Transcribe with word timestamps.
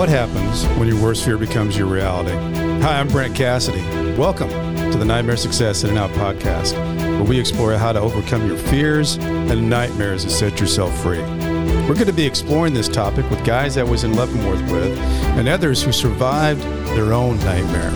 What 0.00 0.08
happens 0.08 0.64
when 0.78 0.88
your 0.88 0.98
worst 0.98 1.26
fear 1.26 1.36
becomes 1.36 1.76
your 1.76 1.86
reality? 1.86 2.34
Hi, 2.82 2.98
I'm 2.98 3.08
Brent 3.08 3.36
Cassidy. 3.36 3.82
Welcome 4.16 4.48
to 4.48 4.96
the 4.96 5.04
Nightmare 5.04 5.36
Success 5.36 5.84
In 5.84 5.90
and 5.90 5.98
Out 5.98 6.08
podcast, 6.12 6.72
where 7.18 7.24
we 7.24 7.38
explore 7.38 7.74
how 7.74 7.92
to 7.92 8.00
overcome 8.00 8.46
your 8.46 8.56
fears 8.56 9.18
and 9.18 9.68
nightmares 9.68 10.22
and 10.22 10.32
set 10.32 10.58
yourself 10.58 10.98
free. 11.02 11.18
We're 11.18 11.92
going 11.92 12.06
to 12.06 12.14
be 12.14 12.24
exploring 12.24 12.72
this 12.72 12.88
topic 12.88 13.28
with 13.28 13.44
guys 13.44 13.76
I 13.76 13.82
was 13.82 14.02
in 14.04 14.14
Leavenworth 14.14 14.62
with 14.72 14.98
and 15.36 15.46
others 15.46 15.82
who 15.82 15.92
survived 15.92 16.62
their 16.96 17.12
own 17.12 17.38
nightmare. 17.40 17.90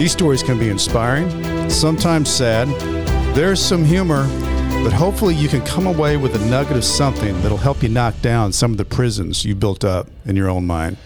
These 0.00 0.10
stories 0.10 0.42
can 0.42 0.58
be 0.58 0.68
inspiring, 0.68 1.70
sometimes 1.70 2.28
sad. 2.28 2.66
There's 3.36 3.64
some 3.64 3.84
humor, 3.84 4.26
but 4.82 4.92
hopefully 4.92 5.36
you 5.36 5.48
can 5.48 5.64
come 5.64 5.86
away 5.86 6.16
with 6.16 6.34
a 6.34 6.44
nugget 6.50 6.76
of 6.76 6.84
something 6.84 7.40
that'll 7.42 7.56
help 7.56 7.84
you 7.84 7.88
knock 7.88 8.20
down 8.20 8.52
some 8.52 8.72
of 8.72 8.78
the 8.78 8.84
prisons 8.84 9.44
you 9.44 9.54
built 9.54 9.84
up 9.84 10.08
in 10.26 10.34
your 10.34 10.50
own 10.50 10.66
mind. 10.66 10.96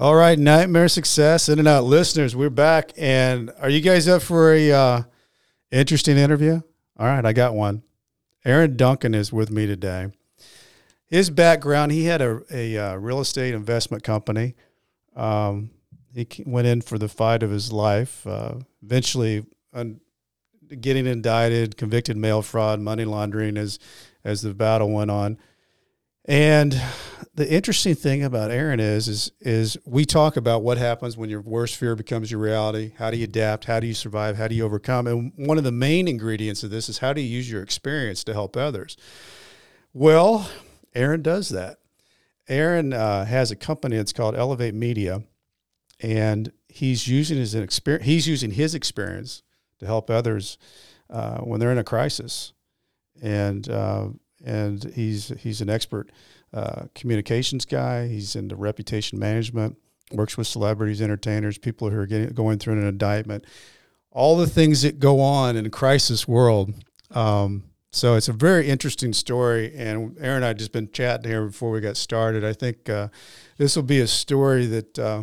All 0.00 0.14
right, 0.14 0.38
Nightmare 0.38 0.86
Success 0.86 1.48
In 1.48 1.58
and 1.58 1.66
Out 1.66 1.82
listeners, 1.82 2.36
we're 2.36 2.50
back. 2.50 2.92
And 2.96 3.50
are 3.60 3.68
you 3.68 3.80
guys 3.80 4.06
up 4.06 4.22
for 4.22 4.52
a 4.52 4.70
uh, 4.70 5.02
interesting 5.72 6.16
interview? 6.16 6.60
All 6.96 7.06
right, 7.06 7.26
I 7.26 7.32
got 7.32 7.52
one. 7.52 7.82
Aaron 8.44 8.76
Duncan 8.76 9.12
is 9.12 9.32
with 9.32 9.50
me 9.50 9.66
today. 9.66 10.12
His 11.08 11.30
background, 11.30 11.90
he 11.90 12.04
had 12.04 12.22
a, 12.22 12.42
a 12.48 12.78
uh, 12.78 12.94
real 12.94 13.18
estate 13.18 13.54
investment 13.54 14.04
company. 14.04 14.54
Um, 15.16 15.70
he 16.14 16.28
went 16.46 16.68
in 16.68 16.80
for 16.80 16.96
the 16.96 17.08
fight 17.08 17.42
of 17.42 17.50
his 17.50 17.72
life, 17.72 18.24
uh, 18.24 18.54
eventually 18.84 19.46
un- 19.72 20.00
getting 20.80 21.08
indicted, 21.08 21.76
convicted 21.76 22.16
mail 22.16 22.42
fraud, 22.42 22.78
money 22.78 23.04
laundering 23.04 23.56
as, 23.56 23.80
as 24.22 24.42
the 24.42 24.54
battle 24.54 24.92
went 24.92 25.10
on. 25.10 25.38
And 26.24 26.80
the 27.38 27.48
interesting 27.48 27.94
thing 27.94 28.24
about 28.24 28.50
Aaron 28.50 28.80
is, 28.80 29.06
is, 29.06 29.30
is 29.38 29.78
we 29.86 30.04
talk 30.04 30.36
about 30.36 30.64
what 30.64 30.76
happens 30.76 31.16
when 31.16 31.30
your 31.30 31.40
worst 31.40 31.76
fear 31.76 31.94
becomes 31.94 32.32
your 32.32 32.40
reality. 32.40 32.94
How 32.98 33.12
do 33.12 33.16
you 33.16 33.24
adapt? 33.24 33.66
How 33.66 33.78
do 33.78 33.86
you 33.86 33.94
survive? 33.94 34.36
How 34.36 34.48
do 34.48 34.56
you 34.56 34.64
overcome? 34.64 35.06
And 35.06 35.32
one 35.36 35.56
of 35.56 35.62
the 35.62 35.70
main 35.70 36.08
ingredients 36.08 36.64
of 36.64 36.70
this 36.70 36.88
is 36.88 36.98
how 36.98 37.12
do 37.12 37.20
you 37.20 37.28
use 37.28 37.48
your 37.48 37.62
experience 37.62 38.24
to 38.24 38.32
help 38.32 38.56
others? 38.56 38.96
Well, 39.92 40.50
Aaron 40.96 41.22
does 41.22 41.50
that. 41.50 41.78
Aaron 42.48 42.92
uh, 42.92 43.24
has 43.24 43.52
a 43.52 43.56
company 43.56 43.98
that's 43.98 44.12
called 44.12 44.34
Elevate 44.34 44.74
Media, 44.74 45.22
and 46.00 46.50
he's 46.66 47.06
using 47.06 47.38
his 47.38 47.54
experience. 47.54 48.04
He's 48.04 48.26
using 48.26 48.50
his 48.50 48.74
experience 48.74 49.44
to 49.78 49.86
help 49.86 50.10
others 50.10 50.58
uh, 51.08 51.38
when 51.38 51.60
they're 51.60 51.70
in 51.70 51.78
a 51.78 51.84
crisis, 51.84 52.52
and 53.22 53.68
uh, 53.70 54.08
and 54.44 54.82
he's 54.94 55.28
he's 55.38 55.60
an 55.60 55.70
expert 55.70 56.10
uh, 56.52 56.86
communications 56.94 57.64
guy. 57.64 58.08
He's 58.08 58.36
into 58.36 58.56
reputation 58.56 59.18
management. 59.18 59.76
Works 60.12 60.38
with 60.38 60.46
celebrities, 60.46 61.02
entertainers, 61.02 61.58
people 61.58 61.90
who 61.90 61.98
are 61.98 62.06
getting 62.06 62.30
going 62.30 62.58
through 62.58 62.74
an 62.74 62.86
indictment. 62.86 63.44
All 64.10 64.36
the 64.36 64.46
things 64.46 64.82
that 64.82 64.98
go 64.98 65.20
on 65.20 65.56
in 65.56 65.66
a 65.66 65.70
crisis 65.70 66.26
world. 66.26 66.72
Um, 67.10 67.64
so 67.90 68.14
it's 68.14 68.28
a 68.28 68.32
very 68.32 68.68
interesting 68.68 69.12
story. 69.12 69.74
And 69.74 70.16
Aaron 70.18 70.36
and 70.36 70.44
I 70.44 70.52
just 70.54 70.72
been 70.72 70.90
chatting 70.90 71.30
here 71.30 71.46
before 71.46 71.70
we 71.70 71.80
got 71.80 71.96
started. 71.96 72.44
I 72.44 72.52
think 72.52 72.88
uh, 72.88 73.08
this 73.58 73.76
will 73.76 73.82
be 73.82 74.00
a 74.00 74.06
story 74.06 74.66
that 74.66 74.98
uh, 74.98 75.22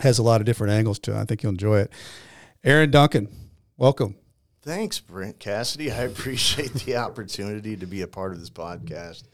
has 0.00 0.18
a 0.18 0.22
lot 0.22 0.40
of 0.40 0.46
different 0.46 0.72
angles 0.72 0.98
to 1.00 1.12
it. 1.12 1.20
I 1.20 1.24
think 1.24 1.42
you'll 1.42 1.52
enjoy 1.52 1.80
it. 1.80 1.92
Aaron 2.64 2.90
Duncan, 2.90 3.28
welcome. 3.76 4.16
Thanks, 4.62 4.98
Brent 4.98 5.38
Cassidy. 5.38 5.92
I 5.92 6.02
appreciate 6.02 6.72
the 6.74 6.96
opportunity 6.96 7.76
to 7.76 7.86
be 7.86 8.02
a 8.02 8.08
part 8.08 8.32
of 8.32 8.40
this 8.40 8.50
podcast. 8.50 9.24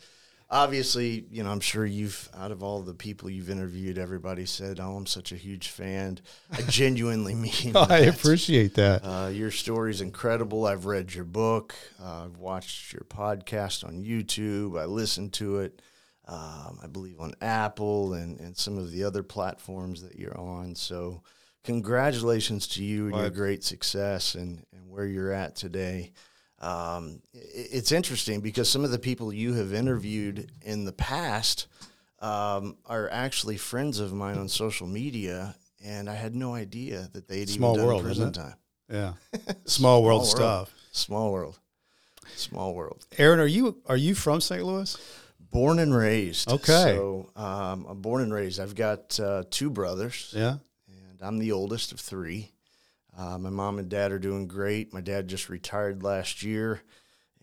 Obviously, 0.53 1.25
you 1.31 1.43
know, 1.43 1.51
I'm 1.51 1.61
sure 1.61 1.87
you've, 1.87 2.29
out 2.37 2.53
of 2.53 2.63
all 2.63 2.83
the 2.83 2.93
people 2.93 3.31
you've 3.31 3.49
interviewed, 3.49 3.97
everybody 3.97 4.45
said, 4.45 4.79
Oh, 4.79 4.97
I'm 4.97 5.07
such 5.07 5.33
a 5.33 5.37
huge 5.37 5.69
fan. 5.69 6.19
I 6.51 6.61
genuinely 6.69 7.35
mean 7.35 7.73
I 7.75 8.01
appreciate 8.01 8.75
that. 8.75 9.01
Uh, 9.03 9.29
your 9.29 9.51
story's 9.51 10.03
incredible. 10.03 10.67
I've 10.67 10.85
read 10.85 11.15
your 11.15 11.25
book, 11.25 11.75
uh, 11.99 12.27
I've 12.27 12.37
watched 12.37 12.93
your 12.93 13.07
podcast 13.09 13.83
on 13.83 14.05
YouTube, 14.05 14.79
I 14.79 14.85
listened 14.85 15.33
to 15.35 15.61
it, 15.61 15.81
um, 16.29 16.79
I 16.83 16.87
believe 16.87 17.19
on 17.19 17.33
Apple 17.41 18.13
and, 18.13 18.39
and 18.39 18.55
some 18.55 18.77
of 18.77 18.93
the 18.93 19.05
other 19.05 19.23
platforms 19.23 20.03
that 20.03 20.19
you're 20.19 20.39
on. 20.39 20.75
So, 20.75 21.23
congratulations 21.65 22.67
to 22.67 22.85
you 22.85 23.07
and 23.07 23.17
your 23.17 23.31
great 23.31 23.65
success 23.65 24.35
and, 24.35 24.65
and 24.73 24.91
where 24.91 25.07
you're 25.07 25.33
at 25.33 25.57
today. 25.57 26.13
Um, 26.63 27.21
it's 27.35 27.91
interesting 27.93 28.41
because 28.41 28.71
some 28.71 28.85
of 28.85 28.91
the 28.93 28.99
people 28.99 29.33
you 29.33 29.55
have 29.55 29.75
interviewed 29.75 30.51
in 30.63 30.85
the 30.85 30.93
past 30.93 31.67
um, 32.21 32.77
are 32.87 33.09
actually 33.11 33.57
friends 33.57 33.99
of 33.99 34.13
mine 34.13 34.39
on 34.39 34.49
social 34.49 34.87
media, 34.87 35.57
and 35.85 36.09
I 36.09 36.15
had 36.15 36.35
no 36.37 36.55
idea 36.55 37.09
that 37.13 37.27
they'd 37.27 37.49
Small 37.49 37.73
even 37.73 37.81
done 37.81 37.87
world, 37.89 38.03
prison 38.05 38.33
time. 38.33 38.55
Yeah, 38.89 39.13
small 39.65 40.05
world 40.05 40.27
stuff. 40.27 40.73
Small 40.93 41.33
world. 41.33 41.59
Small 42.37 42.75
world. 42.75 43.05
Aaron, 43.19 43.41
are 43.41 43.47
you 43.47 43.79
are 43.87 43.97
you 43.97 44.15
from 44.15 44.41
St. 44.41 44.63
Louis? 44.65 44.97
Born 45.51 45.79
and 45.81 45.95
raised. 45.95 46.49
Okay. 46.51 46.95
So 46.97 47.31
um, 47.37 47.87
I'm 47.89 48.01
born 48.01 48.23
and 48.23 48.33
raised. 48.33 48.61
I've 48.61 48.75
got 48.75 49.19
uh, 49.21 49.43
two 49.51 49.69
brothers. 49.69 50.33
Yeah. 50.35 50.57
and 50.89 51.19
I'm 51.21 51.39
the 51.39 51.53
oldest 51.53 51.93
of 51.93 52.01
three. 52.01 52.53
Uh, 53.17 53.39
my 53.39 53.51
mom 53.51 53.79
and 53.79 53.89
dad 53.89 54.11
are 54.13 54.19
doing 54.19 54.47
great. 54.47 54.93
My 54.93 55.01
dad 55.03 55.29
just 55.29 55.49
retired 55.49 56.03
last 56.03 56.43
year, 56.43 56.81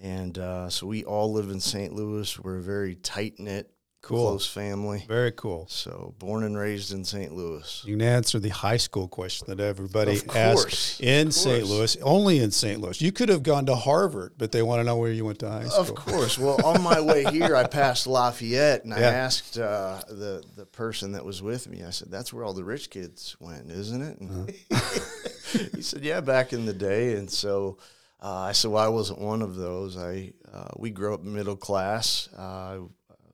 and 0.01 0.37
uh, 0.37 0.69
so 0.69 0.87
we 0.87 1.03
all 1.03 1.31
live 1.31 1.49
in 1.49 1.59
St. 1.59 1.93
Louis. 1.93 2.39
We're 2.39 2.57
a 2.57 2.61
very 2.61 2.95
tight 2.95 3.39
knit, 3.39 3.69
Cool. 4.01 4.29
close 4.29 4.47
family. 4.47 5.03
Very 5.07 5.31
cool. 5.33 5.67
So 5.69 6.15
born 6.17 6.43
and 6.43 6.57
raised 6.57 6.91
in 6.93 7.03
St. 7.03 7.33
Louis. 7.35 7.83
You 7.85 7.97
can 7.97 8.01
answer 8.01 8.39
the 8.39 8.47
high 8.49 8.77
school 8.77 9.07
question 9.09 9.45
that 9.49 9.59
everybody 9.59 10.17
Of 10.17 10.35
asks 10.35 10.99
in 11.01 11.31
St. 11.31 11.65
Louis, 11.67 11.97
only 12.01 12.39
in 12.39 12.49
St. 12.49 12.79
Louis. 12.79 12.99
You 13.01 13.11
could 13.11 13.27
have 13.29 13.43
gone 13.43 13.65
to 13.65 13.75
Harvard, 13.75 14.33
but 14.37 14.51
they 14.53 14.61
want 14.63 14.79
to 14.79 14.85
know 14.85 14.95
where 14.95 15.11
you 15.11 15.25
went 15.25 15.39
to 15.39 15.49
high 15.51 15.65
school. 15.65 15.81
Of 15.81 15.95
course. 15.95 16.39
Well, 16.39 16.65
on 16.65 16.81
my 16.81 16.99
way 17.01 17.25
here, 17.31 17.55
I 17.57 17.65
passed 17.67 18.07
Lafayette, 18.07 18.85
and 18.85 18.93
I 18.93 19.01
asked 19.01 19.59
uh, 19.59 19.99
the 20.07 20.43
the 20.55 20.65
person 20.65 21.11
that 21.11 21.25
was 21.25 21.41
with 21.43 21.67
me. 21.67 21.83
I 21.83 21.89
said, 21.91 22.09
"That's 22.09 22.31
where 22.33 22.43
all 22.45 22.53
the 22.53 22.63
rich 22.63 22.89
kids 22.89 23.35
went, 23.41 23.69
isn't 23.69 24.01
it?" 24.01 24.19
And 24.21 24.49
Uh-huh. 24.71 24.89
he 25.75 25.81
said, 25.81 26.03
"Yeah, 26.03 26.21
back 26.21 26.53
in 26.53 26.65
the 26.65 26.73
day." 26.73 27.15
And 27.15 27.29
so 27.29 27.77
uh, 28.21 28.39
I 28.39 28.51
said, 28.53 28.71
"Well, 28.71 28.83
I 28.83 28.89
wasn't 28.89 29.19
one 29.21 29.41
of 29.41 29.55
those. 29.55 29.97
I 29.97 30.33
uh, 30.53 30.69
we 30.77 30.89
grew 30.91 31.13
up 31.13 31.23
middle 31.23 31.55
class. 31.55 32.29
Uh, 32.37 32.41
I 32.41 32.79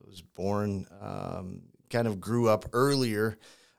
was 0.06 0.20
born, 0.22 0.86
um, 1.00 1.62
kind 1.90 2.06
of 2.08 2.20
grew 2.20 2.48
up 2.48 2.66
earlier." 2.72 3.38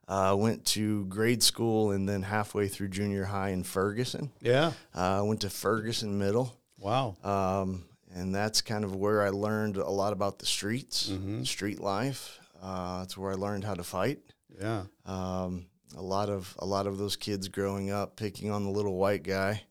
Uh, 0.10 0.34
went 0.40 0.64
to 0.64 1.04
grade 1.08 1.44
school 1.44 1.92
and 1.92 2.08
then 2.08 2.22
halfway 2.22 2.70
through 2.70 2.88
junior 2.88 3.26
high 3.26 3.50
in 3.50 3.62
Ferguson. 3.62 4.32
Yeah. 4.40 4.72
Uh, 4.96 5.22
went 5.26 5.42
to 5.42 5.50
Ferguson 5.50 6.18
Middle. 6.18 6.58
Wow. 6.80 7.18
Um, 7.26 7.84
and 8.16 8.34
that's 8.34 8.62
kind 8.62 8.86
of 8.86 8.96
where 8.96 9.22
I 9.22 9.32
learned 9.32 9.76
a 9.76 9.90
lot 9.90 10.14
about 10.14 10.40
the 10.40 10.46
streets, 10.46 11.10
Mm-hmm. 11.10 11.44
street 11.44 11.82
life. 11.82 12.40
Uh, 12.64 13.00
that's 13.00 13.18
where 13.18 13.34
I 13.34 13.36
learned 13.36 13.66
how 13.66 13.74
to 13.74 13.84
fight. 13.84 14.20
Yeah. 14.58 14.84
Um, 15.06 15.66
a 15.98 16.02
lot 16.02 16.30
of 16.30 16.56
a 16.60 16.66
lot 16.66 16.88
of 16.88 16.98
those 16.98 17.16
kids 17.16 17.48
growing 17.48 17.90
up 17.90 18.16
picking 18.16 18.52
on 18.52 18.64
the 18.64 18.70
little 18.70 18.96
white 18.96 19.24
guy. 19.24 19.64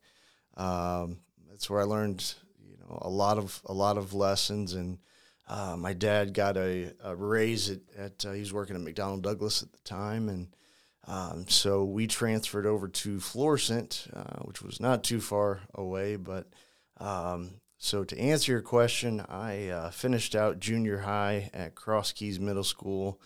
Um, 0.57 1.19
that's 1.49 1.71
where 1.71 1.81
I 1.81 1.85
learned, 1.85 2.35
you 2.69 2.77
know, 2.79 2.99
a 3.01 3.09
lot 3.09 3.39
of 3.39 3.63
a 3.67 3.73
lot 3.73 3.97
of 3.97 4.13
lessons. 4.13 4.75
And 4.75 4.99
uh, 5.49 5.77
my 5.79 5.93
dad 5.93 6.35
got 6.35 6.57
a, 6.57 6.93
a 7.03 7.15
raise 7.15 7.71
at, 7.71 7.81
at 7.97 8.27
uh, 8.27 8.33
he 8.33 8.41
was 8.41 8.53
working 8.53 8.77
at 8.77 8.83
McDonnell 8.83 9.23
Douglas 9.23 9.63
at 9.63 9.73
the 9.73 9.79
time, 9.85 10.29
and 10.29 10.49
um, 11.07 11.47
so 11.49 11.85
we 11.85 12.09
transferred 12.09 12.67
over 12.67 12.89
to 12.89 13.21
Florissant, 13.21 14.09
uh, 14.13 14.41
which 14.41 14.61
was 14.61 14.81
not 14.81 15.05
too 15.05 15.21
far 15.21 15.61
away. 15.75 16.17
But 16.17 16.49
um, 16.99 17.61
so 17.79 18.03
to 18.03 18.19
answer 18.19 18.51
your 18.51 18.63
question, 18.63 19.21
I 19.21 19.69
uh, 19.69 19.91
finished 19.91 20.35
out 20.35 20.59
junior 20.59 20.99
high 20.99 21.51
at 21.55 21.77
Cross 21.77 22.13
Keys 22.13 22.41
Middle 22.41 22.65
School 22.65 23.21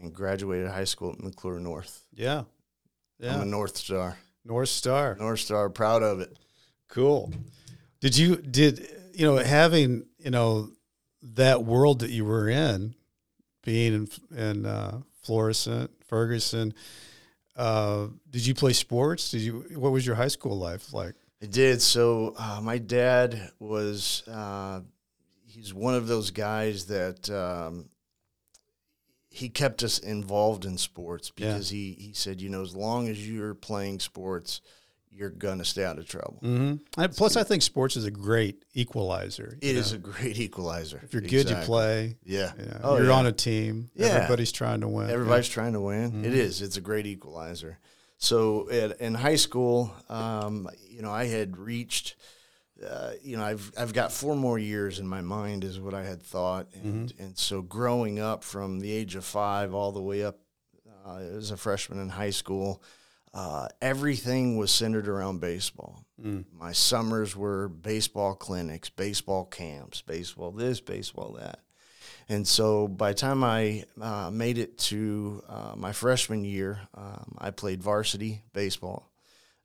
and 0.00 0.12
graduated 0.12 0.68
high 0.68 0.84
school 0.84 1.12
at 1.12 1.18
McCluer 1.18 1.60
North. 1.60 2.04
Yeah. 2.12 2.44
Yeah. 3.18 3.34
I'm 3.34 3.42
a 3.42 3.46
North 3.46 3.76
Star. 3.76 4.18
North 4.44 4.68
Star. 4.68 5.16
North 5.18 5.40
Star, 5.40 5.68
proud 5.70 6.02
of 6.02 6.20
it. 6.20 6.38
Cool. 6.88 7.32
Did 8.00 8.16
you 8.16 8.36
did 8.36 8.86
you 9.14 9.26
know 9.26 9.36
having 9.36 10.06
you 10.18 10.30
know 10.30 10.70
that 11.22 11.64
world 11.64 12.00
that 12.00 12.10
you 12.10 12.24
were 12.24 12.48
in, 12.48 12.94
being 13.64 13.94
in 14.32 14.38
in 14.38 14.66
uh, 14.66 15.00
Florissant, 15.22 15.90
Ferguson? 16.06 16.74
Uh, 17.56 18.08
did 18.30 18.46
you 18.46 18.54
play 18.54 18.72
sports? 18.72 19.30
Did 19.30 19.40
you? 19.40 19.64
What 19.74 19.92
was 19.92 20.06
your 20.06 20.14
high 20.14 20.28
school 20.28 20.56
life 20.58 20.92
like? 20.92 21.14
I 21.42 21.46
did. 21.46 21.82
So 21.82 22.34
uh, 22.38 22.60
my 22.62 22.78
dad 22.78 23.50
was 23.58 24.22
uh, 24.28 24.80
he's 25.46 25.74
one 25.74 25.94
of 25.94 26.06
those 26.06 26.30
guys 26.30 26.86
that 26.86 27.28
um, 27.30 27.88
he 29.36 29.50
kept 29.50 29.82
us 29.82 29.98
involved 29.98 30.64
in 30.64 30.78
sports 30.78 31.30
Yeah. 31.36 31.48
because 31.48 31.68
he 31.68 31.94
he 31.98 32.12
said, 32.14 32.40
you 32.40 32.48
know, 32.48 32.62
as 32.62 32.74
long 32.74 33.06
as 33.08 33.28
you're 33.28 33.54
playing 33.54 34.00
sports, 34.00 34.62
you're 35.10 35.28
gonna 35.28 35.64
stay 35.64 35.84
out 35.84 35.98
of 35.98 36.08
trouble. 36.08 36.38
Mm-hmm. 36.42 37.00
And 37.00 37.12
plus, 37.14 37.36
I 37.36 37.44
think 37.44 37.62
sports 37.62 37.96
is 37.96 38.06
a 38.06 38.10
great 38.10 38.64
equalizer. 38.72 39.58
It 39.60 39.76
is 39.76 39.92
a 39.92 39.98
great 39.98 40.38
equalizer. 40.38 41.02
If 41.04 41.12
you're 41.12 41.20
good, 41.20 41.50
you 41.50 41.56
play. 41.56 42.16
Yeah. 42.24 42.52
Yeah. 42.58 42.78
Oh, 42.82 42.96
you're 42.96 43.08
yeah. 43.08 43.12
on 43.12 43.26
a 43.26 43.32
team. 43.32 43.90
Yeah. 43.94 44.06
Everybody's 44.06 44.52
trying 44.52 44.80
to 44.80 44.88
win. 44.88 45.10
Everybody's 45.10 45.48
trying 45.48 45.74
to 45.74 45.80
win. 45.80 46.12
Mm-hmm. 46.12 46.24
It 46.24 46.34
is. 46.34 46.62
It's 46.62 46.78
a 46.78 46.80
great 46.80 47.06
equalizer. 47.06 47.78
So 48.16 48.70
at, 48.70 48.98
in 49.00 49.14
high 49.14 49.36
school, 49.36 49.92
um, 50.08 50.70
you 50.88 51.02
know, 51.02 51.10
I 51.10 51.26
had 51.26 51.58
reached. 51.58 52.16
Uh, 52.84 53.12
you 53.22 53.36
know, 53.36 53.44
I've 53.44 53.72
I've 53.78 53.92
got 53.92 54.12
four 54.12 54.36
more 54.36 54.58
years 54.58 54.98
in 54.98 55.06
my 55.08 55.22
mind, 55.22 55.64
is 55.64 55.80
what 55.80 55.94
I 55.94 56.04
had 56.04 56.22
thought, 56.22 56.66
and 56.74 57.08
Mm-hmm. 57.10 57.22
and 57.22 57.38
so 57.38 57.62
growing 57.62 58.18
up 58.18 58.44
from 58.44 58.80
the 58.80 58.92
age 58.92 59.14
of 59.14 59.24
five 59.24 59.72
all 59.74 59.92
the 59.92 60.02
way 60.02 60.24
up 60.24 60.38
uh, 61.06 61.18
as 61.18 61.50
a 61.50 61.56
freshman 61.56 61.98
in 62.00 62.10
high 62.10 62.30
school, 62.30 62.82
uh, 63.32 63.68
everything 63.80 64.56
was 64.58 64.70
centered 64.70 65.08
around 65.08 65.40
baseball. 65.40 66.04
Mm. 66.22 66.44
My 66.52 66.72
summers 66.72 67.34
were 67.36 67.68
baseball 67.68 68.34
clinics, 68.34 68.90
baseball 68.90 69.44
camps, 69.46 70.02
baseball 70.02 70.50
this, 70.52 70.80
baseball 70.80 71.32
that. 71.40 71.60
And 72.28 72.46
so 72.46 72.88
by 72.88 73.10
the 73.12 73.18
time 73.18 73.44
I 73.44 73.84
uh, 74.00 74.30
made 74.30 74.58
it 74.58 74.78
to 74.78 75.42
uh, 75.48 75.74
my 75.76 75.92
freshman 75.92 76.44
year, 76.44 76.80
um, 76.94 77.36
I 77.38 77.50
played 77.52 77.82
varsity 77.82 78.42
baseball. 78.52 79.08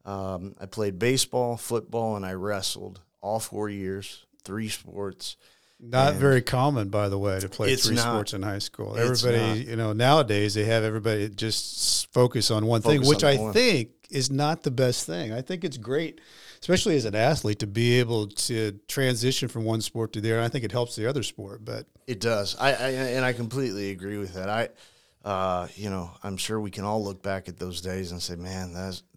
Um, 0.06 0.56
I 0.59 0.65
played 0.65 0.98
baseball, 1.00 1.57
football, 1.57 2.15
and 2.15 2.25
I 2.25 2.33
wrestled 2.33 3.01
all 3.21 3.39
four 3.39 3.69
years, 3.69 4.25
three 4.44 4.69
sports. 4.69 5.38
Not 5.80 6.12
And- 6.13 6.19
very 6.19 6.42
common, 6.42 6.89
by 6.89 7.09
the 7.09 7.18
way, 7.18 7.39
to 7.39 7.50
play 7.50 7.75
three 7.75 7.95
not. 7.95 8.03
sports 8.03 8.33
in 8.33 8.44
high 8.44 8.59
school. 8.59 8.95
Everybody, 8.98 9.63
you 9.63 9.75
know, 9.75 9.94
nowadays 9.94 10.53
they 10.53 10.65
have 10.65 10.83
everybody 10.83 11.30
just 11.30 12.12
focus 12.13 12.51
on 12.51 12.65
one 12.68 12.81
thing, 12.81 13.06
which 13.06 13.24
on 13.24 13.30
I 13.31 13.38
one. 13.38 13.53
think 13.53 13.89
is 14.09 14.30
not 14.30 14.63
the 14.63 14.71
best 14.71 15.06
thing. 15.07 15.31
I 15.33 15.42
think 15.42 15.63
it's 15.63 15.77
great, 15.77 16.19
especially 16.62 16.95
as 16.97 17.06
an 17.06 17.15
athlete, 17.15 17.59
to 17.59 17.68
be 17.68 18.00
able 18.00 18.27
to 18.27 18.74
transition 18.88 19.47
from 19.50 19.63
one 19.63 19.81
sport 19.81 20.13
to 20.13 20.21
the 20.21 20.31
other. 20.33 20.42
I 20.42 20.50
think 20.50 20.63
it 20.65 20.71
helps 20.71 20.95
the 20.95 21.07
other 21.07 21.24
sport, 21.24 21.63
but 21.65 21.88
It 22.07 22.19
does. 22.19 22.56
I, 22.59 22.69
I 22.74 22.89
and 22.89 23.25
I 23.25 23.33
completely 23.33 23.89
agree 23.92 24.18
with 24.18 24.33
that. 24.36 24.50
I, 24.50 24.69
uh, 25.27 25.68
you 25.75 25.89
know, 25.89 26.12
I'm 26.24 26.38
sure 26.38 26.59
we 26.59 26.71
can 26.71 26.83
all 26.83 27.04
look 27.04 27.21
back 27.24 27.47
at 27.47 27.57
those 27.57 27.81
days 27.81 28.12
and 28.12 28.21
say, 28.21 28.36
man, 28.36 28.74
that's 28.74 29.01
that 29.01 29.10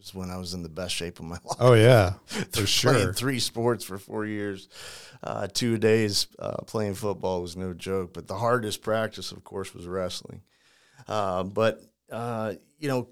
was 0.00 0.14
when 0.14 0.30
I 0.30 0.38
was 0.38 0.54
in 0.54 0.62
the 0.62 0.68
best 0.68 0.94
shape 0.94 1.18
of 1.18 1.26
my 1.26 1.38
life. 1.44 1.56
oh 1.60 1.74
yeah, 1.74 2.14
for 2.26 2.66
sure. 2.66 2.92
playing 2.92 3.12
three 3.12 3.38
sports 3.38 3.84
for 3.84 3.98
four 3.98 4.24
years, 4.24 4.68
uh, 5.22 5.46
two 5.52 5.78
days 5.78 6.26
uh, 6.38 6.62
playing 6.66 6.94
football 6.94 7.42
was 7.42 7.56
no 7.56 7.74
joke. 7.74 8.14
But 8.14 8.26
the 8.26 8.36
hardest 8.38 8.82
practice, 8.82 9.30
of 9.30 9.44
course, 9.44 9.74
was 9.74 9.86
wrestling. 9.86 10.42
Uh, 11.06 11.44
but 11.44 11.80
uh, 12.10 12.54
you 12.78 12.88
know, 12.88 13.08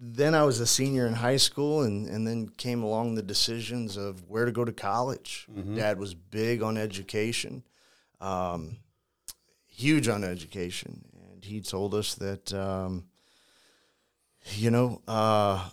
then 0.00 0.34
I 0.34 0.42
was 0.42 0.58
a 0.60 0.66
senior 0.66 1.06
in 1.06 1.14
high 1.14 1.36
school, 1.36 1.82
and 1.82 2.08
and 2.08 2.26
then 2.26 2.48
came 2.48 2.82
along 2.82 3.14
the 3.14 3.22
decisions 3.22 3.96
of 3.96 4.28
where 4.28 4.44
to 4.44 4.52
go 4.52 4.64
to 4.64 4.72
college. 4.72 5.46
Dad 5.74 5.98
was 5.98 6.14
big 6.14 6.62
on 6.62 6.76
education, 6.76 7.62
um, 8.20 8.78
huge 9.66 10.08
on 10.08 10.24
education, 10.24 11.04
and 11.32 11.44
he 11.44 11.60
told 11.60 11.94
us 11.94 12.14
that. 12.16 12.52
Um, 12.52 13.04
you 14.56 14.72
know, 14.72 15.00
uh, 15.06 15.68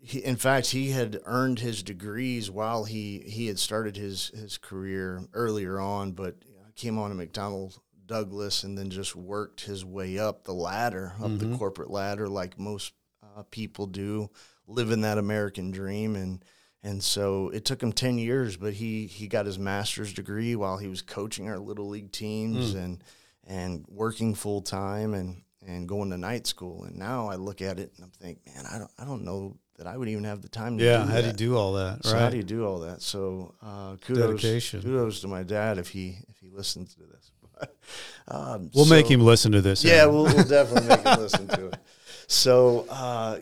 he, 0.00 0.24
in 0.24 0.36
fact, 0.36 0.70
he 0.70 0.90
had 0.90 1.20
earned 1.24 1.58
his 1.58 1.82
degrees 1.82 2.50
while 2.50 2.84
he, 2.84 3.18
he 3.26 3.46
had 3.46 3.58
started 3.58 3.96
his, 3.96 4.28
his 4.28 4.58
career 4.58 5.22
earlier 5.34 5.80
on, 5.80 6.12
but 6.12 6.36
came 6.78 6.98
on 6.98 7.10
to 7.10 7.26
McDonnell 7.26 7.76
Douglas 8.06 8.62
and 8.62 8.78
then 8.78 8.88
just 8.88 9.14
worked 9.14 9.62
his 9.62 9.84
way 9.84 10.18
up 10.18 10.44
the 10.44 10.54
ladder, 10.54 11.12
up 11.22 11.38
the 11.38 11.56
corporate 11.58 11.90
ladder, 11.90 12.26
like 12.28 12.58
most 12.58 12.94
uh, 13.22 13.42
people 13.50 13.86
do, 13.86 14.30
living 14.66 15.02
that 15.02 15.18
American 15.18 15.70
dream. 15.70 16.16
And 16.16 16.42
and 16.82 17.02
so 17.02 17.50
it 17.50 17.64
took 17.66 17.82
him 17.82 17.92
ten 17.92 18.16
years, 18.16 18.56
but 18.56 18.72
he 18.72 19.06
he 19.06 19.26
got 19.26 19.44
his 19.44 19.58
master's 19.58 20.14
degree 20.14 20.56
while 20.56 20.78
he 20.78 20.88
was 20.88 21.02
coaching 21.02 21.48
our 21.48 21.58
little 21.58 21.88
league 21.88 22.12
teams 22.12 22.72
and 22.74 23.04
and 23.46 23.84
working 23.88 24.34
full 24.34 24.62
time 24.62 25.12
and 25.12 25.42
and 25.66 25.88
going 25.88 26.10
to 26.10 26.16
night 26.16 26.46
school. 26.46 26.84
And 26.84 26.96
now 26.96 27.28
I 27.28 27.34
look 27.34 27.60
at 27.60 27.78
it 27.78 27.92
and 27.96 28.04
I'm 28.04 28.10
think, 28.10 28.38
man, 28.46 28.64
I 28.72 28.78
don't 28.78 28.90
I 28.98 29.04
don't 29.04 29.24
know 29.24 29.58
that 29.78 29.86
I 29.86 29.96
would 29.96 30.08
even 30.08 30.24
have 30.24 30.42
the 30.42 30.48
time 30.48 30.76
to 30.76 30.84
do. 30.84 30.88
Yeah, 30.90 31.04
do 31.04 31.10
how 31.10 31.20
do 31.20 31.26
you 31.28 31.32
do 31.32 31.56
all 31.56 31.72
that? 31.74 32.04
So 32.04 32.18
how 32.18 32.28
do 32.28 32.36
you 32.36 32.42
do 32.42 32.66
all 32.66 32.80
that? 32.80 33.00
So 33.00 33.54
uh, 33.62 33.96
kudos, 33.96 34.42
Dedication. 34.42 34.82
kudos 34.82 35.20
to 35.20 35.28
my 35.28 35.42
dad 35.44 35.78
if 35.78 35.88
he 35.88 36.18
if 36.28 36.38
he 36.40 36.50
listens 36.50 36.94
to 36.94 37.00
this. 37.04 37.30
um, 38.28 38.70
we'll 38.74 38.86
make 38.86 39.10
him 39.10 39.20
listen 39.20 39.52
to 39.52 39.60
this. 39.60 39.82
Yeah, 39.82 40.06
we'll, 40.06 40.24
we'll 40.24 40.44
definitely 40.44 40.88
make 40.88 41.00
him 41.00 41.18
listen 41.18 41.48
to 41.48 41.66
it. 41.68 41.76
So 42.30 42.84
uh, 42.90 43.38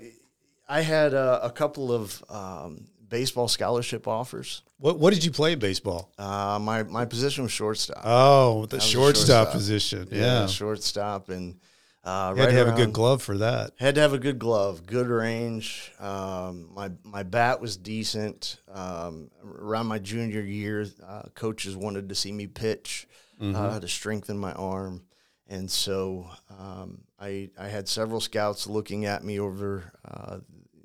I 0.68 0.80
had 0.80 1.12
uh, 1.12 1.40
a 1.42 1.50
couple 1.50 1.90
of 1.90 2.22
um, 2.30 2.86
baseball 3.08 3.48
scholarship 3.48 4.06
offers. 4.06 4.62
What 4.78 5.00
What 5.00 5.12
did 5.12 5.24
you 5.24 5.32
play 5.32 5.56
baseball? 5.56 6.12
Uh, 6.16 6.60
my 6.62 6.84
my 6.84 7.04
position 7.04 7.42
was 7.42 7.50
shortstop. 7.50 8.00
Oh, 8.04 8.66
the 8.66 8.78
shortstop, 8.78 9.48
shortstop. 9.48 9.52
position. 9.52 10.08
Yeah, 10.12 10.46
shortstop, 10.46 11.30
and 11.30 11.58
uh, 12.06 12.32
you 12.34 12.40
had 12.40 12.46
right 12.46 12.52
to 12.52 12.56
have 12.58 12.68
a 12.68 12.76
good 12.76 12.92
glove 12.92 13.20
for 13.20 13.38
that. 13.38 13.72
Had 13.78 13.96
to 13.96 14.00
have 14.00 14.12
a 14.12 14.18
good 14.18 14.38
glove, 14.38 14.86
good 14.86 15.08
range. 15.08 15.92
Um, 15.98 16.70
my 16.72 16.92
my 17.02 17.24
bat 17.24 17.60
was 17.60 17.76
decent. 17.76 18.60
Um, 18.72 19.30
around 19.44 19.86
my 19.86 19.98
junior 19.98 20.40
year, 20.40 20.86
uh, 21.06 21.22
coaches 21.34 21.76
wanted 21.76 22.08
to 22.08 22.14
see 22.14 22.30
me 22.32 22.46
pitch 22.46 23.08
uh, 23.40 23.80
to 23.80 23.88
strengthen 23.88 24.38
my 24.38 24.52
arm, 24.52 25.02
and 25.48 25.70
so 25.70 26.30
um, 26.58 27.02
I 27.18 27.50
I 27.58 27.68
had 27.68 27.88
several 27.88 28.20
scouts 28.20 28.66
looking 28.68 29.04
at 29.04 29.24
me 29.24 29.40
over 29.40 29.92
uh, 30.04 30.38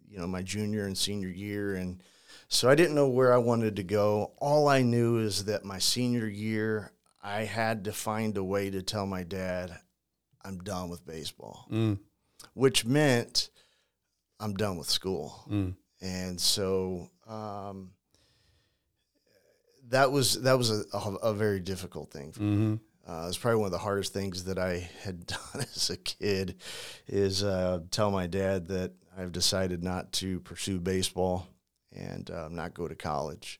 you 0.09 0.17
know 0.17 0.27
my 0.27 0.41
junior 0.41 0.85
and 0.87 0.97
senior 0.97 1.29
year, 1.29 1.75
and 1.75 2.01
so 2.47 2.67
I 2.67 2.75
didn't 2.75 2.95
know 2.95 3.07
where 3.07 3.31
I 3.31 3.37
wanted 3.37 3.75
to 3.75 3.83
go. 3.83 4.33
All 4.39 4.67
I 4.67 4.81
knew 4.81 5.19
is 5.19 5.45
that 5.45 5.63
my 5.63 5.77
senior 5.79 6.27
year, 6.27 6.91
I 7.21 7.43
had 7.43 7.83
to 7.85 7.93
find 7.93 8.35
a 8.37 8.43
way 8.43 8.69
to 8.71 8.81
tell 8.81 9.05
my 9.05 9.23
dad, 9.23 9.77
I'm 10.45 10.59
done 10.59 10.89
with 10.89 11.05
baseball 11.05 11.67
Mm, 11.71 11.99
which 12.53 12.85
meant 12.85 13.49
I'm 14.39 14.53
done 14.55 14.77
with 14.77 14.89
school. 14.89 15.43
mm. 15.49 15.75
And 16.01 16.41
so 16.41 17.09
um, 17.27 17.91
that 19.89 20.11
was 20.11 20.41
that 20.41 20.57
was 20.57 20.71
a, 20.71 20.83
a, 20.93 21.15
a 21.15 21.33
very 21.33 21.59
difficult 21.59 22.11
thing. 22.11 22.31
For 22.31 22.41
me. 22.41 22.55
hmm 22.55 22.73
Uh, 23.07 23.23
it 23.23 23.27
was 23.27 23.37
probably 23.37 23.59
one 23.59 23.65
of 23.65 23.71
the 23.71 23.77
hardest 23.79 24.13
things 24.13 24.43
that 24.45 24.57
I 24.59 24.89
had 25.03 25.25
done 25.35 25.61
as 25.75 25.89
a 25.89 25.97
kid 25.97 26.55
is 27.07 27.43
uh, 27.43 27.79
tell 27.91 28.11
my 28.11 28.27
dad 28.27 28.67
that 28.67 28.93
I've 29.17 29.31
decided 29.31 29.83
not 29.83 30.11
to 30.13 30.39
pursue 30.41 30.79
baseball 30.79 31.47
and 31.91 32.29
uh, 32.29 32.47
not 32.49 32.73
go 32.73 32.87
to 32.87 32.95
college. 32.95 33.59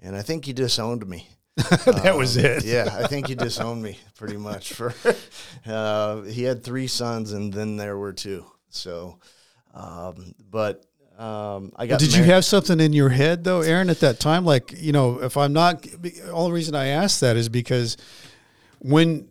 And 0.00 0.14
I 0.14 0.22
think 0.22 0.44
he 0.44 0.52
disowned 0.52 1.06
me. 1.08 1.28
that 1.56 2.14
was 2.16 2.36
Um, 2.36 2.44
it. 2.44 2.64
yeah, 2.64 2.88
I 3.00 3.06
think 3.06 3.28
he 3.28 3.34
disowned 3.34 3.82
me 3.82 3.98
pretty 4.16 4.36
much. 4.36 4.72
For 4.72 4.92
uh, 5.66 6.22
he 6.22 6.42
had 6.42 6.64
three 6.64 6.86
sons, 6.88 7.32
and 7.32 7.52
then 7.52 7.76
there 7.76 7.96
were 7.96 8.12
two. 8.12 8.44
So, 8.70 9.18
um, 9.72 10.34
but 10.50 10.84
um, 11.18 11.72
I 11.76 11.86
got. 11.86 12.00
Did 12.00 12.14
you 12.14 12.24
have 12.24 12.44
something 12.44 12.80
in 12.80 12.92
your 12.92 13.08
head 13.10 13.44
though, 13.44 13.60
Aaron, 13.60 13.88
at 13.88 14.00
that 14.00 14.18
time? 14.18 14.44
Like, 14.44 14.74
you 14.76 14.90
know, 14.92 15.22
if 15.22 15.36
I'm 15.36 15.52
not, 15.52 15.86
all 16.32 16.46
the 16.48 16.52
reason 16.52 16.74
I 16.74 16.86
ask 16.88 17.20
that 17.20 17.36
is 17.36 17.48
because 17.48 17.96
when 18.80 19.28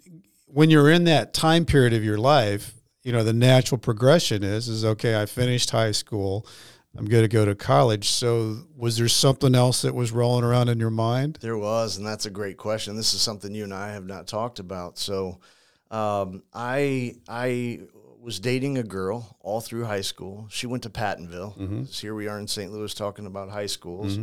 when 0.48 0.70
you're 0.70 0.90
in 0.92 1.04
that 1.06 1.34
time 1.34 1.66
period 1.66 1.94
of 1.94 2.04
your 2.06 2.18
life, 2.18 2.74
you 3.04 3.12
know, 3.12 3.24
the 3.26 3.34
natural 3.34 3.80
progression 3.80 4.44
is 4.44 4.70
is 4.70 4.86
okay. 4.86 5.22
I 5.22 5.26
finished 5.26 5.72
high 5.72 5.92
school. 5.92 6.48
I'm 6.96 7.06
going 7.06 7.24
to 7.24 7.28
go 7.28 7.44
to 7.44 7.56
college. 7.56 8.10
So, 8.10 8.58
was 8.78 8.98
there 8.98 9.08
something 9.08 9.56
else 9.56 9.82
that 9.82 9.96
was 9.96 10.12
rolling 10.12 10.44
around 10.44 10.70
in 10.70 10.80
your 10.80 10.92
mind? 10.92 11.40
There 11.42 11.58
was, 11.58 11.98
and 11.98 12.06
that's 12.06 12.26
a 12.26 12.30
great 12.30 12.58
question. 12.58 12.96
This 12.96 13.14
is 13.14 13.22
something 13.22 13.54
you 13.54 13.64
and 13.64 13.74
I 13.74 13.94
have 13.94 14.06
not 14.06 14.28
talked 14.28 14.60
about. 14.60 15.00
So, 15.00 15.40
um, 15.90 16.44
I 16.54 17.16
I 17.28 17.82
was 18.22 18.40
dating 18.40 18.78
a 18.78 18.84
girl 18.84 19.38
all 19.42 19.60
through 19.60 19.86
high 19.86 20.02
school. 20.02 20.48
She 20.50 20.68
went 20.68 20.84
to 20.84 20.90
Pattonville. 20.90 21.58
Mm-hmm. 21.58 21.84
Here 21.84 22.16
we 22.16 22.28
are 22.28 22.40
in 22.40 22.48
St. 22.48 22.72
Louis 22.72 22.94
talking 22.94 23.26
about 23.26 23.50
high 23.50 23.66
schools. 23.66 24.18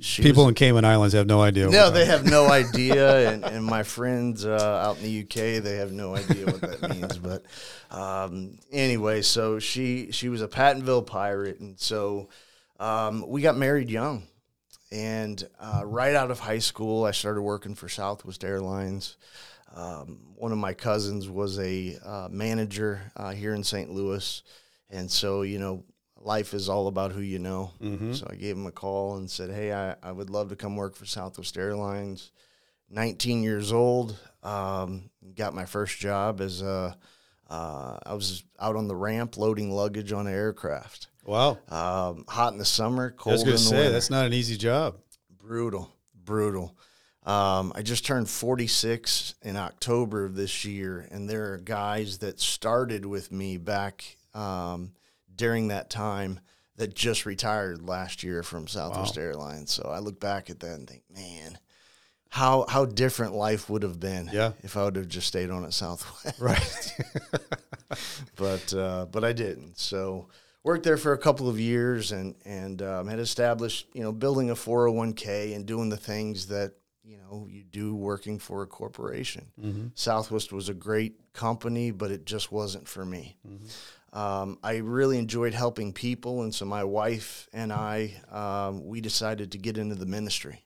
She 0.00 0.22
People 0.22 0.44
was- 0.44 0.50
in 0.50 0.54
Cayman 0.56 0.84
Islands 0.84 1.14
have 1.14 1.26
no 1.26 1.40
idea. 1.40 1.68
no, 1.68 1.90
they 1.90 2.04
have 2.04 2.24
no 2.24 2.46
idea, 2.50 3.30
and, 3.30 3.44
and 3.44 3.64
my 3.64 3.82
friends 3.82 4.44
uh, 4.44 4.82
out 4.86 4.98
in 4.98 5.02
the 5.04 5.20
UK, 5.22 5.62
they 5.62 5.76
have 5.76 5.92
no 5.92 6.14
idea 6.14 6.44
what 6.46 6.60
that 6.60 6.90
means. 6.94 7.16
But 7.18 7.44
um, 7.90 8.58
anyway, 8.70 9.22
so 9.22 9.58
she 9.58 10.10
she 10.12 10.28
was 10.28 10.42
a 10.42 10.48
Pattonville 10.48 11.06
pirate, 11.06 11.60
and 11.60 11.78
so 11.80 12.28
um, 12.78 13.24
we 13.26 13.40
got 13.42 13.56
married 13.56 13.88
young. 13.90 14.24
And 14.92 15.42
uh, 15.58 15.82
right 15.84 16.14
out 16.14 16.30
of 16.30 16.38
high 16.38 16.60
school, 16.60 17.04
I 17.04 17.10
started 17.10 17.42
working 17.42 17.74
for 17.74 17.88
Southwest 17.88 18.44
Airlines. 18.44 19.16
Um, 19.74 20.20
one 20.36 20.52
of 20.52 20.58
my 20.58 20.74
cousins 20.74 21.28
was 21.28 21.58
a 21.58 21.96
uh, 22.04 22.28
manager 22.30 23.00
uh, 23.16 23.32
here 23.32 23.52
in 23.52 23.64
St. 23.64 23.90
Louis, 23.90 24.42
and 24.90 25.10
so 25.10 25.42
you 25.42 25.58
know, 25.58 25.84
life 26.20 26.54
is 26.54 26.68
all 26.68 26.88
about 26.88 27.12
who 27.12 27.20
you 27.20 27.38
know. 27.38 27.72
So 28.14 28.26
I 28.30 28.34
gave 28.36 28.56
him 28.56 28.66
a 28.66 28.72
call 28.72 29.16
and 29.16 29.30
said, 29.30 29.50
"Hey, 29.50 29.72
I, 29.72 29.94
I 30.02 30.12
would 30.12 30.30
love 30.30 30.48
to 30.50 30.56
come 30.56 30.76
work 30.76 30.96
for 30.96 31.04
Southwest 31.06 31.56
Airlines." 31.56 32.32
19 32.88 33.42
years 33.42 33.72
old, 33.72 34.16
um, 34.44 35.10
got 35.34 35.54
my 35.54 35.64
first 35.66 35.98
job 35.98 36.40
as 36.40 36.62
a. 36.62 36.96
Uh, 37.48 37.98
I 38.04 38.14
was 38.14 38.42
out 38.58 38.76
on 38.76 38.88
the 38.88 38.96
ramp 38.96 39.36
loading 39.36 39.70
luggage 39.72 40.12
on 40.12 40.26
an 40.26 40.32
aircraft. 40.34 41.08
Wow. 41.24 41.58
Um, 41.68 42.24
hot 42.28 42.52
in 42.52 42.58
the 42.58 42.64
summer, 42.64 43.14
I 43.16 43.20
cold 43.20 43.34
was 43.34 43.42
in 43.42 43.46
going 43.46 43.56
the 43.56 43.62
to 43.62 43.68
say 43.68 43.76
winter. 43.76 43.90
that's 43.92 44.10
not 44.10 44.26
an 44.26 44.32
easy 44.32 44.56
job. 44.56 44.96
brutal, 45.38 45.92
brutal. 46.14 46.76
Um, 47.24 47.72
I 47.74 47.82
just 47.82 48.06
turned 48.06 48.28
46 48.30 49.34
in 49.42 49.56
October 49.56 50.24
of 50.24 50.36
this 50.36 50.64
year, 50.64 51.08
and 51.10 51.28
there 51.28 51.52
are 51.52 51.58
guys 51.58 52.18
that 52.18 52.38
started 52.40 53.04
with 53.04 53.32
me 53.32 53.56
back 53.56 54.16
um, 54.34 54.92
during 55.36 55.68
that 55.68 55.90
time 55.90 56.40
that 56.76 56.94
just 56.94 57.24
retired 57.26 57.82
last 57.82 58.22
year 58.22 58.42
from 58.42 58.66
Southwest 58.68 59.16
Airlines. 59.16 59.72
So 59.72 59.88
I 59.88 59.98
look 60.00 60.20
back 60.20 60.50
at 60.50 60.60
that 60.60 60.74
and 60.74 60.88
think, 60.88 61.02
man, 61.14 61.58
how 62.28 62.66
how 62.68 62.84
different 62.84 63.34
life 63.34 63.70
would 63.70 63.82
have 63.82 63.98
been 64.00 64.28
Yeah. 64.32 64.52
if 64.62 64.76
I 64.76 64.84
would 64.84 64.96
have 64.96 65.08
just 65.08 65.26
stayed 65.28 65.50
on 65.50 65.64
at 65.64 65.72
Southwest. 65.72 66.38
Right. 66.40 66.96
but 68.36 68.74
uh, 68.74 69.06
but 69.06 69.24
I 69.24 69.32
didn't. 69.32 69.78
So 69.78 70.28
worked 70.64 70.84
there 70.84 70.96
for 70.96 71.12
a 71.12 71.18
couple 71.18 71.48
of 71.48 71.58
years 71.60 72.12
and 72.12 72.34
and 72.44 72.82
um, 72.82 73.08
had 73.08 73.20
established 73.20 73.86
you 73.94 74.02
know 74.02 74.12
building 74.12 74.50
a 74.50 74.56
four 74.56 74.86
hundred 74.86 74.96
one 74.96 75.12
k 75.14 75.54
and 75.54 75.64
doing 75.66 75.88
the 75.88 75.96
things 75.96 76.48
that 76.48 76.72
you 77.04 77.16
know 77.18 77.46
you 77.48 77.62
do 77.62 77.94
working 77.94 78.38
for 78.38 78.62
a 78.62 78.66
corporation. 78.66 79.46
Mm-hmm. 79.60 79.86
Southwest 79.94 80.52
was 80.52 80.68
a 80.68 80.74
great 80.74 81.32
company, 81.32 81.90
but 81.90 82.10
it 82.10 82.26
just 82.26 82.50
wasn't 82.52 82.88
for 82.88 83.04
me. 83.04 83.36
Um, 84.16 84.58
I 84.62 84.76
really 84.76 85.18
enjoyed 85.18 85.52
helping 85.52 85.92
people, 85.92 86.42
and 86.42 86.54
so 86.54 86.64
my 86.64 86.84
wife 86.84 87.48
and 87.52 87.70
I 87.70 88.14
um, 88.32 88.86
we 88.86 89.02
decided 89.02 89.52
to 89.52 89.58
get 89.58 89.76
into 89.76 89.94
the 89.94 90.06
ministry. 90.06 90.64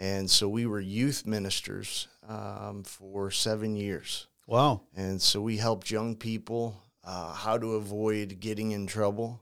And 0.00 0.28
so 0.28 0.48
we 0.48 0.66
were 0.66 0.80
youth 0.80 1.24
ministers 1.24 2.08
um, 2.28 2.82
for 2.84 3.30
seven 3.30 3.76
years. 3.76 4.26
wow. 4.46 4.82
And 4.96 5.22
so 5.22 5.40
we 5.40 5.56
helped 5.56 5.90
young 5.90 6.16
people 6.16 6.82
uh, 7.04 7.32
how 7.32 7.58
to 7.58 7.74
avoid 7.76 8.40
getting 8.40 8.72
in 8.72 8.86
trouble, 8.86 9.40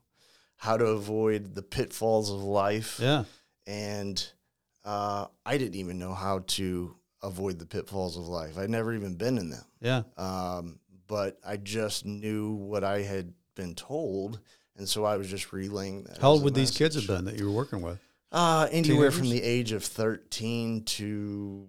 how 0.56 0.76
to 0.76 0.86
avoid 0.86 1.54
the 1.54 1.62
pitfalls 1.62 2.30
of 2.30 2.42
life. 2.42 2.98
Yeah. 3.00 3.24
And 3.66 4.22
uh, 4.84 5.26
I 5.44 5.58
didn't 5.58 5.76
even 5.76 5.98
know 5.98 6.14
how 6.14 6.44
to 6.46 6.96
avoid 7.22 7.58
the 7.58 7.66
pitfalls 7.66 8.16
of 8.16 8.28
life. 8.28 8.56
I'd 8.58 8.70
never 8.70 8.94
even 8.94 9.14
been 9.16 9.38
in 9.38 9.50
them. 9.50 9.64
Yeah. 9.80 10.02
Um, 10.16 10.78
but 11.06 11.38
I 11.46 11.56
just 11.56 12.04
knew 12.04 12.52
what 12.52 12.84
I 12.84 13.02
had 13.02 13.32
been 13.54 13.74
told. 13.74 14.40
And 14.76 14.88
so 14.88 15.04
I 15.04 15.16
was 15.16 15.28
just 15.30 15.52
relaying 15.52 16.04
that. 16.04 16.18
How 16.18 16.30
old 16.30 16.44
would 16.44 16.54
these 16.54 16.70
kids 16.70 16.94
have 16.96 17.06
been 17.06 17.24
that 17.24 17.38
you 17.38 17.46
were 17.46 17.52
working 17.56 17.80
with? 17.80 17.98
Uh, 18.30 18.68
anywhere 18.70 19.10
from 19.10 19.30
the 19.30 19.42
age 19.42 19.72
of 19.72 19.82
13 19.84 20.84
to 20.84 21.66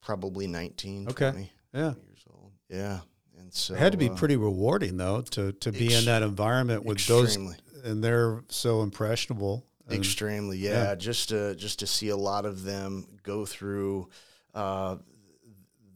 probably 0.00 0.46
19, 0.48 1.08
Okay. 1.10 1.30
20 1.30 1.52
Yeah. 1.72 1.94
years 1.94 2.24
old. 2.28 2.52
Yeah. 2.68 3.00
And 3.38 3.52
so 3.54 3.74
It 3.74 3.78
had 3.78 3.92
to 3.92 3.98
be 3.98 4.08
uh, 4.08 4.14
pretty 4.14 4.36
rewarding 4.36 4.96
though 4.96 5.20
to 5.22 5.52
to 5.52 5.70
be 5.72 5.94
in 5.94 6.04
that 6.06 6.22
environment 6.22 6.84
with 6.84 6.96
extremely. 6.96 7.56
those 7.74 7.84
and 7.84 8.02
they're 8.02 8.42
so 8.48 8.82
impressionable. 8.82 9.66
And, 9.86 9.96
Extremely, 9.96 10.58
yeah. 10.58 10.94
Just 10.94 11.28
to 11.28 11.54
just 11.56 11.78
to 11.80 11.86
see 11.86 12.08
a 12.08 12.16
lot 12.16 12.46
of 12.46 12.64
them 12.64 13.06
go 13.22 13.44
through 13.46 14.08
uh, 14.54 14.96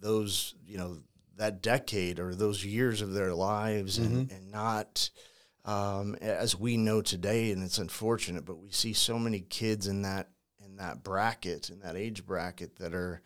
those, 0.00 0.54
you 0.66 0.76
know, 0.78 0.98
that 1.36 1.62
decade 1.62 2.18
or 2.18 2.34
those 2.34 2.64
years 2.64 3.02
of 3.02 3.12
their 3.12 3.34
lives, 3.34 3.98
and 3.98 4.30
and 4.32 4.50
not 4.50 5.10
um, 5.64 6.14
as 6.20 6.58
we 6.58 6.76
know 6.76 7.02
today, 7.02 7.52
and 7.52 7.62
it's 7.62 7.78
unfortunate, 7.78 8.44
but 8.44 8.58
we 8.58 8.70
see 8.70 8.92
so 8.92 9.18
many 9.18 9.40
kids 9.40 9.86
in 9.86 10.02
that 10.02 10.28
in 10.64 10.76
that 10.76 11.02
bracket, 11.02 11.70
in 11.70 11.80
that 11.80 11.96
age 11.96 12.26
bracket, 12.26 12.76
that 12.76 12.94
are 12.94 13.20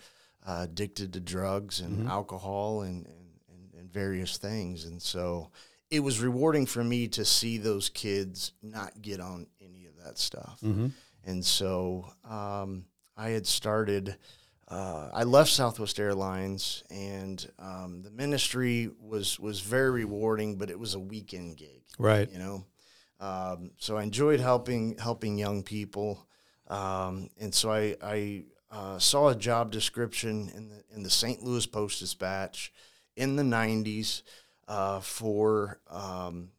uh, 0.46 0.60
addicted 0.64 1.12
to 1.12 1.20
drugs 1.20 1.80
and 1.80 2.08
alcohol 2.08 2.82
and, 2.82 3.06
and, 3.06 3.28
and, 3.48 3.74
and 3.78 3.92
various 3.92 4.38
things, 4.38 4.84
and 4.84 5.00
so 5.00 5.50
it 5.90 6.00
was 6.00 6.20
rewarding 6.20 6.66
for 6.66 6.84
me 6.84 7.08
to 7.08 7.24
see 7.24 7.58
those 7.58 7.88
kids 7.88 8.52
not 8.62 9.02
get 9.02 9.20
on 9.20 9.46
any 9.60 9.86
of 9.86 10.04
that 10.04 10.18
stuff. 10.18 10.60
Mm-hmm. 10.64 10.86
And 11.24 11.44
so 11.44 12.06
um, 12.24 12.84
I 13.16 13.30
had 13.30 13.44
started, 13.46 14.16
uh, 14.70 15.10
I 15.12 15.24
left 15.24 15.50
Southwest 15.50 15.98
Airlines, 15.98 16.84
and 16.90 17.50
um, 17.58 18.02
the 18.02 18.10
ministry 18.10 18.88
was, 19.00 19.38
was 19.40 19.60
very 19.60 19.90
rewarding, 19.90 20.56
but 20.56 20.70
it 20.70 20.78
was 20.78 20.94
a 20.94 21.00
weekend 21.00 21.56
gig, 21.56 21.82
Right. 21.98 22.30
you 22.32 22.38
know? 22.38 22.64
Um, 23.18 23.72
so 23.78 23.96
I 23.96 24.02
enjoyed 24.04 24.40
helping, 24.40 24.96
helping 24.96 25.36
young 25.38 25.62
people. 25.62 26.26
Um, 26.68 27.28
and 27.40 27.52
so 27.54 27.72
I, 27.72 27.96
I 28.02 28.44
uh, 28.70 28.98
saw 28.98 29.28
a 29.28 29.34
job 29.34 29.72
description 29.72 30.50
in 30.54 30.68
the, 30.68 30.84
in 30.94 31.02
the 31.02 31.10
St. 31.10 31.42
Louis 31.42 31.66
Post 31.66 31.98
Dispatch 31.98 32.72
in 33.16 33.36
the 33.36 33.42
90s 33.42 34.22
uh, 34.68 35.00
for 35.00 35.80
um, 35.90 36.50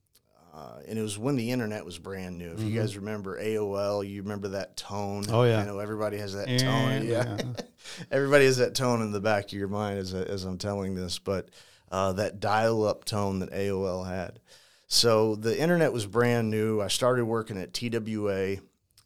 uh, 0.53 0.79
and 0.87 0.99
it 0.99 1.01
was 1.01 1.17
when 1.17 1.35
the 1.37 1.51
internet 1.51 1.85
was 1.85 1.97
brand 1.97 2.37
new. 2.37 2.51
If 2.51 2.59
you 2.61 2.77
guys 2.77 2.97
remember 2.97 3.41
AOL, 3.41 4.07
you 4.07 4.21
remember 4.21 4.49
that 4.49 4.75
tone. 4.75 5.23
Mm-hmm. 5.23 5.33
Oh, 5.35 5.43
yeah. 5.43 5.59
I 5.59 5.65
know 5.65 5.79
everybody 5.79 6.17
has 6.17 6.33
that 6.33 6.47
tone. 6.59 7.05
Yeah, 7.07 7.37
Yeah. 7.37 7.53
everybody 8.11 8.45
has 8.45 8.57
that 8.57 8.75
tone 8.75 9.01
in 9.01 9.11
the 9.11 9.21
back 9.21 9.45
of 9.45 9.53
your 9.53 9.69
mind 9.69 9.99
as 9.99 10.13
as 10.13 10.43
I'm 10.43 10.57
telling 10.57 10.93
this, 10.95 11.19
but 11.19 11.49
uh, 11.91 12.13
that 12.13 12.39
dial-up 12.39 13.05
tone 13.05 13.39
that 13.39 13.51
AOL 13.51 14.07
had. 14.07 14.39
So 14.87 15.35
the 15.35 15.57
internet 15.57 15.93
was 15.93 16.05
brand 16.05 16.49
new. 16.49 16.81
I 16.81 16.87
started 16.89 17.23
working 17.23 17.57
at 17.57 17.73
TWA, 17.73 18.57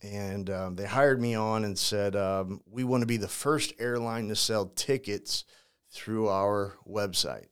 and 0.01 0.49
um, 0.49 0.75
they 0.75 0.85
hired 0.85 1.21
me 1.21 1.35
on 1.35 1.63
and 1.63 1.77
said, 1.77 2.15
um, 2.15 2.61
"We 2.71 2.83
want 2.83 3.01
to 3.01 3.07
be 3.07 3.17
the 3.17 3.27
first 3.27 3.73
airline 3.77 4.29
to 4.29 4.35
sell 4.35 4.65
tickets 4.75 5.45
through 5.91 6.27
our 6.29 6.73
website." 6.89 7.45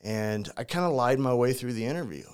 And 0.00 0.48
I 0.56 0.62
kind 0.62 0.86
of 0.86 0.92
lied 0.92 1.18
my 1.18 1.34
way 1.34 1.52
through 1.52 1.72
the 1.72 1.84
interview. 1.86 2.24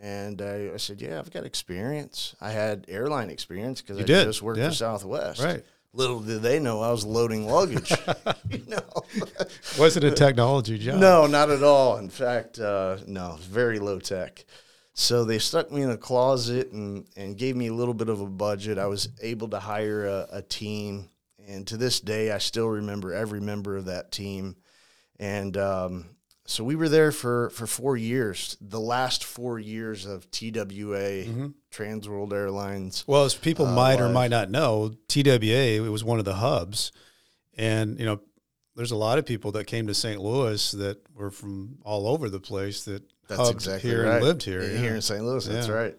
And 0.00 0.40
I, 0.40 0.70
I 0.74 0.76
said, 0.78 1.00
Yeah, 1.00 1.18
I've 1.18 1.30
got 1.30 1.44
experience. 1.44 2.34
I 2.40 2.50
had 2.50 2.86
airline 2.88 3.30
experience 3.30 3.82
because 3.82 3.98
I 3.98 4.04
did, 4.04 4.24
just 4.24 4.42
worked 4.42 4.58
yeah. 4.58 4.70
for 4.70 4.74
Southwest. 4.74 5.42
Right. 5.42 5.62
Little 5.92 6.20
did 6.20 6.42
they 6.42 6.58
know 6.60 6.80
I 6.80 6.90
was 6.90 7.04
loading 7.04 7.46
luggage. 7.46 7.90
you 8.48 8.64
know? 8.68 8.80
Wasn't 9.78 10.04
a 10.04 10.12
technology 10.12 10.78
job. 10.78 11.00
No, 11.00 11.26
not 11.26 11.50
at 11.50 11.62
all. 11.62 11.98
In 11.98 12.08
fact, 12.08 12.58
uh, 12.58 12.98
no, 13.06 13.38
very 13.42 13.78
low 13.78 13.98
tech. 13.98 14.44
So 14.94 15.24
they 15.24 15.38
stuck 15.38 15.70
me 15.72 15.82
in 15.82 15.90
a 15.90 15.96
closet 15.96 16.72
and, 16.72 17.06
and 17.16 17.36
gave 17.36 17.56
me 17.56 17.68
a 17.68 17.74
little 17.74 17.94
bit 17.94 18.08
of 18.08 18.20
a 18.20 18.26
budget. 18.26 18.78
I 18.78 18.86
was 18.86 19.08
able 19.20 19.48
to 19.48 19.58
hire 19.58 20.06
a, 20.06 20.28
a 20.32 20.42
team. 20.42 21.08
And 21.46 21.66
to 21.68 21.76
this 21.76 22.00
day, 22.00 22.30
I 22.30 22.38
still 22.38 22.68
remember 22.68 23.12
every 23.12 23.40
member 23.40 23.76
of 23.76 23.86
that 23.86 24.12
team. 24.12 24.56
And 25.18 25.56
um, 25.56 26.06
so 26.50 26.64
we 26.64 26.74
were 26.74 26.88
there 26.88 27.12
for, 27.12 27.50
for 27.50 27.66
four 27.66 27.96
years, 27.96 28.56
the 28.60 28.80
last 28.80 29.22
four 29.24 29.58
years 29.58 30.04
of 30.04 30.28
TWA, 30.30 31.52
Trans 31.70 32.08
World 32.08 32.32
Airlines. 32.32 33.04
Well, 33.06 33.24
as 33.24 33.34
people 33.34 33.66
Uh, 33.66 33.74
might 33.74 34.00
or 34.00 34.08
might 34.08 34.30
not 34.30 34.50
know, 34.50 34.94
TWA 35.08 35.84
it 35.86 35.90
was 35.92 36.02
one 36.02 36.18
of 36.18 36.24
the 36.24 36.34
hubs, 36.34 36.92
and 37.56 37.98
you 37.98 38.04
know, 38.04 38.20
there's 38.76 38.90
a 38.90 38.96
lot 38.96 39.18
of 39.18 39.26
people 39.26 39.52
that 39.52 39.66
came 39.66 39.86
to 39.86 39.94
St. 39.94 40.20
Louis 40.20 40.72
that 40.72 40.98
were 41.14 41.30
from 41.30 41.78
all 41.84 42.06
over 42.08 42.28
the 42.30 42.40
place 42.40 42.84
that 42.84 43.02
That's 43.28 43.50
exactly 43.50 43.90
here 43.90 44.04
right. 44.06 44.16
and 44.16 44.24
lived 44.24 44.42
here. 44.42 44.62
Yeah, 44.62 44.72
yeah. 44.72 44.78
Here 44.78 44.94
in 44.94 45.02
St. 45.02 45.22
Louis, 45.24 45.44
that's 45.46 45.68
Yeah. 45.68 45.74
right. 45.74 45.96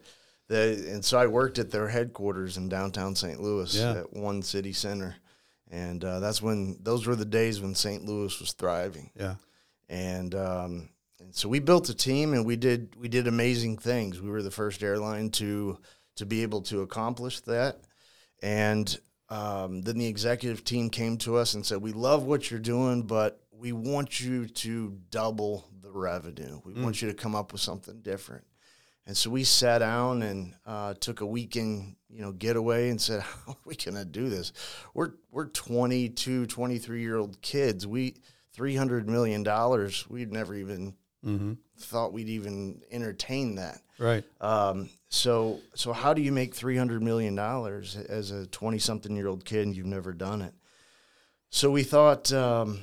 The, 0.48 0.90
and 0.92 1.06
so 1.06 1.18
I 1.18 1.28
worked 1.28 1.60
at 1.60 1.72
their 1.72 1.88
headquarters 1.88 2.58
in 2.58 2.68
downtown 2.70 3.16
St. 3.16 3.40
Louis 3.42 3.80
at 3.82 4.12
One 4.12 4.42
City 4.42 4.74
Center. 4.74 5.16
And 5.70 6.04
uh, 6.04 6.20
that's 6.20 6.42
when, 6.42 6.78
those 6.82 7.06
were 7.08 7.16
the 7.16 7.24
days 7.24 7.62
when 7.62 7.74
St. 7.76 8.04
Louis 8.04 8.38
was 8.38 8.52
thriving. 8.52 9.12
yeah. 9.18 9.36
And, 9.92 10.34
um, 10.34 10.90
and 11.20 11.36
so 11.36 11.48
we 11.48 11.60
built 11.60 11.90
a 11.90 11.94
team 11.94 12.34
and 12.34 12.46
we 12.46 12.56
did, 12.56 12.96
we 12.98 13.10
did 13.10 13.28
amazing 13.28 13.78
things. 13.78 14.20
We 14.20 14.32
were 14.32 14.42
the 14.42 14.50
first 14.50 14.82
airline 14.82 15.30
to, 15.32 15.78
to 16.16 16.26
be 16.26 16.42
able 16.42 16.62
to 16.64 16.82
accomplish 16.82 17.42
that. 17.42 17.78
And 18.42 18.98
um, 19.32 19.82
then 19.82 19.98
the 19.98 20.08
executive 20.08 20.64
team 20.64 20.90
came 20.90 21.18
to 21.20 21.38
us 21.38 21.54
and 21.54 21.66
said, 21.66 21.82
"We 21.82 21.94
love 21.94 22.24
what 22.24 22.52
you're 22.52 22.60
doing, 22.60 23.04
but 23.04 23.42
we 23.50 23.72
want 23.72 24.20
you 24.20 24.46
to 24.46 24.98
double 25.10 25.66
the 25.82 25.90
revenue. 25.90 26.60
We 26.66 26.74
want 26.74 27.02
you 27.02 27.08
to 27.08 27.14
come 27.14 27.34
up 27.34 27.54
with 27.54 27.62
something 27.62 28.02
different." 28.02 28.44
And 29.08 29.16
so 29.16 29.30
we 29.30 29.46
sat 29.46 29.80
down 29.80 30.22
and 30.22 30.54
uh, 30.66 30.96
took 30.96 31.22
a 31.22 31.26
weekend, 31.26 31.96
you 32.10 32.22
know, 32.22 32.34
getaway 32.34 32.90
and 32.90 33.00
said, 33.00 33.22
"How 33.46 33.54
are 33.54 33.58
we 33.64 33.76
going 33.76 33.96
to 33.96 34.04
do 34.04 34.28
this? 34.28 34.52
We're 34.94 35.14
we're 35.32 35.48
22, 35.48 36.48
23 36.48 37.02
year 37.02 37.16
old 37.16 37.42
kids. 37.42 37.88
We 37.88 38.16
300 38.54 39.08
million 39.10 39.44
dollars. 39.44 40.08
We'd 40.10 40.32
never 40.32 40.56
even 40.56 40.96
Mm-hmm. 41.24 41.54
thought 41.78 42.14
we'd 42.14 42.30
even 42.30 42.82
entertain 42.90 43.56
that." 43.56 43.80
Right. 44.00 44.24
Um, 44.42 44.90
so, 45.10 45.60
so 45.76 45.94
how 45.94 46.16
do 46.16 46.22
you 46.24 46.32
make 46.32 46.56
three 46.56 46.76
hundred 46.78 47.04
million 47.04 47.36
dollars 47.36 47.96
as 47.96 48.32
a 48.32 48.48
twenty-something 48.48 49.16
year 49.16 49.28
old 49.28 49.46
kid 49.46 49.68
and 49.68 49.76
you've 49.76 49.86
never 49.86 50.14
done 50.14 50.42
it? 50.42 50.54
So 51.52 51.70
we 51.70 51.84
thought, 51.84 52.32
um, 52.34 52.80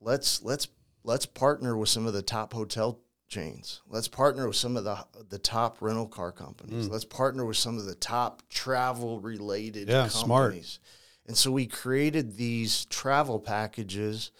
let's 0.00 0.42
let's 0.44 0.68
let's 1.02 1.26
partner 1.26 1.76
with 1.76 1.88
some 1.88 2.06
of 2.06 2.12
the 2.12 2.22
top 2.22 2.52
hotel 2.52 3.00
chains. 3.26 3.80
Let's 3.88 4.06
partner 4.06 4.46
with 4.46 4.54
some 4.56 4.76
of 4.76 4.84
the 4.84 5.04
the 5.28 5.38
top 5.40 5.78
rental 5.82 6.06
car 6.06 6.30
companies. 6.30 6.88
Let's 6.88 7.04
partner 7.04 7.44
with 7.44 7.56
some 7.56 7.78
of 7.78 7.84
the 7.86 7.96
top 7.96 8.42
travel 8.48 9.18
related 9.18 9.88
Yeah, 9.88 10.06
smart. 10.06 10.54
And 11.26 11.36
so 11.36 11.50
we 11.50 11.66
created 11.66 12.36
these 12.36 12.84
travel 12.84 13.40
packages. 13.40 14.30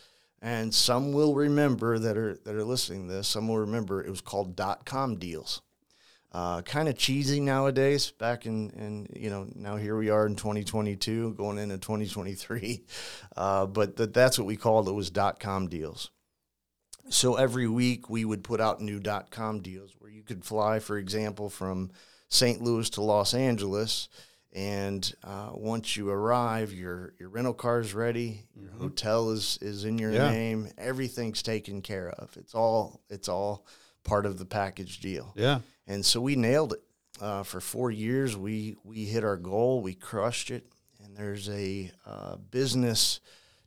And 0.45 0.75
some 0.75 1.13
will 1.13 1.35
remember 1.37 1.99
that 2.01 2.19
are 2.19 2.35
that 2.45 2.55
are 2.57 2.65
listening 2.65 3.07
to 3.09 3.15
this. 3.15 3.29
Some 3.29 3.47
will 3.49 3.59
remember 3.59 4.03
it 4.03 4.11
was 4.11 4.21
called 4.21 4.57
dot 4.57 4.85
com 4.85 5.17
deals. 5.17 5.63
uh, 6.33 6.63
kind 6.63 6.89
of 6.89 6.97
cheesy 6.99 7.39
nowadays. 7.41 8.11
Back 8.11 8.45
in, 8.47 8.71
in, 8.71 9.07
you 9.15 9.31
know, 9.31 9.47
now 9.55 9.77
here 9.77 9.97
we 9.97 10.09
are 10.11 10.27
in 10.27 10.35
2022, 10.35 11.35
going 11.35 11.59
into 11.59 11.79
2023. 11.79 12.83
Uh, 13.37 13.65
but 13.67 13.97
th- 13.97 14.13
that's 14.13 14.37
what 14.39 14.47
we 14.47 14.57
called 14.57 14.89
it 14.89 14.93
was 14.93 15.09
dot 15.11 15.39
com 15.41 15.69
deals. 15.69 16.11
So 17.09 17.37
every 17.37 17.67
week 17.67 18.11
we 18.11 18.25
would 18.25 18.45
put 18.45 18.61
out 18.61 18.81
new 18.81 19.01
dot 19.01 19.31
com 19.31 19.61
deals 19.61 19.95
where 19.99 20.11
you 20.11 20.23
could 20.23 20.45
fly, 20.45 20.79
for 20.81 20.99
example, 20.99 21.49
from 21.49 21.91
St. 22.29 22.61
Louis 22.61 22.91
to 22.91 23.03
Los 23.03 23.33
Angeles. 23.33 24.09
And 24.55 25.11
uh, 25.25 25.51
once 25.55 25.97
you 25.97 26.11
arrive, 26.11 26.73
your 26.73 27.15
your 27.19 27.31
rental 27.31 27.55
car 27.55 27.81
is 27.81 27.95
ready. 27.95 28.45
Your 28.55 28.71
mm-hmm. 28.71 28.83
hotel 28.83 29.31
is 29.31 29.59
is 29.63 29.85
in 29.85 29.99
your 29.99 30.13
yeah. 30.13 30.31
name. 30.31 30.69
Everything's 30.77 31.43
taken 31.43 31.81
care 31.81 32.11
of. 32.11 32.37
It's 32.37 32.55
all 32.55 33.01
it's 33.09 33.29
all 33.29 33.67
part 34.05 34.27
of 34.27 34.39
the 34.39 34.45
package 34.45 35.01
deal. 35.01 35.33
Yeah. 35.37 35.61
And 35.87 36.05
so 36.05 36.21
we 36.21 36.37
nailed 36.37 36.75
it. 36.75 36.83
Uh, 37.21 37.43
for 37.43 37.61
four 37.61 37.91
years, 37.91 38.37
we 38.37 38.77
we 38.85 39.05
hit 39.05 39.25
our 39.25 39.37
goal. 39.37 39.81
We 39.81 39.95
crushed 39.95 40.51
it. 40.51 40.67
And 41.03 41.17
there's 41.17 41.49
a 41.49 41.91
uh, 42.07 42.37
business 42.37 43.21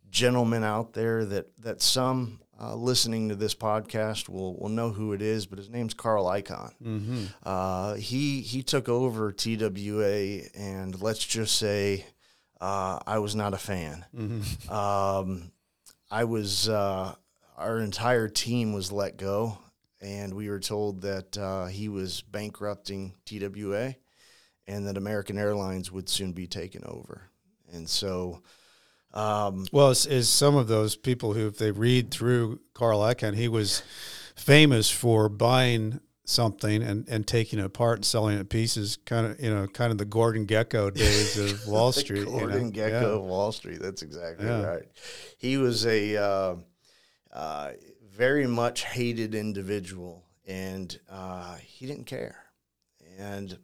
gentleman 0.09 0.63
out 0.63 0.93
there 0.93 1.25
that 1.25 1.47
that 1.59 1.81
some 1.81 2.39
uh, 2.59 2.75
listening 2.75 3.29
to 3.29 3.35
this 3.35 3.53
podcast 3.53 4.29
will 4.29 4.55
will 4.57 4.69
know 4.69 4.91
who 4.91 5.13
it 5.13 5.21
is, 5.21 5.45
but 5.45 5.59
his 5.59 5.69
name's 5.69 5.93
Carl 5.93 6.25
Icahn. 6.25 6.71
Mm-hmm. 6.81 7.25
Uh, 7.43 7.95
he 7.95 8.41
he 8.41 8.63
took 8.63 8.87
over 8.87 9.31
TWA, 9.31 10.41
and 10.55 11.01
let's 11.01 11.25
just 11.25 11.57
say 11.57 12.05
uh, 12.61 12.99
I 13.05 13.19
was 13.19 13.35
not 13.35 13.53
a 13.53 13.57
fan. 13.57 14.05
Mm-hmm. 14.15 14.71
Um, 14.71 15.51
I 16.09 16.23
was 16.23 16.69
uh, 16.69 17.15
our 17.57 17.79
entire 17.79 18.29
team 18.29 18.71
was 18.73 18.91
let 18.91 19.17
go, 19.17 19.57
and 19.99 20.33
we 20.33 20.49
were 20.49 20.59
told 20.59 21.01
that 21.01 21.37
uh, 21.37 21.65
he 21.65 21.89
was 21.89 22.21
bankrupting 22.21 23.15
TWA, 23.25 23.95
and 24.65 24.87
that 24.87 24.97
American 24.97 25.37
Airlines 25.37 25.91
would 25.91 26.07
soon 26.07 26.31
be 26.31 26.47
taken 26.47 26.83
over, 26.85 27.29
and 27.71 27.89
so. 27.89 28.41
Um, 29.15 29.65
well, 29.71 29.91
is, 29.91 30.05
is, 30.05 30.29
some 30.29 30.57
of 30.57 30.67
those 30.67 30.97
people 30.97 31.33
who, 31.33 31.47
if 31.47 31.57
they 31.57 31.71
read 31.71 32.11
through 32.11 32.59
Carl 32.73 32.99
Icahn, 32.99 33.33
he 33.33 33.47
was 33.47 33.81
famous 34.35 34.91
for 34.91 35.29
buying 35.29 36.01
something 36.25 36.83
and, 36.83 37.07
and 37.07 37.25
taking 37.25 37.59
it 37.59 37.65
apart 37.65 37.99
and 37.99 38.05
selling 38.05 38.35
it 38.35 38.41
in 38.41 38.45
pieces, 38.47 38.97
kind 39.05 39.27
of 39.27 39.39
you 39.39 39.49
know, 39.49 39.67
kind 39.67 39.93
of 39.93 39.97
the 39.97 40.05
Gordon 40.05 40.45
Gekko 40.45 40.93
days 40.93 41.37
of 41.37 41.65
Wall 41.65 41.93
Street. 41.93 42.25
Gordon 42.25 42.73
you 42.73 42.81
know? 42.81 42.89
Gekko 42.89 43.01
yeah. 43.01 43.07
of 43.07 43.23
Wall 43.23 43.53
Street. 43.53 43.79
That's 43.81 44.01
exactly 44.01 44.47
yeah. 44.47 44.63
right. 44.63 44.83
He 45.37 45.55
was 45.55 45.85
a 45.85 46.17
uh, 46.17 46.55
uh, 47.31 47.71
very 48.11 48.47
much 48.47 48.83
hated 48.83 49.33
individual, 49.33 50.25
and 50.45 50.99
uh, 51.09 51.55
he 51.55 51.85
didn't 51.85 52.05
care. 52.05 52.43
And 53.17 53.57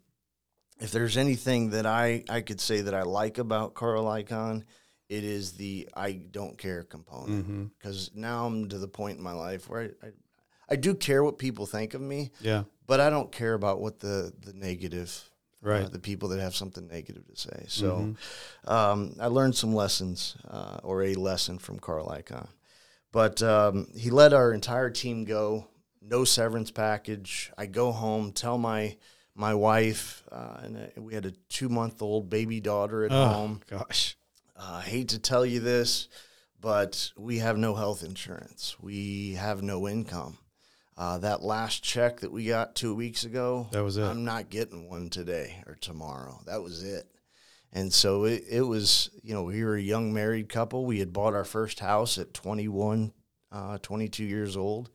if 0.79 0.91
there's 0.91 1.17
anything 1.17 1.71
that 1.71 1.85
I, 1.85 2.23
I 2.29 2.39
could 2.39 2.61
say 2.61 2.79
that 2.81 2.93
I 2.93 3.01
like 3.01 3.37
about 3.37 3.73
Carl 3.73 4.05
Icahn– 4.05 4.63
it 5.11 5.25
is 5.25 5.51
the 5.51 5.89
I 5.93 6.13
don't 6.13 6.57
care 6.57 6.83
component 6.83 7.77
because 7.77 8.09
mm-hmm. 8.09 8.21
now 8.21 8.45
I'm 8.45 8.69
to 8.69 8.77
the 8.77 8.87
point 8.87 9.17
in 9.17 9.23
my 9.23 9.33
life 9.33 9.69
where 9.69 9.91
I, 10.01 10.07
I, 10.07 10.09
I 10.69 10.75
do 10.77 10.95
care 10.95 11.21
what 11.21 11.37
people 11.37 11.65
think 11.65 11.93
of 11.93 12.01
me. 12.01 12.31
Yeah, 12.39 12.63
but 12.87 13.01
I 13.01 13.09
don't 13.09 13.29
care 13.29 13.53
about 13.53 13.81
what 13.81 13.99
the 13.99 14.31
the 14.39 14.53
negative 14.53 15.29
uh, 15.65 15.69
right 15.69 15.85
uh, 15.85 15.89
the 15.89 15.99
people 15.99 16.29
that 16.29 16.39
have 16.39 16.55
something 16.55 16.87
negative 16.87 17.27
to 17.27 17.35
say. 17.35 17.65
So 17.67 17.97
mm-hmm. 17.97 18.73
um, 18.73 19.15
I 19.19 19.27
learned 19.27 19.55
some 19.55 19.75
lessons 19.75 20.37
uh, 20.49 20.79
or 20.81 21.03
a 21.03 21.13
lesson 21.15 21.59
from 21.59 21.77
Carl 21.77 22.07
Icahn, 22.07 22.47
but 23.11 23.43
um, 23.43 23.87
he 23.93 24.11
let 24.11 24.33
our 24.33 24.53
entire 24.53 24.89
team 24.89 25.25
go. 25.25 25.67
No 26.01 26.23
severance 26.23 26.71
package. 26.71 27.51
I 27.57 27.65
go 27.65 27.91
home, 27.91 28.31
tell 28.31 28.57
my 28.57 28.95
my 29.35 29.55
wife, 29.55 30.23
uh, 30.31 30.57
and 30.63 30.77
uh, 30.77 31.01
we 31.01 31.13
had 31.13 31.25
a 31.25 31.31
two 31.49 31.67
month 31.67 32.01
old 32.01 32.29
baby 32.29 32.61
daughter 32.61 33.03
at 33.03 33.11
oh, 33.11 33.25
home. 33.25 33.61
Gosh 33.69 34.15
uh, 34.61 34.75
I 34.75 34.81
hate 34.81 35.09
to 35.09 35.19
tell 35.19 35.45
you 35.45 35.59
this, 35.59 36.07
but 36.59 37.11
we 37.17 37.39
have 37.39 37.57
no 37.57 37.73
health 37.73 38.03
insurance. 38.03 38.75
We 38.79 39.33
have 39.33 39.63
no 39.63 39.87
income. 39.87 40.37
Uh, 40.97 41.17
that 41.17 41.41
last 41.41 41.83
check 41.83 42.19
that 42.19 42.31
we 42.31 42.45
got 42.45 42.75
two 42.75 42.93
weeks 42.93 43.23
ago, 43.23 43.67
that 43.71 43.83
was 43.83 43.97
it. 43.97 44.03
I'm 44.03 44.23
not 44.23 44.51
getting 44.51 44.87
one 44.87 45.09
today 45.09 45.63
or 45.65 45.75
tomorrow. 45.75 46.41
That 46.45 46.61
was 46.61 46.83
it. 46.83 47.07
And 47.73 47.91
so 47.91 48.25
it, 48.25 48.43
it 48.49 48.61
was, 48.61 49.09
you 49.23 49.33
know, 49.33 49.43
we 49.43 49.63
were 49.63 49.75
a 49.75 49.81
young 49.81 50.13
married 50.13 50.49
couple. 50.49 50.85
We 50.85 50.99
had 50.99 51.13
bought 51.13 51.33
our 51.33 51.45
first 51.45 51.79
house 51.79 52.17
at 52.17 52.33
21, 52.33 53.13
uh, 53.51 53.77
22 53.81 54.25
years 54.25 54.55
old. 54.57 54.91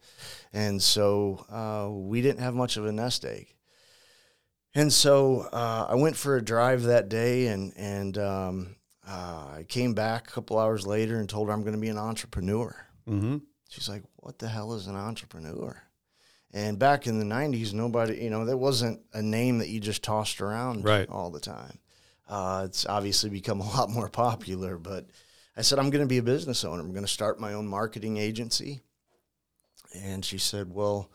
And 0.52 0.80
so 0.80 1.44
uh, 1.50 1.90
we 1.90 2.22
didn't 2.22 2.42
have 2.42 2.54
much 2.54 2.76
of 2.76 2.86
a 2.86 2.92
nest 2.92 3.24
egg. 3.24 3.48
And 4.74 4.92
so 4.92 5.48
uh, 5.52 5.86
I 5.88 5.94
went 5.94 6.16
for 6.16 6.36
a 6.36 6.44
drive 6.44 6.82
that 6.82 7.08
day 7.08 7.46
and, 7.46 7.72
and 7.76 8.18
um, 8.18 8.75
uh, 9.06 9.46
I 9.58 9.64
came 9.68 9.94
back 9.94 10.28
a 10.28 10.32
couple 10.32 10.58
hours 10.58 10.86
later 10.86 11.18
and 11.18 11.28
told 11.28 11.48
her 11.48 11.54
I'm 11.54 11.62
going 11.62 11.74
to 11.74 11.80
be 11.80 11.88
an 11.88 11.98
entrepreneur. 11.98 12.74
Mm-hmm. 13.08 13.38
She's 13.68 13.88
like, 13.88 14.02
"What 14.16 14.38
the 14.38 14.48
hell 14.48 14.74
is 14.74 14.86
an 14.86 14.96
entrepreneur?" 14.96 15.80
And 16.52 16.78
back 16.78 17.06
in 17.06 17.18
the 17.18 17.24
'90s, 17.24 17.72
nobody, 17.72 18.16
you 18.16 18.30
know, 18.30 18.44
that 18.44 18.56
wasn't 18.56 19.00
a 19.12 19.22
name 19.22 19.58
that 19.58 19.68
you 19.68 19.78
just 19.78 20.02
tossed 20.02 20.40
around 20.40 20.84
right. 20.84 21.08
all 21.08 21.30
the 21.30 21.40
time. 21.40 21.78
Uh, 22.28 22.62
it's 22.66 22.86
obviously 22.86 23.30
become 23.30 23.60
a 23.62 23.68
lot 23.76 23.90
more 23.90 24.08
popular, 24.08 24.76
but 24.76 25.06
I 25.56 25.62
said 25.62 25.78
I'm 25.78 25.90
going 25.90 26.04
to 26.04 26.08
be 26.08 26.18
a 26.18 26.22
business 26.22 26.64
owner. 26.64 26.82
I'm 26.82 26.92
going 26.92 27.04
to 27.04 27.10
start 27.10 27.40
my 27.40 27.54
own 27.54 27.66
marketing 27.66 28.16
agency. 28.16 28.80
And 29.94 30.24
she 30.24 30.38
said, 30.38 30.72
"Well, 30.72 31.10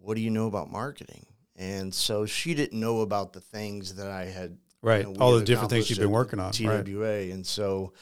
what 0.00 0.14
do 0.14 0.20
you 0.20 0.30
know 0.30 0.46
about 0.46 0.70
marketing?" 0.70 1.26
And 1.56 1.94
so 1.94 2.26
she 2.26 2.54
didn't 2.54 2.78
know 2.78 3.00
about 3.00 3.32
the 3.32 3.40
things 3.40 3.94
that 3.96 4.08
I 4.08 4.24
had 4.26 4.58
right? 4.84 5.06
You 5.06 5.14
know, 5.14 5.20
All 5.20 5.32
the 5.32 5.44
different 5.44 5.70
things 5.70 5.88
you've 5.88 5.98
been 5.98 6.10
working 6.10 6.38
on, 6.38 6.52
TWA, 6.52 7.00
right. 7.00 7.30
and 7.32 7.44
so 7.46 7.92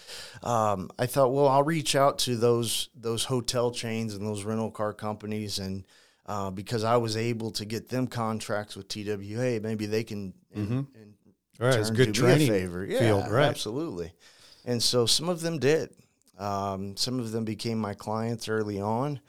um, 0.43 0.91
I 0.99 1.07
thought, 1.07 1.33
well, 1.33 1.49
I'll 1.49 1.63
reach 1.63 1.95
out 1.95 2.19
to 2.21 2.37
those 2.37 2.89
those 2.95 3.25
hotel 3.25 3.71
chains 3.71 4.15
and 4.15 4.27
those 4.27 4.45
rental 4.45 4.71
car 4.71 4.93
companies, 4.93 5.59
and 5.59 5.85
uh, 6.27 6.51
because 6.51 6.85
I 6.85 6.97
was 6.97 7.17
able 7.17 7.53
to 7.53 7.65
get 7.65 7.89
them 7.89 8.07
contracts 8.09 8.77
with 8.77 8.89
TWA, 8.89 9.61
maybe 9.61 9.87
they 9.87 10.05
can. 10.05 10.35
Mm-hmm. 10.55 10.73
And, 10.73 10.87
and 10.95 11.15
right, 11.59 11.79
it's 11.79 11.91
good 11.91 12.15
training 12.15 12.49
favor. 12.49 12.85
Yeah, 12.85 12.99
field, 12.99 13.31
right? 13.31 13.47
Absolutely, 13.47 14.13
and 14.65 14.83
so 14.83 15.07
some 15.07 15.29
of 15.29 15.41
them 15.41 15.59
did. 15.59 15.91
Um, 16.39 16.97
some 16.97 17.21
of 17.21 17.31
them 17.31 17.45
became 17.45 17.79
my 17.79 17.95
clients 17.95 18.49
early 18.49 18.81
on. 18.81 19.21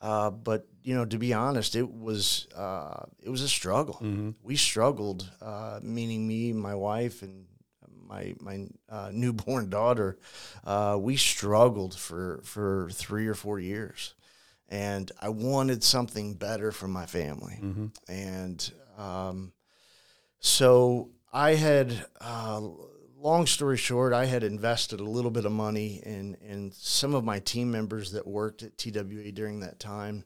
Uh, 0.00 0.30
but 0.30 0.66
you 0.82 0.94
know, 0.94 1.04
to 1.04 1.18
be 1.18 1.32
honest, 1.32 1.76
it 1.76 1.90
was 1.90 2.46
uh, 2.56 3.04
it 3.22 3.30
was 3.30 3.42
a 3.42 3.48
struggle. 3.48 3.94
Mm-hmm. 3.94 4.30
We 4.42 4.56
struggled, 4.56 5.30
uh, 5.40 5.80
meaning 5.82 6.26
me, 6.26 6.52
my 6.52 6.74
wife, 6.74 7.22
and 7.22 7.46
my 8.06 8.34
my 8.40 8.66
uh, 8.88 9.10
newborn 9.14 9.70
daughter. 9.70 10.18
Uh, 10.64 10.98
we 11.00 11.16
struggled 11.16 11.94
for 11.96 12.40
for 12.44 12.88
three 12.92 13.26
or 13.26 13.34
four 13.34 13.58
years, 13.58 14.14
and 14.68 15.10
I 15.20 15.28
wanted 15.30 15.82
something 15.82 16.34
better 16.34 16.72
for 16.72 16.88
my 16.88 17.06
family. 17.06 17.58
Mm-hmm. 17.62 17.86
And 18.08 18.72
um, 18.98 19.52
so 20.40 21.10
I 21.32 21.54
had 21.54 22.06
uh, 22.20 22.60
long 23.20 23.46
story 23.46 23.76
short, 23.76 24.12
I 24.12 24.26
had 24.26 24.42
invested 24.42 25.00
a 25.00 25.04
little 25.04 25.30
bit 25.30 25.44
of 25.44 25.52
money 25.52 26.02
in 26.04 26.36
in 26.46 26.72
some 26.72 27.14
of 27.14 27.24
my 27.24 27.38
team 27.38 27.70
members 27.70 28.12
that 28.12 28.26
worked 28.26 28.62
at 28.62 28.76
TWA 28.76 29.32
during 29.32 29.60
that 29.60 29.78
time. 29.78 30.24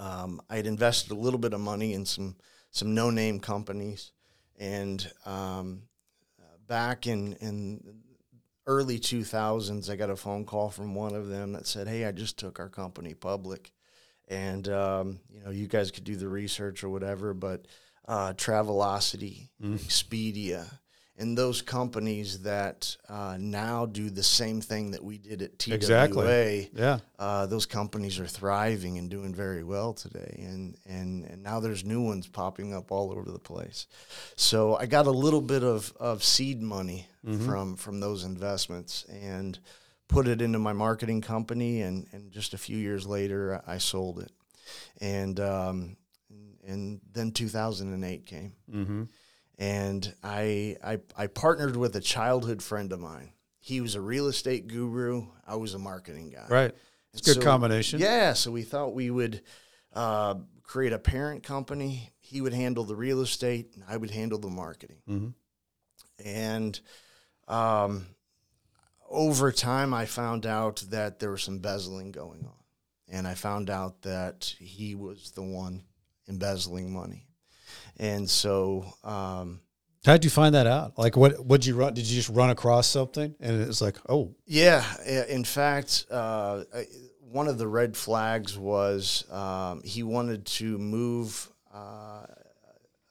Um, 0.00 0.40
I 0.48 0.56
had 0.56 0.66
invested 0.66 1.12
a 1.12 1.14
little 1.14 1.38
bit 1.38 1.52
of 1.52 1.60
money 1.60 1.92
in 1.92 2.06
some 2.06 2.36
some 2.70 2.94
no 2.94 3.10
name 3.10 3.38
companies, 3.38 4.12
and 4.58 5.06
um, 5.26 5.82
back 6.66 7.06
in 7.06 7.34
in 7.34 7.82
early 8.66 8.98
2000s, 8.98 9.90
I 9.90 9.96
got 9.96 10.08
a 10.08 10.16
phone 10.16 10.44
call 10.46 10.70
from 10.70 10.94
one 10.94 11.14
of 11.14 11.28
them 11.28 11.52
that 11.52 11.66
said, 11.66 11.86
"Hey, 11.86 12.06
I 12.06 12.12
just 12.12 12.38
took 12.38 12.58
our 12.58 12.70
company 12.70 13.12
public, 13.12 13.72
and 14.26 14.66
um, 14.70 15.20
you 15.28 15.42
know, 15.44 15.50
you 15.50 15.66
guys 15.66 15.90
could 15.90 16.04
do 16.04 16.16
the 16.16 16.28
research 16.28 16.82
or 16.82 16.88
whatever, 16.88 17.34
but." 17.34 17.66
Uh, 18.08 18.32
Travelocity, 18.32 19.50
mm. 19.62 19.78
Expedia, 19.78 20.66
and 21.20 21.36
those 21.36 21.60
companies 21.60 22.40
that 22.40 22.96
uh, 23.06 23.36
now 23.38 23.84
do 23.84 24.08
the 24.08 24.22
same 24.22 24.62
thing 24.62 24.92
that 24.92 25.04
we 25.04 25.18
did 25.18 25.42
at 25.42 25.58
TWA, 25.58 25.74
exactly. 25.74 26.70
yeah, 26.74 26.98
uh, 27.18 27.44
those 27.44 27.66
companies 27.66 28.18
are 28.18 28.26
thriving 28.26 28.96
and 28.96 29.10
doing 29.10 29.34
very 29.34 29.62
well 29.62 29.92
today, 29.92 30.42
and, 30.48 30.78
and 30.86 31.24
and 31.26 31.42
now 31.42 31.60
there's 31.60 31.84
new 31.84 32.02
ones 32.02 32.26
popping 32.26 32.72
up 32.72 32.90
all 32.90 33.12
over 33.12 33.30
the 33.30 33.38
place. 33.38 33.86
So 34.34 34.76
I 34.76 34.86
got 34.86 35.06
a 35.06 35.10
little 35.10 35.42
bit 35.42 35.62
of, 35.62 35.92
of 36.00 36.24
seed 36.24 36.62
money 36.62 37.06
mm-hmm. 37.24 37.46
from 37.46 37.76
from 37.76 38.00
those 38.00 38.24
investments 38.24 39.04
and 39.04 39.58
put 40.08 40.26
it 40.26 40.40
into 40.40 40.58
my 40.58 40.72
marketing 40.72 41.20
company, 41.20 41.82
and 41.82 42.06
and 42.12 42.32
just 42.32 42.54
a 42.54 42.58
few 42.58 42.78
years 42.78 43.06
later 43.06 43.62
I 43.66 43.76
sold 43.76 44.20
it, 44.20 44.32
and 45.02 45.38
um, 45.38 45.96
and 46.66 47.02
then 47.12 47.30
2008 47.32 48.24
came. 48.24 48.52
Mm-hmm 48.72 49.02
and 49.60 50.12
I, 50.24 50.76
I 50.82 50.98
I 51.16 51.26
partnered 51.26 51.76
with 51.76 51.94
a 51.94 52.00
childhood 52.00 52.62
friend 52.62 52.90
of 52.92 52.98
mine. 52.98 53.32
He 53.60 53.82
was 53.82 53.94
a 53.94 54.00
real 54.00 54.26
estate 54.26 54.66
guru. 54.66 55.26
I 55.46 55.56
was 55.56 55.74
a 55.74 55.78
marketing 55.78 56.30
guy. 56.30 56.46
Right. 56.48 56.74
It's 57.12 57.20
a 57.22 57.34
good 57.34 57.42
so, 57.42 57.48
combination. 57.48 58.00
Yeah. 58.00 58.32
So 58.32 58.50
we 58.50 58.62
thought 58.62 58.94
we 58.94 59.10
would 59.10 59.42
uh, 59.92 60.36
create 60.62 60.94
a 60.94 60.98
parent 60.98 61.42
company. 61.42 62.10
He 62.20 62.40
would 62.40 62.54
handle 62.54 62.84
the 62.84 62.96
real 62.96 63.20
estate, 63.20 63.72
and 63.74 63.84
I 63.86 63.98
would 63.98 64.10
handle 64.10 64.38
the 64.38 64.48
marketing. 64.48 65.02
Mhm. 65.08 65.34
And 66.24 66.80
um, 67.46 68.06
over 69.10 69.52
time, 69.52 69.92
I 69.92 70.06
found 70.06 70.46
out 70.46 70.84
that 70.90 71.18
there 71.18 71.32
was 71.32 71.42
some 71.42 71.56
embezzling 71.56 72.12
going 72.12 72.46
on, 72.46 72.64
and 73.08 73.26
I 73.26 73.34
found 73.34 73.68
out 73.68 74.02
that 74.02 74.54
he 74.58 74.94
was 74.94 75.32
the 75.32 75.42
one 75.42 75.82
embezzling 76.28 76.92
money. 76.92 77.26
And 78.00 78.28
so, 78.28 78.86
um, 79.04 79.60
How'd 80.06 80.24
you 80.24 80.30
find 80.30 80.54
that 80.54 80.66
out? 80.66 80.98
Like, 80.98 81.14
what 81.14 81.44
would 81.44 81.66
you 81.66 81.76
run? 81.76 81.92
Did 81.92 82.06
you 82.06 82.16
just 82.16 82.30
run 82.30 82.48
across 82.48 82.86
something 82.86 83.34
and 83.38 83.60
it 83.60 83.68
was 83.68 83.82
like, 83.82 83.96
oh, 84.08 84.34
Yeah, 84.46 84.82
in 85.28 85.44
fact, 85.44 86.06
uh, 86.10 86.64
one 87.20 87.46
of 87.46 87.58
the 87.58 87.68
red 87.68 87.94
flags 87.94 88.56
was 88.58 89.30
um, 89.30 89.82
he 89.84 90.02
wanted 90.02 90.46
to 90.46 90.78
move 90.78 91.50
uh, 91.74 92.24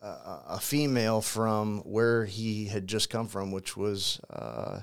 a, 0.02 0.42
a 0.50 0.60
female 0.60 1.22
from 1.22 1.82
where 1.82 2.26
he 2.26 2.66
had 2.66 2.88
just 2.88 3.12
come 3.12 3.28
from, 3.28 3.52
which 3.52 3.78
was, 3.78 4.20
uh, 4.32 4.80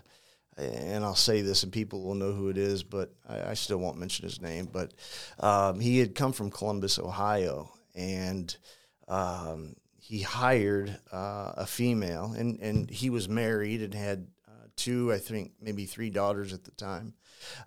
and 0.56 1.04
I'll 1.04 1.16
say 1.16 1.40
this, 1.40 1.64
and 1.64 1.72
people 1.72 2.04
will 2.04 2.14
know 2.14 2.32
who 2.32 2.48
it 2.48 2.56
is, 2.56 2.84
but 2.84 3.12
I, 3.28 3.50
I 3.50 3.54
still 3.54 3.78
won't 3.78 3.98
mention 3.98 4.24
his 4.24 4.40
name. 4.40 4.68
But 4.72 4.94
um, 5.40 5.80
he 5.80 5.98
had 5.98 6.14
come 6.14 6.32
from 6.32 6.50
Columbus, 6.52 7.00
Ohio, 7.00 7.72
and 7.96 8.56
um, 9.08 9.74
he 10.06 10.22
hired 10.22 10.98
uh, 11.12 11.52
a 11.56 11.66
female, 11.66 12.32
and, 12.36 12.60
and 12.60 12.88
he 12.88 13.10
was 13.10 13.28
married 13.28 13.82
and 13.82 13.92
had 13.92 14.28
uh, 14.46 14.66
two, 14.76 15.12
I 15.12 15.18
think, 15.18 15.54
maybe 15.60 15.84
three 15.84 16.10
daughters 16.10 16.52
at 16.52 16.62
the 16.62 16.70
time. 16.70 17.14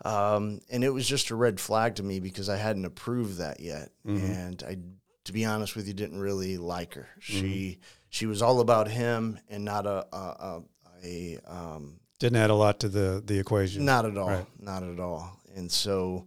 Um, 0.06 0.62
and 0.70 0.84
it 0.84 0.90
was 0.90 1.06
just 1.06 1.32
a 1.32 1.36
red 1.36 1.60
flag 1.60 1.96
to 1.96 2.04
me 2.04 2.22
because 2.22 2.48
I 2.48 2.56
hadn't 2.56 2.86
approved 2.86 3.40
that 3.40 3.60
yet, 3.60 3.90
and 4.06 4.64
I, 4.66 4.78
to 5.26 5.34
be 5.34 5.44
honest 5.44 5.76
with 5.76 5.88
you, 5.88 5.94
didn't 5.94 6.20
really 6.20 6.58
like 6.58 6.94
her. 6.94 7.10
She 7.20 7.80
she 8.10 8.26
was 8.26 8.42
all 8.42 8.62
about 8.62 8.88
him 8.88 9.40
and 9.50 9.66
not 9.66 9.86
a 9.86 10.08
a, 10.16 10.18
a, 10.18 10.64
a 11.04 11.38
um, 11.46 12.00
didn't 12.20 12.38
add 12.38 12.50
a 12.50 12.56
lot 12.56 12.80
to 12.80 12.90
the 12.90 13.22
the 13.24 13.38
equation. 13.38 13.84
not 13.86 14.06
at 14.06 14.18
all. 14.18 14.30
Right. 14.30 14.46
Not 14.60 14.84
at 14.84 15.00
all. 15.00 15.38
And 15.56 15.70
so 15.72 16.26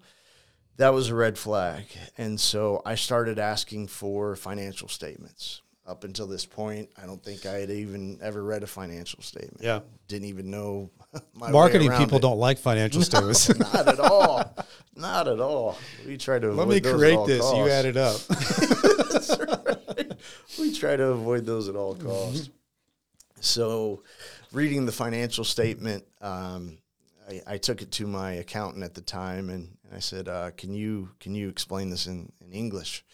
that 0.76 0.92
was 0.92 1.08
a 1.08 1.14
red 1.14 1.38
flag. 1.38 1.84
And 2.18 2.38
so 2.38 2.82
I 2.84 2.94
started 2.94 3.38
asking 3.38 3.88
for 3.88 4.36
financial 4.36 4.88
statements. 4.88 5.61
Up 5.84 6.04
until 6.04 6.28
this 6.28 6.46
point, 6.46 6.90
I 7.00 7.06
don't 7.06 7.20
think 7.22 7.44
I 7.44 7.54
had 7.54 7.68
even 7.70 8.18
ever 8.22 8.40
read 8.44 8.62
a 8.62 8.68
financial 8.68 9.20
statement. 9.20 9.58
Yeah. 9.60 9.80
Didn't 10.06 10.28
even 10.28 10.48
know 10.48 10.90
my 11.34 11.50
Marketing 11.50 11.90
people 11.90 12.18
it. 12.18 12.22
don't 12.22 12.38
like 12.38 12.58
financial 12.58 13.02
statements. 13.10 13.52
Not 13.58 13.88
at 13.88 13.98
all. 13.98 14.56
Not 14.94 15.26
at 15.26 15.40
all. 15.40 15.76
We 16.06 16.16
try 16.18 16.38
to 16.38 16.52
Let 16.52 16.68
me 16.68 16.78
those 16.78 16.92
at 16.92 16.98
create 16.98 17.26
this. 17.26 17.38
You 17.38 17.64
costs. 17.64 17.72
add 17.72 17.84
it 17.86 17.96
up. 17.96 18.20
That's 19.10 19.38
right. 19.40 20.12
We 20.60 20.72
try 20.72 20.94
to 20.96 21.06
avoid 21.08 21.46
those 21.46 21.68
at 21.68 21.74
all 21.74 21.96
costs. 21.96 22.50
So, 23.40 24.04
reading 24.52 24.86
the 24.86 24.92
financial 24.92 25.42
statement, 25.44 26.04
um, 26.20 26.78
I, 27.28 27.40
I 27.46 27.58
took 27.58 27.82
it 27.82 27.90
to 27.92 28.06
my 28.06 28.34
accountant 28.34 28.84
at 28.84 28.94
the 28.94 29.00
time, 29.00 29.50
and 29.50 29.76
I 29.92 29.98
said, 29.98 30.28
uh, 30.28 30.52
"Can 30.52 30.74
you 30.74 31.08
can 31.18 31.34
you 31.34 31.48
explain 31.48 31.90
this 31.90 32.06
in, 32.06 32.30
in 32.40 32.52
English 32.52 33.04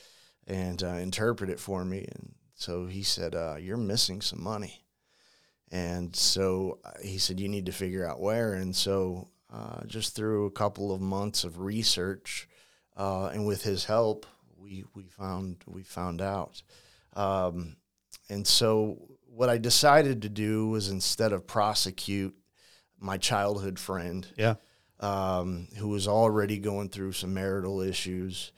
and 0.46 0.82
uh, 0.82 0.88
interpret 0.96 1.48
it 1.48 1.58
for 1.58 1.82
me?" 1.82 2.06
And 2.14 2.34
so 2.58 2.86
he 2.86 3.04
said, 3.04 3.36
uh, 3.36 3.54
"You're 3.60 3.76
missing 3.76 4.20
some 4.20 4.42
money." 4.42 4.82
And 5.70 6.14
so 6.14 6.80
uh, 6.84 6.90
he 7.02 7.18
said, 7.18 7.38
"You 7.38 7.48
need 7.48 7.66
to 7.66 7.72
figure 7.72 8.04
out 8.04 8.20
where." 8.20 8.54
And 8.54 8.74
so, 8.74 9.28
uh, 9.52 9.84
just 9.86 10.16
through 10.16 10.46
a 10.46 10.50
couple 10.50 10.92
of 10.92 11.00
months 11.00 11.44
of 11.44 11.60
research, 11.60 12.48
uh, 12.96 13.26
and 13.26 13.46
with 13.46 13.62
his 13.62 13.84
help, 13.84 14.26
we 14.56 14.84
we 14.94 15.04
found 15.04 15.58
we 15.66 15.84
found 15.84 16.20
out. 16.20 16.62
Um, 17.14 17.76
and 18.28 18.44
so, 18.44 19.08
what 19.26 19.48
I 19.48 19.58
decided 19.58 20.22
to 20.22 20.28
do 20.28 20.68
was 20.68 20.88
instead 20.88 21.32
of 21.32 21.46
prosecute 21.46 22.34
my 22.98 23.18
childhood 23.18 23.78
friend, 23.78 24.26
yeah. 24.36 24.54
um, 24.98 25.68
who 25.76 25.88
was 25.88 26.08
already 26.08 26.58
going 26.58 26.88
through 26.88 27.12
some 27.12 27.34
marital 27.34 27.80
issues. 27.80 28.50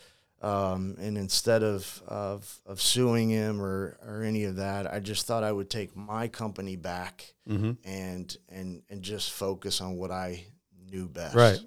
Um, 0.42 0.96
and 0.98 1.18
instead 1.18 1.62
of, 1.62 2.02
of, 2.06 2.60
of 2.64 2.80
suing 2.80 3.28
him 3.28 3.60
or, 3.60 3.98
or 4.06 4.22
any 4.22 4.44
of 4.44 4.56
that, 4.56 4.90
I 4.90 4.98
just 4.98 5.26
thought 5.26 5.44
I 5.44 5.52
would 5.52 5.68
take 5.68 5.94
my 5.96 6.28
company 6.28 6.76
back 6.76 7.34
Mm-hmm. 7.48 7.72
and, 7.84 8.36
and, 8.48 8.82
and 8.88 9.02
just 9.02 9.32
focus 9.32 9.80
on 9.80 9.96
what 9.96 10.12
I 10.12 10.44
knew 10.88 11.08
best. 11.08 11.34
Right. 11.34 11.58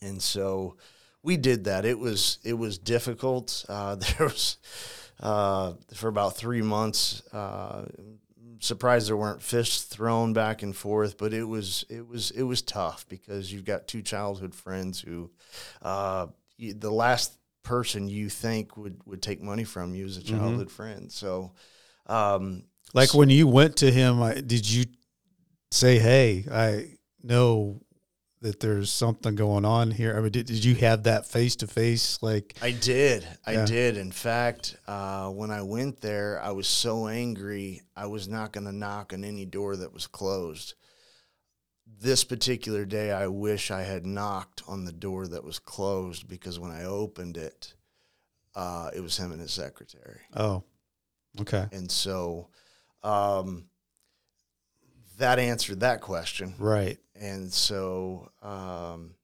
And 0.00 0.22
so 0.22 0.76
we 1.22 1.36
did 1.36 1.64
that. 1.64 1.84
It 1.84 1.98
was, 1.98 2.38
it 2.44 2.52
was 2.54 2.78
difficult. 2.78 3.64
Uh, 3.68 3.94
there 3.96 4.28
was, 4.28 4.56
uh, 5.20 5.72
for 5.94 6.08
about 6.08 6.36
three 6.36 6.62
months, 6.62 7.22
uh, 7.32 7.86
surprised 8.60 9.08
there 9.08 9.16
weren't 9.16 9.42
fists 9.42 9.82
thrown 9.82 10.32
back 10.32 10.62
and 10.62 10.74
forth, 10.76 11.18
but 11.18 11.34
it 11.34 11.44
was 11.44 11.84
it 11.90 12.06
was 12.08 12.30
it 12.30 12.44
was 12.44 12.62
tough 12.62 13.04
because 13.08 13.52
you've 13.52 13.64
got 13.64 13.86
two 13.86 14.00
childhood 14.00 14.54
friends 14.54 15.00
who, 15.00 15.30
uh, 15.82 16.28
you, 16.56 16.72
the 16.72 16.90
last 16.90 17.32
person 17.64 18.06
you 18.08 18.28
think 18.28 18.76
would 18.76 19.00
would 19.06 19.20
take 19.22 19.42
money 19.42 19.64
from 19.64 19.94
you 19.94 20.04
as 20.04 20.16
a 20.16 20.22
childhood 20.22 20.70
friend. 20.70 21.10
So, 21.10 21.52
um, 22.06 22.64
Like 22.92 23.12
when 23.14 23.30
you 23.30 23.48
went 23.48 23.76
to 23.78 23.90
him, 23.90 24.22
I, 24.22 24.34
did 24.34 24.70
you 24.70 24.84
say, 25.72 25.98
"Hey, 25.98 26.46
I 26.52 26.98
know 27.22 27.80
that 28.42 28.60
there's 28.60 28.92
something 28.92 29.34
going 29.34 29.64
on 29.64 29.90
here"? 29.90 30.16
I 30.16 30.20
mean, 30.20 30.30
did, 30.30 30.46
did 30.46 30.62
you 30.64 30.74
have 30.76 31.04
that 31.04 31.26
face 31.26 31.56
to 31.56 31.66
face? 31.66 32.22
Like, 32.22 32.54
I 32.62 32.70
did. 32.72 33.26
I 33.46 33.52
Yeah. 33.54 33.64
did. 33.64 33.96
In 33.96 34.12
fact, 34.12 34.76
uh, 34.86 35.30
when 35.30 35.50
I 35.50 35.62
went 35.62 36.00
there, 36.02 36.40
I 36.42 36.52
was 36.52 36.68
so 36.68 37.08
angry, 37.08 37.80
I 37.96 38.06
was 38.06 38.28
not 38.28 38.52
going 38.52 38.66
to 38.66 38.72
knock 38.72 39.12
on 39.14 39.24
any 39.24 39.46
door 39.46 39.76
that 39.76 39.92
was 39.92 40.06
closed. 40.06 40.74
This 42.00 42.24
particular 42.24 42.84
day, 42.84 43.12
I 43.12 43.28
wish 43.28 43.70
I 43.70 43.82
had 43.82 44.04
knocked 44.04 44.62
on 44.68 44.84
the 44.84 44.92
door 44.92 45.26
that 45.28 45.44
was 45.44 45.58
closed 45.58 46.28
because 46.28 46.58
when 46.58 46.70
I 46.70 46.84
opened 46.84 47.36
it, 47.36 47.74
uh, 48.54 48.90
it 48.94 49.00
was 49.00 49.16
him 49.16 49.32
and 49.32 49.40
his 49.40 49.52
secretary. 49.52 50.20
oh, 50.36 50.64
okay, 51.40 51.66
And 51.72 51.90
so 51.90 52.48
um, 53.02 53.66
that 55.18 55.38
answered 55.38 55.80
that 55.80 56.00
question. 56.00 56.54
right, 56.58 56.98
And 57.14 57.52
so 57.52 58.30
um, 58.42 59.14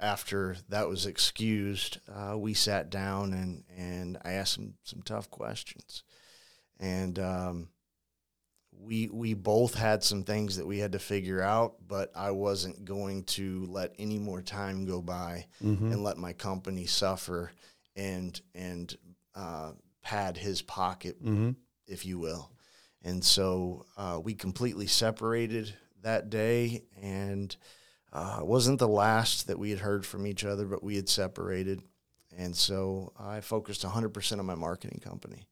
after 0.00 0.56
that 0.68 0.88
was 0.88 1.06
excused, 1.06 1.98
uh, 2.12 2.36
we 2.36 2.52
sat 2.54 2.90
down 2.90 3.32
and, 3.32 3.64
and 3.76 4.18
I 4.24 4.32
asked 4.32 4.58
him 4.58 4.74
some 4.82 5.02
tough 5.02 5.30
questions. 5.30 6.02
And 6.78 7.18
um, 7.18 7.68
we, 8.80 9.08
we 9.08 9.34
both 9.34 9.74
had 9.74 10.04
some 10.04 10.22
things 10.22 10.56
that 10.56 10.66
we 10.66 10.78
had 10.78 10.92
to 10.92 10.98
figure 10.98 11.42
out, 11.42 11.76
but 11.86 12.12
I 12.14 12.30
wasn't 12.30 12.84
going 12.84 13.24
to 13.24 13.66
let 13.68 13.94
any 13.98 14.18
more 14.18 14.42
time 14.42 14.86
go 14.86 15.02
by 15.02 15.46
mm-hmm. 15.62 15.92
and 15.92 16.04
let 16.04 16.18
my 16.18 16.32
company 16.32 16.86
suffer 16.86 17.52
and, 17.96 18.40
and 18.54 18.96
uh, 19.34 19.72
pad 20.02 20.36
his 20.36 20.62
pocket 20.62 21.22
Mm-hmm. 21.22 21.50
if 21.86 22.06
you 22.06 22.18
will. 22.18 22.50
And 23.02 23.24
so 23.24 23.86
uh, 23.96 24.20
we 24.22 24.34
completely 24.34 24.86
separated 24.86 25.74
that 26.02 26.30
day, 26.30 26.82
and 27.00 27.54
uh, 28.12 28.40
wasn't 28.42 28.78
the 28.78 28.88
last 28.88 29.46
that 29.46 29.58
we 29.58 29.70
had 29.70 29.78
heard 29.78 30.04
from 30.04 30.26
each 30.26 30.44
other, 30.44 30.64
but 30.66 30.82
we 30.82 30.96
had 30.96 31.08
separated. 31.08 31.82
And 32.36 32.54
so 32.54 33.12
I 33.18 33.40
focused 33.40 33.84
100% 33.84 34.38
on 34.38 34.46
my 34.46 34.54
marketing 34.54 35.00
company 35.02 35.46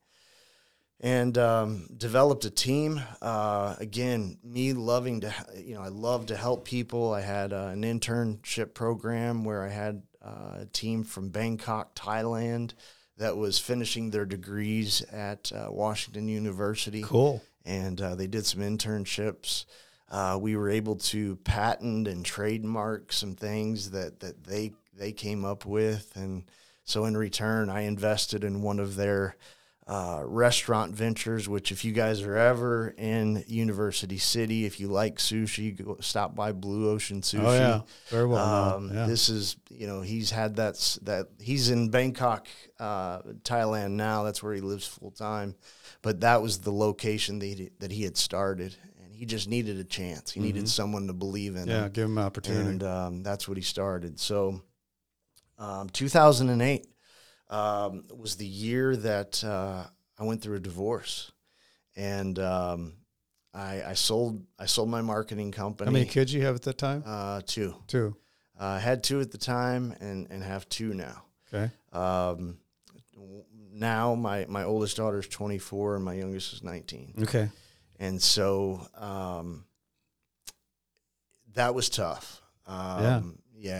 and 1.05 1.37
um, 1.37 1.87
developed 1.95 2.47
a 2.47 2.51
team. 2.51 2.99
Uh, 3.21 3.77
again, 3.79 4.39
me 4.43 4.73
loving 4.73 5.21
to, 5.21 5.35
you 5.55 5.75
know, 5.75 5.83
I 5.83 5.89
love 5.89 6.27
to 6.27 6.37
help 6.37 6.65
people. 6.65 7.13
I 7.13 7.21
had 7.21 7.53
uh, 7.53 7.67
an 7.67 7.83
internship 7.83 8.73
program 8.73 9.45
where 9.45 9.63
I 9.63 9.69
had 9.69 10.03
uh, 10.25 10.61
a 10.63 10.67
team 10.73 11.05
from 11.05 11.29
Bangkok, 11.29 11.95
Thailand, 11.95 12.73
that 13.19 13.37
was 13.37 13.59
finishing 13.59 14.11
their 14.11 14.25
degrees 14.25 15.03
at 15.13 15.53
uh, 15.53 15.67
Washington 15.71 16.27
University 16.27 17.03
cool. 17.03 17.43
and 17.67 18.01
uh, 18.01 18.15
they 18.15 18.27
did 18.27 18.47
some 18.47 18.63
internships. 18.63 19.67
Uh, 20.11 20.39
we 20.41 20.57
were 20.57 20.71
able 20.71 20.97
to 20.97 21.37
patent 21.37 22.09
and 22.09 22.25
trademark 22.25 23.13
some 23.13 23.35
things 23.35 23.91
that, 23.91 24.21
that 24.21 24.45
they 24.45 24.73
they 24.97 25.13
came 25.13 25.45
up 25.45 25.67
with, 25.67 26.13
and 26.15 26.45
so 26.85 27.05
in 27.05 27.17
return, 27.17 27.69
I 27.69 27.81
invested 27.81 28.45
in 28.45 28.63
one 28.63 28.79
of 28.79 28.95
their 28.95 29.37
uh, 29.87 30.23
restaurant 30.25 30.95
ventures. 30.95 31.49
Which, 31.49 31.71
if 31.71 31.85
you 31.85 31.93
guys 31.93 32.23
are 32.23 32.37
ever 32.37 32.95
in 32.97 33.45
University 33.47 34.17
City, 34.19 34.65
if 34.65 34.81
you 34.81 34.89
like 34.89 35.17
sushi, 35.19 35.77
go 35.85 35.97
stop 36.01 36.35
by 36.35 36.53
Blue 36.53 36.89
Ocean 36.91 37.21
Sushi. 37.21 37.41
Oh 37.45 37.53
yeah, 37.55 37.81
very 38.09 38.27
well. 38.27 38.75
Um, 38.77 38.91
yeah. 38.95 39.07
This 39.07 39.29
is, 39.29 39.57
you 39.71 39.87
know, 39.87 40.01
he's 40.01 40.31
had 40.31 40.57
that 40.57 40.99
that 41.03 41.27
he's 41.39 41.69
in 41.71 41.91
Bangkok, 41.91 42.47
uh, 42.81 43.19
Thailand 43.43 43.93
now. 43.93 44.23
That's 44.23 44.43
where 44.43 44.55
he 44.55 44.61
lives 44.63 44.87
full 44.87 45.11
time. 45.11 45.55
But 46.03 46.21
that 46.21 46.41
was 46.43 46.59
the 46.61 46.73
location 46.73 47.39
that 47.39 47.47
he, 47.47 47.71
that 47.81 47.91
he 47.93 48.03
had 48.05 48.17
started, 48.17 48.77
and 49.03 49.15
he 49.15 49.25
just 49.27 49.49
needed 49.49 49.79
a 49.79 49.85
chance. 49.85 50.31
He 50.31 50.41
needed 50.41 50.69
someone 50.69 51.07
to 51.07 51.13
believe 51.15 51.57
in 51.57 51.63
Mm-hmm. 51.63 51.71
yeah, 51.71 51.85
him, 51.87 51.93
give 51.93 52.05
him 52.07 52.19
an 52.19 52.25
opportunity. 52.25 52.69
and 52.71 52.83
um, 52.83 53.23
that's 53.23 53.47
what 53.49 53.57
he 53.57 53.63
started. 53.63 54.19
So, 54.21 54.61
um, 55.59 55.89
2008, 55.91 56.87
um, 57.51 58.05
was 58.17 58.37
the 58.37 58.47
year 58.47 58.97
that 58.97 59.43
uh, 59.45 59.85
I 60.19 60.25
went 60.25 60.43
through 60.43 60.57
a 60.57 60.61
divorce, 60.61 61.31
and 61.97 62.39
um, 62.39 62.95
I, 63.53 63.83
I 63.83 63.95
sold 63.95 64.45
I 64.59 64.67
sold 64.67 64.89
my 64.89 65.03
marketing 65.03 65.53
company. 65.53 65.87
How 65.87 65.93
many 65.93 66.07
kids 66.07 66.33
you 66.33 66.43
have 66.43 66.55
at 66.57 66.63
that 66.63 66.79
time? 66.79 67.03
Uh, 67.07 67.41
two. 67.47 67.75
Two. 67.87 68.17
Uh, 68.59 68.65
I 68.65 68.79
had 68.79 69.03
two 69.03 69.21
at 69.21 69.31
the 69.31 69.39
time, 69.39 69.95
and 70.01 70.27
and 70.31 70.43
have 70.43 70.69
two 70.69 70.95
now. 70.95 71.25
Okay. 71.53 71.71
Um, 71.93 72.59
now 73.73 74.15
my 74.15 74.47
my 74.49 74.65
oldest 74.65 74.97
daughter 74.97 75.19
is 75.19 75.29
24, 75.29 75.97
and 75.97 76.05
my 76.05 76.15
youngest 76.15 76.53
is 76.53 76.63
19. 76.63 77.15
Okay. 77.23 77.49
and 78.01 78.21
so 78.23 78.87
um, 78.97 79.65
that 81.55 81.75
was 81.75 81.89
tough. 81.89 82.41
Um, 82.67 83.03
Yeah. 83.03 83.23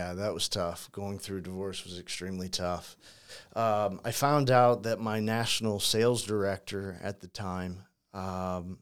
yeah, 0.09 0.15
that 0.15 0.35
was 0.35 0.49
tough. 0.49 0.91
Going 0.93 1.19
through 1.19 1.41
divorce 1.43 1.85
was 1.85 1.99
extremely 1.99 2.49
tough. 2.49 2.97
Um, 3.55 4.01
I 4.05 4.11
found 4.11 4.51
out 4.51 4.83
that 4.85 5.01
my 5.01 5.21
national 5.21 5.81
sales 5.81 6.23
director 6.25 6.99
at 7.03 7.21
the 7.21 7.29
time, 7.29 7.83
um, 8.13 8.79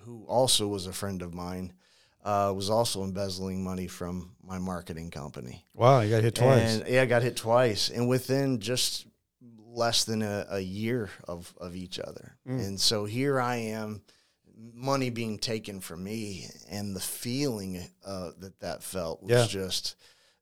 who 0.00 0.24
also 0.26 0.66
was 0.68 0.86
a 0.86 0.92
friend 0.92 1.22
of 1.22 1.34
mine, 1.34 1.72
uh, 2.24 2.52
was 2.54 2.70
also 2.70 3.04
embezzling 3.04 3.62
money 3.62 3.86
from 3.86 4.34
my 4.42 4.58
marketing 4.58 5.10
company. 5.10 5.64
Wow, 5.74 6.00
you 6.00 6.10
got 6.10 6.22
hit 6.22 6.34
twice. 6.34 6.78
And 6.80 6.88
yeah, 6.88 7.02
I 7.02 7.06
got 7.06 7.22
hit 7.22 7.36
twice, 7.36 7.90
and 7.90 8.08
within 8.08 8.58
just 8.60 9.06
less 9.58 10.04
than 10.04 10.22
a, 10.22 10.46
a 10.50 10.60
year 10.60 11.10
of 11.26 11.54
of 11.58 11.76
each 11.76 11.98
other. 12.00 12.36
Mm. 12.46 12.66
And 12.66 12.80
so 12.80 13.04
here 13.04 13.40
I 13.40 13.56
am, 13.56 14.02
money 14.74 15.10
being 15.10 15.38
taken 15.38 15.80
from 15.80 16.02
me, 16.02 16.46
and 16.70 16.96
the 16.96 17.00
feeling 17.00 17.82
uh, 18.04 18.30
that 18.38 18.58
that 18.60 18.82
felt 18.82 19.22
was 19.22 19.30
Yeah. 19.30 19.46
just 19.46 19.96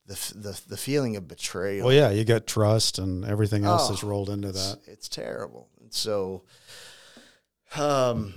the, 0.07 0.33
the 0.35 0.61
the 0.69 0.77
feeling 0.77 1.17
of 1.17 1.27
betrayal. 1.29 1.87
well, 1.87 1.95
yeah, 1.95 2.11
you 2.11 2.25
got 2.25 2.47
trust 2.47 2.99
and 2.99 3.25
everything 3.25 3.65
else 3.65 3.89
that's 3.89 4.05
Oh, 4.05 4.09
rolled 4.09 4.31
into 4.31 4.49
it's, 4.49 4.73
that. 4.75 4.81
it's 4.87 5.09
terrible. 5.09 5.69
And 5.81 5.93
so, 5.93 6.45
um, 7.77 8.35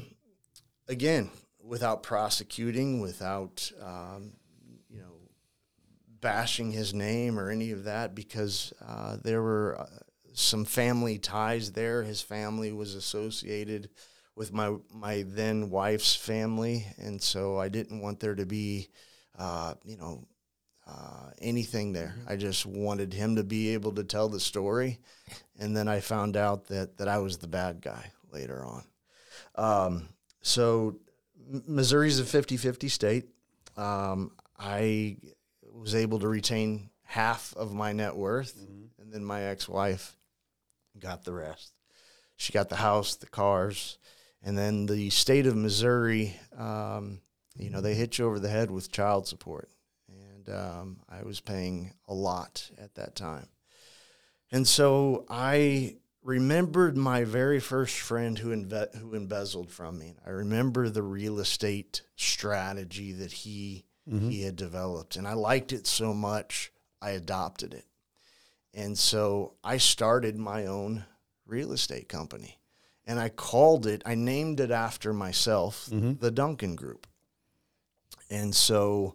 again, 0.88 1.30
without 1.64 2.04
prosecuting, 2.04 3.02
without 3.02 3.72
um, 3.82 4.34
you 4.90 5.00
know 5.00 5.14
bashing 6.22 6.72
his 6.72 6.94
name 6.94 7.40
or 7.40 7.50
any 7.50 7.72
of 7.72 7.84
that, 7.86 8.16
because 8.16 8.74
uh, 8.86 9.18
there 9.24 9.42
were 9.42 9.80
uh, 9.80 9.86
some 10.34 10.66
family 10.66 11.18
ties 11.18 11.72
there. 11.74 12.04
His 12.04 12.22
family 12.22 12.72
was 12.72 12.96
associated 12.96 13.90
with 14.36 14.52
my 14.54 14.76
my 14.92 15.24
then 15.28 15.70
wife's 15.70 16.16
family, 16.16 16.86
and 16.98 17.22
so 17.22 17.60
I 17.60 17.70
didn't 17.70 18.02
want 18.02 18.20
there 18.20 18.36
to 18.36 18.46
be, 18.46 18.90
uh, 19.38 19.76
you 19.86 19.98
know. 19.98 20.26
Uh, 20.90 21.30
anything 21.40 21.94
there. 21.94 22.16
I 22.28 22.36
just 22.36 22.66
wanted 22.66 23.14
him 23.14 23.36
to 23.36 23.44
be 23.44 23.74
able 23.74 23.92
to 23.94 24.04
tell 24.04 24.28
the 24.28 24.40
story 24.40 25.00
and 25.60 25.76
then 25.76 25.88
I 25.88 26.00
found 26.00 26.38
out 26.38 26.68
that 26.68 26.98
that 26.98 27.08
I 27.08 27.20
was 27.20 27.38
the 27.38 27.48
bad 27.48 27.82
guy 27.82 28.12
later 28.32 28.66
on. 28.66 28.84
Um, 29.56 30.10
so 30.42 30.98
Missouri's 31.68 32.20
a 32.20 32.24
50-50 32.24 32.90
state. 32.90 33.26
Um, 33.76 34.32
I 34.58 35.18
was 35.74 35.96
able 35.96 36.20
to 36.20 36.28
retain 36.28 36.90
half 37.04 37.54
of 37.58 37.74
my 37.74 37.92
net 37.92 38.16
worth, 38.16 38.56
and 39.00 39.12
then 39.12 39.24
my 39.24 39.44
ex-wife 39.44 40.16
got 41.00 41.26
the 41.26 41.34
rest. 41.34 41.74
She 42.36 42.54
got 42.54 42.70
the 42.70 42.76
house, 42.76 43.16
the 43.16 43.28
cars, 43.28 43.98
and 44.44 44.58
then 44.58 44.86
the 44.86 45.10
state 45.10 45.46
of 45.46 45.56
Missouri. 45.56 46.40
Um, 46.58 47.22
you 47.58 47.70
know, 47.70 47.82
they 47.82 47.96
hit 47.96 48.18
you 48.18 48.26
over 48.26 48.40
the 48.40 48.50
head 48.50 48.72
with 48.72 48.92
child 48.92 49.28
support, 49.28 49.70
um, 50.50 50.98
I 51.10 51.24
was 51.24 51.40
paying 51.40 51.94
a 52.08 52.14
lot 52.14 52.70
at 52.78 52.96
that 52.96 53.16
time. 53.16 53.48
And 54.52 54.68
so 54.68 55.26
I 55.30 55.98
remembered 56.24 56.98
my 56.98 57.24
very 57.24 57.60
first 57.60 57.98
friend 58.00 58.38
who 58.38 58.50
inve- 58.50 58.96
who 58.98 59.14
embezzled 59.16 59.72
from 59.72 59.98
me. 60.00 60.16
I 60.26 60.32
remember 60.32 60.90
the 60.90 61.04
real 61.04 61.40
estate 61.40 62.02
strategy 62.16 63.12
that 63.14 63.32
he 63.32 63.86
Mm-hmm. 64.10 64.30
he 64.30 64.42
had 64.42 64.56
developed, 64.56 65.18
and 65.18 65.28
I 65.28 65.34
liked 65.34 65.72
it 65.72 65.86
so 65.86 66.16
much 66.16 66.72
I 67.00 67.12
adopted 67.12 67.76
it. 67.76 67.86
And 68.74 68.98
so 68.98 69.54
I 69.64 69.78
started 69.78 70.36
my 70.36 70.66
own 70.66 71.06
real 71.46 71.72
estate 71.74 72.10
company, 72.10 72.58
and 73.06 73.20
I 73.20 73.30
called 73.30 73.86
it. 73.86 74.02
I 74.08 74.16
named 74.16 74.62
it 74.62 74.72
after 74.72 75.14
myself, 75.14 75.88
the 75.92 76.32
Duncan 76.32 76.76
Group. 76.76 77.06
And 78.32 78.56
so 78.56 79.14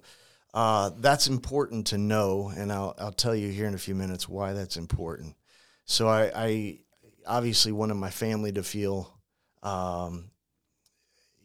uh, 0.55 0.91
that's 0.99 1.27
important 1.27 1.89
to 1.89 1.99
know, 1.99 2.53
and 2.57 2.73
I'll 2.73 2.95
I'll 2.99 3.13
tell 3.13 3.35
you 3.35 3.49
here 3.51 3.67
in 3.67 3.75
a 3.75 3.79
few 3.79 3.95
minutes 3.95 4.29
why 4.29 4.53
that's 4.53 4.77
important. 4.77 5.35
So 5.85 6.09
I, 6.09 6.31
I 6.35 6.79
obviously 7.27 7.73
wanted 7.73 7.95
my 7.95 8.11
family 8.11 8.53
to 8.53 8.63
feel, 8.63 9.19
um, 9.63 10.31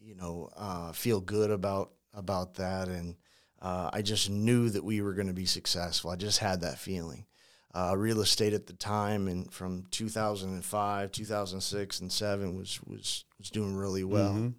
you 0.00 0.14
know, 0.14 0.48
uh, 0.56 0.92
feel 0.92 1.20
good 1.20 1.50
about 1.50 1.90
about 2.14 2.54
that, 2.54 2.88
and 2.88 3.16
uh, 3.60 3.90
I 3.92 4.02
just 4.02 4.30
knew 4.30 4.70
that 4.70 4.84
we 4.84 5.02
were 5.02 5.14
going 5.14 5.26
to 5.26 5.34
be 5.34 5.46
successful. 5.46 6.10
I 6.10 6.16
just 6.16 6.38
had 6.38 6.60
that 6.62 6.78
feeling. 6.78 7.26
Uh, 7.72 7.94
real 7.96 8.20
estate 8.20 8.52
at 8.52 8.66
the 8.66 8.72
time, 8.72 9.28
and 9.28 9.52
from 9.52 9.84
2005, 9.90 11.12
2006, 11.12 12.00
and 12.00 12.12
seven 12.12 12.56
was 12.56 12.80
was 12.86 13.24
was 13.38 13.50
doing 13.50 13.74
really 13.76 14.04
well. 14.04 14.32
Mhm. 14.34 14.54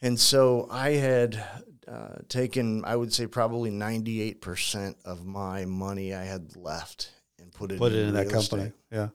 And 0.00 0.18
so 0.20 0.68
I 0.70 0.90
had 0.90 1.42
uh, 1.90 2.16
taken, 2.28 2.84
I 2.84 2.94
would 2.96 3.12
say, 3.12 3.26
probably 3.26 3.70
98% 3.70 4.94
of 5.04 5.24
my 5.24 5.64
money 5.64 6.14
I 6.14 6.24
had 6.24 6.56
left 6.56 7.10
and 7.40 7.52
put 7.52 7.72
it, 7.72 7.78
Put 7.78 7.92
it 7.92 8.06
in 8.08 8.14
that 8.14 8.28
company. 8.30 8.62
estate. 8.62 8.74
Yeah. 8.92 9.08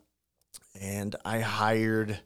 And 0.82 1.16
I 1.24 1.40
hired 1.40 2.20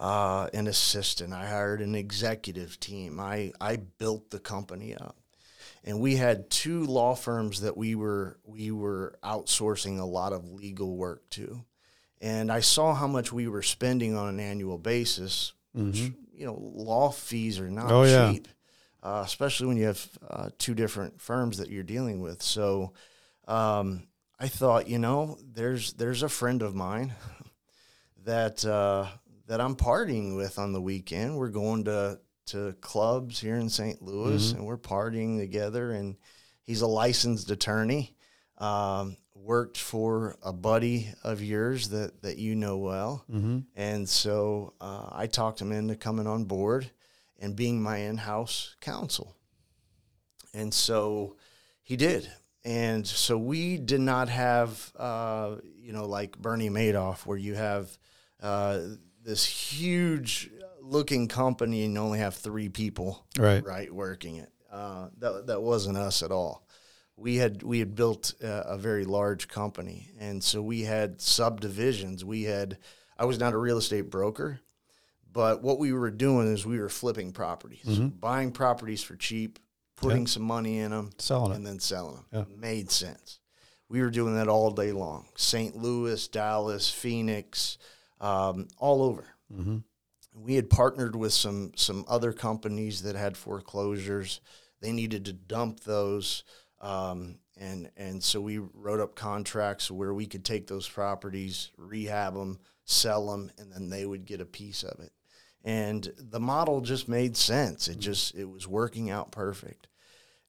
uh, 0.00 0.48
an 0.52 0.66
assistant. 0.66 1.32
I 1.32 1.46
hired 1.46 1.80
an 1.80 1.94
executive 1.94 2.80
team. 2.80 3.20
I, 3.20 3.52
I 3.60 3.76
built 3.76 4.30
the 4.30 4.40
company 4.40 4.94
up. 4.96 5.16
And 5.84 6.00
we 6.00 6.16
had 6.16 6.50
two 6.50 6.84
law 6.86 7.14
firms 7.14 7.60
that 7.60 7.76
we 7.76 7.94
were 7.94 8.38
we 8.44 8.70
were 8.70 9.18
outsourcing 9.22 10.00
a 10.00 10.04
lot 10.04 10.32
of 10.32 10.50
legal 10.50 10.96
work 10.96 11.28
to. 11.30 11.62
And 12.22 12.50
I 12.50 12.60
saw 12.60 12.94
how 12.94 13.06
much 13.06 13.32
we 13.32 13.48
were 13.48 13.60
spending 13.62 14.16
on 14.16 14.28
an 14.28 14.40
annual 14.40 14.78
basis. 14.78 15.52
Which, 15.74 15.98
you 16.32 16.46
know, 16.46 16.58
law 16.58 17.10
fees 17.10 17.60
are 17.60 17.68
not 17.68 17.86
Mm-hmm. 17.86 17.94
Oh, 17.94 18.02
yeah. 18.04 18.38
Uh, 19.04 19.22
especially 19.24 19.66
when 19.68 19.76
you 19.76 19.84
have 19.86 20.08
uh, 20.28 20.48
two 20.58 20.74
different 20.74 21.20
firms 21.20 21.58
that 21.58 21.70
you're 21.70 21.82
dealing 21.84 22.20
with. 22.20 22.42
So 22.42 22.92
um, 23.46 24.08
I 24.40 24.48
thought, 24.48 24.88
you 24.88 24.98
know, 24.98 25.38
there's 25.52 25.92
there's 25.92 26.22
a 26.24 26.28
friend 26.28 26.62
of 26.62 26.74
mine 26.74 27.12
that 28.24 28.64
uh, 28.64 29.06
that 29.46 29.60
I'm 29.60 29.76
partying 29.76 30.36
with 30.36 30.58
on 30.58 30.72
the 30.72 30.80
weekend. 30.80 31.36
We're 31.36 31.48
going 31.50 31.84
to 31.84 32.18
to 32.46 32.74
clubs 32.80 33.40
here 33.40 33.56
in 33.56 33.68
St. 33.68 34.02
Louis, 34.02 34.52
and 34.52 34.66
we're 34.66 34.76
partying 34.76 35.38
together. 35.38 35.92
And 35.92 36.16
he's 36.62 36.82
a 36.82 36.86
licensed 36.86 37.50
attorney. 37.50 38.14
Um, 38.58 39.16
worked 39.34 39.76
for 39.76 40.36
a 40.42 40.52
buddy 40.52 41.08
of 41.22 41.42
yours 41.42 41.88
that 41.90 42.22
that 42.22 42.38
you 42.38 42.54
know 42.54 42.78
well, 42.78 43.24
Mm-hmm. 43.30 43.58
and 43.76 44.08
so 44.08 44.72
uh, 44.80 45.08
I 45.12 45.26
talked 45.26 45.60
him 45.60 45.72
into 45.72 45.96
coming 45.96 46.26
on 46.26 46.44
board 46.44 46.90
and 47.44 47.54
being 47.54 47.82
my 47.82 47.98
in-house 47.98 48.74
counsel. 48.80 49.36
And 50.54 50.72
so 50.72 51.36
he 51.82 51.96
did. 51.96 52.30
And 52.64 53.06
so 53.06 53.36
we 53.36 53.76
did 53.76 54.00
not 54.00 54.28
have, 54.30 54.92
uh, 54.96 55.56
you 55.78 55.92
know, 55.92 56.06
like 56.06 56.38
Bernie 56.38 56.70
Madoff, 56.70 57.26
where 57.26 57.36
you 57.36 57.54
have 57.54 57.98
uh, 58.42 58.80
this 59.22 59.44
huge 59.44 60.50
looking 60.80 61.28
company 61.28 61.84
and 61.84 61.94
you 61.94 62.00
only 62.00 62.18
have 62.20 62.34
three 62.34 62.68
people 62.70 63.26
Right. 63.38 63.64
right 63.64 63.92
working 63.92 64.36
it. 64.36 64.50
Uh, 64.72 65.08
that 65.18 65.46
that 65.46 65.62
wasn't 65.62 65.96
us 65.96 66.22
at 66.22 66.32
all. 66.32 66.66
We 67.16 67.36
had 67.36 67.62
we 67.62 67.78
had 67.78 67.94
built 67.94 68.34
a, 68.42 68.70
a 68.72 68.76
very 68.78 69.04
large 69.04 69.46
company, 69.46 70.10
and 70.18 70.42
so 70.42 70.60
we 70.60 70.82
had 70.82 71.20
subdivisions. 71.20 72.24
We 72.24 72.42
had 72.42 72.78
I 73.16 73.24
was 73.24 73.38
not 73.38 73.52
a 73.54 73.58
real 73.58 73.78
estate 73.78 74.10
broker, 74.10 74.60
but 75.34 75.62
what 75.62 75.78
we 75.80 75.92
were 75.92 76.10
doing 76.12 76.46
is 76.50 76.64
we 76.64 76.78
were 76.78 76.88
flipping 76.88 77.32
properties, 77.32 77.84
buying 77.84 78.52
properties 78.52 79.02
for 79.02 79.16
cheap, 79.16 79.58
putting 79.96 80.26
some 80.28 80.44
money 80.44 80.78
in 80.78 80.92
them, 80.92 81.10
Selling 81.18 81.52
it. 81.52 81.56
and 81.56 81.66
then 81.66 81.80
selling 81.80 82.14
them. 82.14 82.24
Yeah. 82.32 82.44
Made 82.56 82.90
sense. 82.90 83.40
We 83.88 84.00
were 84.00 84.10
doing 84.10 84.36
that 84.36 84.48
all 84.48 84.70
day 84.70 84.92
long. 84.92 85.26
St. 85.36 85.76
Louis, 85.76 86.26
Dallas, 86.28 86.88
Phoenix, 86.88 87.78
um, 88.20 88.68
all 88.78 89.02
over. 89.02 89.26
Mm-hmm. 89.52 89.78
We 90.36 90.54
had 90.54 90.70
partnered 90.70 91.16
with 91.16 91.32
some 91.32 91.72
some 91.76 92.04
other 92.08 92.32
companies 92.32 93.02
that 93.02 93.16
had 93.16 93.36
foreclosures. 93.36 94.40
They 94.80 94.92
needed 94.92 95.24
to 95.26 95.32
dump 95.32 95.80
those, 95.80 96.44
um, 96.80 97.38
and 97.56 97.90
and 97.96 98.22
so 98.22 98.40
we 98.40 98.58
wrote 98.58 99.00
up 99.00 99.14
contracts 99.16 99.90
where 99.90 100.14
we 100.14 100.26
could 100.26 100.44
take 100.44 100.66
those 100.66 100.88
properties, 100.88 101.70
rehab 101.76 102.34
them, 102.34 102.58
sell 102.84 103.26
them, 103.30 103.50
and 103.58 103.72
then 103.72 103.90
they 103.90 104.06
would 104.06 104.24
get 104.24 104.40
a 104.40 104.44
piece 104.46 104.82
of 104.82 105.00
it. 105.00 105.12
And 105.64 106.12
the 106.18 106.40
model 106.40 106.82
just 106.82 107.08
made 107.08 107.36
sense. 107.36 107.88
It 107.88 107.98
just 107.98 108.34
it 108.34 108.44
was 108.44 108.68
working 108.68 109.10
out 109.10 109.32
perfect. 109.32 109.88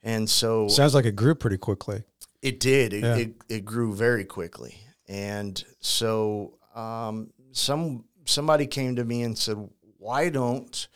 And 0.04 0.30
so 0.30 0.67
Sounds 0.67 0.93
like 0.93 1.06
it 1.06 1.15
grew 1.15 1.34
pretty 1.36 1.58
quickly. 1.58 2.04
it 2.41 2.60
did. 2.60 2.93
It, 2.93 3.04
Yeah. 3.04 3.15
it, 3.15 3.34
it 3.49 3.65
grew 3.65 3.93
very 3.93 4.25
quickly. 4.25 4.75
And 5.08 5.63
so 5.80 6.58
um, 6.75 7.32
some 7.54 8.06
somebody 8.25 8.67
came 8.67 8.97
to 8.97 9.06
me 9.06 9.23
and 9.23 9.38
said, 9.38 9.58
"Why 9.97 10.30
don't 10.30 10.88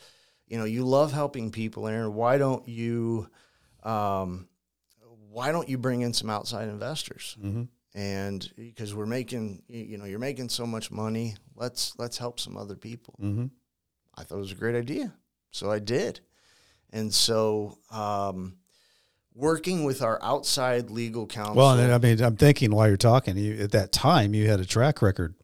you 0.46 0.58
know 0.58 0.64
you 0.64 0.84
love 0.84 1.12
helping 1.12 1.50
people, 1.50 1.88
Aaron? 1.88 2.14
Why 2.14 2.36
don't 2.38 2.68
you 2.68 3.28
um, 3.84 4.48
why 5.30 5.50
don't 5.52 5.68
you 5.68 5.78
bring 5.78 6.02
in 6.02 6.12
some 6.12 6.28
outside 6.28 6.68
investors?" 6.68 7.36
Mm-hmm. 7.42 7.62
And 7.94 8.52
because 8.56 8.94
we're 8.94 9.06
making 9.06 9.62
you 9.68 9.96
know 9.98 10.04
you're 10.04 10.18
making 10.18 10.48
so 10.50 10.66
much 10.66 10.90
money, 10.90 11.36
let's 11.56 11.94
let's 11.98 12.18
help 12.18 12.38
some 12.38 12.56
other 12.56 12.76
people. 12.76 13.14
Mm-hmm. 13.22 13.46
I 14.14 14.24
thought 14.24 14.36
it 14.36 14.40
was 14.40 14.52
a 14.52 14.56
great 14.56 14.74
idea, 14.76 15.12
so 15.50 15.70
I 15.70 15.78
did. 15.78 16.20
And 16.92 17.14
so, 17.14 17.78
um, 17.90 18.56
working 19.34 19.84
with 19.84 20.02
our 20.02 20.18
outside 20.22 20.90
legal 20.90 21.26
counsel. 21.26 21.56
Well, 21.56 21.68
I 21.68 21.98
mean, 21.98 22.20
I'm 22.20 22.36
thinking 22.36 22.72
while 22.72 22.88
you're 22.88 22.96
talking, 22.96 23.36
you, 23.36 23.58
at 23.60 23.72
that 23.72 23.92
time 23.92 24.34
you 24.34 24.48
had 24.48 24.60
a 24.60 24.66
track 24.66 25.02
record. 25.02 25.34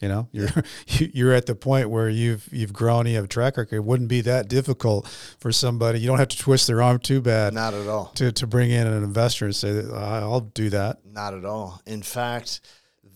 You 0.00 0.08
know, 0.08 0.28
you're 0.32 0.48
you, 0.88 1.10
you're 1.12 1.34
at 1.34 1.44
the 1.46 1.54
point 1.54 1.90
where 1.90 2.08
you've 2.08 2.48
you've 2.50 2.72
grown, 2.72 3.06
you 3.06 3.16
have 3.16 3.24
a 3.24 3.28
track 3.28 3.58
record. 3.58 3.76
It 3.76 3.84
wouldn't 3.84 4.08
be 4.08 4.22
that 4.22 4.48
difficult 4.48 5.06
for 5.38 5.52
somebody. 5.52 6.00
You 6.00 6.06
don't 6.06 6.18
have 6.18 6.28
to 6.28 6.38
twist 6.38 6.66
their 6.66 6.80
arm 6.80 6.98
too 6.98 7.20
bad 7.20 7.52
not 7.52 7.74
at 7.74 7.86
all. 7.86 8.06
to 8.14 8.32
to 8.32 8.46
bring 8.46 8.70
in 8.70 8.86
an 8.86 9.02
investor 9.02 9.44
and 9.44 9.54
say, 9.54 9.84
"I'll 9.92 10.40
do 10.40 10.70
that." 10.70 11.04
Not 11.04 11.34
at 11.34 11.44
all. 11.44 11.82
In 11.86 12.02
fact, 12.02 12.62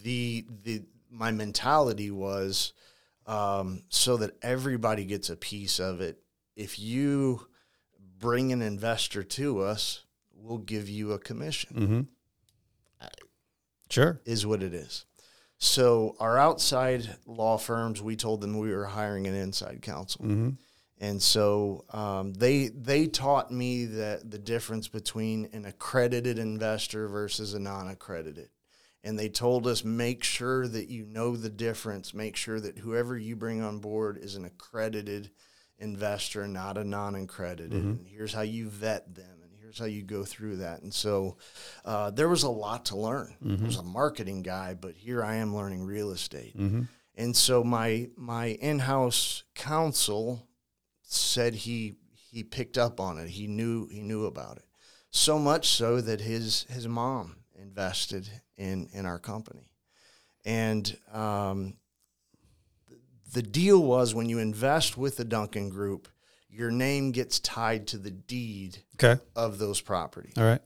the 0.03 0.45
the 0.63 0.83
my 1.11 1.31
mentality 1.31 2.11
was 2.11 2.75
um, 3.27 3.83
so 3.89 4.17
that 4.19 4.33
everybody 4.43 5.05
gets 5.05 5.31
a 5.31 5.37
piece 5.37 5.79
of 5.79 6.01
it. 6.01 6.19
If 6.57 6.79
you 6.79 7.47
bring 8.19 8.53
an 8.53 8.63
investor 8.63 9.23
to 9.23 9.61
us, 9.63 10.05
we'll 10.33 10.59
give 10.59 10.89
you 10.89 11.13
a 11.13 11.19
commission. 11.19 11.77
Mm-hmm. 11.77 12.01
Sure. 13.91 14.21
is 14.25 14.47
what 14.47 14.63
it 14.63 14.75
is. 14.75 15.05
So 15.59 16.17
our 16.19 16.37
outside 16.37 17.17
law 17.27 17.59
firms, 17.59 18.03
we 18.03 18.17
told 18.17 18.41
them 18.41 18.59
we 18.59 18.73
were 18.73 18.87
hiring 18.87 19.27
an 19.27 19.35
inside 19.35 19.83
counsel, 19.83 20.25
Mm-hmm. 20.25 20.51
and 20.99 21.23
so 21.23 21.85
um, 21.91 22.33
they 22.35 22.69
they 22.69 23.07
taught 23.07 23.51
me 23.53 23.85
that 23.87 24.31
the 24.31 24.39
difference 24.39 24.89
between 24.89 25.49
an 25.53 25.65
accredited 25.65 26.39
investor 26.39 27.09
versus 27.09 27.55
a 27.55 27.61
non-accredited, 27.61 28.49
and 29.05 29.19
they 29.19 29.29
told 29.29 29.67
us 29.67 29.85
make 29.85 30.25
sure 30.25 30.67
that 30.67 30.89
you 30.89 31.05
know 31.05 31.37
the 31.37 31.51
difference. 31.51 32.15
Make 32.15 32.37
sure 32.37 32.59
that 32.59 32.79
whoever 32.79 33.17
you 33.17 33.37
bring 33.37 33.63
on 33.63 33.79
board 33.79 34.19
is 34.19 34.35
an 34.35 34.47
accredited 34.47 35.31
investor, 35.79 36.49
not 36.49 36.79
a 36.79 36.85
non-accredited. 36.85 37.73
And 37.73 38.07
here's 38.07 38.33
how 38.33 38.41
you 38.43 38.69
vet 38.71 39.15
them, 39.15 39.43
and 39.43 39.53
here's 39.61 39.79
how 39.79 39.85
you 39.85 40.03
go 40.03 40.25
through 40.25 40.57
that. 40.57 40.83
And 40.83 40.93
so 40.93 41.37
uh, 41.85 42.11
there 42.13 42.29
was 42.29 42.45
a 42.45 42.51
lot 42.51 42.87
to 42.87 42.97
learn. 42.97 43.35
I 43.63 43.67
was 43.67 43.77
a 43.77 43.83
marketing 43.83 44.43
guy, 44.43 44.75
but 44.75 44.97
here 44.97 45.23
I 45.23 45.37
am 45.37 45.55
learning 45.55 45.85
real 45.85 46.11
estate. 46.11 46.57
Mm-hmm. 46.57 46.83
And 47.17 47.37
so 47.37 47.63
my 47.63 48.09
my 48.17 48.47
in-house 48.47 49.45
counsel 49.55 50.49
said 51.03 51.55
he 51.55 51.97
he 52.31 52.43
picked 52.43 52.79
up 52.79 52.99
on 53.01 53.19
it. 53.19 53.29
He 53.29 53.47
knew 53.47 53.87
he 53.89 54.01
knew 54.01 54.25
about 54.25 54.57
it. 54.57 54.65
So 55.11 55.39
much 55.39 55.69
so 55.69 56.01
that 56.01 56.23
his 56.23 56.67
his 56.71 56.89
mom 56.89 57.37
invested 57.55 58.31
in 58.57 58.89
in 58.93 59.07
our 59.07 59.19
company. 59.19 59.71
And 60.45 60.97
um, 61.13 61.75
the 63.33 63.43
deal 63.43 63.83
was 63.83 64.15
when 64.15 64.29
you 64.29 64.39
invest 64.39 64.97
with 64.97 65.17
the 65.17 65.25
Duncan 65.25 65.69
Group, 65.71 66.09
your 66.49 66.71
name 66.71 67.11
gets 67.13 67.41
tied 67.41 67.87
to 67.89 67.99
the 67.99 68.11
deed 68.11 68.79
Okay. 69.03 69.21
of 69.35 69.59
those 69.59 69.81
properties. 69.81 70.35
All 70.37 70.45
right. 70.45 70.61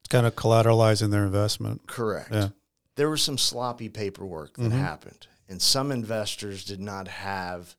It's 0.00 0.08
kind 0.08 0.26
of 0.26 0.34
collateralizing 0.36 1.10
their 1.10 1.24
investment. 1.24 1.86
Correct. 1.86 2.30
Yeah. 2.32 2.48
There 2.94 3.08
was 3.10 3.22
some 3.22 3.38
sloppy 3.38 3.88
paperwork 3.88 4.54
that 4.56 4.70
Mhm. 4.72 4.78
happened, 4.78 5.26
and 5.48 5.60
some 5.62 5.90
investors 5.90 6.64
did 6.64 6.80
not 6.80 7.08
have 7.08 7.74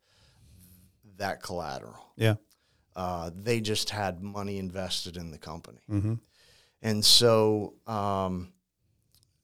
that 1.18 1.42
collateral. 1.44 2.12
Yeah. 2.16 2.36
Uh, 2.96 3.30
they 3.34 3.62
just 3.62 3.90
had 3.92 4.22
money 4.22 4.58
invested 4.58 5.16
in 5.16 5.32
the 5.32 5.38
company, 5.38 5.80
Mm-hmm. 5.90 6.16
and 6.82 7.06
so 7.06 7.76
um, 7.88 8.52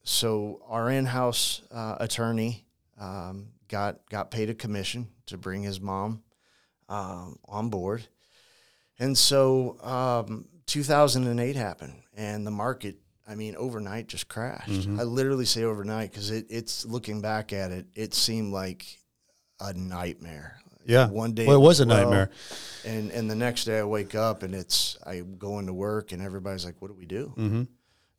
so 0.06 0.62
our 0.68 0.88
in-house 0.90 1.62
uh, 1.72 1.96
attorney 1.98 2.64
um, 2.98 3.48
got 3.68 4.08
got 4.08 4.30
paid 4.30 4.48
a 4.48 4.54
commission 4.54 5.08
to 5.26 5.36
bring 5.36 5.62
his 5.62 5.80
mom 5.80 6.22
um, 6.88 7.36
on 7.46 7.68
board, 7.68 8.06
and 8.98 9.18
so 9.18 9.76
um, 9.82 10.46
2008 10.66 11.56
happened, 11.56 11.94
and 12.16 12.46
the 12.46 12.50
market. 12.52 12.96
I 13.28 13.34
mean, 13.34 13.56
overnight 13.56 14.06
just 14.06 14.28
crashed. 14.28 14.70
Mhm. 14.70 15.00
I 15.00 15.02
literally 15.02 15.46
say 15.46 15.64
overnight 15.64 16.12
because 16.12 16.30
it, 16.30 16.46
it's 16.48 16.84
looking 16.86 17.20
back 17.20 17.52
at 17.52 17.72
it, 17.72 17.86
it 17.96 18.14
seemed 18.14 18.52
like 18.52 18.86
a 19.58 19.72
nightmare. 19.72 20.60
Yeah. 20.86 21.08
One 21.08 21.32
day 21.32 21.44
Well, 21.44 21.56
it 21.56 21.66
was 21.66 21.80
a 21.80 21.86
well, 21.86 21.96
nightmare. 22.04 22.30
and 22.84 23.10
and 23.10 23.28
the 23.28 23.34
next 23.34 23.64
day 23.64 23.80
I 23.80 23.82
wake 23.82 24.14
up 24.14 24.44
and 24.44 24.54
it's 24.54 24.96
I 25.04 25.22
go 25.22 25.58
into 25.58 25.74
work 25.74 26.12
and 26.12 26.22
everybody's 26.22 26.64
like, 26.64 26.76
"What 26.80 26.86
do 26.86 26.94
we 26.94 27.04
do?" 27.04 27.34
Mm-hmm. 27.36 27.62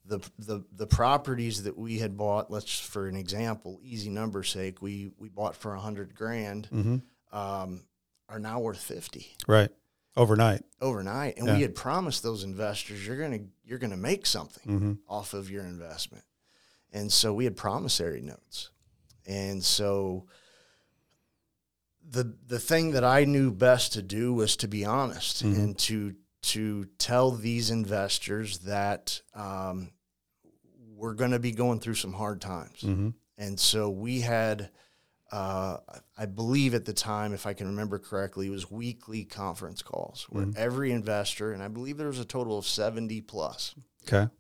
The 0.07 0.19
the 0.39 0.63
the 0.71 0.87
properties 0.87 1.63
that 1.63 1.77
we 1.77 1.99
had 1.99 2.15
bought, 2.17 2.49
let's 2.49 2.79
for 2.79 3.07
an 3.07 3.15
example, 3.15 3.79
easy 3.83 4.09
number 4.09 4.43
sake, 4.43 4.81
we 4.81 5.11
we 5.17 5.29
bought 5.29 5.55
for 5.55 5.73
a 5.75 5.79
hundred 5.79 6.15
grand, 6.15 6.67
Mm-hmm. 6.71 7.37
um, 7.37 7.83
are 8.29 8.39
now 8.39 8.59
worth 8.59 8.79
fifty 8.81 9.35
Right. 9.47 9.69
Overnight. 10.15 10.63
overnight, 10.81 11.37
and 11.37 11.47
Yeah. 11.47 11.55
we 11.57 11.61
had 11.61 11.75
promised 11.75 12.23
those 12.23 12.43
investors 12.43 13.05
you're 13.05 13.17
gonna 13.19 13.41
you're 13.65 13.79
gonna 13.79 13.97
make 13.97 14.25
something 14.25 14.65
Mm-hmm. 14.73 14.93
off 15.07 15.33
of 15.33 15.49
your 15.51 15.63
investment, 15.65 16.23
and 16.91 17.11
so 17.11 17.33
we 17.33 17.43
had 17.43 17.55
promissory 17.55 18.21
notes, 18.21 18.71
and 19.25 19.63
so 19.63 20.25
the 22.09 22.35
the 22.47 22.59
thing 22.59 22.91
that 22.91 23.03
I 23.03 23.25
knew 23.25 23.51
best 23.51 23.93
to 23.93 24.01
do 24.01 24.33
was 24.33 24.55
to 24.57 24.67
be 24.67 24.85
honest 24.85 25.43
Mhm. 25.43 25.55
and 25.57 25.77
to 25.79 26.15
to 26.43 26.85
tell 26.97 27.31
these 27.31 27.69
investors 27.69 28.59
that 28.59 29.21
um, 29.33 29.91
we're 30.97 31.13
going 31.13 31.31
to 31.31 31.39
be 31.39 31.51
going 31.51 31.79
through 31.79 31.95
some 31.95 32.13
hard 32.13 32.41
times, 32.41 32.81
Mm-hmm. 32.81 33.09
and 33.37 33.59
so 33.59 33.89
we 33.89 34.21
had. 34.21 34.71
Uh, 35.29 35.75
I 36.17 36.25
believe 36.25 36.73
at 36.73 36.85
the 36.85 36.93
time, 36.93 37.33
if 37.33 37.45
I 37.45 37.51
can 37.53 37.67
remember 37.67 37.99
correctly, 37.99 38.47
it 38.47 38.49
was 38.49 38.71
weekly 38.71 39.25
conference 39.25 39.81
calls 39.81 40.25
where 40.29 40.45
Mhm. 40.45 40.55
every 40.55 40.91
investor, 40.93 41.51
and 41.51 41.61
I 41.61 41.67
believe 41.67 41.97
there 41.97 42.07
was 42.07 42.19
a 42.21 42.23
total 42.23 42.57
of 42.57 42.65
70 42.65 43.19
plus, 43.19 43.75
Okay. 44.07 44.31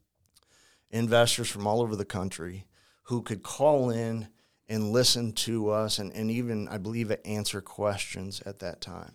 investors 0.89 1.49
from 1.49 1.67
all 1.67 1.81
over 1.81 1.95
the 1.97 2.05
country 2.05 2.65
who 3.03 3.21
could 3.21 3.43
call 3.43 3.89
in 3.89 4.29
and 4.69 4.91
listen 4.91 5.33
to 5.33 5.69
us 5.69 5.99
and, 5.99 6.11
and 6.13 6.31
even, 6.31 6.67
I 6.69 6.77
believe, 6.77 7.11
answer 7.25 7.59
questions 7.61 8.41
at 8.45 8.59
that 8.59 8.79
time. 8.81 9.13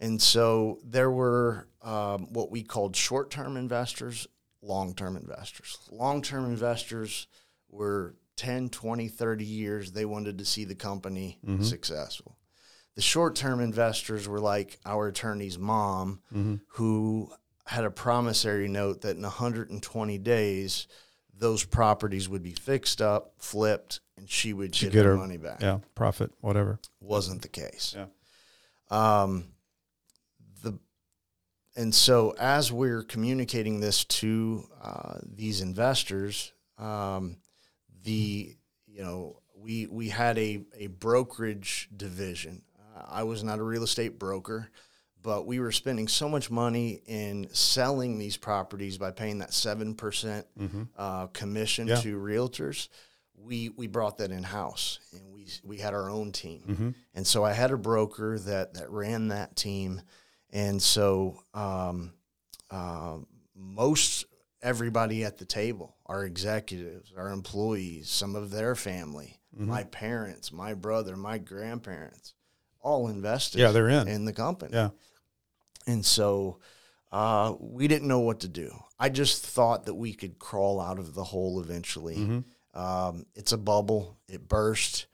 And 0.00 0.20
so 0.20 0.80
there 0.84 1.10
were 1.10 1.68
um, 1.82 2.32
what 2.32 2.50
we 2.50 2.64
called 2.64 2.96
short 2.96 3.30
term 3.30 3.56
investors, 3.56 4.26
long 4.66 4.94
term 4.94 5.16
investors. 5.16 5.78
Long 5.90 6.22
term 6.22 6.44
investors 6.44 7.26
were 7.68 8.16
10, 8.36 8.68
20, 8.70 9.08
30 9.08 9.44
years. 9.44 9.92
They 9.92 10.04
wanted 10.04 10.38
to 10.38 10.44
see 10.44 10.64
the 10.64 10.74
company 10.74 11.38
Mhm. 11.46 11.64
successful. 11.64 12.36
The 12.94 13.02
short 13.02 13.34
term 13.36 13.60
investors 13.60 14.26
were 14.28 14.40
like 14.40 14.78
our 14.84 15.08
attorney's 15.08 15.58
mom, 15.58 16.20
Mm-hmm. 16.34 16.56
who 16.74 17.32
had 17.66 17.84
a 17.84 17.90
promissory 17.90 18.68
note 18.68 19.00
that 19.02 19.16
in 19.16 19.24
120 19.24 20.18
days, 20.18 20.86
those 21.34 21.64
properties 21.64 22.28
would 22.28 22.42
be 22.42 22.52
fixed 22.54 23.02
up, 23.02 23.34
flipped, 23.38 24.00
and 24.16 24.30
she 24.30 24.52
would 24.52 24.72
get, 24.72 24.92
get 24.92 25.04
her, 25.04 25.12
her- 25.12 25.16
money 25.18 25.36
back. 25.36 25.60
Yeah. 25.60 25.80
Profit. 25.94 26.32
Whatever. 26.40 26.78
Wasn't 27.00 27.42
the 27.42 27.48
case. 27.48 27.94
Yeah. 27.96 28.06
Um, 28.90 29.48
and 31.76 31.94
so 31.94 32.34
as 32.38 32.72
we're 32.72 33.02
communicating 33.02 33.80
this 33.80 34.04
to 34.04 34.68
uh, 34.82 35.18
these 35.22 35.60
investors, 35.60 36.52
um, 36.78 37.36
the 38.04 38.56
you 38.86 39.02
know 39.02 39.40
we 39.56 39.86
we 39.86 40.08
had 40.08 40.38
a 40.38 40.62
a 40.78 40.86
brokerage 40.88 41.88
division. 41.96 42.62
Uh, 42.96 43.02
I 43.08 43.22
was 43.24 43.42
not 43.44 43.58
a 43.58 43.62
real 43.62 43.82
estate 43.82 44.18
broker, 44.18 44.70
but 45.22 45.46
we 45.46 45.58
were 45.60 45.72
spending 45.72 46.08
so 46.08 46.28
much 46.28 46.50
money 46.50 47.02
in 47.06 47.48
selling 47.52 48.18
these 48.18 48.36
properties 48.36 48.96
by 48.98 49.10
paying 49.10 49.38
that 49.38 49.52
seven 49.52 49.94
percent 49.94 50.46
Mm-hmm. 50.58 50.82
uh, 50.96 51.26
commission 51.28 51.88
Yeah. 51.88 51.96
to 51.96 52.16
realtors. 52.16 52.88
We 53.38 53.68
we 53.70 53.86
brought 53.86 54.18
that 54.18 54.30
in 54.30 54.42
house, 54.42 54.98
and 55.12 55.32
we 55.32 55.46
we 55.62 55.78
had 55.78 55.94
our 55.94 56.08
own 56.10 56.32
team. 56.32 56.62
Mm-hmm. 56.68 56.90
And 57.14 57.26
so 57.26 57.44
I 57.44 57.52
had 57.52 57.70
a 57.70 57.76
broker 57.76 58.38
that 58.40 58.74
that 58.74 58.90
ran 58.90 59.28
that 59.28 59.56
team, 59.56 60.00
and 60.56 60.82
so 60.82 61.42
um, 61.54 62.12
um, 62.70 63.26
most 63.54 64.24
everybody 64.62 65.22
at 65.24 65.38
the 65.38 65.44
table, 65.44 65.94
our 66.06 66.24
executives, 66.24 67.12
our 67.16 67.30
employees, 67.30 68.08
some 68.08 68.34
of 68.34 68.50
their 68.50 68.74
family, 68.74 69.38
Mhm. 69.56 69.66
my 69.66 69.84
parents, 69.84 70.50
my 70.52 70.74
brother, 70.74 71.16
my 71.16 71.38
grandparents, 71.38 72.34
all 72.80 73.08
invested. 73.08 73.58
Yeah, 73.60 73.70
they're 73.72 73.88
in. 73.88 74.08
in 74.08 74.24
the 74.24 74.32
company. 74.32 74.72
Yeah. 74.74 74.90
And 75.86 76.04
so 76.04 76.58
uh, 77.12 77.54
we 77.60 77.86
didn't 77.86 78.08
know 78.08 78.20
what 78.20 78.40
to 78.40 78.48
do. 78.48 78.70
I 78.98 79.08
just 79.10 79.44
thought 79.46 79.84
that 79.86 79.94
we 79.94 80.12
could 80.14 80.38
crawl 80.38 80.80
out 80.80 80.98
of 80.98 81.14
the 81.14 81.22
hole 81.24 81.60
eventually. 81.60 82.16
Mm-hmm. 82.16 82.78
Um, 82.78 83.26
it's 83.34 83.52
a 83.52 83.58
bubble. 83.58 84.18
It 84.28 84.48
burst. 84.48 85.06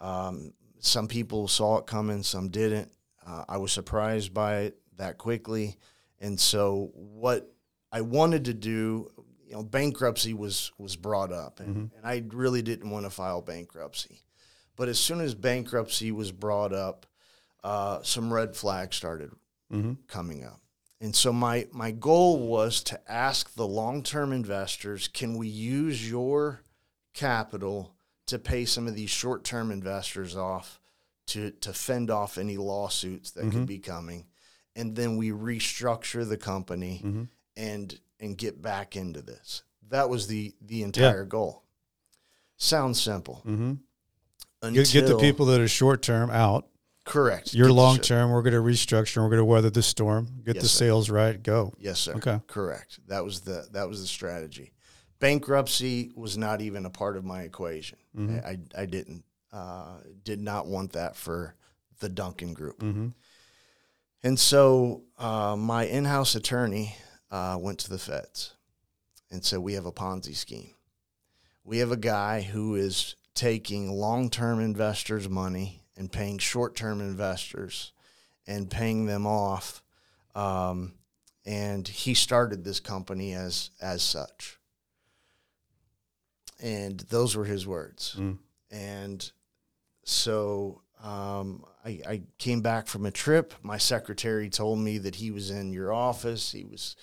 Um, 0.00 0.52
some 0.80 1.08
people 1.08 1.48
saw 1.48 1.78
it 1.78 1.86
coming, 1.86 2.22
some 2.22 2.48
didn't. 2.50 2.90
Uh, 3.26 3.44
I 3.48 3.56
was 3.58 3.72
surprised 3.72 4.32
by 4.34 4.58
it 4.66 4.78
that 4.98 5.18
quickly, 5.18 5.76
and 6.20 6.38
so 6.38 6.90
what 6.94 7.52
I 7.90 8.02
wanted 8.02 8.44
to 8.46 8.54
do, 8.54 9.10
you 9.46 9.52
know, 9.52 9.62
bankruptcy 9.62 10.34
was 10.34 10.72
was 10.78 10.96
brought 10.96 11.32
up, 11.32 11.60
and, 11.60 11.68
mm-hmm. 11.68 11.96
and 11.96 12.04
I 12.04 12.22
really 12.36 12.62
didn't 12.62 12.90
want 12.90 13.06
to 13.06 13.10
file 13.10 13.40
bankruptcy. 13.42 14.22
But 14.76 14.88
as 14.88 14.98
soon 14.98 15.20
as 15.20 15.34
bankruptcy 15.34 16.12
was 16.12 16.30
brought 16.30 16.72
up, 16.72 17.06
uh, 17.64 18.00
some 18.02 18.32
red 18.32 18.54
flags 18.54 18.96
started 18.96 19.30
mm-hmm. 19.72 19.94
coming 20.06 20.44
up. 20.44 20.60
And 21.00 21.14
so 21.14 21.32
my 21.32 21.66
my 21.72 21.90
goal 21.90 22.46
was 22.46 22.82
to 22.84 23.00
ask 23.10 23.54
the 23.54 23.66
long-term 23.66 24.32
investors, 24.32 25.08
can 25.08 25.36
we 25.36 25.48
use 25.48 26.08
your 26.08 26.60
capital 27.14 27.94
to 28.26 28.38
pay 28.38 28.64
some 28.64 28.86
of 28.86 28.94
these 28.94 29.10
short-term 29.10 29.70
investors 29.70 30.36
off 30.36 30.80
to 31.28 31.50
to 31.52 31.72
fend 31.72 32.10
off 32.10 32.38
any 32.38 32.56
lawsuits 32.56 33.30
that 33.32 33.42
could 33.42 33.52
mm-hmm. 33.52 33.64
be 33.64 33.78
coming, 33.78 34.26
and 34.78 34.96
then 34.96 35.16
we 35.16 35.30
restructure 35.30 36.26
the 36.26 36.36
company 36.38 37.26
and 37.56 37.98
and 38.20 38.38
get 38.38 38.62
back 38.62 38.96
into 38.96 39.20
this. 39.20 39.62
That 39.90 40.08
was 40.08 40.26
the 40.26 40.54
the 40.62 40.82
entire 40.82 41.24
goal. 41.24 41.64
Sounds 42.56 43.00
simple. 43.00 43.42
Mm-hmm. 43.46 43.74
Until, 44.60 44.82
Get, 44.82 44.92
get 44.92 45.06
the 45.06 45.18
people 45.18 45.46
that 45.46 45.60
are 45.60 45.68
short 45.68 46.02
term 46.02 46.30
out. 46.30 46.66
correct. 47.04 47.54
You're 47.54 47.70
long 47.72 47.98
term, 47.98 48.30
We're 48.30 48.42
going 48.42 48.54
to 48.54 48.60
restructure. 48.60 49.18
We're 49.18 49.28
going 49.28 49.38
to 49.38 49.44
weather 49.44 49.70
the 49.70 49.82
storm. 49.82 50.26
Get 50.44 50.56
Yes, 50.56 50.62
the 50.64 50.68
sir. 50.68 50.84
sales 50.86 51.10
right. 51.10 51.40
Go. 51.40 51.72
Yes, 51.78 52.00
sir. 52.00 52.14
Okay. 52.14 52.40
Correct. 52.48 52.98
That 53.06 53.24
was 53.24 53.40
the 53.40 53.68
that 53.72 53.88
was 53.88 54.00
the 54.00 54.08
strategy. 54.08 54.72
Bankruptcy 55.20 56.10
was 56.14 56.36
not 56.38 56.60
even 56.60 56.86
a 56.86 56.90
part 56.90 57.16
of 57.16 57.24
my 57.24 57.42
equation. 57.42 57.98
Mm-hmm. 58.16 58.46
I, 58.46 58.82
I 58.82 58.86
didn't 58.86 59.24
uh, 59.52 59.98
did 60.24 60.40
not 60.40 60.66
want 60.66 60.92
that 60.92 61.16
for 61.16 61.54
the 62.00 62.08
Duncan 62.08 62.52
Group. 62.52 62.80
Mm-hmm. 62.80 63.08
And 64.22 64.38
so 64.38 65.02
uh, 65.16 65.56
my 65.56 65.84
in-house 65.84 66.34
attorney 66.34 66.96
uh, 67.30 67.56
went 67.60 67.78
to 67.80 67.90
the 67.90 67.98
feds 67.98 68.54
and 69.30 69.44
said, 69.44 69.60
"We 69.60 69.74
have 69.74 69.86
a 69.86 69.92
Ponzi 69.92 70.34
scheme. 70.34 70.74
We 71.64 71.78
have 71.78 71.92
a 71.92 71.96
guy 71.96 72.40
who 72.40 72.74
is 72.74 73.14
taking 73.34 73.90
long-term 73.90 74.60
investors' 74.60 75.28
money 75.28 75.82
and 75.96 76.10
paying 76.10 76.38
short-term 76.38 77.00
investors 77.00 77.92
and 78.46 78.70
paying 78.70 79.06
them 79.06 79.26
off." 79.26 79.82
Um, 80.34 80.94
and 81.44 81.86
he 81.86 82.14
started 82.14 82.64
this 82.64 82.80
company 82.80 83.34
as 83.34 83.70
as 83.80 84.02
such. 84.02 84.58
And 86.60 86.98
those 87.00 87.36
were 87.36 87.44
his 87.44 87.66
words. 87.66 88.16
Mm. 88.18 88.38
And 88.70 89.30
so 90.04 90.82
um, 91.02 91.64
I, 91.88 92.00
I 92.06 92.22
came 92.36 92.60
back 92.60 92.86
from 92.86 93.06
a 93.06 93.10
trip. 93.10 93.54
My 93.62 93.78
secretary 93.78 94.50
told 94.50 94.78
me 94.78 94.98
that 94.98 95.14
he 95.14 95.30
was 95.30 95.50
in 95.50 95.72
your 95.72 95.92
office. 95.92 96.52
He 96.52 96.64
was 96.64 96.96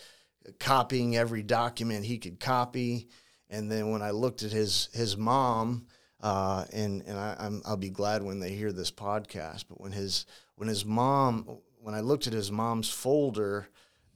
copying 0.59 1.17
every 1.17 1.41
document 1.41 2.05
he 2.05 2.19
could 2.19 2.39
copy. 2.39 3.07
And 3.49 3.71
then 3.71 3.89
when 3.89 4.03
I 4.03 4.11
looked 4.11 4.43
at 4.43 4.51
his 4.51 4.89
his 4.93 5.17
mom, 5.17 5.87
uh, 6.21 6.65
and 6.71 7.01
and 7.07 7.17
I, 7.17 7.35
I'm, 7.39 7.61
I'll 7.65 7.77
be 7.77 7.89
glad 7.89 8.21
when 8.21 8.39
they 8.39 8.51
hear 8.51 8.71
this 8.71 8.91
podcast. 8.91 9.65
But 9.67 9.81
when 9.81 9.91
his 9.91 10.27
when 10.55 10.69
his 10.69 10.85
mom 10.85 11.59
when 11.79 11.95
I 11.95 12.01
looked 12.01 12.27
at 12.27 12.33
his 12.33 12.51
mom's 12.51 12.89
folder, 12.89 13.67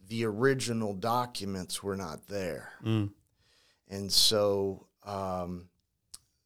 the 0.07 0.25
original 0.25 0.93
documents 0.93 1.81
were 1.81 1.97
not 1.97 2.27
there. 2.27 2.73
Mm. 2.85 3.11
And 3.89 4.11
so, 4.11 4.87
um, 5.03 5.69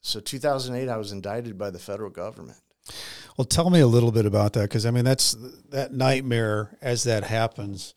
so 0.02 0.22
2008, 0.22 0.90
I 0.90 0.98
was 0.98 1.12
indicted 1.12 1.58
by 1.58 1.72
the 1.72 1.80
federal 1.80 2.10
government. 2.10 2.60
Well, 3.38 3.46
tell 3.46 3.70
me 3.70 3.80
a 3.80 3.88
little 3.88 4.12
bit 4.12 4.26
about 4.26 4.54
that 4.54 4.64
because 4.64 4.86
I 4.86 4.92
mean 4.92 5.06
that's 5.06 5.36
that 5.70 5.94
nightmare 5.94 6.78
as 6.82 7.04
that 7.04 7.24
happens. 7.24 7.94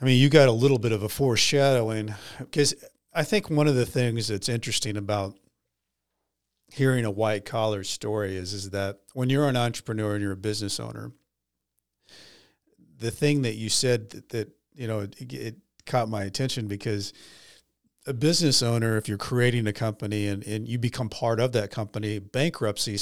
I 0.00 0.04
mean, 0.04 0.20
you 0.20 0.28
got 0.28 0.48
a 0.48 0.52
little 0.52 0.78
bit 0.78 0.92
of 0.92 1.02
a 1.02 1.08
foreshadowing 1.08 2.14
because 2.38 2.74
I 3.12 3.24
think 3.24 3.50
one 3.50 3.66
of 3.66 3.74
the 3.74 3.86
things 3.86 4.28
that's 4.28 4.48
interesting 4.48 4.96
about 4.96 5.36
hearing 6.70 7.04
a 7.04 7.10
white 7.10 7.44
collar 7.44 7.82
story 7.82 8.36
is 8.36 8.52
is 8.52 8.70
that 8.70 9.00
when 9.14 9.30
you're 9.30 9.48
an 9.48 9.56
entrepreneur 9.56 10.14
and 10.14 10.22
you're 10.22 10.32
a 10.32 10.36
business 10.36 10.78
owner, 10.78 11.10
the 12.98 13.10
thing 13.10 13.42
that 13.42 13.54
you 13.54 13.68
said 13.68 14.10
that, 14.10 14.28
that 14.28 14.50
you 14.74 14.86
know 14.86 15.00
it, 15.00 15.32
it 15.32 15.56
caught 15.86 16.08
my 16.08 16.22
attention 16.22 16.68
because 16.68 17.12
a 18.08 18.14
business 18.14 18.62
owner, 18.62 18.96
if 18.96 19.06
you're 19.06 19.18
creating 19.18 19.66
a 19.66 19.72
company 19.72 20.28
and, 20.28 20.42
and 20.46 20.66
you 20.66 20.78
become 20.78 21.08
part 21.08 21.40
of 21.40 21.52
that 21.52 21.70
company, 21.70 22.18
bankruptcy 22.18 22.98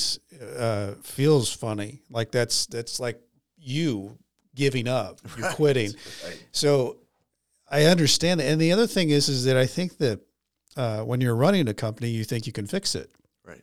uh, 0.59 0.93
feels 1.03 1.53
funny. 1.53 2.03
Like 2.11 2.33
that's 2.33 2.67
that's 2.67 2.99
like 2.99 3.21
you 3.57 4.19
giving 4.55 4.89
up, 4.89 5.21
you're 5.39 5.51
quitting. 5.53 5.93
Right. 6.25 6.45
So 6.51 6.99
I 7.71 7.85
understand 7.85 8.41
that. 8.41 8.47
And 8.47 8.61
the 8.61 8.73
other 8.73 8.87
thing 8.87 9.11
is, 9.11 9.29
is 9.29 9.45
that 9.45 9.57
I 9.57 9.67
think 9.67 9.99
that 9.99 10.21
uh, 10.77 11.03
when 11.03 11.21
you're 11.21 11.37
running 11.37 11.69
a 11.69 11.75
company, 11.75 12.11
you 12.11 12.25
think 12.25 12.47
you 12.47 12.53
can 12.53 12.67
fix 12.67 12.95
it. 12.95 13.11
Right. 13.45 13.63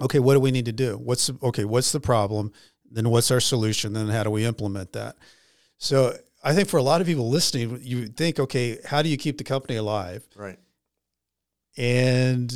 Okay, 0.00 0.18
what 0.18 0.34
do 0.34 0.40
we 0.40 0.50
need 0.50 0.66
to 0.66 0.72
do? 0.72 0.98
What's 0.98 1.28
the, 1.28 1.38
okay? 1.46 1.64
What's 1.64 1.92
the 1.92 2.00
problem? 2.00 2.52
Then 2.90 3.08
what's 3.10 3.30
our 3.30 3.40
solution? 3.40 3.92
Then 3.92 4.08
how 4.08 4.24
do 4.24 4.30
we 4.30 4.44
implement 4.44 4.92
that? 4.94 5.16
So 5.78 6.16
I 6.42 6.54
think 6.54 6.68
for 6.68 6.78
a 6.78 6.82
lot 6.82 7.00
of 7.00 7.06
people 7.06 7.28
listening, 7.28 7.78
you 7.82 8.06
think, 8.08 8.40
okay, 8.40 8.78
how 8.84 9.02
do 9.02 9.08
you 9.08 9.16
keep 9.16 9.38
the 9.38 9.44
company 9.44 9.76
alive? 9.76 10.26
Right. 10.34 10.58
And 11.76 12.52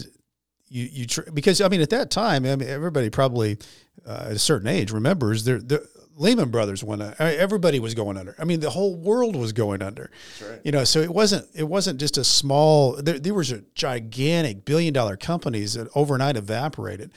you 0.68 0.88
you 0.90 1.06
tr- 1.06 1.30
because 1.32 1.60
I 1.60 1.68
mean 1.68 1.80
at 1.80 1.90
that 1.90 2.10
time 2.10 2.44
I 2.44 2.56
mean 2.56 2.68
everybody 2.68 3.10
probably 3.10 3.58
uh, 4.06 4.26
at 4.26 4.32
a 4.32 4.38
certain 4.38 4.68
age 4.68 4.90
remembers 4.90 5.44
there 5.44 5.58
the 5.58 5.86
Lehman 6.16 6.50
Brothers 6.50 6.84
went 6.84 7.02
uh, 7.02 7.14
everybody 7.18 7.80
was 7.80 7.94
going 7.94 8.16
under. 8.16 8.36
I 8.38 8.44
mean 8.44 8.60
the 8.60 8.70
whole 8.70 8.94
world 8.94 9.34
was 9.36 9.52
going 9.52 9.82
under. 9.82 10.10
Right. 10.42 10.60
you 10.64 10.72
know 10.72 10.84
so 10.84 11.00
it 11.00 11.10
wasn't 11.10 11.46
it 11.54 11.64
wasn't 11.64 12.00
just 12.00 12.18
a 12.18 12.24
small 12.24 12.96
there, 12.96 13.18
there 13.18 13.34
was 13.34 13.52
a 13.52 13.62
gigantic 13.74 14.64
billion 14.64 14.92
dollar 14.92 15.16
companies 15.16 15.74
that 15.74 15.88
overnight 15.94 16.36
evaporated. 16.36 17.12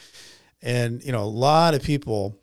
And 0.61 1.03
you 1.03 1.11
know 1.11 1.23
a 1.23 1.25
lot 1.25 1.73
of 1.73 1.83
people 1.83 2.39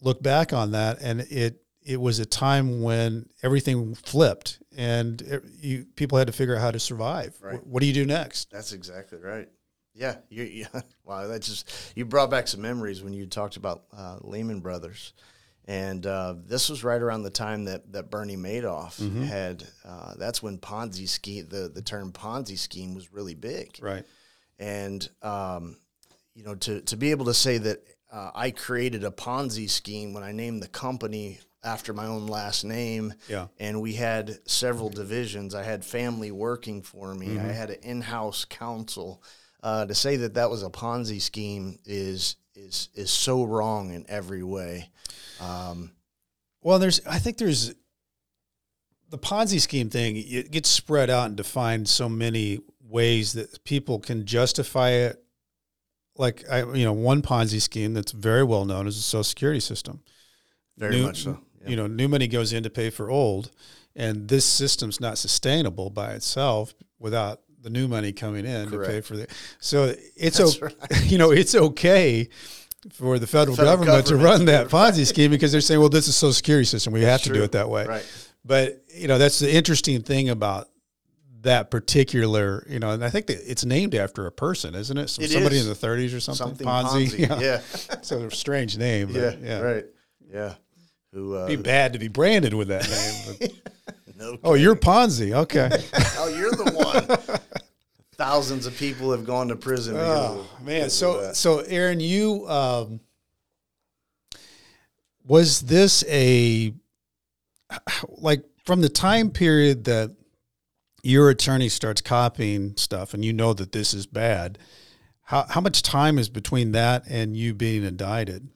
look 0.00 0.22
back 0.22 0.52
on 0.52 0.72
that 0.72 1.00
and 1.00 1.20
it 1.22 1.62
it 1.82 2.00
was 2.00 2.18
a 2.18 2.26
time 2.26 2.82
when 2.82 3.28
everything 3.42 3.94
flipped 3.94 4.60
and 4.76 5.22
it, 5.22 5.42
you 5.60 5.86
people 5.96 6.18
had 6.18 6.26
to 6.26 6.32
figure 6.32 6.54
out 6.54 6.60
how 6.62 6.70
to 6.70 6.78
survive 6.80 7.36
Right. 7.40 7.58
Wh- 7.58 7.66
what 7.66 7.80
do 7.80 7.86
you 7.86 7.92
do 7.94 8.04
next 8.06 8.50
That's 8.50 8.72
exactly 8.72 9.18
right. 9.18 9.48
Yeah. 9.94 10.16
You, 10.28 10.44
yeah. 10.44 10.80
Wow. 11.04 11.26
That 11.28 11.42
just, 11.42 11.92
you 11.96 12.04
brought 12.04 12.30
back 12.30 12.48
some 12.48 12.60
memories 12.60 13.02
when 13.02 13.12
you 13.14 13.26
talked 13.26 13.56
about 13.56 13.84
uh, 13.96 14.18
Lehman 14.20 14.60
Brothers. 14.60 15.12
And 15.68 16.04
uh, 16.06 16.34
this 16.44 16.68
was 16.68 16.84
right 16.84 17.00
around 17.00 17.22
the 17.22 17.30
time 17.30 17.64
that, 17.64 17.92
that 17.92 18.10
Bernie 18.10 18.36
Madoff 18.36 18.98
had, 19.26 19.64
uh, 19.84 20.14
that's 20.18 20.42
when 20.42 20.58
Ponzi 20.58 21.08
scheme, 21.08 21.46
the, 21.48 21.68
the 21.68 21.82
term 21.82 22.12
Ponzi 22.12 22.58
scheme 22.58 22.94
was 22.94 23.12
really 23.12 23.34
big. 23.34 23.78
right 23.80 24.04
and 24.58 25.08
um, 25.22 25.76
you 26.34 26.42
know 26.44 26.54
to 26.54 26.80
to 26.82 26.96
be 26.96 27.10
able 27.10 27.26
to 27.26 27.34
say 27.34 27.58
that 27.58 27.82
uh, 28.10 28.30
I 28.34 28.50
created 28.50 29.04
a 29.04 29.10
Ponzi 29.10 29.68
scheme 29.68 30.14
when 30.14 30.22
I 30.22 30.32
named 30.32 30.62
the 30.62 30.68
company 30.68 31.40
after 31.66 31.92
my 31.92 32.06
own 32.06 32.26
last 32.28 32.64
name. 32.64 33.12
Yeah. 33.28 33.48
And 33.58 33.82
we 33.82 33.94
had 33.94 34.38
several 34.48 34.88
divisions. 34.88 35.54
I 35.54 35.64
had 35.64 35.84
family 35.84 36.30
working 36.30 36.80
for 36.82 37.14
me. 37.14 37.38
I 37.38 37.52
had 37.52 37.70
an 37.70 37.80
in-house 37.82 38.46
counsel. 38.46 39.22
Uh, 39.62 39.84
to 39.84 39.94
say 39.94 40.16
that 40.16 40.34
that 40.34 40.48
was 40.48 40.62
a 40.62 40.70
Ponzi 40.70 41.20
scheme 41.20 41.78
is 41.84 42.36
is 42.54 42.88
is 42.94 43.10
so 43.10 43.42
wrong 43.42 43.92
in 43.92 44.06
every 44.08 44.42
way. 44.44 44.90
Um, 45.40 45.90
Well, 46.62 46.78
there's, 46.78 47.00
I 47.06 47.18
think 47.18 47.36
there's 47.38 47.74
the 49.10 49.18
Ponzi 49.18 49.60
scheme 49.60 49.90
thing. 49.90 50.16
It 50.16 50.50
gets 50.50 50.68
spread 50.68 51.10
out 51.10 51.26
and 51.26 51.36
defined 51.36 51.88
so 51.88 52.08
many 52.08 52.60
ways 52.80 53.32
that 53.32 53.64
people 53.64 53.98
can 53.98 54.24
justify 54.24 54.90
it. 54.90 55.22
Like 56.16 56.44
I, 56.50 56.60
you 56.72 56.84
know, 56.84 56.92
one 56.92 57.20
Ponzi 57.22 57.60
scheme 57.60 57.92
that's 57.92 58.12
very 58.12 58.44
well 58.44 58.64
known 58.64 58.86
is 58.86 58.96
the 58.96 59.02
Social 59.02 59.24
Security 59.24 59.60
system. 59.60 60.02
very 60.76 60.96
New- 60.96 61.06
much 61.06 61.24
so. 61.24 61.40
Yeah. 61.66 61.70
You 61.70 61.76
know, 61.76 61.86
new 61.86 62.08
money 62.08 62.28
goes 62.28 62.52
in 62.52 62.62
to 62.62 62.70
pay 62.70 62.90
for 62.90 63.10
old, 63.10 63.50
and 63.94 64.28
this 64.28 64.44
system's 64.44 65.00
not 65.00 65.18
sustainable 65.18 65.90
by 65.90 66.12
itself 66.12 66.74
without 66.98 67.40
the 67.60 67.70
new 67.70 67.88
money 67.88 68.12
coming 68.12 68.46
in 68.46 68.70
to 68.70 68.78
pay 68.78 69.00
for 69.00 69.16
the. 69.16 69.26
So 69.58 69.94
it's 70.16 70.38
That's 70.38 70.62
okay. 70.62 70.74
You 71.06 71.18
know, 71.18 71.32
it's 71.32 71.54
okay 71.54 72.28
for 72.92 73.18
the 73.18 73.26
federal, 73.26 73.56
Federal 73.56 73.78
government, 73.78 74.06
to 74.06 74.16
run 74.16 74.44
that 74.44 74.68
Ponzi 74.70 75.06
scheme 75.06 75.30
because 75.30 75.50
they're 75.50 75.60
saying, 75.60 75.80
well, 75.80 75.88
this 75.88 76.06
is 76.06 76.14
Social 76.14 76.32
Security 76.32 76.64
system. 76.64 76.92
We 76.92 77.02
have 77.02 77.22
to 77.22 77.32
do 77.32 77.42
it 77.42 77.52
that 77.52 77.68
way. 77.68 77.84
Right. 77.84 78.06
But 78.44 78.84
you 78.94 79.08
know, 79.08 79.18
that's 79.18 79.40
the 79.40 79.52
interesting 79.52 80.02
thing 80.02 80.28
about 80.28 80.68
that 81.42 81.70
particular. 81.70 82.64
You 82.68 82.78
know, 82.78 82.90
and 82.90 83.04
I 83.04 83.10
think 83.10 83.26
that 83.26 83.38
it's 83.50 83.64
named 83.64 83.94
after 83.94 84.26
a 84.26 84.32
person, 84.32 84.74
isn't 84.74 84.96
it? 84.96 85.08
Some, 85.08 85.24
It 85.24 85.30
somebody 85.30 85.56
is. 85.56 85.66
in 85.66 85.68
the 85.72 85.74
30s 85.86 86.16
or 86.16 86.20
something. 86.20 86.46
Something 86.46 86.66
Ponzi. 86.66 87.40
Yeah. 87.40 87.60
so 88.02 88.22
a 88.22 88.30
strange 88.30 88.78
name. 88.78 89.10
Yeah. 89.10 89.34
Yeah. 89.42 89.60
Right. 89.60 89.84
Yeah. 90.32 90.54
Who? 91.16 91.34
Uh, 91.34 91.46
Be 91.46 91.56
bad 91.56 91.94
to 91.94 91.98
be 91.98 92.08
branded 92.08 92.52
with 92.52 92.68
that 92.68 92.88
name. 93.40 93.50
No 94.18 94.38
oh, 94.44 94.54
you're 94.54 94.74
Ponzi. 94.74 95.34
Okay. 95.34 95.68
oh, 96.16 96.28
you're 96.28 96.50
the 96.50 96.72
one. 96.72 97.38
thousands 98.14 98.64
of 98.64 98.74
people 98.74 99.10
have 99.10 99.26
gone 99.26 99.48
to 99.48 99.56
prison. 99.56 99.94
Oh 99.94 100.48
of- 100.58 100.64
man, 100.64 100.88
so 100.88 101.34
so 101.34 101.58
Aaron, 101.58 102.00
you 102.00 102.48
um, 102.48 103.00
was 105.22 105.60
this 105.60 106.02
a 106.08 106.72
like 108.08 108.42
from 108.64 108.80
the 108.80 108.88
time 108.88 109.28
period 109.28 109.84
that 109.84 110.16
your 111.02 111.28
attorney 111.28 111.68
starts 111.68 112.00
copying 112.00 112.74
stuff 112.78 113.12
and 113.12 113.22
you 113.22 113.34
know 113.34 113.52
that 113.52 113.72
this 113.72 113.92
is 113.92 114.06
bad? 114.06 114.58
How 115.24 115.44
how 115.46 115.60
much 115.60 115.82
time 115.82 116.18
is 116.18 116.30
between 116.30 116.72
that 116.72 117.02
and 117.06 117.36
you 117.36 117.52
being 117.52 117.84
indicted? 117.84 118.48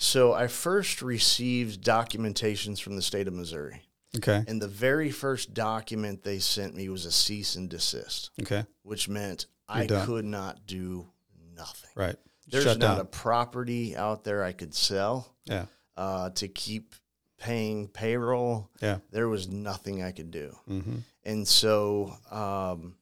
So 0.00 0.32
I 0.32 0.46
first 0.46 1.02
received 1.02 1.82
documentations 1.84 2.80
from 2.80 2.96
the 2.96 3.02
state 3.02 3.26
of 3.28 3.34
Missouri. 3.34 3.82
Okay, 4.16 4.42
And 4.48 4.60
the 4.62 4.68
very 4.68 5.10
first 5.10 5.52
document 5.52 6.22
they 6.22 6.38
sent 6.38 6.74
me 6.74 6.88
was 6.88 7.04
a 7.04 7.12
cease 7.12 7.56
and 7.56 7.68
desist, 7.68 8.30
okay, 8.40 8.64
which 8.82 9.06
meant 9.06 9.44
You're 9.68 9.82
I 9.82 9.86
done. 9.86 10.06
could 10.06 10.24
not 10.24 10.66
do 10.66 11.06
nothing. 11.54 11.90
right. 11.94 12.16
There's 12.50 12.64
Shut 12.64 12.78
not 12.78 12.94
down. 12.96 13.00
a 13.00 13.04
property 13.04 13.94
out 13.94 14.24
there 14.24 14.42
I 14.42 14.52
could 14.52 14.74
sell 14.74 15.34
yeah, 15.44 15.66
uh, 15.98 16.30
to 16.30 16.48
keep 16.48 16.94
paying 17.38 17.88
payroll. 17.88 18.70
yeah. 18.80 18.98
There 19.10 19.28
was 19.28 19.46
nothing 19.48 20.02
I 20.02 20.12
could 20.12 20.30
do. 20.30 20.56
Mm-hmm. 20.70 20.96
And 21.24 21.46
so 21.46 22.16
um, 22.30 22.94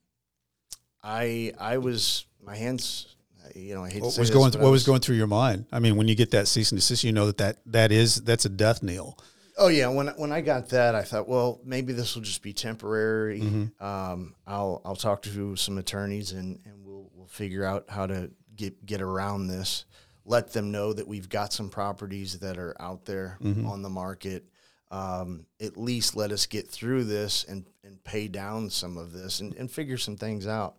I 1.05 1.53
I 1.61 1.79
was 1.79 2.25
my 2.43 2.57
hands 2.57 3.15
you 3.55 3.75
know 3.75 3.85
I 3.85 3.89
hate 3.91 3.99
to 3.99 4.05
What 4.05 4.13
say 4.15 4.21
was 4.21 4.29
this, 4.29 4.37
going 4.37 4.51
but 4.53 4.61
What 4.61 4.71
was 4.71 4.85
going 4.85 5.01
through 5.01 5.17
your 5.17 5.27
mind? 5.27 5.67
I 5.71 5.79
mean, 5.79 5.97
when 5.97 6.09
you 6.09 6.15
get 6.15 6.31
that 6.33 6.49
cease 6.49 6.73
and 6.73 6.81
desist, 6.81 7.05
you 7.05 7.13
know 7.13 7.27
that 7.27 7.39
that, 7.39 7.57
that 7.67 7.93
is 7.93 8.17
that's 8.23 8.45
a 8.45 8.49
death 8.49 8.83
knell. 8.83 9.19
Oh 9.59 9.69
yeah, 9.69 9.89
when 9.89 10.09
when 10.17 10.33
I 10.33 10.41
got 10.43 10.69
that, 10.71 10.95
I 10.95 11.03
thought, 11.03 11.29
well, 11.29 11.61
maybe 11.65 11.93
this 11.93 12.15
will 12.15 12.23
just 12.23 12.43
be 12.43 12.53
temporary. 12.53 13.41
Mm-hmm. 13.41 13.85
Um, 13.85 14.35
I'll 14.47 14.83
I'll 14.85 14.97
talk 14.97 15.23
to 15.23 15.57
some 15.57 15.79
attorneys 15.79 16.33
and, 16.33 16.59
and 16.65 16.85
we'll 16.85 17.11
we'll 17.15 17.27
figure 17.27 17.65
out 17.65 17.87
how 17.89 18.07
to 18.07 18.31
get 18.55 18.85
get 18.85 19.01
around 19.01 19.47
this. 19.49 19.85
Let 20.25 20.53
them 20.53 20.73
know 20.73 20.93
that 20.93 21.07
we've 21.07 21.29
got 21.29 21.53
some 21.53 21.71
properties 21.71 22.41
that 22.41 22.59
are 22.59 22.75
out 22.81 23.05
there 23.05 23.39
Mm-hmm. 23.43 23.67
on 23.67 23.83
the 23.83 23.89
market. 23.89 24.45
Um, 24.91 25.47
at 25.61 25.77
least 25.77 26.15
let 26.15 26.31
us 26.31 26.47
get 26.47 26.69
through 26.69 27.05
this 27.05 27.45
and, 27.45 27.65
and 27.83 28.03
pay 28.05 28.29
down 28.29 28.71
some 28.71 28.97
of 28.97 29.13
this 29.13 29.41
and, 29.41 29.53
and 29.57 29.69
figure 29.69 29.99
some 29.99 30.17
things 30.17 30.47
out. 30.47 30.77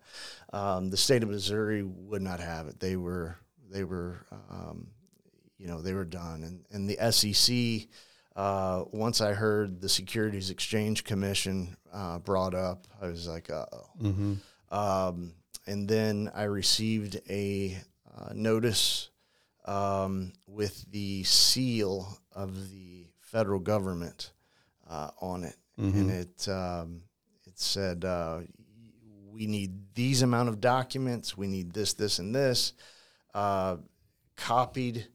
Um, 0.54 0.90
the 0.90 0.98
state 0.98 1.24
of 1.24 1.30
Missouri 1.30 1.84
would 1.84 2.22
not 2.22 2.40
have 2.40 2.68
it. 2.68 2.80
They 2.80 2.96
were 2.96 3.38
they 3.70 3.84
were 3.84 4.26
um, 4.50 4.88
you 5.58 5.68
know 5.68 5.82
they 5.82 5.94
were 5.94 6.06
done 6.06 6.44
and 6.44 6.66
and 6.72 6.90
the 6.90 7.12
SEC 7.12 7.88
uh, 8.38 8.86
once 8.92 9.20
I 9.20 9.34
heard 9.34 9.82
the 9.82 9.90
Securities 9.90 10.52
Exchange 10.52 11.04
Commission 11.04 11.76
uh, 11.92 12.20
brought 12.20 12.54
up, 12.54 12.86
I 13.02 13.08
was 13.08 13.28
like, 13.28 13.50
uh 13.50 13.66
oh. 13.74 13.90
Mm-hmm. 14.00 14.34
Um, 14.76 15.34
and 15.66 15.90
then 15.90 16.32
I 16.36 16.44
received 16.44 17.20
a 17.30 17.76
uh, 18.16 18.34
notice 18.36 19.10
um, 19.66 20.34
with 20.46 20.86
the 20.92 21.24
seal 21.24 22.20
of 22.32 22.70
the 22.72 23.08
federal 23.20 23.60
government 23.60 24.32
uh, 24.88 25.10
on 25.20 25.44
it, 25.44 25.56
and 25.78 26.12
it 26.12 26.48
um, 26.48 27.02
it 27.48 27.60
said 27.60 28.06
uh, 28.06 28.42
we 29.38 29.46
need 29.46 29.94
these 29.94 30.22
amount 30.24 30.50
of 30.50 30.60
documents, 30.60 31.38
we 31.38 31.48
need 31.48 31.72
this, 31.74 31.94
this, 31.94 32.18
and 32.20 32.34
this, 32.34 32.74
uh, 33.36 33.78
copied 34.36 35.08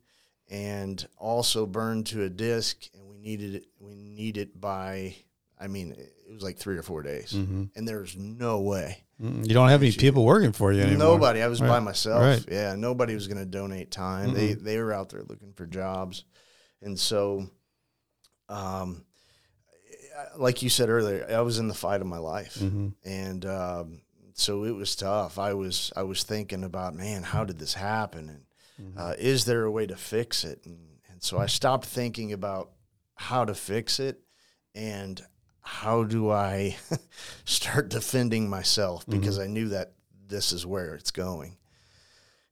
and 0.48 1.06
also 1.18 1.66
burned 1.66 2.06
to 2.06 2.22
a 2.22 2.28
disk, 2.28 2.76
and 2.94 3.08
we 3.08 3.18
needed 3.18 3.54
it. 3.56 3.64
We 3.80 3.94
need 3.96 4.36
it 4.36 4.60
by. 4.60 5.16
I 5.60 5.66
mean, 5.68 5.92
it 5.92 6.32
was 6.32 6.42
like 6.42 6.56
three 6.58 6.76
or 6.76 6.82
four 6.82 7.02
days, 7.02 7.32
Mm-hmm. 7.32 7.64
and 7.76 7.88
there's 7.88 8.16
no 8.16 8.60
way 8.60 9.04
You 9.18 9.54
don't 9.54 9.68
have 9.70 9.82
any 9.82 9.92
people 9.92 10.24
working 10.24 10.52
for 10.52 10.72
you 10.72 10.82
anymore. 10.82 10.98
Nobody. 11.14 11.40
I 11.42 11.46
was 11.48 11.60
by 11.60 11.78
myself. 11.80 12.20
Right. 12.22 12.44
Yeah, 12.50 12.74
nobody 12.74 13.14
was 13.14 13.28
going 13.28 13.38
to 13.38 13.46
donate 13.46 13.90
time. 13.90 14.34
They 14.34 14.54
they 14.54 14.78
were 14.78 14.92
out 14.92 15.08
there 15.10 15.22
looking 15.22 15.52
for 15.54 15.66
jobs, 15.66 16.24
and 16.82 16.98
so, 16.98 17.48
um, 18.48 19.04
like 20.36 20.62
you 20.62 20.68
said 20.68 20.88
earlier, 20.90 21.26
I 21.30 21.40
was 21.40 21.58
in 21.58 21.68
the 21.68 21.74
fight 21.74 22.00
of 22.02 22.06
my 22.06 22.18
life, 22.18 22.56
Mm-hmm. 22.60 22.88
and 23.04 23.46
um, 23.46 24.00
so 24.35 24.64
it 24.64 24.72
was 24.74 24.95
tough. 24.97 25.39
I 25.39 25.55
was 25.55 25.93
I 25.97 26.03
was 26.03 26.22
thinking 26.24 26.64
about, 26.64 26.95
man, 26.95 27.22
how 27.22 27.45
did 27.45 27.59
this 27.59 27.74
happen, 27.74 28.28
and 28.28 28.45
Mm-hmm. 28.80 28.99
uh, 28.99 29.12
is 29.18 29.45
there 29.45 29.64
a 29.64 29.70
way 29.70 29.87
to 29.87 29.97
fix 29.97 30.45
it? 30.45 30.62
And 30.64 30.78
and 31.11 31.22
so 31.22 31.37
I 31.39 31.47
stopped 31.47 31.85
thinking 31.85 32.33
about 32.33 32.70
how 33.14 33.45
to 33.45 33.55
fix 33.55 34.01
it, 34.01 34.20
and 34.74 35.20
how 35.61 36.05
do 36.05 36.30
I 36.30 36.76
start 37.45 37.91
defending 37.91 38.49
myself 38.49 39.03
Mm-hmm. 39.03 39.20
because 39.20 39.39
I 39.39 39.47
knew 39.47 39.68
that 39.68 39.93
this 40.26 40.53
is 40.53 40.64
where 40.66 40.95
it's 40.95 41.11
going. 41.11 41.59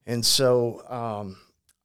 And 0.06 0.24
so 0.24 0.82
um, 0.88 1.38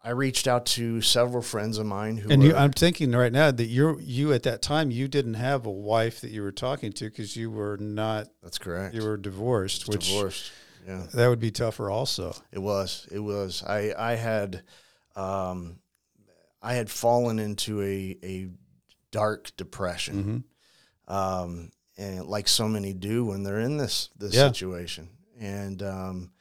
I 0.06 0.12
reached 0.12 0.48
out 0.48 0.66
to 0.68 1.02
several 1.02 1.42
friends 1.42 1.78
of 1.80 1.86
mine 1.88 2.18
who 2.18 2.30
And 2.30 2.42
were, 2.44 2.50
you, 2.50 2.56
I'm 2.56 2.72
thinking 2.72 3.12
right 3.12 3.32
now 3.34 3.50
that 3.50 3.66
you're 3.66 4.00
you 4.00 4.32
at 4.34 4.44
that 4.44 4.62
time 4.62 4.92
you 4.92 5.08
didn't 5.08 5.34
have 5.34 5.66
a 5.66 5.72
wife 5.72 6.22
that 6.22 6.30
you 6.30 6.44
were 6.44 6.52
talking 6.52 6.94
to 6.94 7.06
because 7.06 7.36
you 7.36 7.50
were 7.50 7.78
not 7.78 8.28
that's 8.44 8.60
correct. 8.60 8.94
you 8.94 9.04
were 9.04 9.18
divorced, 9.18 9.88
which 9.90 10.08
divorced. 10.08 10.52
Yeah, 10.88 11.08
that 11.16 11.28
would 11.28 11.40
be 11.40 11.50
tougher 11.50 11.90
also. 11.90 12.36
it 12.52 12.60
was. 12.60 13.08
It 13.12 13.20
was. 13.20 13.64
I 13.64 13.94
I 13.98 14.14
had 14.16 14.62
um, 15.16 15.80
I 16.62 16.74
had 16.76 16.90
fallen 16.92 17.40
into 17.40 17.82
a 17.82 18.18
a 18.24 18.50
dark 19.12 19.56
depression, 19.58 20.46
Mm-hmm. 21.08 21.14
um, 21.14 21.72
and 21.98 22.26
like 22.28 22.48
so 22.48 22.68
many 22.68 22.94
do 22.94 23.26
when 23.26 23.42
they're 23.44 23.60
in 23.62 23.78
this 23.78 24.10
this 24.18 24.36
Yeah. 24.36 24.48
situation, 24.48 25.10
and 25.40 25.82
um, 25.82 26.32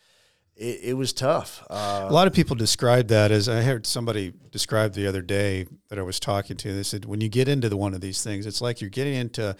it, 0.56 0.80
it 0.82 0.94
was 0.94 1.12
tough. 1.12 1.64
Uh, 1.70 2.06
A 2.08 2.12
lot 2.12 2.26
of 2.26 2.32
people 2.32 2.54
describe 2.56 3.08
that 3.08 3.30
as 3.32 3.48
I 3.48 3.62
heard 3.62 3.86
somebody 3.86 4.32
describe 4.50 4.92
the 4.94 5.06
other 5.06 5.22
day 5.22 5.66
that 5.88 5.98
I 5.98 6.02
was 6.02 6.20
talking 6.20 6.56
to. 6.58 6.72
They 6.72 6.82
said 6.82 7.04
when 7.04 7.20
you 7.20 7.28
get 7.28 7.48
into 7.48 7.68
the 7.68 7.76
one 7.76 7.94
of 7.94 8.00
these 8.00 8.22
things, 8.22 8.46
it's 8.46 8.60
like 8.60 8.80
you're 8.80 8.90
getting 8.90 9.14
into 9.14 9.56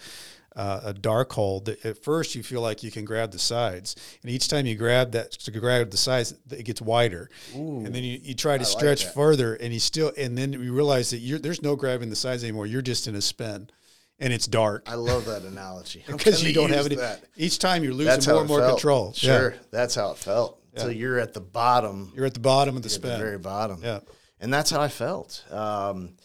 uh, 0.55 0.79
a 0.85 0.93
dark 0.93 1.33
hole. 1.33 1.59
That 1.59 1.83
at 1.85 2.01
first 2.01 2.33
you 2.33 2.43
feel 2.43 2.61
like 2.61 2.81
you 2.81 2.91
can 2.91 3.03
grab 3.03 3.31
the 3.31 3.39
sides, 3.39 3.95
and 4.21 4.31
each 4.31 4.47
time 4.47 4.65
you 4.65 4.75
grab 4.75 5.11
that 5.11 5.31
to 5.31 5.51
grab 5.51 5.89
the 5.91 5.97
sides, 5.97 6.33
it 6.49 6.63
gets 6.63 6.81
wider, 6.81 7.29
Ooh, 7.57 7.79
and 7.85 7.93
then 7.93 8.03
you, 8.05 8.17
you 8.23 8.33
try 8.35 8.57
to 8.57 8.63
like 8.63 8.71
stretch 8.71 9.03
that. 9.03 9.13
further, 9.13 9.55
and 9.55 9.73
you 9.73 9.81
still, 9.81 10.13
and 10.17 10.37
then 10.37 10.53
you 10.53 10.71
realize 10.73 11.09
that 11.09 11.17
you're 11.17 11.39
there's 11.39 11.61
no 11.61 11.75
grabbing 11.75 12.09
the 12.09 12.15
sides 12.15 12.41
anymore. 12.41 12.67
You're 12.67 12.81
just 12.81 13.05
in 13.09 13.15
a 13.15 13.21
spin, 13.21 13.69
and 14.17 14.31
it's 14.31 14.47
dark 14.47 14.83
I 14.89 14.95
love 14.95 15.25
that 15.25 15.41
analogy 15.41 16.05
because 16.07 16.41
you 16.47 16.53
don't 16.53 16.71
have 16.71 16.87
that. 16.87 17.25
Each 17.35 17.59
time 17.59 17.83
you're 17.83 17.93
losing 17.93 18.31
more 18.33 18.39
and 18.39 18.47
more 18.47 18.59
felt. 18.59 18.71
control. 18.77 19.11
Sure, 19.11 19.51
Yeah. 19.51 19.57
that's 19.71 19.93
how 19.95 20.11
it 20.11 20.17
felt. 20.17 20.61
So 20.77 20.89
you're 20.89 21.19
at 21.19 21.33
the 21.33 21.41
bottom, 21.41 22.11
You're 22.15 22.25
at 22.25 22.33
the 22.33 22.39
bottom 22.39 22.75
of 22.77 22.83
the 22.83 22.99
very 22.99 23.37
bottom. 23.37 23.79
yeah. 23.83 23.99
and 24.39 24.53
that's 24.53 24.69
how 24.69 24.81
I 24.81 24.87
felt. 24.89 25.43
Um, 25.51 26.15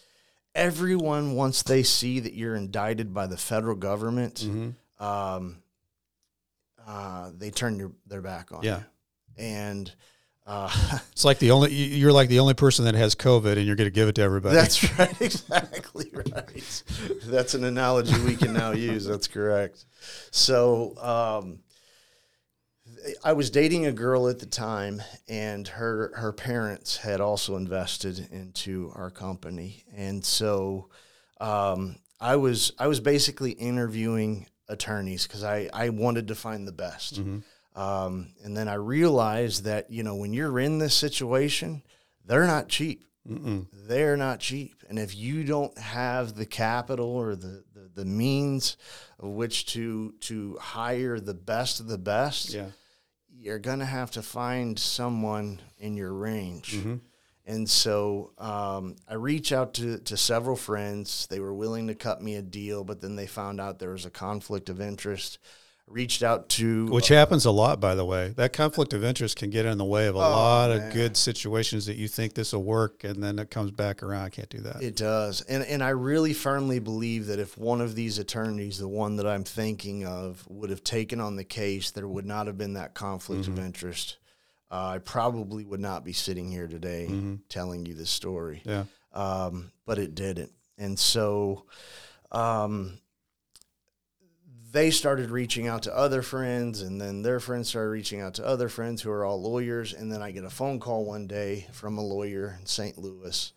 everyone, 0.55 1.35
once 1.35 1.63
they 1.63 1.83
see 1.83 2.21
that 2.21 2.35
you're 2.35 2.57
indicted 2.57 3.15
by 3.15 3.27
the 3.27 3.37
federal 3.37 3.77
government, 3.77 4.37
Mm-hmm. 4.47 5.05
um, 5.05 5.57
uh, 6.87 7.31
they 7.37 7.51
turn 7.51 7.79
your, 7.79 7.93
their 8.07 8.21
back 8.23 8.53
on 8.53 8.63
Yeah. 8.63 8.79
you. 8.79 8.85
And 9.45 9.93
uh, 10.47 10.71
It's 11.13 11.25
like 11.25 11.39
the 11.39 11.53
only 11.53 11.73
you- 11.73 11.97
you're 11.97 12.13
like 12.13 12.29
the 12.29 12.41
only 12.41 12.55
person 12.55 12.85
that 12.87 12.95
has 12.95 13.15
COVID, 13.15 13.57
and 13.57 13.65
you're 13.67 13.77
going 13.77 13.87
to 13.87 13.95
give 13.95 14.09
it 14.09 14.15
to 14.17 14.23
everybody. 14.23 14.57
that's 14.57 14.83
right, 14.99 15.21
exactly 15.21 16.11
right. 16.13 16.83
That's 17.27 17.55
an 17.55 17.65
analogy 17.65 18.19
we 18.23 18.35
can 18.37 18.53
now 18.55 18.73
use. 18.73 19.05
That's 19.05 19.29
correct. 19.29 19.85
So, 20.33 20.97
um, 20.99 21.61
I 23.25 23.33
was 23.33 23.51
dating 23.51 23.87
a 23.87 23.93
girl 23.93 24.29
at 24.29 24.39
the 24.39 24.47
time, 24.47 25.03
and 25.29 25.67
her 25.69 26.13
her 26.17 26.33
parents 26.33 26.97
had 26.97 27.21
also 27.21 27.57
invested 27.57 28.29
into 28.33 28.93
our 28.95 29.11
company, 29.11 29.85
and 29.95 30.25
so 30.25 30.89
um, 31.41 31.97
I 32.21 32.37
was 32.37 32.73
I 32.79 32.87
was 32.87 33.01
basically 33.01 33.53
interviewing 33.53 34.47
attorneys 34.69 35.27
because 35.27 35.45
I 35.45 35.69
I 35.73 35.89
wanted 35.91 36.29
to 36.29 36.35
find 36.35 36.67
the 36.67 36.73
best, 36.73 37.19
um, 37.77 38.35
and 38.45 38.57
then 38.57 38.69
I 38.69 38.75
realized 38.75 39.65
that 39.65 39.91
you 39.91 40.03
know 40.03 40.17
when 40.17 40.33
you're 40.33 40.59
in 40.59 40.79
this 40.79 40.95
situation, 40.95 41.83
they're 42.25 42.47
not 42.47 42.69
cheap. 42.69 43.05
Mm-mm. 43.29 43.67
They're 43.87 44.17
not 44.17 44.41
cheap, 44.41 44.83
and 44.89 44.99
if 44.99 45.15
you 45.15 45.45
don't 45.45 45.77
have 45.79 46.35
the 46.35 46.47
capital 46.47 47.11
or 47.11 47.37
the, 47.37 47.63
the, 47.75 47.91
the 47.95 48.05
means 48.07 48.79
of 49.19 49.29
which 49.31 49.67
to 49.75 50.15
to 50.21 50.57
hire 50.59 51.21
the 51.21 51.35
best 51.35 51.81
of 51.81 51.87
the 51.87 51.99
best, 51.99 52.55
Yeah. 52.55 52.71
You're 53.41 53.59
gonna 53.59 53.87
have 53.87 54.11
to 54.13 54.23
find 54.23 54.79
someone 54.79 55.61
in 55.79 55.97
your 55.97 56.13
range. 56.13 56.75
Mm-hmm. 56.75 56.97
And 57.47 57.69
so 57.69 58.33
um, 58.39 58.97
I 59.09 59.15
reach 59.15 59.51
out 59.51 59.75
to, 59.75 59.99
to 59.99 60.17
several 60.17 60.57
friends. 60.57 61.27
They 61.29 61.41
were 61.41 61.55
willing 61.55 61.89
to 61.89 61.95
cut 61.95 62.23
me 62.23 62.37
a 62.37 62.43
deal, 62.43 62.85
but 62.85 63.01
then 63.01 63.17
they 63.17 63.27
found 63.27 63.61
out 63.61 63.79
there 63.79 63.91
was 63.91 64.05
a 64.05 64.11
conflict 64.11 64.69
of 64.69 64.81
interest. 64.81 65.39
Reached 65.91 66.23
out 66.23 66.49
to 66.49 66.87
Which 66.87 67.09
happens 67.09 67.45
a 67.45 67.51
lot, 67.51 67.81
by 67.81 67.95
the 67.97 68.05
way. 68.05 68.29
That 68.37 68.53
conflict 68.53 68.93
of 68.93 69.03
interest 69.03 69.37
can 69.37 69.51
get 69.51 69.67
in 69.67 69.77
the 69.77 69.85
way 69.85 70.07
of 70.07 70.15
a 70.15 70.19
Oh, 70.19 70.23
lot 70.23 70.71
of 70.71 70.79
man. 70.79 70.93
good 70.93 71.17
situations 71.17 71.85
that 71.87 71.97
you 71.97 72.07
think 72.07 72.35
this 72.35 72.53
will 72.53 72.63
work, 72.63 73.03
and 73.05 73.23
then 73.23 73.39
it 73.41 73.51
comes 73.51 73.73
back 73.73 74.03
around. 74.03 74.23
I 74.25 74.29
can't 74.29 74.49
do 74.49 74.61
that. 74.61 74.83
It 74.83 74.95
does. 74.97 75.41
And 75.43 75.65
and 75.65 75.83
I 75.83 75.89
really 75.91 76.33
firmly 76.33 76.79
believe 76.79 77.27
that 77.27 77.39
if 77.41 77.59
one 77.59 77.81
of 77.81 77.95
these 77.97 78.19
attorneys, 78.19 78.79
the 78.79 78.87
one 78.89 79.17
that 79.17 79.27
I'm 79.27 79.43
thinking 79.45 80.07
of, 80.07 80.45
would 80.49 80.71
have 80.71 80.85
taken 80.85 81.21
on 81.21 81.35
the 81.37 81.45
case, 81.45 81.91
there 81.91 82.07
would 82.09 82.27
not 82.27 82.47
have 82.47 82.57
been 82.57 82.75
that 82.75 82.95
conflict 82.95 83.43
Mm-hmm. 83.43 83.53
of 83.59 83.65
interest. 83.65 84.19
Uh, 84.71 84.93
I 84.95 84.99
probably 84.99 85.65
would 85.65 85.81
not 85.81 86.05
be 86.05 86.13
sitting 86.13 86.49
here 86.49 86.69
today 86.69 87.09
Mm-hmm. 87.11 87.35
telling 87.49 87.85
you 87.87 87.95
this 87.95 88.11
story. 88.11 88.63
yeah. 88.65 88.85
Um, 89.13 89.73
but 89.87 89.99
it 89.99 90.15
didn't. 90.15 90.53
And 90.79 90.97
so 90.97 91.65
um, 92.31 93.01
they 94.73 94.91
started 94.91 95.31
reaching 95.31 95.67
out 95.67 95.83
to 95.85 95.97
other 95.97 96.23
friends, 96.23 96.83
and 96.83 97.01
then 97.01 97.23
their 97.23 97.41
friends 97.41 97.69
started 97.69 97.91
reaching 97.91 98.21
out 98.21 98.35
to 98.35 98.47
other 98.47 98.69
friends 98.69 99.03
who 99.03 99.11
are 99.11 99.25
all 99.25 99.41
lawyers. 99.43 99.93
And 99.93 100.13
then 100.13 100.23
I 100.23 100.31
get 100.31 100.45
a 100.45 100.51
phone 100.51 100.79
call 100.79 101.05
one 101.05 101.27
day 101.27 101.67
from 101.73 101.99
a 101.99 102.03
lawyer 102.03 102.57
in 102.61 102.67
St. 102.67 102.97
Louis 102.99 103.53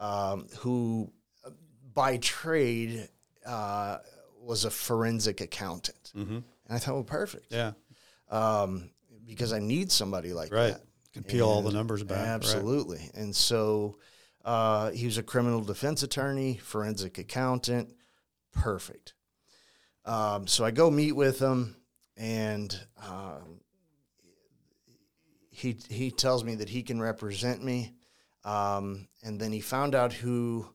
um, 0.00 0.46
who, 0.58 1.10
uh, 1.44 1.50
by 1.94 2.18
trade, 2.18 3.08
uh, 3.46 3.98
was 4.40 4.64
a 4.64 4.70
forensic 4.70 5.40
accountant. 5.40 6.12
Mm-hmm. 6.16 6.34
And 6.34 6.44
I 6.68 6.78
thought, 6.78 6.94
well, 6.94 7.04
perfect. 7.04 7.52
Yeah. 7.52 7.72
Um, 8.30 8.90
because 9.26 9.52
I 9.52 9.58
need 9.58 9.90
somebody 9.90 10.32
like 10.32 10.52
Right. 10.52 10.72
that. 10.72 10.82
Can 11.14 11.24
peel 11.24 11.48
all 11.48 11.62
the 11.62 11.72
numbers 11.72 12.02
back. 12.02 12.18
right. 12.18 12.28
Absolutely. 12.28 13.10
And 13.14 13.34
so 13.34 13.96
uh, 14.44 14.90
he 14.90 15.06
was 15.06 15.18
a 15.18 15.22
criminal 15.22 15.62
defense 15.62 16.02
attorney, 16.02 16.58
forensic 16.58 17.18
accountant. 17.18 17.94
Perfect. 18.52 19.14
Um, 20.08 20.46
so 20.46 20.64
I 20.64 20.70
go 20.70 20.90
meet 20.90 21.12
with 21.12 21.38
him, 21.38 21.76
and 22.16 22.78
um, 23.06 23.60
he 25.50 25.76
he 25.88 26.10
tells 26.10 26.44
me 26.44 26.54
that 26.56 26.68
he 26.68 26.82
can 26.82 27.00
represent 27.00 27.62
me. 27.62 27.92
Um, 28.44 29.08
and 29.22 29.40
then 29.40 29.52
he 29.52 29.60
found 29.60 29.94
out 29.94 30.12
who. 30.12 30.66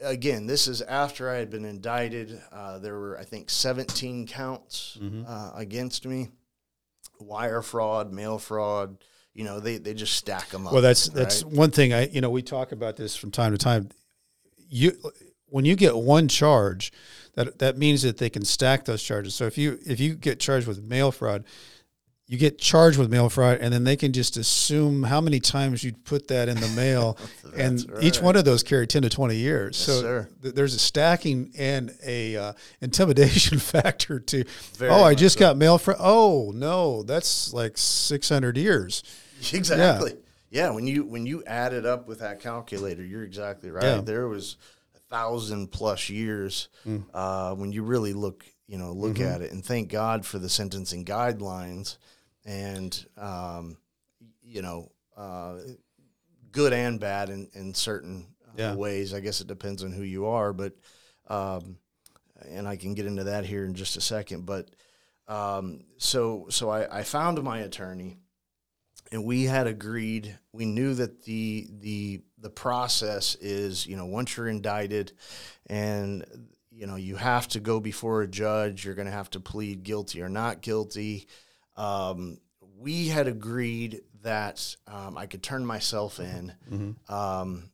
Again, 0.00 0.48
this 0.48 0.66
is 0.66 0.82
after 0.82 1.30
I 1.30 1.36
had 1.36 1.48
been 1.48 1.64
indicted. 1.64 2.36
Uh, 2.50 2.80
there 2.80 2.98
were, 2.98 3.16
I 3.16 3.22
think, 3.22 3.48
17 3.50 4.26
counts 4.26 4.98
Mm-hmm. 5.00 5.22
uh, 5.28 5.52
against 5.54 6.06
me 6.06 6.30
wire 7.20 7.62
fraud, 7.62 8.12
mail 8.12 8.38
fraud. 8.38 8.96
You 9.32 9.44
know, 9.44 9.60
they, 9.60 9.78
they 9.78 9.94
just 9.94 10.14
stack 10.16 10.48
them 10.48 10.66
up. 10.66 10.72
Well, 10.72 10.82
that's 10.82 11.08
that's 11.08 11.44
right? 11.44 11.52
one 11.52 11.70
thing. 11.70 11.92
I 11.92 12.08
you 12.08 12.20
know 12.20 12.30
we 12.30 12.42
talk 12.42 12.72
about 12.72 12.96
this 12.96 13.14
from 13.14 13.30
time 13.30 13.52
to 13.52 13.58
time. 13.58 13.90
You 14.68 14.92
when 15.46 15.64
you 15.64 15.76
get 15.76 15.96
one 15.96 16.26
charge, 16.26 16.92
that 17.34 17.58
that 17.58 17.78
means 17.78 18.02
that 18.02 18.18
they 18.18 18.30
can 18.30 18.44
stack 18.44 18.84
those 18.84 19.02
charges. 19.02 19.34
So 19.34 19.46
if 19.46 19.56
you 19.56 19.78
if 19.86 20.00
you 20.00 20.14
get 20.14 20.40
charged 20.40 20.66
with 20.66 20.82
mail 20.82 21.10
fraud, 21.10 21.44
you 22.26 22.38
get 22.38 22.58
charged 22.58 22.98
with 22.98 23.10
mail 23.10 23.28
fraud, 23.28 23.58
and 23.60 23.72
then 23.74 23.84
they 23.84 23.96
can 23.96 24.12
just 24.12 24.36
assume 24.36 25.02
how 25.02 25.20
many 25.20 25.40
times 25.40 25.84
you 25.84 25.92
put 25.92 26.28
that 26.28 26.48
in 26.48 26.58
the 26.60 26.68
mail, 26.76 27.18
and 27.56 27.78
That's 27.78 28.02
each 28.02 28.22
one 28.22 28.36
of 28.36 28.44
those 28.44 28.62
carry 28.62 28.86
ten 28.86 29.02
to 29.02 29.10
twenty 29.10 29.36
years. 29.36 29.76
Yes, 29.76 30.00
so 30.00 30.26
th- 30.42 30.54
there's 30.54 30.74
a 30.74 30.78
stacking 30.78 31.52
and 31.58 31.94
a 32.04 32.36
uh, 32.36 32.52
intimidation 32.80 33.58
factor 33.60 34.18
to. 34.18 34.44
Very 34.76 34.90
oh, 34.90 35.02
I 35.02 35.14
just 35.14 35.34
so. 35.34 35.40
got 35.40 35.56
mail 35.56 35.78
fraud. 35.78 35.98
Oh 36.00 36.52
no, 36.54 37.02
that's 37.02 37.52
like 37.52 37.76
six 37.76 38.28
hundred 38.28 38.56
years. 38.56 39.02
exactly. 39.52 40.16
Yeah. 40.50 40.70
when 40.70 40.86
you 40.86 41.04
when 41.04 41.26
you 41.26 41.42
add 41.44 41.72
it 41.72 41.84
up 41.86 42.06
with 42.06 42.20
that 42.20 42.40
calculator, 42.40 43.04
you're 43.04 43.24
exactly 43.24 43.70
right. 43.70 43.84
Yeah. 43.84 44.00
There 44.00 44.28
was 44.28 44.56
thousand 45.12 45.70
plus 45.70 46.08
years 46.08 46.68
Mm. 46.86 47.04
uh, 47.14 47.54
when 47.54 47.70
you 47.70 47.82
really 47.82 48.12
look, 48.14 48.44
you 48.66 48.78
know, 48.78 48.92
look 48.92 49.14
Mm-hmm. 49.18 49.34
at 49.34 49.42
it, 49.42 49.52
and 49.52 49.64
thank 49.64 49.90
God 49.90 50.24
for 50.24 50.38
the 50.38 50.48
sentencing 50.48 51.04
guidelines, 51.04 51.98
and 52.44 53.06
um, 53.16 53.76
you 54.42 54.62
know, 54.62 54.90
uh, 55.16 55.58
good 56.50 56.72
and 56.72 56.98
bad 56.98 57.28
in 57.30 57.48
in 57.52 57.74
certain 57.74 58.26
uh, 58.46 58.50
Yeah. 58.56 58.74
ways. 58.74 59.12
I 59.14 59.20
guess 59.20 59.40
it 59.40 59.46
depends 59.46 59.84
on 59.84 59.92
who 59.92 60.02
you 60.02 60.26
are, 60.26 60.52
but 60.52 60.72
um, 61.28 61.76
and 62.48 62.66
I 62.66 62.76
can 62.76 62.94
get 62.94 63.06
into 63.06 63.24
that 63.24 63.44
here 63.44 63.64
in 63.64 63.74
just 63.74 63.96
a 63.96 64.00
second. 64.00 64.46
But 64.46 64.70
um, 65.28 65.84
so 65.98 66.46
so 66.48 66.70
I, 66.70 67.00
I 67.00 67.02
found 67.04 67.42
my 67.42 67.58
attorney, 67.60 68.16
and 69.12 69.24
we 69.24 69.44
had 69.44 69.66
agreed. 69.66 70.38
We 70.52 70.64
knew 70.64 70.94
that 70.94 71.22
the 71.24 71.68
the 71.80 72.22
the 72.42 72.50
process 72.50 73.34
is 73.36 73.86
you 73.86 73.96
know 73.96 74.04
once 74.06 74.36
you're 74.36 74.48
indicted, 74.48 75.12
and 75.66 76.24
you 76.70 76.86
know 76.86 76.96
you 76.96 77.16
have 77.16 77.48
to 77.48 77.60
go 77.60 77.80
before 77.80 78.22
a 78.22 78.28
judge. 78.28 78.84
You're 78.84 78.94
going 78.94 79.06
to 79.06 79.12
have 79.12 79.30
to 79.30 79.40
plead 79.40 79.82
guilty 79.84 80.20
or 80.22 80.28
not 80.28 80.60
guilty. 80.60 81.26
Um, 81.76 82.38
we 82.78 83.08
had 83.08 83.28
agreed 83.28 84.02
that 84.22 84.76
um, 84.86 85.16
I 85.16 85.26
could 85.26 85.42
turn 85.42 85.64
myself 85.64 86.20
in, 86.20 86.52
um, 87.08 87.70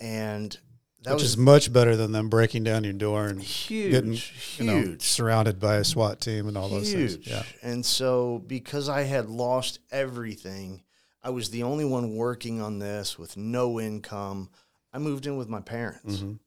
and 0.00 0.50
that 0.52 0.58
Mm-hmm. 1.02 1.14
which 1.14 1.22
was 1.22 1.30
is 1.30 1.36
much 1.38 1.72
better 1.72 1.96
than 1.96 2.12
them 2.12 2.28
breaking 2.28 2.62
down 2.64 2.84
your 2.84 2.92
door 2.92 3.26
and 3.28 3.40
huge, 3.40 3.90
getting 3.92 4.12
huge, 4.12 4.56
you 4.58 4.64
know 4.66 4.96
surrounded 4.98 5.58
by 5.58 5.76
a 5.76 5.84
SWAT 5.84 6.20
team 6.20 6.46
and 6.46 6.58
all 6.58 6.68
those 6.68 6.92
things. 6.92 7.26
Yeah, 7.26 7.42
And 7.62 7.86
so, 7.86 8.42
because 8.46 8.88
I 8.90 9.04
had 9.04 9.30
lost 9.30 9.78
everything, 9.90 10.82
I 11.22 11.30
was 11.30 11.50
the 11.50 11.62
only 11.64 11.84
one 11.84 12.14
working 12.16 12.60
on 12.60 12.78
this 12.78 13.18
with 13.18 13.36
no 13.36 13.78
income. 13.80 14.50
I 14.92 14.98
moved 14.98 15.26
in 15.26 15.36
with 15.36 15.48
my 15.48 15.60
parents, 15.60 16.18
Mhm. 16.18 16.38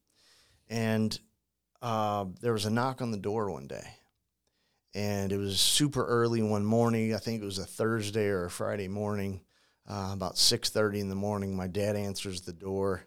and 0.70 1.20
uh, 1.82 2.26
there 2.42 2.54
was 2.54 2.66
a 2.66 2.70
knock 2.70 3.02
on 3.02 3.12
the 3.12 3.18
door 3.18 3.52
one 3.52 3.68
day, 3.68 3.88
and 4.94 5.32
it 5.32 5.38
was 5.38 5.60
super 5.60 6.06
early 6.06 6.42
one 6.42 6.66
morning. 6.66 7.14
I 7.14 7.18
think 7.18 7.42
it 7.42 7.46
was 7.46 7.58
a 7.60 7.66
Thursday 7.66 8.28
or 8.28 8.46
a 8.46 8.50
Friday 8.52 8.88
morning, 8.88 9.42
uh, 9.88 10.12
about 10.14 10.38
six 10.38 10.70
thirty 10.70 11.00
in 11.00 11.10
the 11.10 11.16
morning. 11.16 11.56
My 11.56 11.68
dad 11.68 11.96
answers 11.96 12.42
the 12.42 12.54
door, 12.54 13.06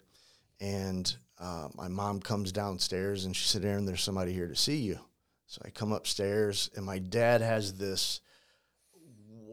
and 0.61 1.15
uh, 1.39 1.69
my 1.75 1.89
mom 1.89 2.21
comes 2.21 2.53
downstairs, 2.53 3.25
and 3.25 3.35
she 3.37 3.47
said, 3.49 3.65
"Aaron, 3.65 3.87
there's 3.87 4.03
somebody 4.03 4.33
here 4.33 4.49
to 4.49 4.57
see 4.57 4.77
you." 4.79 5.01
So 5.47 5.63
I 5.65 5.71
come 5.71 5.93
upstairs, 5.93 6.71
and 6.77 6.85
my 6.85 6.99
dad 6.99 7.41
has 7.41 7.75
this 7.75 8.21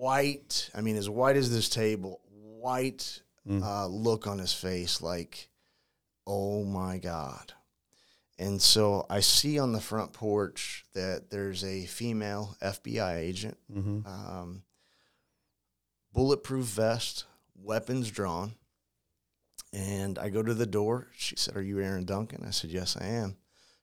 white, 0.03 0.69
I 0.75 0.81
mean, 0.81 0.97
as 0.97 1.09
white 1.09 1.37
as 1.37 1.49
this 1.49 1.69
table, 1.69 2.19
white 2.29 3.21
uh, 3.49 3.87
look 3.87 4.27
on 4.27 4.37
his 4.39 4.53
face, 4.53 5.01
like, 5.01 5.49
oh 6.27 6.63
my 6.63 6.97
God. 6.97 7.53
And 8.39 8.61
so 8.61 9.05
I 9.09 9.19
see 9.21 9.59
on 9.59 9.71
the 9.73 9.79
front 9.81 10.11
porch 10.11 10.85
that 10.93 11.29
there's 11.29 11.63
a 11.63 11.85
female 11.85 12.57
FBI 12.61 13.15
agent, 13.17 13.57
Mhm. 13.71 14.05
um, 14.07 14.63
bulletproof 16.13 16.65
vest, 16.65 17.25
weapons 17.55 18.09
drawn. 18.11 18.55
And 19.71 20.19
I 20.19 20.29
go 20.29 20.43
to 20.43 20.53
the 20.53 20.65
door. 20.67 21.07
She 21.17 21.35
said, 21.35 21.55
Are 21.55 21.61
you 21.61 21.79
Aaron 21.79 22.05
Duncan? 22.05 22.43
I 22.45 22.51
said, 22.51 22.69
Yes, 22.69 22.95
I 22.99 23.05
am. 23.05 23.37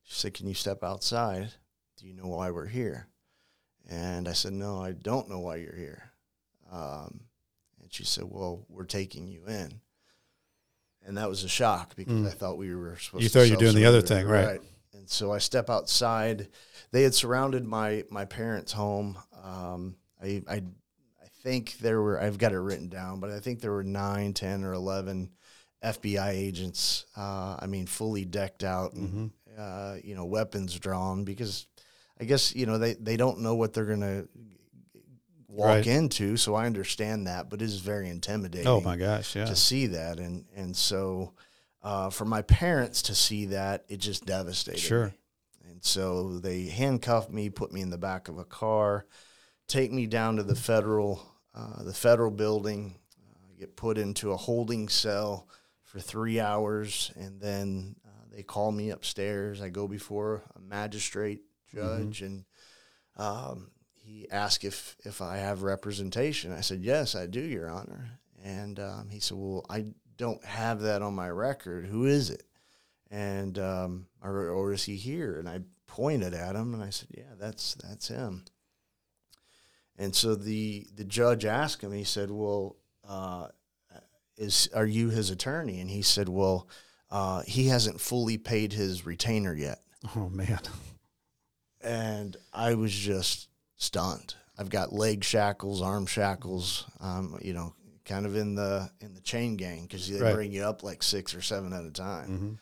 She 0.05 0.15
said, 0.15 0.35
Can 0.35 0.47
you 0.47 0.55
step 0.55 0.85
outside? 0.85 1.53
Do 1.97 2.07
you 2.07 2.15
know 2.15 2.29
why 2.29 2.51
we're 2.51 2.67
here? 2.67 3.09
And 3.89 4.29
I 4.29 4.33
said, 4.35 4.53
No, 4.53 4.81
I 4.83 4.93
don't 4.93 5.29
know 5.29 5.41
why 5.41 5.57
you're 5.57 5.75
here. 5.77 6.10
Um, 6.71 7.21
and 7.83 7.93
she 7.93 8.05
said, 8.05 8.25
Well, 8.29 8.65
we're 8.69 8.85
taking 8.85 9.27
you 9.29 9.45
in. 9.47 9.81
And 11.07 11.17
that 11.17 11.29
was 11.29 11.45
a 11.45 11.49
shock 11.49 11.97
because 11.97 12.13
Mm. 12.13 12.27
I 12.27 12.31
thought 12.31 12.59
we 12.59 12.75
were 12.75 12.97
supposed 12.99 13.23
You 13.23 13.29
to 13.29 13.33
thought 13.39 13.47
you 13.49 13.55
were 13.55 13.61
doing 13.61 13.75
the 13.75 13.87
other 13.87 14.03
thing, 14.03 14.27
right. 14.27 14.47
right? 14.47 14.61
And 14.93 15.09
so 15.09 15.33
I 15.33 15.39
step 15.39 15.71
outside. 15.71 16.49
They 16.93 17.03
had 17.03 17.15
surrounded 17.15 17.65
my 17.65 18.05
my 18.11 18.25
parents' 18.27 18.73
home. 18.73 19.17
Um, 19.43 19.97
I, 20.23 20.43
I 20.49 20.55
I 20.57 21.29
think 21.43 21.79
there 21.79 22.03
were 22.03 22.21
I've 22.21 22.37
got 22.37 22.53
it 22.53 22.59
written 22.59 22.89
down, 22.89 23.19
but 23.21 23.31
I 23.31 23.41
think 23.41 23.61
there 23.61 23.73
were 23.73 23.83
nine, 23.85 24.35
ten, 24.35 24.63
or 24.63 24.75
eleven 24.75 25.31
FBI 25.83 26.31
agents. 26.33 27.07
Uh, 27.17 27.57
I 27.59 27.67
mean, 27.67 27.87
fully 27.87 28.27
decked 28.27 28.63
out 28.63 28.93
and 28.93 29.31
uh, 29.59 29.97
you 30.05 30.15
know 30.15 30.27
weapons 30.27 30.79
drawn 30.79 31.25
because 31.25 31.67
I 32.21 32.25
guess 32.25 32.55
you 32.55 32.67
know 32.67 32.77
they 32.77 32.93
they 32.95 33.17
don't 33.17 33.41
know 33.41 33.55
what 33.55 33.73
they're 33.73 33.87
gonna 33.87 34.25
walk 35.51 35.67
Right. 35.67 35.87
into. 35.87 36.37
So 36.37 36.55
I 36.55 36.67
understand 36.67 37.27
that, 37.27 37.51
but 37.51 37.61
it 37.61 37.65
is 37.67 37.81
very 37.81 38.09
intimidating 38.09 38.67
Oh 38.69 38.81
my 38.81 38.97
gosh, 38.97 39.35
yeah. 39.37 39.47
to 39.47 39.57
see 39.57 39.87
that, 39.89 40.19
and 40.19 40.45
and 40.55 40.77
so 40.77 41.33
uh, 41.83 42.11
for 42.11 42.25
my 42.25 42.43
parents 42.43 43.03
to 43.03 43.15
see 43.15 43.47
that, 43.47 43.85
it 43.89 43.99
just 43.99 44.27
devastated. 44.27 44.79
Sure. 44.81 45.07
me. 45.07 45.71
And 45.71 45.85
so 45.85 46.39
they 46.39 46.65
handcuffed 46.65 47.31
me, 47.31 47.49
put 47.51 47.73
me 47.73 47.81
in 47.81 47.91
the 47.91 47.97
back 47.99 48.29
of 48.29 48.39
a 48.39 48.45
car, 48.45 49.07
take 49.67 49.91
me 49.93 50.07
down 50.07 50.37
to 50.37 50.43
the 50.43 50.55
federal 50.55 51.23
uh, 51.55 51.83
the 51.83 51.95
federal 51.95 52.31
building, 52.31 52.95
uh, 53.19 53.59
get 53.59 53.77
put 53.77 53.99
into 53.99 54.31
a 54.33 54.37
holding 54.37 54.89
cell 54.89 55.49
for 55.83 55.99
three 55.99 56.39
hours, 56.39 57.11
and 57.17 57.41
then 57.41 57.97
uh, 58.07 58.25
they 58.31 58.43
call 58.45 58.71
me 58.71 58.91
upstairs. 58.91 59.61
I 59.61 59.69
go 59.71 59.89
before 59.89 60.43
a 60.55 60.61
magistrate 60.61 61.41
judge, 61.75 62.23
and 62.23 62.45
um, 63.17 63.71
he 64.11 64.31
asked 64.31 64.65
if 64.65 64.97
if 65.05 65.23
I 65.23 65.37
have 65.37 65.63
representation. 65.63 66.53
I 66.53 66.61
said 66.63 66.83
yes, 66.83 67.15
I 67.15 67.27
do, 67.27 67.41
Your 67.41 67.71
Honor. 67.71 68.19
And 68.43 68.81
um, 68.81 69.09
he 69.11 69.21
said, 69.21 69.37
well, 69.37 69.65
I 69.69 69.87
don't 70.17 70.45
have 70.45 70.81
that 70.81 71.03
on 71.03 71.15
my 71.15 71.29
record. 71.29 71.87
Who 71.87 72.07
is 72.07 72.31
it? 72.31 72.43
And 73.11 73.59
um, 73.59 74.07
or, 74.23 74.49
or 74.49 74.73
is 74.73 74.85
he 74.85 74.97
here? 74.97 75.39
And 75.39 75.49
I 75.49 75.61
pointed 75.87 76.35
at 76.35 76.57
him, 76.57 76.75
and 76.75 76.83
I 76.83 76.91
said, 76.91 77.09
yeah, 77.17 77.35
that's 77.39 77.75
that's 77.75 78.09
him. 78.09 78.45
And 79.97 80.15
so 80.15 80.35
the 80.35 80.87
the 80.95 81.05
judge 81.05 81.45
asked 81.45 81.83
him. 81.83 81.93
He 81.93 82.05
said, 82.05 82.31
"Well, 82.31 82.77
uh, 83.07 83.49
is 84.37 84.71
are 84.75 84.87
you 84.87 85.11
his 85.11 85.31
attorney?" 85.31 85.81
And 85.81 85.91
he 85.91 86.03
said, 86.03 86.29
"Well, 86.29 86.69
uh, 87.11 87.43
he 87.47 87.67
hasn't 87.67 88.01
fully 88.01 88.39
paid 88.39 88.73
his 88.73 89.05
retainer 89.05 89.55
yet." 89.55 89.81
Oh 90.17 90.29
man. 90.29 90.61
And 91.83 92.37
I 92.53 92.75
was 92.75 92.95
just 92.95 93.50
stunned. 93.81 94.35
I've 94.59 94.71
got 94.71 94.93
leg 94.93 95.25
shackles, 95.25 95.81
arm 95.83 96.07
shackles. 96.07 96.85
Um, 97.01 97.39
you 97.43 97.53
know, 97.55 97.75
kind 98.05 98.27
of 98.27 98.37
in 98.37 98.55
the 98.55 98.91
in 99.01 99.15
the 99.15 99.21
chain 99.21 99.57
gang 99.57 99.83
because 99.83 100.09
they 100.09 100.21
Right. 100.21 100.35
bring 100.35 100.53
you 100.53 100.63
up 100.65 100.83
like 100.83 101.03
six 101.03 101.35
or 101.35 101.41
seven 101.43 101.73
at 101.73 101.85
a 101.85 101.91
time. 101.91 102.27
hmm 102.29 102.53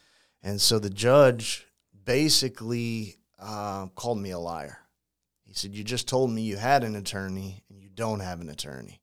And 0.43 0.61
so 0.61 0.79
the 0.79 0.91
judge 0.91 1.67
basically 2.05 3.17
uh, 3.39 3.87
called 3.95 4.19
me 4.19 4.31
a 4.31 4.39
liar. 4.39 4.79
He 5.45 5.55
said, 5.55 5.75
You 5.75 5.85
just 5.85 6.07
told 6.09 6.31
me 6.31 6.43
you 6.43 6.57
had 6.57 6.85
an 6.85 6.95
attorney 6.97 7.65
and 7.69 7.81
you 7.83 7.89
don't 7.89 8.21
have 8.21 8.41
an 8.41 8.49
attorney. 8.49 9.01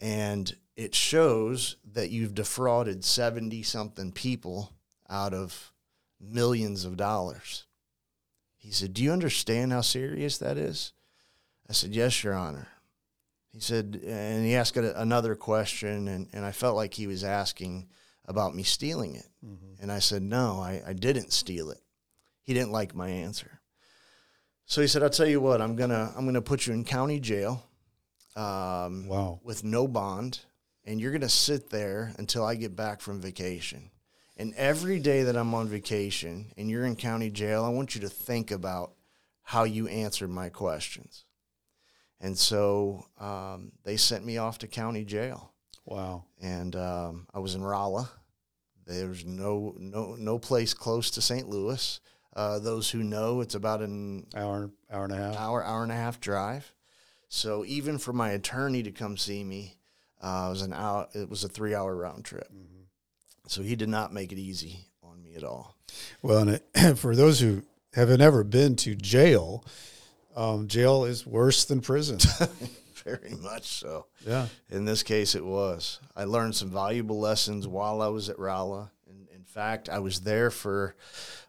And 0.00 0.54
it 0.76 0.94
shows 0.94 1.76
that 1.92 2.10
you've 2.10 2.34
defrauded 2.34 3.04
70 3.04 3.62
something 3.64 4.12
people 4.12 4.72
out 5.10 5.34
of 5.34 5.72
millions 6.20 6.84
of 6.84 6.96
dollars. 6.96 7.64
He 8.56 8.70
said, 8.70 8.94
Do 8.94 9.02
you 9.02 9.12
understand 9.12 9.72
how 9.72 9.80
serious 9.82 10.38
that 10.38 10.56
is? 10.56 10.92
I 11.68 11.72
said, 11.72 11.94
Yes, 11.94 12.22
Your 12.24 12.34
Honor. 12.34 12.68
He 13.52 13.60
said, 13.60 14.00
and 14.06 14.44
he 14.44 14.54
asked 14.54 14.76
another 14.76 15.34
question, 15.34 16.06
and, 16.08 16.28
and 16.32 16.44
I 16.44 16.52
felt 16.52 16.76
like 16.76 16.94
he 16.94 17.06
was 17.06 17.24
asking 17.24 17.88
about 18.26 18.54
me 18.54 18.62
stealing 18.62 19.16
it. 19.16 19.26
Mm-hmm. 19.44 19.82
And 19.82 19.90
I 19.90 19.98
said, 19.98 20.22
No, 20.22 20.60
I, 20.60 20.82
I 20.86 20.92
didn't 20.92 21.32
steal 21.32 21.70
it. 21.70 21.80
He 22.42 22.54
didn't 22.54 22.72
like 22.72 22.94
my 22.94 23.08
answer. 23.08 23.60
So 24.66 24.80
he 24.82 24.86
said, 24.86 25.02
I'll 25.02 25.10
tell 25.10 25.26
you 25.26 25.40
what, 25.40 25.62
I'm 25.62 25.76
gonna 25.76 26.12
I'm 26.16 26.26
gonna 26.26 26.42
put 26.42 26.66
you 26.66 26.74
in 26.74 26.84
county 26.84 27.20
jail 27.20 27.64
um, 28.36 29.06
Wow. 29.06 29.40
with 29.42 29.64
no 29.64 29.88
bond, 29.88 30.40
and 30.84 31.00
you're 31.00 31.12
gonna 31.12 31.28
sit 31.28 31.70
there 31.70 32.12
until 32.18 32.44
I 32.44 32.54
get 32.54 32.76
back 32.76 33.00
from 33.00 33.20
vacation. 33.20 33.90
And 34.36 34.54
every 34.54 35.00
day 35.00 35.24
that 35.24 35.36
I'm 35.36 35.52
on 35.54 35.68
vacation 35.68 36.52
and 36.56 36.70
you're 36.70 36.84
in 36.84 36.96
county 36.96 37.30
jail, 37.30 37.64
I 37.64 37.70
want 37.70 37.94
you 37.94 38.02
to 38.02 38.08
think 38.08 38.50
about 38.50 38.92
how 39.42 39.64
you 39.64 39.88
answered 39.88 40.30
my 40.30 40.48
questions. 40.48 41.24
And 42.20 42.36
so 42.36 43.06
um, 43.20 43.72
they 43.84 43.96
sent 43.96 44.24
me 44.24 44.38
off 44.38 44.58
to 44.58 44.66
county 44.66 45.04
jail 45.04 45.52
Wow. 45.84 46.24
and 46.40 46.74
um, 46.76 47.26
I 47.32 47.38
was 47.38 47.54
in 47.54 47.62
Rolla. 47.62 48.10
There's 48.86 49.24
no 49.24 49.74
no 49.78 50.14
no 50.18 50.38
place 50.38 50.72
close 50.74 51.10
to 51.12 51.20
St. 51.20 51.48
Louis. 51.48 52.00
Uh, 52.34 52.58
those 52.58 52.90
who 52.90 53.02
know, 53.02 53.40
it's 53.40 53.54
about 53.54 53.82
an 53.82 54.26
Hour, 54.34 54.70
hour 54.90 55.04
and 55.04 55.12
a 55.12 55.16
half. 55.16 55.36
hour 55.36 55.64
hour 55.64 55.82
and 55.82 55.92
a 55.92 55.96
half 55.96 56.20
drive. 56.20 56.72
So 57.28 57.64
even 57.66 57.98
for 57.98 58.12
my 58.12 58.30
attorney 58.30 58.82
to 58.84 58.90
come 58.90 59.16
see 59.16 59.44
me, 59.44 59.76
uh, 60.22 60.46
it 60.46 60.50
was 60.50 60.62
an 60.62 60.72
hour. 60.72 61.06
It 61.14 61.28
was 61.28 61.44
a 61.44 61.48
three 61.48 61.74
hour 61.74 61.94
round 61.94 62.24
trip. 62.24 62.48
So 63.46 63.62
he 63.62 63.76
did 63.76 63.88
not 63.88 64.12
make 64.12 64.32
it 64.32 64.38
easy 64.38 64.86
on 65.02 65.22
me 65.22 65.34
at 65.36 65.44
all. 65.44 65.76
Well, 66.22 66.38
and 66.38 66.50
it, 66.74 66.96
for 66.98 67.14
those 67.16 67.40
who 67.40 67.62
haven't 67.94 68.20
ever 68.20 68.44
been 68.44 68.76
to 68.76 68.94
jail, 68.94 69.64
um, 70.38 70.68
jail 70.68 71.04
is 71.04 71.26
worse 71.26 71.64
than 71.64 71.80
prison. 71.80 72.18
Very 73.04 73.34
much 73.42 73.66
so. 73.66 74.06
yeah. 74.26 74.46
In 74.70 74.84
this 74.84 75.02
case, 75.02 75.34
it 75.34 75.44
was. 75.44 75.98
I 76.16 76.24
learned 76.24 76.54
some 76.54 76.70
valuable 76.70 77.18
lessons 77.18 77.66
while 77.66 78.02
I 78.02 78.08
was 78.08 78.28
at 78.28 78.38
Rolla. 78.38 78.90
In, 79.08 79.26
in 79.34 79.44
fact, 79.44 79.88
I 79.88 79.98
was 80.00 80.20
there 80.20 80.50
for 80.50 80.94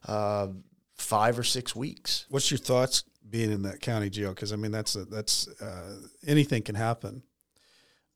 uh, 0.07 0.47
five 0.95 1.37
or 1.37 1.43
six 1.43 1.75
weeks. 1.75 2.25
What's 2.29 2.49
your 2.51 2.57
thoughts 2.59 3.03
being 3.29 3.51
in 3.51 3.63
that 3.63 3.81
county 3.81 4.09
jail? 4.09 4.29
Because 4.29 4.53
I 4.53 4.55
mean, 4.55 4.71
that's 4.71 4.95
a, 4.95 5.05
that's 5.05 5.47
uh, 5.61 5.95
anything 6.25 6.61
can 6.63 6.75
happen. 6.75 7.23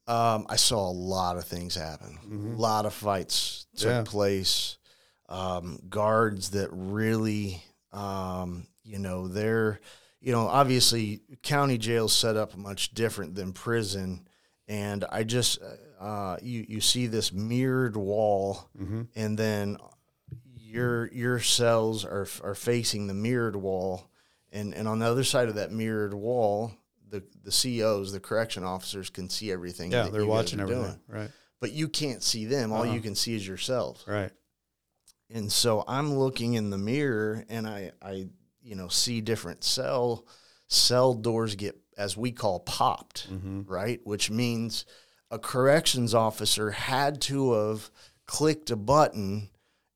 Um, 0.07 0.45
I 0.49 0.55
saw 0.57 0.89
a 0.89 0.91
lot 0.91 1.37
of 1.37 1.45
things 1.45 1.75
happen. 1.75 2.53
A 2.55 2.59
lot 2.59 2.85
of 2.85 2.93
fights 2.93 3.67
took 3.77 3.89
Yeah. 3.89 4.03
place. 4.05 4.77
Um, 5.29 5.79
guards 5.89 6.51
that 6.51 6.69
really, 6.71 7.63
um, 7.93 8.67
you 8.83 8.99
know, 8.99 9.27
they're, 9.29 9.79
you 10.23 10.31
know, 10.31 10.47
obviously 10.47 11.19
county 11.43 11.77
jail 11.77 12.07
set 12.07 12.37
up 12.37 12.55
much 12.55 12.93
different 12.93 13.35
than 13.35 13.51
prison. 13.51 14.25
And 14.69 15.03
I 15.11 15.23
just, 15.23 15.59
uh, 15.61 16.03
uh 16.03 16.37
you 16.41 16.65
you 16.67 16.79
see 16.79 17.07
this 17.07 17.33
mirrored 17.33 17.97
wall, 17.97 18.69
mm-hmm. 18.81 19.03
and 19.15 19.37
then 19.37 19.77
your 20.55 21.11
your 21.11 21.39
cells 21.39 22.05
are 22.05 22.25
are 22.41 22.55
facing 22.55 23.07
the 23.07 23.13
mirrored 23.13 23.57
wall, 23.57 24.09
and 24.53 24.73
and 24.73 24.87
on 24.87 24.99
the 24.99 25.05
other 25.05 25.25
side 25.25 25.49
of 25.49 25.55
that 25.55 25.73
mirrored 25.73 26.13
wall, 26.13 26.71
the 27.09 27.21
the 27.43 27.51
COs, 27.51 28.13
the 28.13 28.21
correction 28.21 28.63
officers, 28.63 29.09
can 29.09 29.29
see 29.29 29.51
everything. 29.51 29.91
Yeah, 29.91 30.03
that 30.03 30.13
they're 30.13 30.25
watching 30.25 30.61
everything. 30.61 30.83
doing. 30.83 30.99
Right. 31.09 31.31
but 31.59 31.73
you 31.73 31.89
can't 31.89 32.23
see 32.23 32.45
them. 32.45 32.71
All 32.71 32.79
Uh-uh. 32.79 32.85
you 32.85 32.91
uh-huh. 32.91 33.01
can 33.01 33.15
see 33.15 33.35
is 33.35 33.45
yourself. 33.45 34.03
Right. 34.07 34.31
And 35.29 35.51
so 35.51 35.83
I'm 35.85 36.13
looking 36.13 36.53
in 36.53 36.69
the 36.69 36.77
mirror, 36.77 37.45
and 37.49 37.67
I 37.67 37.91
I 38.01 38.29
you 38.63 38.75
know 38.75 38.87
see 38.87 39.21
different 39.21 39.63
cell 39.63 40.25
cell 40.67 41.13
doors 41.13 41.55
get 41.55 41.77
as 41.97 42.17
we 42.17 42.31
call 42.31 42.59
popped, 42.61 43.27
right? 43.67 43.99
Which 44.03 44.31
means 44.31 44.85
a 45.29 45.37
corrections 45.37 46.13
officer 46.13 46.71
had 46.71 47.21
to 47.21 47.53
have 47.53 47.91
clicked 48.25 48.71
a 48.71 48.75
button 48.75 49.49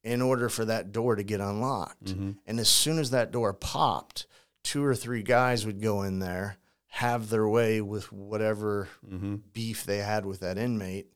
in 0.04 0.22
order 0.22 0.48
for 0.50 0.66
that 0.66 0.92
door 0.92 1.16
to 1.16 1.24
get 1.24 1.42
unlocked. 1.42 2.06
And 2.46 2.60
as 2.60 2.70
soon 2.70 3.00
as 3.00 3.10
that 3.12 3.32
door 3.32 3.54
popped, 3.54 4.28
two 4.64 4.84
or 4.84 4.96
three 4.96 5.24
guys 5.24 5.66
would 5.66 5.82
go 5.82 6.04
in 6.04 6.20
there, 6.20 6.58
have 6.88 7.30
their 7.30 7.48
way 7.48 7.82
with 7.82 8.12
whatever 8.12 8.90
beef 9.54 9.86
they 9.86 9.98
had 9.98 10.26
with 10.26 10.42
that 10.42 10.58
inmate, 10.58 11.08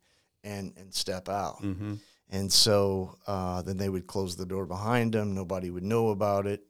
and 0.43 0.73
and 0.77 0.93
step 0.93 1.29
out. 1.29 1.61
Mm-hmm. 1.61 1.95
And 2.29 2.51
so 2.51 3.17
uh, 3.27 3.61
then 3.61 3.77
they 3.77 3.89
would 3.89 4.07
close 4.07 4.35
the 4.35 4.45
door 4.45 4.65
behind 4.65 5.13
them. 5.13 5.35
Nobody 5.35 5.69
would 5.69 5.83
know 5.83 6.09
about 6.09 6.47
it. 6.47 6.63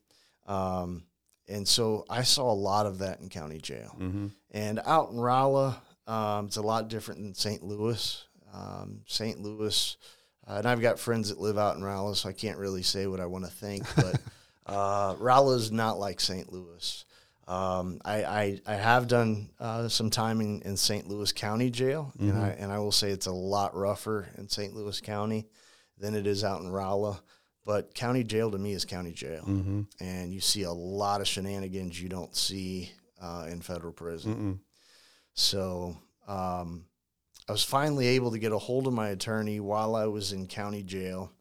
Um, 0.47 1.03
and 1.47 1.67
so 1.67 2.05
I 2.09 2.23
saw 2.23 2.51
a 2.51 2.53
lot 2.53 2.85
of 2.85 2.99
that 2.99 3.19
in 3.19 3.29
county 3.29 3.59
jail. 3.59 3.95
Mm-hmm. 3.99 4.27
And 4.51 4.79
out 4.85 5.11
in 5.11 5.19
Rolla, 5.19 5.81
um, 6.07 6.45
it's 6.47 6.57
a 6.57 6.61
lot 6.61 6.87
different 6.87 7.21
than 7.21 7.33
St. 7.33 7.63
Louis. 7.63 8.25
Um, 8.53 9.01
St. 9.07 9.39
Louis, 9.39 9.97
uh, 10.47 10.55
and 10.55 10.67
I've 10.67 10.81
got 10.81 10.99
friends 10.99 11.29
that 11.29 11.39
live 11.39 11.57
out 11.57 11.77
in 11.77 11.83
Rolla, 11.83 12.15
so 12.15 12.29
I 12.29 12.33
can't 12.33 12.57
really 12.57 12.83
say 12.83 13.07
what 13.07 13.19
I 13.19 13.25
want 13.25 13.45
to 13.45 13.51
think, 13.51 13.85
but 13.95 14.19
uh, 14.65 15.15
Rolla 15.17 15.55
is 15.55 15.71
not 15.71 15.99
like 15.99 16.19
St. 16.19 16.51
Louis. 16.51 17.05
Um, 17.47 17.99
I, 18.03 18.23
I, 18.23 18.59
I 18.65 18.75
have 18.75 19.07
done 19.07 19.49
uh, 19.59 19.87
some 19.87 20.09
time 20.09 20.41
in, 20.41 20.61
in 20.63 20.77
St. 20.77 21.07
Louis 21.07 21.31
County 21.31 21.69
Jail, 21.69 22.13
and 22.19 22.37
I 22.37 22.49
and 22.49 22.71
I 22.71 22.79
will 22.79 22.91
say 22.91 23.09
it's 23.09 23.25
a 23.25 23.31
lot 23.31 23.75
rougher 23.75 24.29
in 24.37 24.47
St. 24.47 24.73
Louis 24.73 24.99
County 25.01 25.47
than 25.97 26.15
it 26.15 26.27
is 26.27 26.43
out 26.43 26.61
in 26.61 26.69
Rolla. 26.69 27.21
But 27.65 27.93
county 27.93 28.23
jail 28.23 28.49
to 28.51 28.57
me 28.57 28.73
is 28.73 28.85
county 28.85 29.11
jail, 29.13 29.43
Mm-hmm. 29.47 29.81
and 29.99 30.33
you 30.33 30.39
see 30.41 30.63
a 30.63 30.71
lot 30.71 31.21
of 31.21 31.27
shenanigans 31.27 32.01
you 32.01 32.09
don't 32.09 32.35
see 32.35 32.91
uh, 33.21 33.47
in 33.51 33.61
federal 33.61 33.93
prison. 33.93 34.35
Mm-mm. 34.35 34.59
So 35.35 35.95
um, 36.27 36.85
I 37.47 37.51
was 37.51 37.63
finally 37.63 38.07
able 38.07 38.31
to 38.31 38.39
get 38.39 38.51
a 38.51 38.57
hold 38.57 38.87
of 38.87 38.93
my 38.93 39.09
attorney 39.09 39.59
while 39.59 39.95
I 39.95 40.05
was 40.07 40.31
in 40.33 40.47
county 40.47 40.81
jail. 40.83 41.31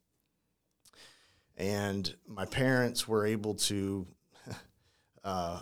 And 1.57 2.15
my 2.27 2.45
parents 2.47 3.07
were 3.07 3.27
able 3.27 3.55
to 3.55 4.07
uh, 5.25 5.61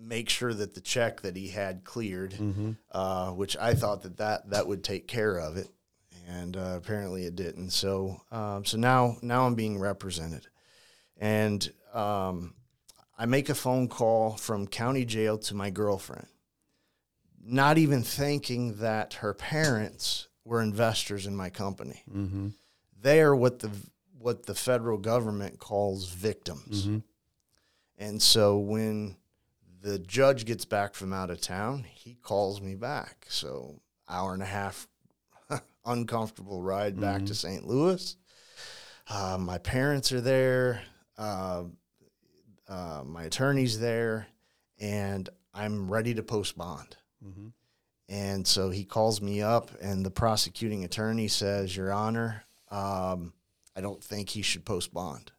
make 0.00 0.28
sure 0.28 0.52
that 0.52 0.74
the 0.74 0.80
check 0.80 1.22
that 1.22 1.36
he 1.36 1.48
had 1.48 1.84
cleared, 1.84 2.32
Mm-hmm. 2.32 2.72
uh, 2.90 3.30
which 3.32 3.56
I 3.56 3.74
thought 3.74 4.02
that, 4.02 4.16
that 4.18 4.50
that 4.50 4.66
would 4.66 4.82
take 4.84 5.08
care 5.08 5.38
of 5.38 5.56
it. 5.56 5.68
And 6.38 6.56
uh, 6.56 6.74
apparently 6.76 7.24
it 7.24 7.34
didn't. 7.34 7.70
So 7.70 8.20
um, 8.30 8.64
so 8.64 8.76
now 8.78 9.16
now 9.22 9.46
I'm 9.46 9.54
being 9.54 9.78
represented. 9.78 10.46
And 11.16 11.70
um, 11.92 12.54
I 13.18 13.26
make 13.26 13.48
a 13.48 13.54
phone 13.54 13.88
call 13.88 14.36
from 14.36 14.66
county 14.66 15.04
jail 15.04 15.38
to 15.38 15.54
my 15.54 15.70
girlfriend 15.70 16.28
not 17.42 17.78
even 17.78 18.02
thinking 18.02 18.76
that 18.76 19.14
her 19.14 19.34
parents 19.34 20.28
were 20.44 20.62
investors 20.62 21.26
in 21.26 21.34
my 21.34 21.50
company. 21.50 22.02
Mm-hmm. 22.10 22.48
They 23.00 23.20
are 23.20 23.34
what 23.34 23.60
the 23.60 23.70
what 24.18 24.44
the 24.44 24.54
federal 24.54 24.98
government 24.98 25.58
calls 25.58 26.08
victims. 26.10 26.86
Mm-hmm. 26.86 26.98
And 27.96 28.20
so 28.20 28.58
when 28.58 29.16
the 29.80 29.98
judge 29.98 30.44
gets 30.44 30.66
back 30.66 30.94
from 30.94 31.12
out 31.12 31.30
of 31.30 31.40
town, 31.40 31.86
he 31.90 32.14
calls 32.14 32.60
me 32.60 32.74
back. 32.74 33.26
So 33.30 33.80
hour 34.08 34.34
and 34.34 34.42
a 34.42 34.46
half 34.46 34.86
uncomfortable 35.84 36.62
ride 36.62 37.00
back 37.00 37.24
to 37.26 37.34
St. 37.34 37.66
Louis. 37.66 38.16
Uh, 39.08 39.38
my 39.40 39.58
parents 39.58 40.12
are 40.12 40.20
there. 40.20 40.82
Uh, 41.18 41.64
uh, 42.68 43.02
my 43.04 43.24
attorney's 43.24 43.80
there, 43.80 44.28
and 44.78 45.28
I'm 45.52 45.90
ready 45.90 46.14
to 46.14 46.22
post 46.22 46.56
bond. 46.56 46.96
Mm-hmm. 47.24 47.48
And 48.08 48.46
so 48.46 48.70
he 48.70 48.84
calls 48.84 49.20
me 49.20 49.42
up, 49.42 49.70
and 49.80 50.04
the 50.04 50.10
prosecuting 50.10 50.84
attorney 50.84 51.28
says, 51.28 51.76
Your 51.76 51.92
Honor, 51.92 52.44
um, 52.70 53.32
I 53.76 53.80
don't 53.80 54.02
think 54.02 54.30
he 54.30 54.42
should 54.42 54.64
post 54.64 54.92
bond. 54.94 55.32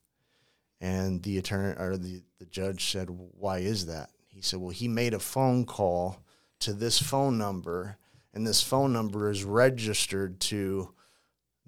And 0.79 1.21
the 1.21 1.37
attorney 1.37 1.75
or 1.77 1.97
the, 1.97 2.23
the 2.39 2.45
judge 2.45 2.91
said, 2.91 3.09
Why 3.09 3.59
is 3.59 3.85
that? 3.85 4.09
He 4.27 4.41
said, 4.41 4.59
Well, 4.59 4.69
he 4.69 4.87
made 4.87 5.13
a 5.13 5.19
phone 5.19 5.65
call 5.65 6.17
to 6.61 6.73
this 6.73 7.01
phone 7.01 7.37
number, 7.37 7.97
and 8.33 8.45
this 8.45 8.61
phone 8.61 8.93
number 8.93 9.29
is 9.29 9.43
registered 9.43 10.39
to 10.41 10.93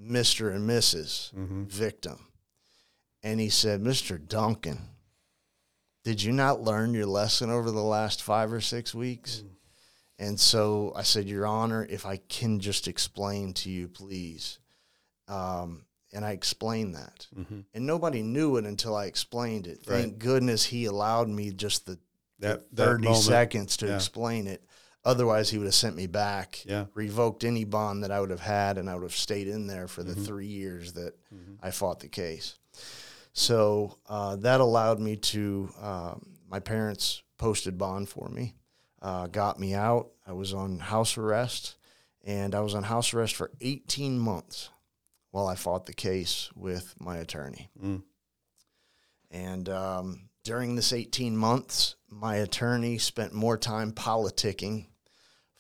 Mr. 0.02 0.54
and 0.54 0.66
missus 0.66 1.32
mm-hmm. 1.36 1.64
victim. 1.66 2.28
And 3.22 3.40
he 3.40 3.50
said, 3.50 3.82
Mr. 3.82 4.20
Duncan, 4.26 4.80
did 6.04 6.22
you 6.22 6.34
not 6.34 6.62
learn 6.62 6.94
your 6.94 7.06
lesson 7.06 7.50
over 7.50 7.72
the 7.72 7.82
last 7.82 8.22
five 8.22 8.52
or 8.52 8.60
six 8.60 8.94
weeks? 8.94 9.44
Mm. 9.46 9.50
And 10.20 10.40
so 10.40 10.94
I 10.96 11.04
said, 11.04 11.28
Your 11.28 11.48
Honor, 11.48 11.88
if 11.90 12.06
I 12.06 12.18
can 12.18 12.60
just 12.60 12.88
explain 12.88 13.54
to 13.56 13.70
you, 13.70 13.88
please. 13.88 14.60
Um, 15.28 15.86
and 16.14 16.24
I 16.24 16.32
explained 16.32 16.96
that. 16.96 17.28
Mm-hmm. 17.38 17.62
And 17.74 17.88
nobody 17.88 18.22
knew 18.22 18.58
it 18.58 18.66
until 18.66 18.96
I 18.96 19.06
explained 19.06 19.68
it. 19.68 19.80
Thank 19.84 20.06
Right. 20.06 20.20
goodness 20.20 20.66
he 20.66 20.86
allowed 20.86 21.30
me 21.30 21.52
just 21.52 21.86
the 21.86 21.98
That, 22.40 22.70
that 22.76 22.86
30 22.86 23.04
moment. 23.06 23.24
seconds 23.24 23.78
to 23.78 23.88
Yeah. 23.88 23.96
explain 23.96 24.48
it. 24.48 24.64
Otherwise, 25.06 25.50
he 25.50 25.58
would 25.58 25.66
have 25.66 25.76
sent 25.76 25.96
me 25.98 26.08
back, 26.08 26.64
Yeah. 26.66 26.86
revoked 26.94 27.44
any 27.44 27.66
bond 27.66 28.04
that 28.04 28.12
I 28.12 28.22
would 28.22 28.30
have 28.30 28.40
had, 28.40 28.78
and 28.78 28.90
I 28.90 28.96
would 28.96 29.04
have 29.04 29.16
stayed 29.16 29.48
in 29.48 29.68
there 29.68 29.88
for 29.88 30.02
Mm-hmm. 30.04 30.14
the 30.20 30.26
three 30.26 30.48
years 30.48 30.94
that 30.94 31.14
I 31.62 31.72
fought 31.72 32.00
the 32.00 32.08
case. 32.08 32.56
So 33.34 33.98
uh, 34.08 34.36
that 34.38 34.62
allowed 34.62 35.00
me 35.00 35.18
to, 35.18 35.70
um, 35.82 36.38
my 36.48 36.60
parents 36.60 37.22
posted 37.38 37.78
bond 37.78 38.08
for 38.10 38.30
me, 38.30 38.56
uh, 39.02 39.28
got 39.28 39.60
me 39.60 39.74
out. 39.74 40.12
I 40.26 40.32
was 40.34 40.54
on 40.54 40.80
house 40.80 41.18
arrest, 41.18 41.76
and 42.24 42.56
I 42.56 42.62
was 42.62 42.74
on 42.76 42.84
house 42.84 43.14
arrest 43.14 43.36
for 43.36 43.52
18 43.60 44.18
months 44.20 44.70
while 45.32 45.48
I 45.48 45.56
fought 45.56 45.86
the 45.88 45.94
case 45.94 46.50
with 46.56 46.96
my 47.00 47.18
attorney. 47.18 47.70
Mm. 47.84 48.04
And 49.32 49.68
um, 49.68 50.30
during 50.44 50.76
this 50.76 50.94
18 50.94 51.36
months, 51.36 51.96
my 52.08 52.36
attorney 52.36 52.98
spent 53.00 53.34
more 53.34 53.58
time 53.58 53.92
politicking 53.92 54.88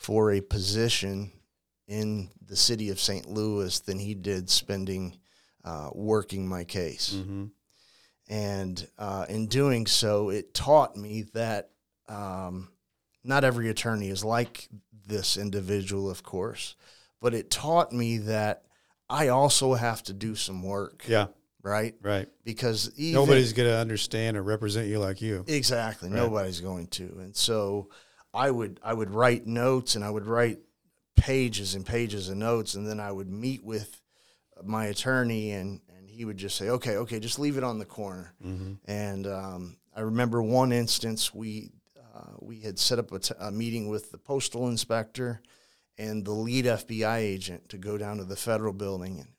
for 0.03 0.33
a 0.33 0.41
position 0.41 1.31
in 1.87 2.29
the 2.45 2.55
city 2.57 2.89
of 2.89 2.99
St. 2.99 3.25
Louis 3.27 3.79
than 3.79 3.97
he 3.97 4.13
did 4.13 4.49
spending 4.49 5.17
uh, 5.63 5.89
working 5.93 6.45
my 6.47 6.65
case. 6.65 7.13
Mm-hmm. 7.15 7.45
And 8.29 8.87
uh, 8.97 9.25
in 9.29 9.47
doing 9.47 9.85
so, 9.87 10.29
it 10.29 10.53
taught 10.53 10.97
me 10.97 11.23
that 11.33 11.69
um, 12.09 12.69
not 13.23 13.45
every 13.45 13.69
attorney 13.69 14.09
is 14.09 14.25
like 14.25 14.67
this 15.05 15.37
individual, 15.37 16.09
of 16.09 16.21
course, 16.21 16.75
but 17.21 17.33
it 17.33 17.49
taught 17.49 17.93
me 17.93 18.17
that 18.19 18.63
I 19.09 19.29
also 19.29 19.73
have 19.73 20.03
to 20.03 20.13
do 20.13 20.35
some 20.35 20.63
work, 20.63 21.03
Yeah. 21.07 21.27
right? 21.61 21.95
Right. 22.01 22.27
Because 22.43 22.91
even, 22.97 23.21
Nobody's 23.21 23.53
going 23.53 23.69
to 23.69 23.77
understand 23.77 24.35
or 24.35 24.43
represent 24.43 24.87
you 24.87 24.99
like 24.99 25.21
you. 25.21 25.45
Exactly. 25.47 26.09
Right. 26.09 26.17
Nobody's 26.17 26.59
going 26.61 26.87
to. 26.87 27.03
And 27.19 27.35
so 27.35 27.89
I 28.33 28.49
would 28.49 28.79
I 28.83 28.93
would 28.93 29.11
write 29.11 29.45
notes 29.45 29.95
and 29.95 30.03
I 30.03 30.09
would 30.09 30.25
write 30.25 30.59
pages 31.15 31.75
and 31.75 31.85
pages 31.85 32.29
of 32.29 32.37
notes 32.37 32.73
and 32.75 32.87
then 32.87 32.99
I 32.99 33.11
would 33.11 33.29
meet 33.29 33.63
with 33.63 34.01
my 34.63 34.85
attorney 34.85 35.51
and 35.51 35.81
and 35.95 36.09
he 36.09 36.25
would 36.25 36.37
just 36.37 36.57
say, 36.57 36.69
"Okay, 36.69 36.97
okay, 36.97 37.19
just 37.19 37.39
leave 37.39 37.57
it 37.57 37.63
on 37.63 37.79
the 37.79 37.85
corner." 37.85 38.33
Mm-hmm. 38.43 38.73
And 38.85 39.27
um, 39.27 39.77
I 39.95 40.01
remember 40.01 40.41
one 40.41 40.71
instance 40.71 41.33
we 41.33 41.71
uh, 42.15 42.33
we 42.39 42.59
had 42.59 42.79
set 42.79 42.99
up 42.99 43.11
a, 43.11 43.19
t- 43.19 43.33
a 43.39 43.51
meeting 43.51 43.89
with 43.89 44.11
the 44.11 44.17
postal 44.17 44.67
inspector 44.67 45.41
and 45.97 46.25
the 46.25 46.31
lead 46.31 46.65
FBI 46.65 47.17
agent 47.17 47.69
to 47.69 47.77
go 47.77 47.97
down 47.97 48.17
to 48.17 48.23
the 48.23 48.35
federal 48.35 48.73
building 48.73 49.19
and 49.19 49.29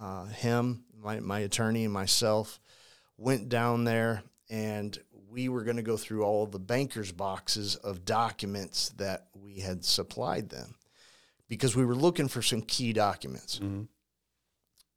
uh, 0.00 0.26
him, 0.26 0.84
my 1.00 1.20
my 1.20 1.40
attorney, 1.40 1.84
and 1.84 1.92
myself 1.92 2.60
went 3.16 3.48
down 3.48 3.84
there 3.84 4.22
and 4.50 4.98
we 5.34 5.48
were 5.48 5.64
going 5.64 5.76
to 5.76 5.82
go 5.82 5.96
through 5.96 6.22
all 6.22 6.46
the 6.46 6.60
bankers 6.60 7.10
boxes 7.10 7.74
of 7.74 8.04
documents 8.04 8.90
that 8.90 9.26
we 9.34 9.58
had 9.58 9.84
supplied 9.84 10.48
them 10.48 10.76
because 11.48 11.74
we 11.74 11.84
were 11.84 11.96
looking 11.96 12.28
for 12.28 12.40
some 12.40 12.62
key 12.62 12.92
documents. 12.92 13.58
Mm-hmm. 13.58 13.82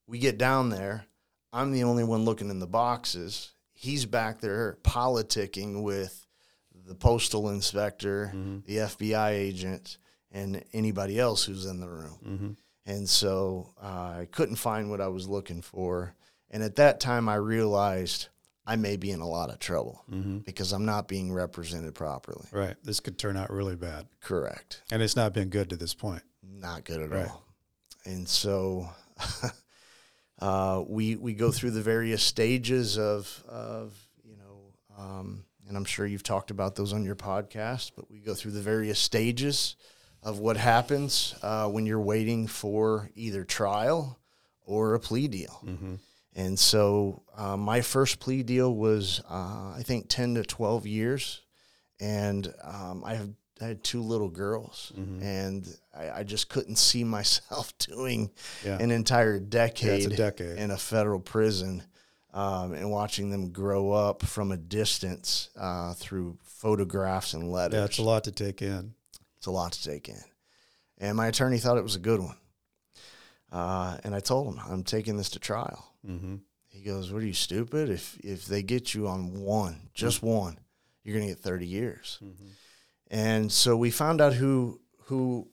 We 0.06 0.20
get 0.20 0.38
down 0.38 0.70
there. 0.70 1.06
I'm 1.52 1.72
the 1.72 1.84
only 1.84 2.04
one 2.04 2.24
looking 2.24 2.50
in 2.52 2.60
the 2.60 2.68
boxes. 2.68 3.52
He's 3.74 4.06
back 4.06 4.40
there 4.40 4.78
politicking 4.84 5.82
with 5.82 6.26
the 6.86 6.96
postal 6.96 7.50
inspector, 7.50 8.32
Mm-hmm. 8.34 8.58
the 8.66 8.78
FBI 8.78 9.32
agent, 9.32 9.98
and 10.32 10.64
anybody 10.72 11.20
else 11.20 11.44
who's 11.46 11.66
in 11.66 11.80
the 11.80 11.90
room. 11.90 12.20
Mm-hmm. 12.26 12.50
And 12.86 13.10
so 13.10 13.74
uh, 13.82 14.20
I 14.22 14.28
couldn't 14.32 14.56
find 14.58 14.90
what 14.90 15.02
I 15.02 15.08
was 15.08 15.28
looking 15.28 15.62
for. 15.62 16.14
And 16.52 16.62
at 16.64 16.76
that 16.78 17.00
time, 17.00 17.28
I 17.28 17.36
realized 17.36 18.30
I 18.70 18.76
may 18.76 18.98
be 18.98 19.12
in 19.12 19.22
a 19.22 19.28
lot 19.28 19.50
of 19.50 19.60
trouble 19.60 20.04
Mm-hmm. 20.12 20.40
because 20.40 20.74
I'm 20.74 20.86
not 20.86 21.08
being 21.08 21.32
represented 21.32 21.96
properly. 21.96 22.46
Right. 22.52 22.76
This 22.84 23.00
could 23.00 23.18
turn 23.18 23.38
out 23.38 23.50
really 23.50 23.76
bad. 23.78 24.08
Correct. 24.22 24.82
And 24.92 25.02
it's 25.02 25.16
not 25.16 25.34
been 25.34 25.48
good 25.50 25.70
to 25.70 25.78
this 25.78 25.94
point. 25.94 26.22
Not 26.44 26.84
good 26.84 27.02
at 27.02 27.10
Right. 27.10 27.30
all. 27.30 27.44
And 28.06 28.28
so 28.28 28.90
uh, 30.40 30.84
we 30.88 31.16
we 31.16 31.34
go 31.34 31.52
through 31.52 31.72
the 31.72 31.82
various 31.82 32.22
stages 32.24 32.98
of 32.98 33.44
of 33.48 33.94
you 34.24 34.36
know, 34.38 34.74
um, 34.98 35.44
and 35.68 35.76
I'm 35.76 35.86
sure 35.86 36.06
you've 36.06 36.24
talked 36.24 36.52
about 36.52 36.76
those 36.76 36.94
on 36.94 37.04
your 37.04 37.16
podcast, 37.16 37.92
but 37.96 38.10
we 38.12 38.20
go 38.20 38.34
through 38.34 38.52
the 38.52 38.62
various 38.62 39.00
stages 39.00 39.76
of 40.24 40.40
what 40.40 40.58
happens 40.58 41.36
uh, 41.42 41.68
when 41.70 41.86
you're 41.86 42.00
waiting 42.02 42.48
for 42.48 43.10
either 43.16 43.44
trial 43.44 44.20
or 44.66 44.94
a 44.96 45.00
plea 45.00 45.28
deal. 45.28 45.60
Mm-hmm. 45.66 45.96
And 46.38 46.58
so 46.58 47.24
uh, 47.36 47.58
my 47.58 47.82
first 47.82 48.20
plea 48.20 48.44
deal 48.44 48.74
was, 48.74 49.22
uh, 49.30 49.74
I 49.76 49.82
think, 49.84 50.08
10 50.08 50.36
to 50.36 50.44
12 50.44 50.86
years. 50.86 51.42
And 52.00 52.54
um, 52.64 53.04
I, 53.04 53.16
have, 53.16 53.30
I 53.60 53.66
had 53.66 53.84
two 53.84 54.02
little 54.04 54.30
girls. 54.30 54.92
Mhm. 54.96 55.22
And 55.24 55.78
I, 55.98 56.20
I 56.20 56.24
just 56.24 56.48
couldn't 56.48 56.76
see 56.78 57.04
myself 57.18 57.76
doing 57.80 58.30
Yeah. 58.64 58.78
an 58.80 58.92
entire 58.92 59.36
yeah. 59.38 59.46
Decade 59.50 60.12
a 60.14 60.16
decade. 60.16 60.60
in 60.60 60.70
a 60.70 60.78
federal 60.78 61.20
prison 61.20 61.82
um, 62.36 62.74
and 62.74 62.92
watching 62.92 63.32
them 63.32 63.52
grow 63.52 63.92
up 63.92 64.24
from 64.24 64.52
a 64.52 64.58
distance 64.58 65.50
uh, 65.60 65.96
through 65.96 66.38
photographs 66.44 67.34
and 67.34 67.52
letters. 67.52 67.80
yeah. 67.80 67.86
It's 67.86 67.98
a 67.98 68.04
lot 68.04 68.26
to 68.26 68.32
take 68.32 68.62
in. 68.62 68.94
It's 69.38 69.48
a 69.48 69.52
lot 69.52 69.72
to 69.72 69.84
take 69.84 70.08
in. 70.08 70.22
And 71.00 71.18
my 71.18 71.26
attorney 71.28 71.58
thought 71.58 71.78
it 71.78 71.84
was 71.84 71.96
a 71.96 72.00
good 72.00 72.20
one. 72.20 72.38
Uh, 73.52 73.98
and 74.04 74.14
I 74.14 74.20
told 74.20 74.54
him, 74.54 74.62
I'm 74.70 74.84
taking 74.84 75.18
this 75.18 75.30
to 75.32 75.40
trial. 75.40 75.84
Mm-hmm. 76.08 76.36
He 76.68 76.82
goes, 76.82 77.12
"What 77.12 77.24
are 77.24 77.26
you 77.26 77.34
stupid? 77.34 77.90
If 77.90 78.18
if 78.24 78.46
they 78.46 78.64
get 78.64 78.94
you 78.94 79.08
on 79.08 79.42
one, 79.42 79.90
just 79.94 80.22
one, 80.22 80.60
you're 81.04 81.16
going 81.16 81.28
to 81.28 81.34
get 81.34 81.44
30 81.44 81.66
years." 81.66 82.20
Mm-hmm. 82.24 82.46
And 83.10 83.52
so 83.52 83.76
we 83.78 83.92
found 83.92 84.22
out 84.22 84.34
who 84.34 84.80
who 85.06 85.48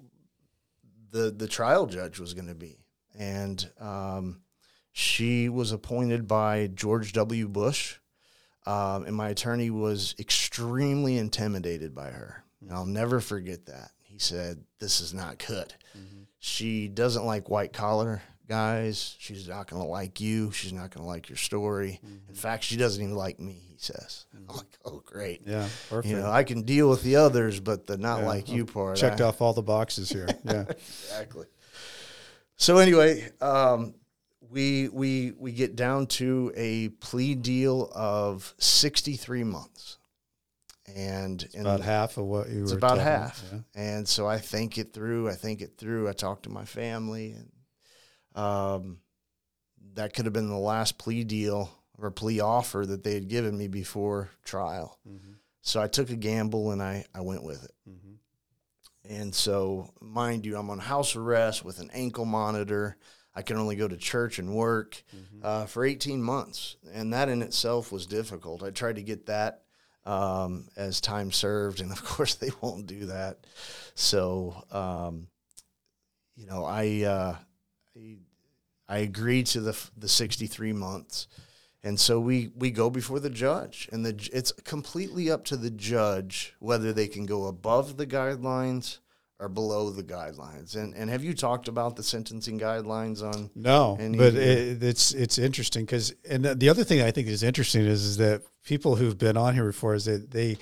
the 1.11 1.31
the 1.31 1.49
trial 1.49 1.87
judge 1.87 2.19
was 2.19 2.35
going 2.35 2.49
to 2.49 2.55
be, 2.55 2.79
and 3.17 3.69
um, 3.81 4.41
she 4.93 5.49
was 5.49 5.73
appointed 5.73 6.27
by 6.29 6.69
George 6.75 7.13
W. 7.13 7.49
Bush, 7.49 7.97
um, 8.67 9.05
and 9.05 9.15
my 9.15 9.29
attorney 9.29 9.71
was 9.71 10.15
extremely 10.19 11.17
intimidated 11.17 11.95
by 11.95 12.11
her. 12.11 12.45
And 12.61 12.73
I'll 12.73 12.87
never 12.87 13.21
forget 13.21 13.67
that. 13.67 13.91
He 14.03 14.19
said, 14.19 14.65
"This 14.81 15.01
is 15.01 15.15
not 15.15 15.39
good." 15.39 15.75
Mm-hmm. 15.97 16.23
She 16.39 16.89
doesn't 16.89 17.25
like 17.25 17.49
white 17.49 17.73
collar 17.73 18.23
guys. 18.49 19.17
She's 19.19 19.49
not 19.49 19.69
going 19.69 19.83
to 19.83 19.89
like 19.89 20.21
you. 20.21 20.53
She's 20.53 20.73
not 20.73 20.91
going 20.91 21.05
to 21.05 21.09
like 21.09 21.29
your 21.29 21.37
story. 21.37 22.01
In 22.29 22.35
fact, 22.35 22.65
she 22.65 22.77
doesn't 22.77 23.03
even 23.03 23.15
like 23.17 23.41
me, 23.41 23.63
he 23.71 23.77
says. 23.79 24.27
I'm 24.37 24.47
like, 24.57 24.67
oh, 24.85 25.03
great. 25.05 25.43
Yeah. 25.47 25.69
Perfect. 25.89 26.11
You 26.11 26.19
know, 26.21 26.31
I 26.31 26.45
can 26.45 26.63
deal 26.63 26.89
with 26.91 27.03
the 27.03 27.17
others, 27.17 27.61
but 27.61 27.87
the 27.87 27.97
not 27.97 28.21
Yeah, 28.21 28.27
like 28.27 28.49
you 28.49 28.67
part. 28.67 28.97
Checked 28.97 29.21
I- 29.21 29.25
off 29.25 29.41
all 29.41 29.53
the 29.53 29.63
boxes 29.63 30.09
here. 30.11 30.29
Yeah. 30.45 30.65
Exactly. 30.69 31.47
So 32.57 32.79
anyway, 32.79 33.31
um, 33.41 33.95
we 34.51 34.89
we 34.89 35.33
we 35.37 35.51
get 35.53 35.75
down 35.75 36.07
to 36.07 36.53
a 36.55 36.91
plea 36.91 37.35
deal 37.35 37.91
of 37.95 38.55
63 38.59 39.43
months. 39.45 39.99
And 40.95 41.45
about 41.59 41.81
half 41.81 42.19
of 42.19 42.27
what 42.27 42.49
you 42.51 42.63
it's 42.63 42.73
were. 42.73 42.77
about 42.79 42.99
half. 42.99 43.43
Yeah. 43.51 43.59
And 43.75 44.07
so 44.07 44.29
I 44.29 44.39
think 44.39 44.77
it 44.79 44.93
through. 44.93 45.29
I 45.31 45.35
think 45.35 45.61
it 45.63 45.73
through. 45.79 46.09
I 46.09 46.13
talked 46.13 46.43
to 46.45 46.51
my 46.51 46.65
family, 46.67 47.33
and 47.33 47.51
um, 48.35 48.99
that 49.95 50.14
could 50.14 50.24
have 50.24 50.32
been 50.32 50.49
the 50.49 50.57
last 50.57 50.99
plea 50.99 51.24
deal 51.24 51.70
or 51.99 52.11
plea 52.11 52.41
offer 52.41 52.85
that 52.85 53.05
they 53.05 53.14
had 53.14 53.28
given 53.28 53.57
me 53.57 53.68
before 53.68 54.30
trial. 54.45 54.99
Mm-hmm. 55.09 55.32
So 55.62 55.80
I 55.80 55.87
took 55.87 56.11
a 56.11 56.16
gamble 56.16 56.72
and 56.72 56.82
I, 56.82 57.05
I 57.14 57.20
went 57.20 57.45
with 57.45 57.64
it. 57.64 57.72
Mm-hmm. 57.89 59.14
And 59.14 59.35
so, 59.35 59.91
mind 60.01 60.47
you, 60.47 60.57
I'm 60.57 60.70
on 60.70 60.78
house 60.78 61.14
arrest 61.14 61.64
with 61.64 61.78
an 61.78 61.91
ankle 61.93 62.24
monitor. 62.24 62.97
I 63.35 63.43
can 63.43 63.57
only 63.57 63.76
go 63.76 63.87
to 63.87 63.97
church 63.97 64.39
and 64.39 64.55
work 64.55 65.03
Mm-hmm. 65.14 65.41
uh, 65.45 65.66
for 65.66 65.85
18 65.85 66.22
months. 66.22 66.76
And 66.93 67.12
that 67.12 67.28
in 67.28 67.43
itself 67.43 67.93
was 67.93 68.07
difficult. 68.07 68.62
I 68.62 68.70
tried 68.70 68.97
to 68.97 69.03
get 69.03 69.26
that 69.26 69.62
um, 70.07 70.68
as 70.76 71.01
time 71.01 71.32
served, 71.32 71.80
and 71.80 71.91
of 71.91 72.05
course, 72.05 72.35
they 72.35 72.51
won't 72.61 72.87
do 72.87 73.07
that. 73.07 73.47
So, 73.95 74.62
um, 74.70 75.28
you 76.37 76.47
know, 76.47 76.64
I, 76.64 77.03
uh, 77.05 77.37
I, 77.97 78.16
I 78.89 78.99
agreed 78.99 79.47
to 79.47 79.61
the, 79.61 79.78
the 79.97 80.09
63 80.09 80.72
months. 80.72 81.28
And 81.82 82.01
so 82.01 82.18
we 82.18 82.51
we 82.57 82.70
go 82.70 82.89
before 82.89 83.20
the 83.20 83.28
judge, 83.28 83.91
and 83.93 84.07
the 84.07 84.30
it's 84.32 84.53
completely 84.53 85.30
up 85.30 85.45
to 85.47 85.57
the 85.57 85.70
judge 85.70 86.55
whether 86.59 86.95
they 86.95 87.07
can 87.07 87.26
go 87.26 87.45
above 87.45 87.99
the 87.99 88.07
guidelines 88.07 89.01
or 89.39 89.51
below 89.51 89.91
the 89.91 90.03
guidelines. 90.03 90.76
And 90.76 90.95
and 90.95 91.11
have 91.11 91.22
you 91.22 91.35
talked 91.35 91.68
about 91.68 91.97
the 91.97 92.03
sentencing 92.03 92.59
guidelines 92.59 93.22
on? 93.22 93.51
No, 93.55 93.97
but 93.99 94.35
it, 94.35 94.82
it's 94.82 95.12
it's 95.12 95.37
interesting 95.37 95.85
because 95.85 96.14
and 96.28 96.45
the 96.45 96.70
other 96.70 96.85
thing 96.85 97.03
I 97.03 97.11
think 97.11 97.28
is 97.28 97.43
interesting 97.43 97.82
is 97.82 98.03
is 98.03 98.16
that 98.16 98.43
people 98.64 98.97
who've 98.97 99.18
been 99.18 99.37
on 99.37 99.53
here 99.53 99.66
before 99.66 99.95
is 99.95 100.07
that 100.07 100.30
they 100.30 100.57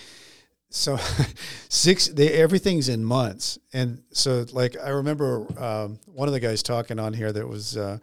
so 0.75 0.97
six 1.69 2.09
they 2.09 2.33
everything's 2.33 2.89
in 2.89 3.05
months. 3.05 3.59
And 3.73 4.03
so 4.13 4.45
like 4.53 4.77
i 4.83 4.91
remember 4.91 5.47
um, 5.63 5.99
one 6.07 6.29
of 6.29 6.35
the 6.35 6.41
guys 6.41 6.63
talking 6.63 6.99
on 6.99 7.13
here 7.15 7.33
that 7.33 7.47
was 7.47 7.77
uh, 7.77 7.99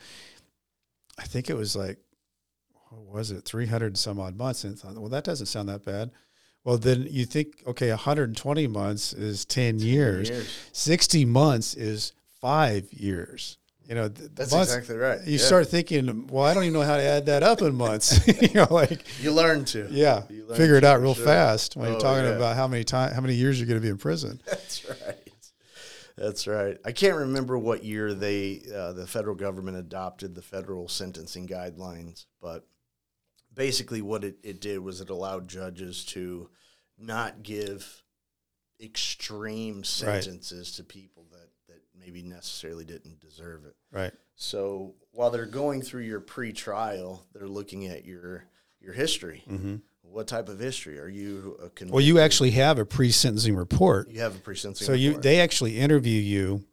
i 1.17 1.23
think 1.23 1.49
it 1.49 1.55
was 1.55 1.75
like 1.75 1.97
what 2.89 3.17
was 3.17 3.31
it? 3.31 3.45
300 3.45 3.97
some 3.97 4.19
odd 4.19 4.35
months. 4.35 4.63
And 4.63 4.77
thought 4.77 4.95
well 4.95 5.09
that 5.09 5.23
doesn't 5.23 5.47
sound 5.47 5.69
that 5.69 5.85
bad. 5.85 6.11
Well 6.63 6.77
then 6.77 7.07
you 7.09 7.25
think 7.25 7.63
okay 7.67 7.89
120 7.89 8.67
months 8.67 9.13
is 9.13 9.45
10 9.45 9.79
years, 9.79 10.29
years. 10.29 10.49
60 10.71 11.25
months 11.25 11.73
is 11.75 12.13
five 12.41 12.91
years 12.93 13.57
you 13.89 13.95
know, 13.95 14.07
that's 14.07 14.51
months, 14.51 14.71
exactly 14.71 14.97
right. 14.97 15.19
You 15.25 15.33
yeah. 15.33 15.37
start 15.39 15.67
thinking, 15.67 16.27
well, 16.27 16.45
I 16.45 16.53
don't 16.53 16.63
even 16.63 16.73
know 16.73 16.83
how 16.83 16.97
to 16.97 17.03
add 17.03 17.25
that 17.25 17.41
up 17.41 17.63
in 17.63 17.73
months. 17.73 18.19
you 18.41 18.53
know, 18.53 18.67
like 18.69 19.03
you 19.19 19.31
learn 19.31 19.65
to. 19.65 19.87
Yeah, 19.89 20.25
learn 20.29 20.57
figure 20.57 20.75
it 20.75 20.83
out 20.83 21.01
real 21.01 21.15
sure. 21.15 21.25
fast 21.25 21.75
when 21.75 21.87
oh, 21.87 21.91
you're 21.91 21.99
talking 21.99 22.25
yeah. 22.25 22.35
about 22.35 22.55
how 22.55 22.67
many 22.67 22.83
time, 22.83 23.11
how 23.15 23.21
many 23.21 23.33
years 23.33 23.59
you're 23.59 23.67
going 23.67 23.79
to 23.79 23.83
be 23.83 23.89
in 23.89 23.97
prison. 23.97 24.39
That's 24.45 24.87
right. 24.87 25.33
That's 26.15 26.45
right. 26.45 26.77
I 26.85 26.91
can't 26.91 27.15
remember 27.15 27.57
what 27.57 27.83
year 27.83 28.13
they, 28.13 28.61
uh, 28.73 28.93
the 28.93 29.07
federal 29.07 29.35
government 29.35 29.77
adopted 29.77 30.35
the 30.35 30.41
federal 30.43 30.87
sentencing 30.87 31.47
guidelines, 31.47 32.25
but 32.39 32.67
basically 33.55 34.03
what 34.03 34.23
it, 34.23 34.37
it 34.43 34.61
did 34.61 34.79
was 34.79 35.01
it 35.01 35.09
allowed 35.09 35.47
judges 35.47 36.05
to 36.05 36.49
not 36.99 37.41
give 37.41 38.03
extreme 38.79 39.83
sentences 39.83 40.69
right. 40.69 40.75
to 40.75 40.83
people 40.83 41.18
maybe 42.09 42.27
necessarily 42.27 42.85
didn't 42.85 43.19
deserve 43.19 43.65
it. 43.65 43.75
Right. 43.91 44.11
So 44.35 44.95
while 45.11 45.29
they're 45.29 45.45
going 45.45 45.81
through 45.81 46.03
your 46.03 46.19
pre-trial, 46.19 47.25
they're 47.33 47.47
looking 47.47 47.87
at 47.87 48.05
your 48.05 48.45
your 48.81 48.93
history. 48.93 49.43
Mm-hmm. 49.49 49.75
What 50.01 50.27
type 50.27 50.49
of 50.49 50.59
history 50.59 50.99
are 50.99 51.07
you? 51.07 51.55
Convicted? 51.75 51.91
Well, 51.91 52.01
you 52.01 52.19
actually 52.19 52.51
have 52.51 52.79
a 52.79 52.85
pre-sentencing 52.85 53.55
report. 53.55 54.09
You 54.09 54.21
have 54.21 54.35
a 54.35 54.39
pre-sentencing. 54.39 54.85
So 54.85 54.93
report. 54.93 55.01
you 55.01 55.17
they 55.21 55.39
actually 55.39 55.77
interview 55.77 56.19
you 56.19 56.65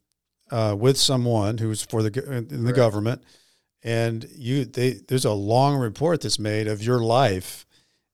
uh, 0.50 0.74
with 0.78 0.96
someone 0.96 1.58
who's 1.58 1.82
for 1.82 2.02
the 2.02 2.46
in 2.50 2.64
the 2.64 2.72
government, 2.72 3.22
and 3.82 4.26
you 4.36 4.64
they 4.64 4.92
there's 5.08 5.26
a 5.26 5.32
long 5.32 5.76
report 5.76 6.22
that's 6.22 6.38
made 6.38 6.66
of 6.66 6.82
your 6.82 7.00
life, 7.00 7.66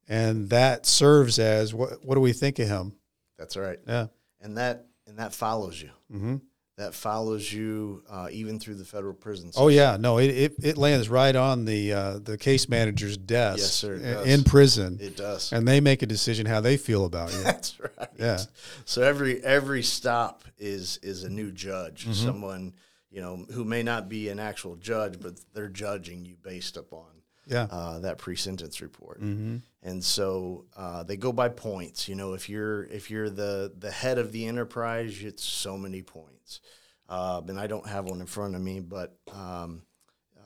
and 0.08 0.50
that 0.50 0.86
serves 0.86 1.38
as 1.38 1.72
what 1.72 2.04
what 2.04 2.16
do 2.16 2.20
we 2.20 2.32
think 2.32 2.58
of 2.58 2.66
him? 2.66 2.94
That's 3.38 3.56
right. 3.56 3.78
Yeah, 3.86 4.06
and 4.40 4.56
that 4.56 4.86
and 5.06 5.18
that 5.18 5.34
follows 5.34 5.80
you. 5.80 5.90
Mm-hmm 6.12 6.36
that 6.76 6.94
follows 6.94 7.52
you 7.52 8.02
uh, 8.08 8.28
even 8.30 8.58
through 8.58 8.74
the 8.74 8.84
federal 8.84 9.12
prison 9.12 9.48
system. 9.48 9.64
Oh 9.64 9.68
yeah, 9.68 9.96
no, 9.98 10.18
it, 10.18 10.28
it, 10.28 10.54
it 10.62 10.78
lands 10.78 11.08
right 11.08 11.34
on 11.34 11.64
the 11.64 11.92
uh, 11.92 12.18
the 12.18 12.38
case 12.38 12.68
manager's 12.68 13.16
desk. 13.16 13.58
Yes, 13.58 13.74
sir. 13.74 13.94
In 14.24 14.42
prison, 14.44 14.98
it 15.00 15.16
does, 15.16 15.52
and 15.52 15.66
they 15.68 15.80
make 15.80 16.02
a 16.02 16.06
decision 16.06 16.46
how 16.46 16.60
they 16.60 16.76
feel 16.76 17.04
about 17.04 17.32
you. 17.32 17.42
That's 17.44 17.78
right. 17.78 18.08
Yeah. 18.18 18.38
So 18.84 19.02
every 19.02 19.42
every 19.44 19.82
stop 19.82 20.44
is 20.58 20.98
is 21.02 21.24
a 21.24 21.30
new 21.30 21.50
judge, 21.52 22.04
mm-hmm. 22.04 22.12
someone 22.12 22.74
you 23.10 23.20
know 23.20 23.44
who 23.52 23.64
may 23.64 23.82
not 23.82 24.08
be 24.08 24.28
an 24.30 24.40
actual 24.40 24.76
judge, 24.76 25.20
but 25.20 25.34
they're 25.52 25.68
judging 25.68 26.24
you 26.24 26.36
based 26.42 26.76
upon 26.76 27.04
yeah. 27.46 27.66
Uh, 27.70 27.98
that 28.00 28.18
pre-sentence 28.18 28.80
report. 28.80 29.20
Mm-hmm. 29.20 29.58
And 29.82 30.04
so 30.04 30.66
uh, 30.76 31.02
they 31.02 31.16
go 31.16 31.32
by 31.32 31.48
points. 31.48 32.08
You 32.08 32.14
know, 32.14 32.34
if 32.34 32.48
you're 32.48 32.84
if 32.84 33.10
you're 33.10 33.30
the 33.30 33.72
the 33.76 33.90
head 33.90 34.18
of 34.18 34.32
the 34.32 34.46
enterprise, 34.46 35.22
it's 35.22 35.44
so 35.44 35.76
many 35.76 36.02
points. 36.02 36.60
Uh, 37.08 37.42
and 37.48 37.58
I 37.58 37.66
don't 37.66 37.86
have 37.86 38.06
one 38.06 38.20
in 38.20 38.26
front 38.26 38.54
of 38.54 38.62
me, 38.62 38.80
but 38.80 39.16
um, 39.32 39.82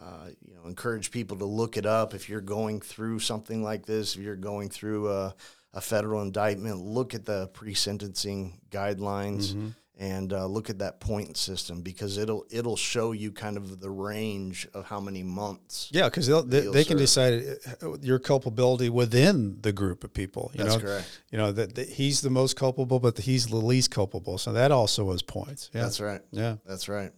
uh, 0.03 0.31
you 0.47 0.55
know, 0.55 0.65
encourage 0.65 1.11
people 1.11 1.37
to 1.39 1.45
look 1.45 1.77
it 1.77 1.87
up. 1.87 2.15
If 2.15 2.29
you're 2.29 2.41
going 2.41 2.81
through 2.81 3.21
something 3.21 3.63
like 3.63 3.87
this, 3.87 4.17
if 4.17 4.23
you're 4.23 4.37
going 4.37 4.71
through 4.71 5.11
a, 5.11 5.35
a 5.75 5.81
federal 5.81 6.23
indictment, 6.23 6.79
look 6.79 7.15
at 7.15 7.25
the 7.25 7.49
pre-sentencing 7.49 8.61
guidelines. 8.71 9.53
Mm-hmm 9.53 9.69
and 9.99 10.33
uh, 10.33 10.47
look 10.47 10.69
at 10.69 10.79
that 10.81 11.01
point 11.01 11.37
system 11.37 11.81
because 11.81 12.19
it'll 12.19 12.45
it'll 12.51 12.77
show 12.77 13.13
you 13.13 13.33
kind 13.33 13.57
of 13.57 13.81
the 13.81 13.91
range 13.91 14.69
of 14.75 14.85
how 14.85 15.01
many 15.01 15.23
months. 15.23 15.89
Yeah, 15.91 16.05
because 16.05 16.27
they, 16.27 16.61
they 16.61 16.85
can 16.85 16.99
decide 16.99 17.43
uh, 17.83 17.97
your 18.03 18.19
culpability 18.19 18.91
within 18.91 19.59
the 19.63 19.73
group 19.73 20.05
of 20.05 20.13
people. 20.13 20.51
You 20.55 20.65
That's 20.65 20.77
know? 20.77 20.83
correct. 20.83 21.21
You 21.31 21.39
know 21.39 21.53
that, 21.53 21.75
that, 21.77 21.89
he's 21.89 22.21
the 22.21 22.31
most 22.31 22.57
culpable, 22.57 23.01
but 23.01 23.17
he's 23.19 23.47
the 23.47 23.57
least 23.57 23.91
culpable. 23.91 24.37
So 24.37 24.53
that 24.53 24.71
also 24.71 25.11
is 25.13 25.23
points. 25.23 25.71
Yeah. 25.73 25.83
That's 25.83 26.01
right. 26.01 26.21
Yeah, 26.31 26.57
that's 26.67 26.89
right. 26.89 27.13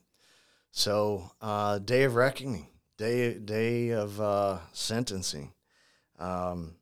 So 0.70 1.32
uh, 1.40 1.80
day 1.80 2.04
of 2.04 2.14
reckoning, 2.14 2.68
day 2.96 3.38
day 3.38 3.90
of 3.90 4.20
uh, 4.20 4.58
sentencing. 4.72 5.52
Um, 6.20 6.76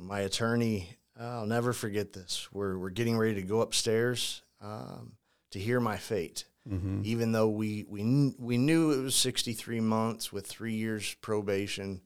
my 0.00 0.20
attorney, 0.20 0.96
I'll 1.18 1.46
never 1.46 1.72
forget 1.72 2.12
this. 2.12 2.48
We're 2.52 2.78
we're 2.78 2.90
getting 2.90 3.18
ready 3.18 3.34
to 3.34 3.42
go 3.42 3.62
upstairs. 3.62 4.42
Um, 4.60 5.16
to 5.50 5.58
hear 5.58 5.80
my 5.80 5.96
fate. 5.96 6.44
Mm-hmm. 6.68 7.02
Even 7.04 7.32
though 7.32 7.48
we 7.48 7.86
we 7.88 8.34
we 8.38 8.58
knew 8.58 8.92
it 8.92 9.02
was 9.02 9.14
63 9.14 9.80
months 9.80 10.32
with 10.32 10.46
three 10.46 10.74
years 10.74 11.14
probation, 11.22 12.02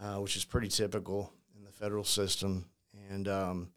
uh, 0.00 0.16
which 0.16 0.36
is 0.36 0.44
pretty 0.44 0.68
typical 0.68 1.32
in 1.56 1.64
the 1.64 1.72
federal 1.72 2.04
system, 2.04 2.66
and 3.10 3.26
um, 3.26 3.72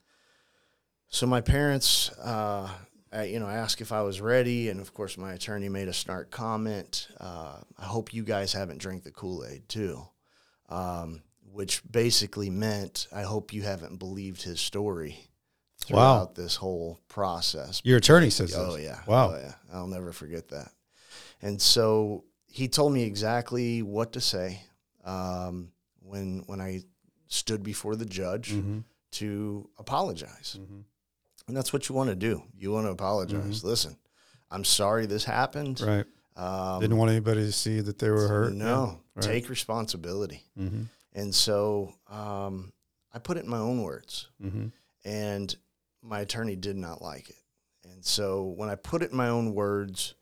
so 1.07 1.25
my 1.25 1.41
parents, 1.41 2.11
uh, 2.19 2.69
I, 3.11 3.23
you 3.23 3.39
know, 3.39 3.47
asked 3.47 3.81
if 3.81 3.91
I 3.91 4.03
was 4.03 4.21
ready, 4.21 4.69
and 4.69 4.79
of 4.79 4.93
course 4.93 5.17
my 5.17 5.33
attorney 5.33 5.69
made 5.69 5.87
a 5.87 5.93
snark 5.93 6.29
comment. 6.29 7.07
Uh, 7.19 7.57
I 7.79 7.85
hope 7.85 8.13
you 8.13 8.23
guys 8.23 8.53
haven't 8.53 8.77
drank 8.77 9.03
the 9.03 9.11
Kool 9.11 9.43
Aid 9.43 9.67
too, 9.67 10.07
um, 10.69 11.23
which 11.51 11.81
basically 11.91 12.51
meant 12.51 13.07
I 13.11 13.23
hope 13.23 13.53
you 13.53 13.63
haven't 13.63 13.97
believed 13.97 14.43
his 14.43 14.61
story 14.61 15.30
throughout 15.85 16.29
wow. 16.29 16.31
this 16.35 16.55
whole 16.55 16.99
process. 17.07 17.81
Your 17.83 17.97
attorney 17.97 18.29
says 18.29 18.55
Oh 18.55 18.75
this. 18.75 18.85
yeah. 18.85 18.99
Wow. 19.07 19.33
Oh 19.33 19.39
yeah. 19.39 19.53
I'll 19.73 19.87
never 19.87 20.11
forget 20.11 20.49
that. 20.49 20.71
And 21.41 21.61
so 21.61 22.23
he 22.47 22.67
told 22.67 22.93
me 22.93 23.03
exactly 23.03 23.81
what 23.81 24.13
to 24.13 24.21
say 24.21 24.61
um, 25.03 25.71
when 26.01 26.43
when 26.47 26.61
I 26.61 26.83
stood 27.27 27.63
before 27.63 27.95
the 27.95 28.05
judge 28.05 28.51
mm-hmm. 28.51 28.79
to 29.11 29.69
apologize. 29.77 30.57
Mm-hmm. 30.59 30.81
And 31.47 31.57
that's 31.57 31.73
what 31.73 31.89
you 31.89 31.95
want 31.95 32.09
to 32.09 32.15
do. 32.15 32.43
You 32.57 32.71
want 32.71 32.85
to 32.85 32.91
apologize. 32.91 33.59
Mm-hmm. 33.59 33.67
Listen, 33.67 33.97
I'm 34.51 34.63
sorry 34.63 35.05
this 35.05 35.23
happened. 35.23 35.81
Right. 35.81 36.05
Um, 36.35 36.81
Didn't 36.81 36.97
want 36.97 37.11
anybody 37.11 37.41
to 37.41 37.51
see 37.51 37.81
that 37.81 37.99
they 37.99 38.09
were 38.09 38.27
hurt. 38.27 38.53
No. 38.53 38.99
Yeah. 39.15 39.21
Right. 39.21 39.33
Take 39.33 39.49
responsibility. 39.49 40.43
Mm-hmm. 40.59 40.83
And 41.13 41.33
so 41.33 41.93
um, 42.09 42.71
I 43.13 43.19
put 43.19 43.37
it 43.37 43.43
in 43.43 43.49
my 43.49 43.57
own 43.57 43.81
words. 43.81 44.27
Mm-hmm. 44.43 44.67
And 45.03 45.55
my 46.01 46.21
attorney 46.21 46.55
did 46.55 46.77
not 46.77 47.01
like 47.01 47.29
it. 47.29 47.41
And 47.83 48.03
so 48.03 48.53
when 48.55 48.69
I 48.69 48.75
put 48.75 49.01
it 49.03 49.11
in 49.11 49.17
my 49.17 49.29
own 49.29 49.53
words, 49.53 50.15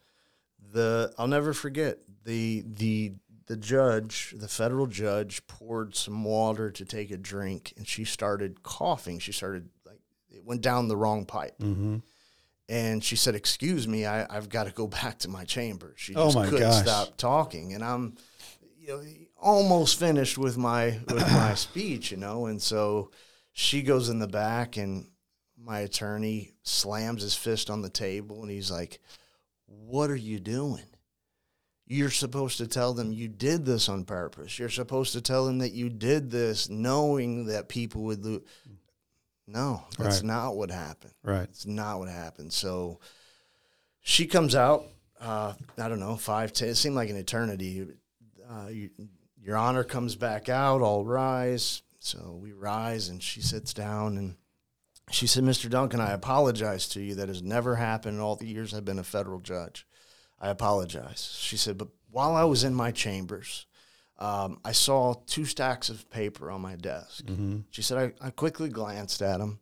the 0.72 1.14
I'll 1.18 1.28
never 1.28 1.54
forget 1.54 2.00
the 2.26 2.64
the 2.66 3.14
the 3.48 3.58
judge, 3.58 4.36
the 4.38 4.48
federal 4.48 4.86
judge, 4.86 5.46
poured 5.48 5.96
some 5.96 6.24
water 6.24 6.70
to 6.70 6.86
take 6.86 7.10
a 7.10 7.18
drink, 7.18 7.74
and 7.78 7.88
she 7.88 8.04
started 8.06 8.62
coughing. 8.62 9.20
She 9.20 9.32
started 9.32 9.70
like 9.86 10.00
it 10.30 10.46
went 10.46 10.62
down 10.62 10.88
the 10.88 10.98
wrong 10.98 11.26
pipe, 11.26 11.58
mm-hmm. 11.60 11.98
and 12.70 13.04
she 13.04 13.16
said, 13.16 13.36
"Excuse 13.36 13.88
me, 13.88 14.06
I, 14.06 14.32
have 14.32 14.50
got 14.50 14.66
to 14.66 14.72
go 14.72 14.88
back 14.88 15.20
to 15.20 15.30
my 15.30 15.46
chamber." 15.46 15.96
She 15.98 16.14
oh 16.16 16.26
just 16.26 16.38
oh 16.38 16.44
couldn't 16.44 16.60
gosh. 16.60 16.84
stop 16.84 17.18
talking, 17.18 17.74
and 17.74 17.84
I'm, 17.84 18.18
you 18.78 18.88
know, 18.88 19.04
almost 19.38 20.00
finished 20.00 20.38
with 20.38 20.58
my 20.58 21.00
with 21.08 21.28
my 21.32 21.54
speech, 21.56 22.12
you 22.12 22.18
know, 22.18 22.46
and 22.46 22.62
so 22.62 23.10
she 23.52 23.82
goes 23.82 24.10
in 24.10 24.20
the 24.20 24.28
back 24.28 24.78
and 24.78 25.08
my 25.62 25.80
attorney 25.80 26.54
slams 26.64 27.22
his 27.22 27.36
fist 27.36 27.70
on 27.70 27.82
the 27.82 27.90
table 27.90 28.42
and 28.42 28.52
he's 28.52 28.72
like, 28.72 29.00
What 29.68 30.10
are 30.10 30.16
you 30.16 30.40
doing? 30.40 30.86
You're 31.86 32.12
supposed 32.12 32.58
to 32.60 32.68
tell 32.68 32.94
them 32.94 33.12
you 33.12 33.28
did 33.28 33.66
this 33.66 33.90
on 33.90 34.06
purpose. 34.06 34.60
You're 34.60 34.70
supposed 34.70 35.14
to 35.14 35.22
tell 35.22 35.46
them 35.46 35.58
that 35.60 35.72
you 35.72 35.90
did 35.90 36.30
this 36.30 36.70
knowing 36.70 37.48
that 37.48 37.68
people 37.68 38.04
would 38.04 38.24
lose. 38.24 38.44
No, 39.48 39.84
that's 39.98 40.18
right. 40.18 40.26
not 40.26 40.56
what 40.56 40.70
happened. 40.70 41.14
Right. 41.24 41.50
It's 41.50 41.66
not 41.66 41.98
what 41.98 42.10
happened. 42.10 42.54
So 42.54 43.00
she 44.02 44.28
comes 44.28 44.54
out, 44.54 44.86
uh, 45.20 45.54
I 45.80 45.90
don't 45.90 46.00
know, 46.00 46.16
five, 46.16 46.54
ten, 46.54 46.70
it 46.70 46.76
seemed 46.76 46.96
like 46.96 47.10
an 47.10 47.18
eternity. 47.18 47.88
Uh, 48.48 48.68
you, 48.68 48.92
your 49.42 49.58
Honor 49.58 49.84
comes 49.84 50.16
back 50.16 50.50
out, 50.50 50.82
all 50.82 51.04
rise. 51.04 51.82
So 51.98 52.38
we 52.40 52.54
rise 52.54 53.10
and 53.10 53.22
she 53.22 53.42
sits 53.42 53.74
down 53.74 54.18
and 54.18 54.36
she 55.12 55.28
said, 55.28 55.44
Mr. 55.44 55.70
Duncan, 55.70 56.02
I 56.02 56.12
apologize 56.12 56.88
to 56.90 57.02
you. 57.02 57.16
That 57.16 57.30
has 57.30 57.42
never 57.42 57.76
happened 57.76 58.16
in 58.16 58.22
all 58.22 58.36
the 58.36 58.48
years 58.48 58.74
I've 58.74 58.86
been 58.86 59.00
a 59.00 59.04
federal 59.04 59.40
judge. 59.40 59.86
I 60.40 60.50
apologize. 60.50 61.36
She 61.40 61.58
said, 61.58 61.78
but 61.78 61.90
while 62.12 62.36
I 62.36 62.44
was 62.44 62.64
in 62.64 62.74
my 62.74 62.92
chambers, 62.92 63.66
um, 64.20 64.60
I 64.64 64.72
saw 64.72 65.16
two 65.26 65.46
stacks 65.46 65.90
of 65.90 66.10
paper 66.10 66.52
on 66.52 66.62
my 66.62 66.76
desk. 66.76 67.26
Mm-hmm. 67.26 67.60
She 67.72 67.82
said, 67.82 68.14
I, 68.22 68.28
I 68.28 68.30
quickly 68.32 68.70
glanced 68.70 69.22
at 69.22 69.40
them. 69.40 69.60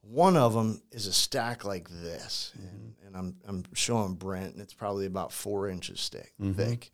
One 0.00 0.36
of 0.36 0.54
them 0.54 0.82
is 0.90 1.06
a 1.06 1.12
stack 1.12 1.64
like 1.64 1.88
this, 1.90 2.52
and, 2.56 2.94
and 3.04 3.16
I'm, 3.16 3.36
I'm 3.46 3.64
showing 3.74 4.14
Brent, 4.14 4.54
and 4.54 4.62
it's 4.62 4.72
probably 4.72 5.04
about 5.04 5.32
four 5.32 5.68
inches 5.68 6.08
thick. 6.08 6.32
thick. 6.54 6.90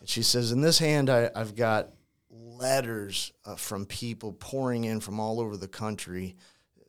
And 0.00 0.08
she 0.08 0.22
says, 0.22 0.52
In 0.52 0.62
this 0.62 0.78
hand, 0.78 1.10
I, 1.10 1.30
I've 1.34 1.54
got 1.54 1.90
letters 2.30 3.32
uh, 3.44 3.56
from 3.56 3.84
people 3.84 4.32
pouring 4.32 4.84
in 4.84 5.00
from 5.00 5.20
all 5.20 5.38
over 5.38 5.56
the 5.58 5.68
country 5.68 6.36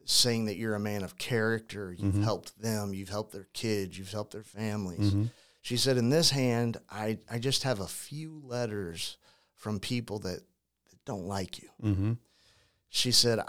saying 0.10 0.46
that 0.46 0.56
you're 0.56 0.74
a 0.74 0.80
man 0.80 1.04
of 1.04 1.18
character. 1.18 1.94
You've 1.98 2.24
helped 2.24 2.62
them, 2.62 2.94
you've 2.94 3.10
helped 3.10 3.34
their 3.34 3.48
kids, 3.54 3.98
you've 3.98 4.12
helped 4.12 4.32
their 4.32 4.42
families. 4.42 5.14
She 5.62 5.76
said, 5.76 5.98
In 5.98 6.10
this 6.10 6.32
hand, 6.32 6.78
I, 6.90 7.20
I 7.30 7.40
just 7.40 7.64
have 7.64 7.82
a 7.82 7.88
few 7.88 8.42
letters 8.46 9.18
from 9.54 9.82
people 9.82 10.20
that, 10.20 10.40
that 10.40 11.06
don't 11.06 11.28
like 11.28 11.62
you. 11.62 11.70
Mm-hmm. 11.84 12.14
She 12.90 13.12
said, 13.12 13.42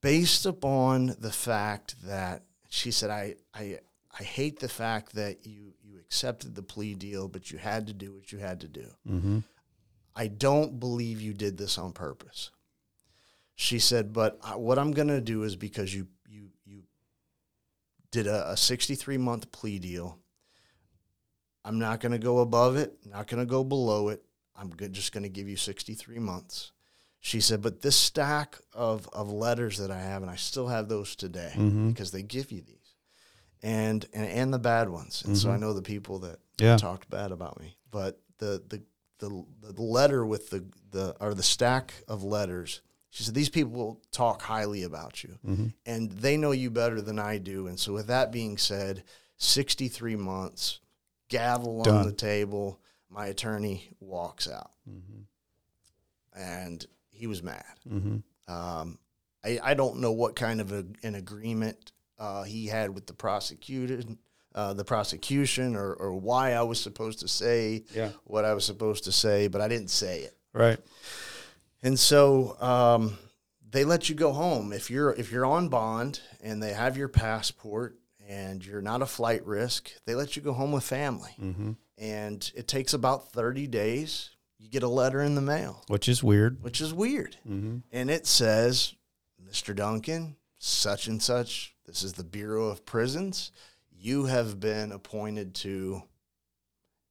based 0.00 0.46
upon 0.46 1.14
the 1.20 1.30
fact 1.30 1.94
that 2.04 2.42
she 2.68 2.90
said, 2.90 3.10
I, 3.10 3.36
I, 3.54 3.78
I 4.18 4.22
hate 4.24 4.58
the 4.58 4.68
fact 4.68 5.14
that 5.14 5.46
you, 5.46 5.74
you 5.84 5.98
accepted 6.00 6.56
the 6.56 6.62
plea 6.62 6.94
deal, 6.94 7.28
but 7.28 7.52
you 7.52 7.58
had 7.58 7.86
to 7.86 7.92
do 7.92 8.12
what 8.12 8.32
you 8.32 8.38
had 8.38 8.60
to 8.62 8.68
do. 8.68 8.86
Mm-hmm. 9.08 9.38
I 10.16 10.26
don't 10.26 10.80
believe 10.80 11.20
you 11.20 11.34
did 11.34 11.56
this 11.56 11.78
on 11.78 11.92
purpose. 11.92 12.50
She 13.60 13.80
said, 13.80 14.12
but 14.12 14.38
what 14.60 14.78
I'm 14.78 14.92
going 14.92 15.08
to 15.08 15.20
do 15.20 15.42
is 15.42 15.56
because 15.56 15.92
you, 15.92 16.06
you, 16.28 16.50
you 16.64 16.84
did 18.12 18.28
a, 18.28 18.52
a 18.52 18.56
63 18.56 19.18
month 19.18 19.50
plea 19.50 19.80
deal. 19.80 20.20
I'm 21.64 21.80
not 21.80 21.98
going 21.98 22.12
to 22.12 22.20
go 22.20 22.38
above 22.38 22.76
it, 22.76 22.94
not 23.04 23.26
going 23.26 23.40
to 23.40 23.50
go 23.50 23.64
below 23.64 24.10
it. 24.10 24.22
I'm 24.54 24.70
good, 24.70 24.92
just 24.92 25.10
going 25.12 25.24
to 25.24 25.28
give 25.28 25.48
you 25.48 25.56
63 25.56 26.20
months. 26.20 26.70
She 27.18 27.40
said, 27.40 27.60
but 27.60 27.82
this 27.82 27.96
stack 27.96 28.58
of, 28.74 29.08
of 29.12 29.32
letters 29.32 29.78
that 29.78 29.90
I 29.90 29.98
have, 29.98 30.22
and 30.22 30.30
I 30.30 30.36
still 30.36 30.68
have 30.68 30.88
those 30.88 31.16
today 31.16 31.52
Mhm. 31.56 31.88
because 31.88 32.12
they 32.12 32.22
give 32.22 32.52
you 32.52 32.60
these 32.62 32.94
and, 33.60 34.06
and, 34.12 34.24
and 34.28 34.54
the 34.54 34.60
bad 34.60 34.88
ones. 34.88 35.24
And 35.26 35.36
so 35.36 35.50
I 35.50 35.56
Mhm. 35.56 35.60
know 35.60 35.72
the 35.72 35.82
people 35.82 36.20
that 36.20 36.38
Yeah. 36.60 36.76
talked 36.76 37.10
bad 37.10 37.32
about 37.32 37.58
me, 37.58 37.76
but 37.90 38.20
the, 38.38 38.62
the, 38.68 38.82
the, 39.18 39.44
the 39.72 39.82
letter 39.82 40.24
with 40.24 40.50
the, 40.50 40.64
the, 40.92 41.16
or 41.18 41.34
the 41.34 41.42
stack 41.42 41.92
of 42.06 42.22
letters, 42.22 42.82
she 43.10 43.22
said, 43.22 43.34
these 43.34 43.48
people 43.48 43.72
will 43.72 44.00
talk 44.12 44.42
highly 44.42 44.82
about 44.82 45.22
you 45.24 45.38
Mhm. 45.46 45.72
and 45.86 46.10
they 46.12 46.36
know 46.36 46.50
you 46.52 46.70
better 46.70 47.00
than 47.00 47.18
I 47.18 47.38
do. 47.38 47.66
And 47.66 47.78
so, 47.80 47.92
with 47.94 48.06
that 48.08 48.30
being 48.32 48.58
said, 48.58 49.02
63 49.38 50.16
months, 50.16 50.80
gavel 51.28 51.82
on 51.88 52.04
the 52.06 52.12
table, 52.12 52.80
my 53.10 53.26
attorney 53.26 53.88
walks 54.00 54.48
out. 54.48 54.72
Mhm. 54.88 55.24
And 56.34 56.86
he 57.10 57.26
was 57.26 57.42
mad. 57.42 57.64
Mhm. 57.88 58.22
Um, 58.46 58.98
I, 59.44 59.58
I 59.62 59.74
don't 59.74 59.98
know 60.00 60.12
what 60.12 60.36
kind 60.36 60.60
of 60.60 60.72
a, 60.72 60.84
an 61.02 61.14
agreement 61.14 61.92
uh, 62.18 62.42
he 62.42 62.66
had 62.66 62.90
with 62.94 63.06
the 63.06 63.12
prosecuted, 63.12 64.18
uh, 64.54 64.74
the 64.74 64.84
prosecution, 64.84 65.76
or, 65.76 65.92
or 65.94 66.14
why 66.14 66.52
I 66.54 66.62
was 66.62 66.80
supposed 66.80 67.20
to 67.20 67.28
say 67.28 67.84
Yeah. 67.94 68.10
what 68.24 68.44
I 68.44 68.54
was 68.54 68.64
supposed 68.64 69.04
to 69.04 69.12
say, 69.12 69.46
but 69.48 69.60
I 69.60 69.68
didn't 69.68 69.90
say 69.90 70.20
it. 70.22 70.36
Right. 70.52 70.78
And 71.82 71.98
so 71.98 72.56
um, 72.60 73.18
they 73.70 73.84
let 73.84 74.08
you 74.08 74.14
go 74.14 74.32
home 74.32 74.72
if 74.72 74.90
you're 74.90 75.12
if 75.12 75.30
you're 75.30 75.46
on 75.46 75.68
bond 75.68 76.20
and 76.42 76.62
they 76.62 76.72
have 76.72 76.96
your 76.96 77.08
passport 77.08 77.98
and 78.28 78.64
you're 78.64 78.82
not 78.82 79.02
a 79.02 79.06
flight 79.06 79.46
risk. 79.46 79.90
They 80.06 80.14
let 80.14 80.36
you 80.36 80.42
go 80.42 80.52
home 80.52 80.72
with 80.72 80.84
family, 80.84 81.30
Mm-hmm. 81.40 81.72
and 81.96 82.52
it 82.54 82.66
takes 82.68 82.92
about 82.94 83.32
thirty 83.32 83.66
days. 83.66 84.30
You 84.58 84.68
get 84.68 84.82
a 84.82 84.88
letter 84.88 85.22
in 85.22 85.36
the 85.36 85.40
mail, 85.40 85.84
Which 85.86 86.08
is 86.08 86.22
weird. 86.22 86.62
which 86.62 86.80
is 86.80 86.92
weird, 86.92 87.36
Mm-hmm. 87.48 87.78
and 87.92 88.10
it 88.10 88.26
says, 88.26 88.94
"Mr. 89.48 89.74
Duncan, 89.74 90.36
such 90.58 91.06
and 91.06 91.22
such. 91.22 91.74
This 91.86 92.02
is 92.02 92.14
the 92.14 92.24
Bureau 92.24 92.66
of 92.66 92.84
Prisons. 92.84 93.52
You 93.90 94.24
have 94.26 94.58
been 94.58 94.90
appointed 94.92 95.54
to." 95.56 96.02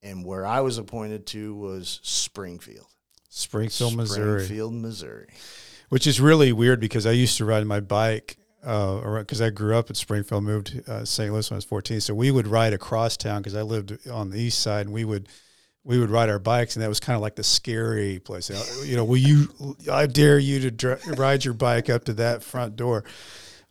And 0.02 0.24
where 0.24 0.46
I 0.46 0.60
was 0.60 0.78
appointed 0.78 1.26
to 1.28 1.54
was 1.56 1.98
Springfield, 2.04 2.86
Springfield, 3.28 3.94
Missouri. 3.96 4.40
Springfield, 4.44 4.74
Missouri. 4.74 5.26
which 5.88 6.06
is 6.06 6.20
really 6.20 6.52
weird 6.52 6.80
because 6.80 7.06
I 7.06 7.12
used 7.12 7.36
to 7.38 7.44
ride 7.44 7.66
my 7.66 7.80
bike 7.80 8.36
uh 8.66 9.00
around 9.04 9.22
because 9.22 9.40
I 9.40 9.50
grew 9.50 9.76
up 9.76 9.88
in 9.88 9.94
Springfield, 9.94 10.42
moved 10.44 10.66
to 10.84 10.92
uh, 10.92 11.04
St. 11.04 11.32
Louis 11.32 11.48
when 11.50 11.56
I 11.56 11.58
was 11.58 11.64
14. 11.64 12.00
So 12.00 12.14
we 12.14 12.30
would 12.30 12.46
ride 12.48 12.72
across 12.72 13.16
town 13.16 13.40
because 13.40 13.54
I 13.54 13.62
lived 13.62 14.08
on 14.08 14.30
the 14.30 14.40
east 14.40 14.60
side, 14.60 14.86
and 14.86 14.94
we 14.94 15.04
would 15.04 15.28
we 15.84 15.98
would 15.98 16.10
ride 16.10 16.28
our 16.28 16.40
bikes, 16.40 16.74
and 16.76 16.82
that 16.82 16.88
was 16.88 17.00
kind 17.00 17.14
of 17.14 17.22
like 17.22 17.36
the 17.36 17.44
scary 17.44 18.18
place. 18.18 18.50
Uh, 18.50 18.84
You 18.84 18.96
know, 18.96 19.04
will 19.04 19.16
you? 19.16 19.76
I 19.90 20.06
dare 20.06 20.38
you 20.38 20.58
to 20.60 20.70
dri- 20.70 20.96
ride 21.16 21.44
your 21.44 21.54
bike 21.54 21.88
up 21.88 22.04
to 22.04 22.12
that 22.14 22.42
front 22.42 22.76
door. 22.76 23.04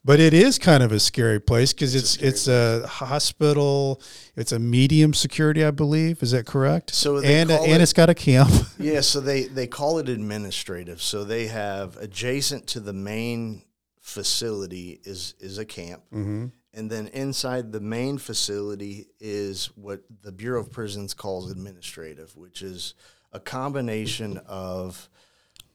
But 0.06 0.22
it 0.22 0.34
is 0.34 0.58
kind 0.58 0.84
of 0.84 0.92
a 0.94 1.00
scary 1.00 1.40
place 1.40 1.74
because 1.74 1.94
it's 1.94 2.16
it's 2.18 2.48
a, 2.48 2.88
hospital. 2.88 4.02
It's 4.36 4.54
a 4.54 4.60
medium 4.60 5.14
security, 5.14 5.66
I 5.66 5.72
believe. 5.72 6.24
Is 6.24 6.32
that 6.32 6.46
correct? 6.46 6.96
So 6.96 7.18
and 7.18 7.52
uh, 7.52 7.62
and 7.62 7.74
it- 7.74 7.82
it's 7.82 7.94
got 7.94 8.10
a 8.10 8.16
camp. 8.16 8.50
Yeah, 8.80 9.02
so 9.02 9.20
they 9.20 9.46
they 9.46 9.68
call 9.68 9.98
it 9.98 10.08
administrative. 10.08 11.02
So 11.02 11.24
they 11.24 11.48
have 11.48 11.98
adjacent 11.98 12.68
to 12.68 12.80
the 12.80 12.94
main 12.94 13.64
facility 14.00 15.02
is 15.04 15.34
is 15.40 15.58
a 15.58 15.66
camp, 15.66 16.04
mm-hmm. 16.14 16.46
and 16.74 16.90
then 16.90 17.08
inside 17.08 17.72
the 17.74 17.82
main 17.82 18.18
facility 18.18 19.08
is 19.20 19.72
what 19.76 20.04
the 20.22 20.32
Bureau 20.32 20.62
of 20.62 20.72
Prisons 20.72 21.14
calls 21.14 21.52
administrative, 21.52 22.38
which 22.38 22.62
is 22.62 22.94
a 23.34 23.40
combination 23.40 24.38
of 24.48 25.10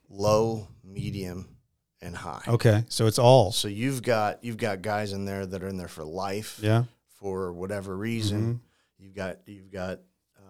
low, 0.08 0.68
medium, 0.84 1.51
and 2.02 2.14
high. 2.16 2.42
Okay, 2.48 2.84
so 2.88 3.06
it's 3.06 3.18
all. 3.18 3.52
So 3.52 3.68
you've 3.68 4.02
got 4.02 4.42
you've 4.44 4.56
got 4.58 4.82
guys 4.82 5.12
in 5.12 5.24
there 5.24 5.46
that 5.46 5.62
are 5.62 5.68
in 5.68 5.76
there 5.78 5.88
for 5.88 6.04
life 6.04 6.58
Yeah. 6.60 6.84
for 7.18 7.52
whatever 7.52 7.96
reason. 7.96 8.60
You've 8.98 9.14
got 9.14 9.38
you've 9.46 9.72
got 9.72 10.00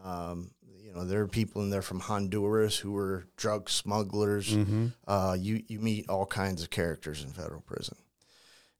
um, 0.04 0.50
you 0.82 0.92
know 0.92 1.04
there 1.04 1.20
are 1.20 1.28
people 1.28 1.62
in 1.62 1.70
there 1.70 1.82
from 1.82 2.00
Honduras 2.00 2.76
who 2.76 2.96
are 2.96 3.26
drug 3.36 3.70
smugglers. 3.70 4.48
Mm-hmm. 4.50 4.86
Uh, 5.06 5.36
you 5.38 5.62
you 5.68 5.78
meet 5.80 6.08
all 6.08 6.26
kinds 6.26 6.62
of 6.62 6.70
characters 6.70 7.22
in 7.22 7.30
federal 7.30 7.60
prison, 7.60 7.96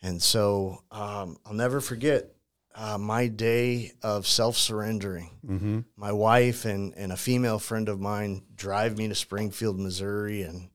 and 0.02 0.20
so 0.22 0.82
um, 0.90 1.36
I'll 1.46 1.54
never 1.54 1.80
forget 1.80 2.32
uh, 2.74 2.98
my 2.98 3.28
day 3.28 3.92
of 4.02 4.26
self 4.26 4.56
surrendering. 4.56 5.30
Mm-hmm. 5.46 5.80
My 5.96 6.12
wife 6.12 6.64
and 6.64 6.92
and 6.96 7.12
a 7.12 7.16
female 7.16 7.58
friend 7.58 7.88
of 7.88 8.00
mine 8.00 8.42
drive 8.54 8.96
me 8.98 9.08
to 9.08 9.14
Springfield, 9.14 9.78
Missouri, 9.78 10.42
and 10.42 10.70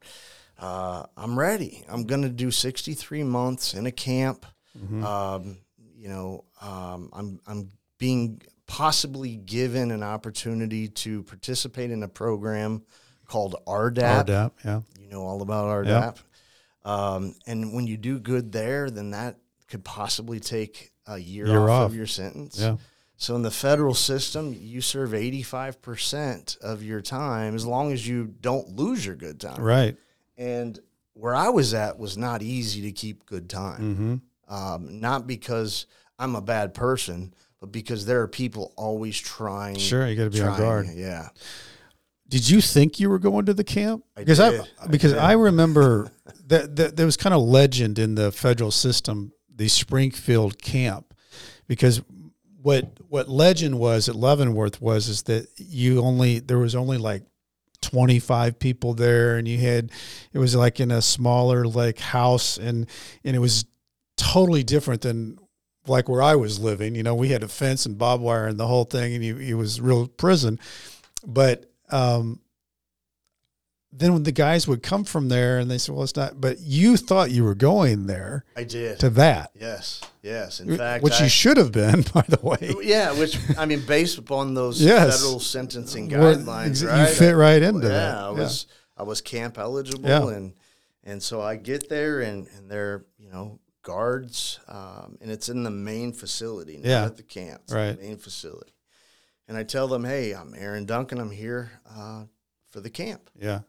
uh, 0.60 1.04
I'm 1.16 1.38
ready. 1.38 1.84
I'm 1.90 2.04
going 2.06 2.24
to 2.24 2.30
do 2.30 2.52
63 2.52 3.24
months 3.24 3.74
in 3.74 3.86
a 3.86 3.92
camp. 3.92 4.46
Mm-hmm. 4.78 5.04
Um, 5.04 5.58
you 5.96 6.10
know, 6.10 6.46
um, 6.62 7.10
I'm 7.14 7.40
I'm 7.48 7.72
being 7.98 8.42
possibly 8.68 9.36
given 9.36 9.92
an 9.92 10.04
opportunity 10.04 10.88
to 10.90 11.24
participate 11.24 11.90
in 11.92 12.04
a 12.04 12.08
program 12.08 12.84
called 13.28 13.56
RDAP. 13.68 14.26
RDAP, 14.28 14.52
yeah. 14.66 14.82
You 15.00 15.10
know 15.10 15.22
all 15.22 15.42
about 15.42 15.86
Yeah. 15.86 16.12
RDAP. 16.12 16.90
Um, 16.90 17.36
and 17.46 17.74
when 17.74 17.88
you 17.88 17.98
do 17.98 18.20
good 18.20 18.52
there, 18.52 18.90
then 18.90 19.12
that 19.12 19.38
could 19.68 19.84
possibly 19.84 20.40
take 20.40 20.92
a 21.06 21.18
year, 21.18 21.48
Year 21.48 21.64
off, 21.64 21.70
off. 21.86 21.90
of 21.92 21.96
your 21.96 22.08
sentence. 22.08 22.60
Yeah. 22.60 22.78
So 23.18 23.36
in 23.36 23.42
the 23.42 23.52
federal 23.52 23.94
system, 23.96 24.54
you 24.58 24.80
serve 24.80 25.12
85% 25.12 26.58
of 26.60 26.84
your 26.84 27.02
time 27.02 27.56
as 27.56 27.66
long 27.66 27.92
as 27.92 28.08
you 28.08 28.28
don't 28.42 28.70
lose 28.76 29.06
your 29.06 29.16
good 29.16 29.40
time. 29.40 29.62
Right. 29.62 29.98
And 30.38 30.80
where 31.14 31.34
I 31.36 31.50
was 31.50 31.74
at 31.74 31.98
was 31.98 32.18
not 32.18 32.42
easy 32.42 32.82
to 32.84 32.92
keep 32.92 33.26
good 33.26 33.50
time. 33.50 34.22
Mm-hmm. 34.50 34.54
Um, 34.54 35.00
not 35.00 35.28
because 35.28 35.88
I'm 36.20 36.36
a 36.36 36.42
bad 36.42 36.74
person, 36.74 37.34
but 37.60 37.72
because 37.72 38.06
there 38.06 38.22
are 38.22 38.28
people 38.28 38.74
always 38.76 39.20
trying. 39.20 39.78
Sure, 39.78 40.08
you 40.08 40.16
got 40.16 40.26
to 40.26 40.30
be 40.30 40.42
on 40.42 40.58
guard. 40.58 40.88
Yeah. 40.94 41.30
Did 42.30 42.50
you 42.50 42.62
think 42.62 43.00
you 43.00 43.10
were 43.10 43.20
going 43.20 43.46
to 43.46 43.54
the 43.54 43.64
camp? 43.64 44.04
I 44.16 44.22
because 44.22 44.38
did. 44.38 44.62
I 44.62 44.84
I 44.84 44.88
because 44.88 45.14
did. 45.14 45.22
I 45.22 45.34
remember 45.34 46.12
that, 46.48 46.76
that 46.76 46.98
there 46.98 47.06
was 47.06 47.18
kind 47.18 47.34
of 47.34 47.42
legend 47.42 48.00
in 48.00 48.16
the 48.16 48.32
federal 48.32 48.72
system, 48.72 49.32
the 49.54 49.70
Springfield 49.70 50.62
camp, 50.62 51.14
because 51.68 52.02
what 52.62 53.00
what 53.08 53.30
legend 53.30 53.80
was 53.80 54.10
at 54.10 54.16
Leavenworth 54.16 54.82
was 54.82 55.08
is 55.08 55.24
that 55.24 55.48
you 55.56 56.02
only 56.02 56.40
there 56.40 56.60
was 56.60 56.76
only 56.76 56.98
like 56.98 57.24
25 57.82 58.60
people 58.60 58.94
there 58.94 59.38
and 59.38 59.48
you 59.48 59.60
had 59.60 59.92
it 60.34 60.40
was 60.40 60.56
like 60.56 60.80
in 60.80 60.92
a 60.92 61.02
smaller 61.02 61.66
like 61.66 62.00
house 62.00 62.58
and 62.58 62.88
and 63.24 63.36
it 63.36 63.40
was 63.40 63.66
totally 64.18 64.64
different 64.64 65.02
than 65.02 65.38
like 65.86 66.10
where 66.10 66.22
I 66.22 66.36
was 66.36 66.60
living. 66.60 66.96
You 66.96 67.04
know 67.04 67.16
we 67.16 67.30
had 67.30 67.44
a 67.44 67.48
fence 67.48 67.86
and 67.86 67.98
barbed 67.98 68.24
wire 68.24 68.48
and 68.48 68.60
the 68.60 68.68
whole 68.68 68.86
thing 68.86 69.14
and 69.16 69.24
you, 69.24 69.38
it 69.38 69.54
was 69.54 69.80
real 69.80 70.08
prison. 70.08 70.60
But 71.26 71.72
um 71.90 72.42
then 73.92 74.24
the 74.24 74.32
guys 74.32 74.68
would 74.68 74.84
come 74.84 75.04
from 75.04 75.30
there 75.30 75.58
and 75.60 75.72
they 75.72 75.78
said, 75.78 75.96
well, 75.96 76.04
it's 76.04 76.16
not, 76.16 76.40
but 76.42 76.60
you 76.60 76.98
thought 76.98 77.32
you 77.32 77.44
were 77.44 77.56
going 77.56 78.06
there 78.08 78.44
I 78.56 78.64
did. 78.64 79.00
to 79.00 79.10
that, 79.12 79.52
yes, 79.60 80.02
yes. 80.22 80.60
In 80.60 80.78
fact, 80.78 81.04
which 81.04 81.20
I, 81.22 81.24
you 81.24 81.30
should 81.30 81.58
have 81.58 81.72
been, 81.72 82.02
by 82.14 82.24
the 82.28 82.40
way. 82.44 82.74
yeah, 82.84 83.12
which 83.18 83.38
I 83.58 83.66
mean, 83.66 83.82
based 83.86 84.18
upon 84.18 84.54
those 84.54 84.82
Yes. 84.82 85.18
federal 85.22 85.40
sentencing 85.40 86.10
Well, 86.10 86.36
guidelines, 86.36 86.82
you 86.82 86.90
right? 86.90 87.10
fit 87.10 87.32
right 87.34 87.62
into 87.62 87.88
yeah, 87.88 87.94
that. 87.94 88.18
I 88.18 88.22
Yeah. 88.28 88.32
was 88.32 88.68
I 88.98 89.04
was 89.04 89.22
camp 89.22 89.58
eligible, 89.58 90.10
Yeah. 90.10 90.28
and 90.30 90.54
and 91.04 91.24
so 91.24 91.42
I 91.42 91.56
get 91.56 91.88
there, 91.88 92.20
and 92.20 92.48
and 92.58 92.70
they're 92.70 93.06
you 93.18 93.30
know 93.30 93.60
guards, 93.84 94.60
um, 94.68 95.18
and 95.22 95.32
it's 95.32 95.48
in 95.50 95.64
the 95.64 95.72
main 95.72 96.12
facility, 96.12 96.78
not 96.78 96.86
Yeah. 96.86 97.06
at 97.06 97.16
the 97.18 97.24
camp, 97.24 97.62
it's 97.64 97.74
Right. 97.74 97.98
main 98.00 98.18
facility. 98.18 98.74
And 99.48 99.56
I 99.58 99.64
tell 99.64 99.88
them, 99.88 100.04
hey, 100.04 100.34
I'm 100.34 100.54
Aaron 100.58 100.86
Duncan. 100.86 101.20
I'm 101.20 101.32
here 101.32 101.72
uh, 101.90 102.24
for 102.70 102.82
the 102.82 102.90
camp. 102.90 103.30
Yeah. 103.40 103.62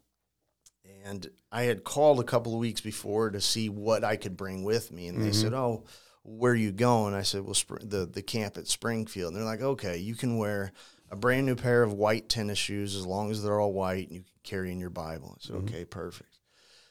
And 1.09 1.31
I 1.51 1.63
had 1.63 1.85
called 1.85 2.21
a 2.21 2.25
couple 2.25 2.53
of 2.53 2.59
weeks 2.61 2.81
before 2.81 3.31
to 3.31 3.41
see 3.41 3.69
what 3.69 4.05
I 4.05 4.17
could 4.17 4.37
bring 4.37 4.63
with 4.65 4.93
me, 4.93 5.09
and 5.09 5.19
they 5.23 5.29
Mm-hmm. 5.31 5.41
said, 5.43 5.55
"Oh, 5.55 5.85
where 6.23 6.53
are 6.53 6.57
you 6.57 6.73
going?" 6.73 7.15
I 7.15 7.23
said, 7.23 7.43
"Well, 7.45 7.55
Spr- 7.55 7.89
the 7.89 8.05
the 8.07 8.23
camp 8.23 8.59
at 8.59 8.67
Springfield." 8.69 9.33
And 9.33 9.37
they're 9.37 9.45
like, 9.55 9.63
"Okay, 9.63 9.97
you 9.99 10.15
can 10.15 10.37
wear 10.39 10.73
a 11.11 11.17
brand 11.17 11.47
new 11.47 11.55
pair 11.57 11.83
of 11.83 11.93
white 11.95 12.29
tennis 12.29 12.59
shoes 12.59 12.95
as 12.95 13.07
long 13.07 13.31
as 13.31 13.43
they're 13.43 13.59
all 13.61 13.73
white, 13.73 14.09
and 14.09 14.17
you 14.17 14.23
can 14.23 14.33
carry 14.45 14.71
in 14.71 14.79
your 14.81 14.91
Bible." 14.91 15.37
I 15.37 15.47
said, 15.47 15.57
Mm-hmm. 15.57 15.69
"Okay, 15.69 15.85
perfect." 15.85 16.39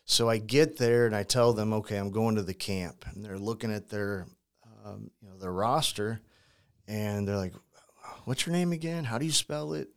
So 0.06 0.30
I 0.30 0.38
get 0.38 0.78
there 0.78 1.06
and 1.06 1.16
I 1.16 1.24
tell 1.24 1.54
them, 1.54 1.74
"Okay, 1.74 1.98
I'm 1.98 2.10
going 2.12 2.36
to 2.36 2.44
the 2.44 2.54
camp," 2.56 3.06
and 3.14 3.24
they're 3.24 3.38
looking 3.40 3.72
at 3.74 3.90
their 3.90 4.26
um, 4.86 5.12
you 5.22 5.30
know 5.30 5.38
their 5.38 5.54
roster, 5.54 6.22
and 6.88 7.28
they're 7.28 7.38
like, 7.38 7.54
"What's 8.26 8.46
your 8.46 8.54
name 8.56 8.72
again? 8.72 9.04
How 9.04 9.18
do 9.20 9.26
you 9.26 9.32
spell 9.32 9.74
it?" 9.74 9.90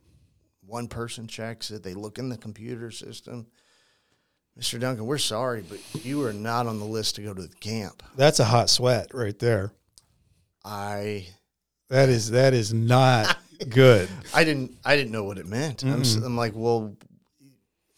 One 0.63 0.87
person 0.87 1.27
checks 1.27 1.71
it. 1.71 1.81
They 1.83 1.95
look 1.95 2.17
in 2.19 2.29
the 2.29 2.37
computer 2.37 2.91
system. 2.91 3.47
Mr. 4.61 4.79
Duncan, 4.79 5.05
we're 5.07 5.17
sorry, 5.17 5.63
but 5.67 5.79
you 6.05 6.23
are 6.23 6.33
not 6.33 6.67
on 6.67 6.77
the 6.77 6.85
list 6.85 7.15
to 7.15 7.23
go 7.23 7.33
to 7.33 7.41
the 7.41 7.55
camp. 7.55 8.03
That's 8.15 8.39
a 8.39 8.45
hot 8.45 8.69
sweat 8.69 9.07
right 9.13 9.37
there. 9.39 9.71
I 10.63 11.27
That 11.89 12.09
is, 12.09 12.29
that 12.31 12.53
is 12.53 12.71
not 12.73 13.35
good. 13.69 14.07
I 14.35 14.43
didn't 14.43 14.77
I 14.85 14.95
didn't 14.95 15.11
know 15.11 15.23
what 15.23 15.37
it 15.39 15.47
meant. 15.47 15.83
I'm, 15.83 16.01
s- 16.01 16.15
I'm 16.15 16.37
like, 16.37 16.53
well, 16.55 16.95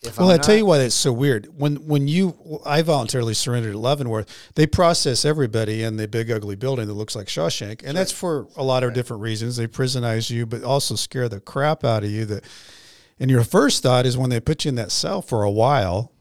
if 0.01 0.17
Well, 0.17 0.29
I'm 0.29 0.35
I 0.35 0.37
tell 0.37 0.55
not- 0.55 0.59
you 0.59 0.65
why 0.65 0.77
that's 0.77 0.95
so 0.95 1.11
weird. 1.11 1.47
When 1.57 1.75
when 1.87 2.07
you, 2.07 2.61
I 2.65 2.81
voluntarily 2.81 3.33
surrendered 3.33 3.73
at 3.75 3.79
Leavenworth. 3.81 4.51
They 4.55 4.65
process 4.65 5.25
everybody 5.25 5.83
in 5.83 5.97
the 5.97 6.07
big 6.07 6.31
ugly 6.31 6.55
building 6.55 6.87
that 6.87 6.93
looks 6.93 7.15
like 7.15 7.27
Shawshank, 7.27 7.83
and 7.83 7.97
that's 7.97 8.11
for 8.13 8.47
a 8.55 8.63
lot 8.63 8.83
of 8.83 8.93
different 8.93 9.21
reasons. 9.21 9.57
They 9.57 9.67
prisonize 9.67 10.29
you, 10.29 10.45
but 10.45 10.63
also 10.63 10.95
scare 10.95 11.27
the 11.27 11.41
crap 11.41 11.83
out 11.83 12.05
of 12.05 12.09
you. 12.09 12.23
That, 12.25 12.45
and 13.19 13.29
your 13.29 13.43
first 13.43 13.83
thought 13.83 14.05
is 14.05 14.17
when 14.17 14.29
they 14.29 14.39
put 14.39 14.63
you 14.63 14.69
in 14.69 14.75
that 14.75 14.91
cell 14.91 15.21
for 15.21 15.43
a 15.43 15.51
while, 15.51 16.11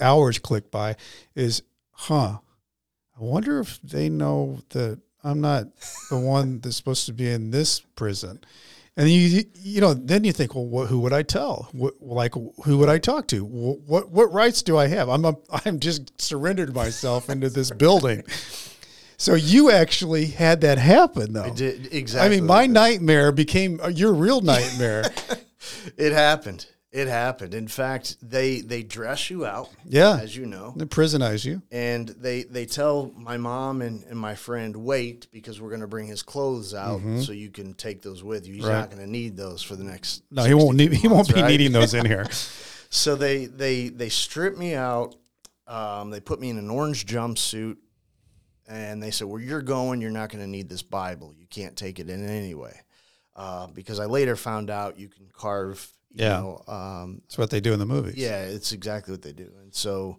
hours 0.00 0.38
click 0.38 0.70
by, 0.70 0.96
is, 1.34 1.62
huh? 1.92 2.38
I 3.18 3.24
wonder 3.24 3.60
if 3.60 3.80
they 3.82 4.08
know 4.08 4.60
that 4.70 5.00
I'm 5.22 5.40
not 5.40 5.66
the 6.10 6.18
one 6.18 6.60
that's 6.60 6.76
supposed 6.76 7.06
to 7.06 7.12
be 7.12 7.28
in 7.30 7.50
this 7.50 7.80
prison. 7.80 8.40
And 8.96 9.08
you, 9.08 9.44
you 9.54 9.80
know, 9.80 9.94
then 9.94 10.22
you 10.24 10.32
think, 10.32 10.54
well, 10.54 10.66
what, 10.66 10.88
who 10.88 11.00
would 11.00 11.14
I 11.14 11.22
tell? 11.22 11.68
What, 11.72 11.94
like, 12.02 12.34
who 12.34 12.76
would 12.78 12.90
I 12.90 12.98
talk 12.98 13.26
to? 13.28 13.42
Wh- 13.44 13.88
What, 13.88 14.10
what 14.10 14.30
rights 14.32 14.62
do 14.62 14.76
I 14.76 14.86
have? 14.88 15.08
I'm, 15.08 15.24
a, 15.24 15.34
I'm 15.64 15.80
just 15.80 16.20
surrendered 16.20 16.74
myself 16.74 17.30
into 17.30 17.48
this 17.48 17.70
building. 17.84 18.22
So 19.16 19.34
you 19.34 19.70
actually 19.70 20.26
had 20.26 20.60
that 20.62 20.76
happen, 20.78 21.32
though. 21.32 21.44
I 21.44 21.50
did 21.50 21.94
exactly. 21.94 22.26
I 22.26 22.28
mean, 22.40 22.46
my 22.46 22.66
nightmare 22.66 23.32
became 23.32 23.80
your 23.94 24.12
real 24.12 24.40
nightmare. 24.42 25.04
it 25.96 26.12
happened. 26.12 26.66
It 26.92 27.08
happened. 27.08 27.54
In 27.54 27.68
fact, 27.68 28.16
they 28.20 28.60
they 28.60 28.82
dress 28.82 29.30
you 29.30 29.46
out, 29.46 29.70
yeah, 29.86 30.18
as 30.20 30.36
you 30.36 30.44
know, 30.44 30.74
they 30.76 30.84
prisonize 30.84 31.42
you. 31.42 31.62
and 31.70 32.06
they 32.10 32.42
they 32.42 32.66
tell 32.66 33.10
my 33.16 33.38
mom 33.38 33.80
and, 33.80 34.04
and 34.10 34.18
my 34.18 34.34
friend 34.34 34.76
wait 34.76 35.26
because 35.32 35.58
we're 35.58 35.70
going 35.70 35.80
to 35.80 35.86
bring 35.86 36.06
his 36.06 36.22
clothes 36.22 36.74
out 36.74 37.00
so 37.20 37.32
you 37.32 37.48
can 37.48 37.72
take 37.72 38.02
those 38.02 38.22
with 38.22 38.46
you. 38.46 38.54
He's 38.54 38.64
Mm-hmm. 38.64 38.72
Right. 38.72 38.80
not 38.80 38.90
going 38.90 39.02
to 39.02 39.10
need 39.10 39.38
those 39.38 39.62
for 39.62 39.74
the 39.74 39.84
next. 39.84 40.22
No, 40.30 40.44
he 40.44 40.52
won't 40.52 40.76
62 40.78 40.90
need. 40.90 41.00
He 41.00 41.08
won't 41.08 41.34
be 41.34 41.40
right? 41.40 41.48
needing 41.48 41.72
those 41.72 41.94
in 41.94 42.04
here. 42.04 42.26
So 42.94 43.16
they 43.16 43.46
they 43.46 43.88
they 43.88 44.10
strip 44.10 44.58
me 44.58 44.74
out. 44.74 45.16
Um, 45.66 46.10
they 46.10 46.20
put 46.20 46.40
me 46.40 46.50
in 46.50 46.58
an 46.58 46.68
orange 46.68 47.06
jumpsuit, 47.06 47.78
and 48.68 49.02
they 49.02 49.10
said, 49.10 49.28
"Where 49.28 49.40
you're 49.40 49.62
going, 49.62 50.02
you're 50.02 50.10
not 50.10 50.28
going 50.28 50.44
to 50.44 50.50
need 50.50 50.68
this 50.68 50.82
Bible. 50.82 51.32
You 51.34 51.46
can't 51.46 51.74
take 51.74 51.98
it 52.00 52.10
in 52.10 52.28
anyway." 52.28 52.78
Uh, 53.34 53.68
because 53.68 53.98
I 53.98 54.04
later 54.04 54.36
found 54.36 54.68
out 54.68 54.98
you 54.98 55.08
can 55.08 55.30
carve. 55.32 55.88
Yeah. 56.14 56.40
know, 56.40 56.62
um, 56.68 57.22
That's 57.24 57.38
what 57.38 57.50
they 57.50 57.60
do 57.60 57.72
in 57.72 57.78
the 57.78 57.86
movies. 57.86 58.16
yeah, 58.16 58.44
it's 58.44 58.72
exactly 58.72 59.12
what 59.12 59.22
they 59.22 59.32
do. 59.32 59.50
And 59.62 59.74
so 59.74 60.18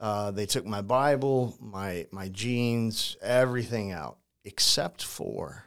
uh, 0.00 0.30
they 0.30 0.46
took 0.46 0.66
my 0.66 0.82
Bible, 0.82 1.56
my 1.60 2.06
my 2.10 2.28
jeans, 2.28 3.16
everything 3.22 3.92
out 3.92 4.18
except 4.44 5.02
for 5.04 5.64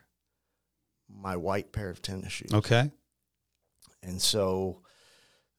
my 1.10 1.36
white 1.38 1.72
pair 1.72 1.90
of 1.90 2.02
tennis 2.02 2.34
shoes. 2.34 2.54
Okay. 2.54 2.92
And 4.02 4.22
so 4.22 4.82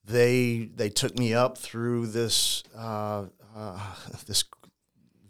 they 0.05 0.69
they 0.75 0.91
took 0.91 1.17
me 1.19 1.35
up 1.35 1.57
through 1.59 2.09
this 2.09 2.63
uh, 2.77 3.27
uh, 3.55 3.95
this 4.27 4.45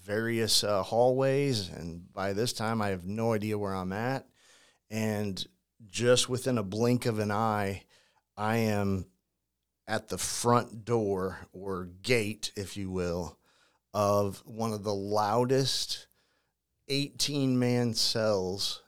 various 0.03 0.65
uh, 0.65 0.83
hallways, 0.83 1.69
and 1.71 2.13
by 2.13 2.33
this 2.33 2.53
time 2.53 2.83
I 2.83 2.89
have 2.89 3.07
no 3.07 3.33
idea 3.33 3.59
where 3.59 3.75
I'm 3.75 3.93
at. 3.93 4.27
And 4.91 5.43
just 5.89 6.29
within 6.29 6.59
a 6.59 6.63
blink 6.63 7.07
of 7.07 7.19
an 7.19 7.31
eye, 7.31 7.85
I 8.37 8.57
am 8.57 9.07
at 9.87 10.09
the 10.09 10.19
front 10.19 10.85
door 10.85 11.47
or 11.53 11.85
gate, 12.03 12.53
if 12.57 12.77
you 12.77 12.91
will, 12.91 13.39
of 13.93 14.43
one 14.47 14.73
of 14.73 14.83
the 14.83 14.95
loudest 14.95 16.07
18 16.89 17.59
man 17.59 17.95
cells 17.95 18.83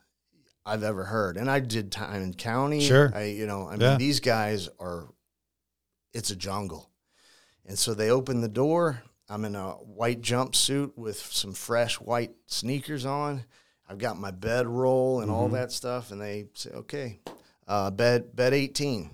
I've 0.65 0.83
ever 0.83 1.05
heard. 1.05 1.37
And 1.37 1.51
I 1.51 1.61
did 1.61 1.93
time 1.93 2.23
in 2.23 2.35
county. 2.35 2.81
Sure. 2.81 3.13
I, 3.15 3.25
you 3.25 3.47
know, 3.47 3.67
I 3.69 3.73
mean, 3.73 3.81
Yeah. 3.83 3.97
these 3.97 4.21
guys 4.21 4.69
are, 4.81 5.09
it's 6.13 6.31
a 6.31 6.37
jungle. 6.37 6.91
And 7.65 7.79
so 7.79 7.95
they 7.95 8.11
open 8.11 8.41
the 8.41 8.49
door. 8.49 9.03
I'm 9.29 9.45
in 9.45 9.55
a 9.57 9.73
white 9.73 10.21
jumpsuit 10.23 10.93
with 10.97 11.19
some 11.19 11.53
fresh 11.53 12.01
white 12.01 12.33
sneakers 12.47 13.05
on. 13.05 13.45
I've 13.89 13.99
got 13.99 14.19
my 14.19 14.31
bed 14.31 14.67
roll 14.67 15.21
and 15.21 15.31
all 15.31 15.49
that 15.51 15.73
stuff. 15.73 16.11
And 16.11 16.21
they 16.21 16.47
say, 16.55 16.71
okay, 16.71 17.21
uh, 17.69 17.91
bed, 17.91 18.35
bed 18.35 18.53
18. 18.55 19.11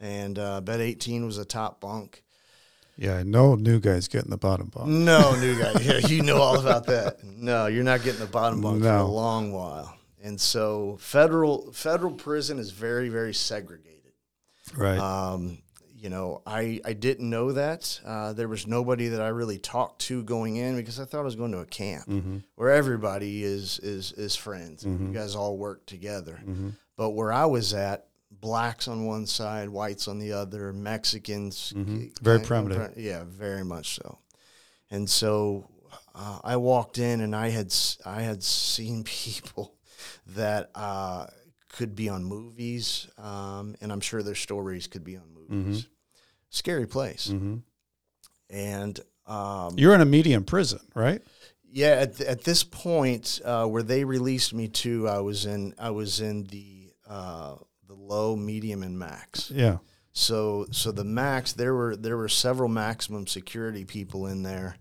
And 0.00 0.38
uh, 0.38 0.60
bed 0.62 0.80
18 0.80 1.26
was 1.26 1.36
a 1.38 1.44
top 1.44 1.80
bunk. 1.80 2.22
Yeah, 2.96 3.22
no 3.24 3.54
new 3.54 3.80
guys 3.80 4.08
getting 4.08 4.30
the 4.30 4.36
bottom 4.36 4.66
bunk. 4.68 4.88
No, 4.88 5.34
new 5.40 5.58
guy. 5.58 5.72
Yeah, 5.80 6.06
you 6.06 6.22
know 6.22 6.36
all 6.40 6.58
about 6.58 6.86
that. 6.86 7.22
No, 7.24 7.66
you're 7.66 7.84
not 7.84 8.02
getting 8.02 8.20
the 8.20 8.26
bottom 8.26 8.60
bunk 8.60 8.82
for 8.82 8.88
a 8.90 9.04
long 9.04 9.52
while. 9.52 9.94
And 10.22 10.38
so 10.38 10.98
federal 11.00 11.72
federal 11.72 12.12
prison 12.12 12.58
is 12.58 12.70
very 12.72 13.08
very 13.08 13.32
segregated. 13.32 14.12
Right. 14.76 14.98
Um, 14.98 15.58
you 15.96 16.10
know, 16.10 16.42
I 16.46 16.80
I 16.84 16.92
didn't 16.92 17.28
know 17.30 17.52
that. 17.52 18.00
Uh, 18.04 18.34
there 18.34 18.48
was 18.48 18.66
nobody 18.66 19.08
that 19.08 19.22
I 19.22 19.28
really 19.28 19.58
talked 19.58 20.02
to 20.02 20.22
going 20.22 20.56
in 20.56 20.76
because 20.76 21.00
I 21.00 21.06
thought 21.06 21.20
I 21.20 21.24
was 21.24 21.36
going 21.36 21.52
to 21.52 21.60
a 21.60 21.66
camp 21.66 22.06
Mm-hmm. 22.06 22.38
where 22.56 22.70
everybody 22.70 23.42
is 23.42 23.78
is 23.82 24.12
is 24.12 24.36
friends. 24.36 24.84
and 24.84 25.08
You 25.08 25.18
guys 25.18 25.34
all 25.34 25.56
work 25.56 25.86
together. 25.86 26.38
Mm-hmm. 26.46 26.70
But 26.98 27.10
where 27.10 27.32
I 27.32 27.46
was 27.46 27.72
at, 27.72 28.08
blacks 28.40 28.88
on 28.88 29.04
one 29.06 29.26
side, 29.26 29.68
whites 29.68 30.08
on 30.08 30.18
the 30.18 30.32
other, 30.32 30.72
Mexicans. 30.72 31.72
Mhm. 31.76 32.18
Very 32.20 32.40
primitive. 32.40 32.96
Yeah, 32.96 33.24
very 33.26 33.64
much 33.64 33.94
so. 33.96 34.18
And 34.90 35.08
so 35.08 35.68
uh, 36.14 36.40
I 36.42 36.56
walked 36.56 36.98
in, 36.98 37.20
and 37.20 37.34
I 37.36 37.48
had 37.50 37.72
I 38.04 38.22
had 38.22 38.42
seen 38.42 39.04
people 39.04 39.74
that 40.26 40.70
uh, 40.74 41.26
could 41.68 41.94
be 41.94 42.08
on 42.08 42.24
movies, 42.24 43.06
um, 43.18 43.76
and 43.80 43.92
I'm 43.92 44.00
sure 44.00 44.22
their 44.22 44.34
stories 44.34 44.86
could 44.86 45.04
be 45.04 45.16
on 45.16 45.32
movies. 45.34 45.86
Scary 46.50 46.86
place, 46.86 47.28
hmm 47.28 47.58
and 48.48 48.98
um, 49.26 49.74
You're 49.78 49.94
in 49.94 50.00
a 50.00 50.04
medium 50.06 50.42
prison, 50.44 50.80
right? 50.94 51.22
yeah, 51.72 51.90
at, 52.02 52.16
th- 52.16 52.28
at 52.28 52.42
this 52.42 52.64
point 52.64 53.40
uh, 53.44 53.66
where 53.66 53.84
they 53.84 54.02
released 54.04 54.52
me 54.52 54.66
to, 54.68 55.06
I 55.08 55.20
was 55.20 55.46
in 55.46 55.74
I 55.78 55.90
was 55.90 56.20
in 56.20 56.44
the 56.44 56.92
uh, 57.08 57.54
the 57.54 57.69
low, 58.10 58.36
medium, 58.36 58.82
and 58.82 58.98
max. 58.98 59.50
Yeah. 59.50 59.78
So 60.12 60.66
so 60.72 60.90
the 60.92 61.04
max 61.04 61.52
there 61.52 61.74
were 61.74 61.94
there 61.96 62.16
were 62.16 62.28
several 62.28 62.68
maximum 62.68 63.26
security 63.26 63.84
people 63.84 64.26
in 64.26 64.42
there 64.42 64.76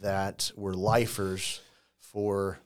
that 0.00 0.52
were 0.56 0.74
lifers 0.74 1.60
for 1.98 2.58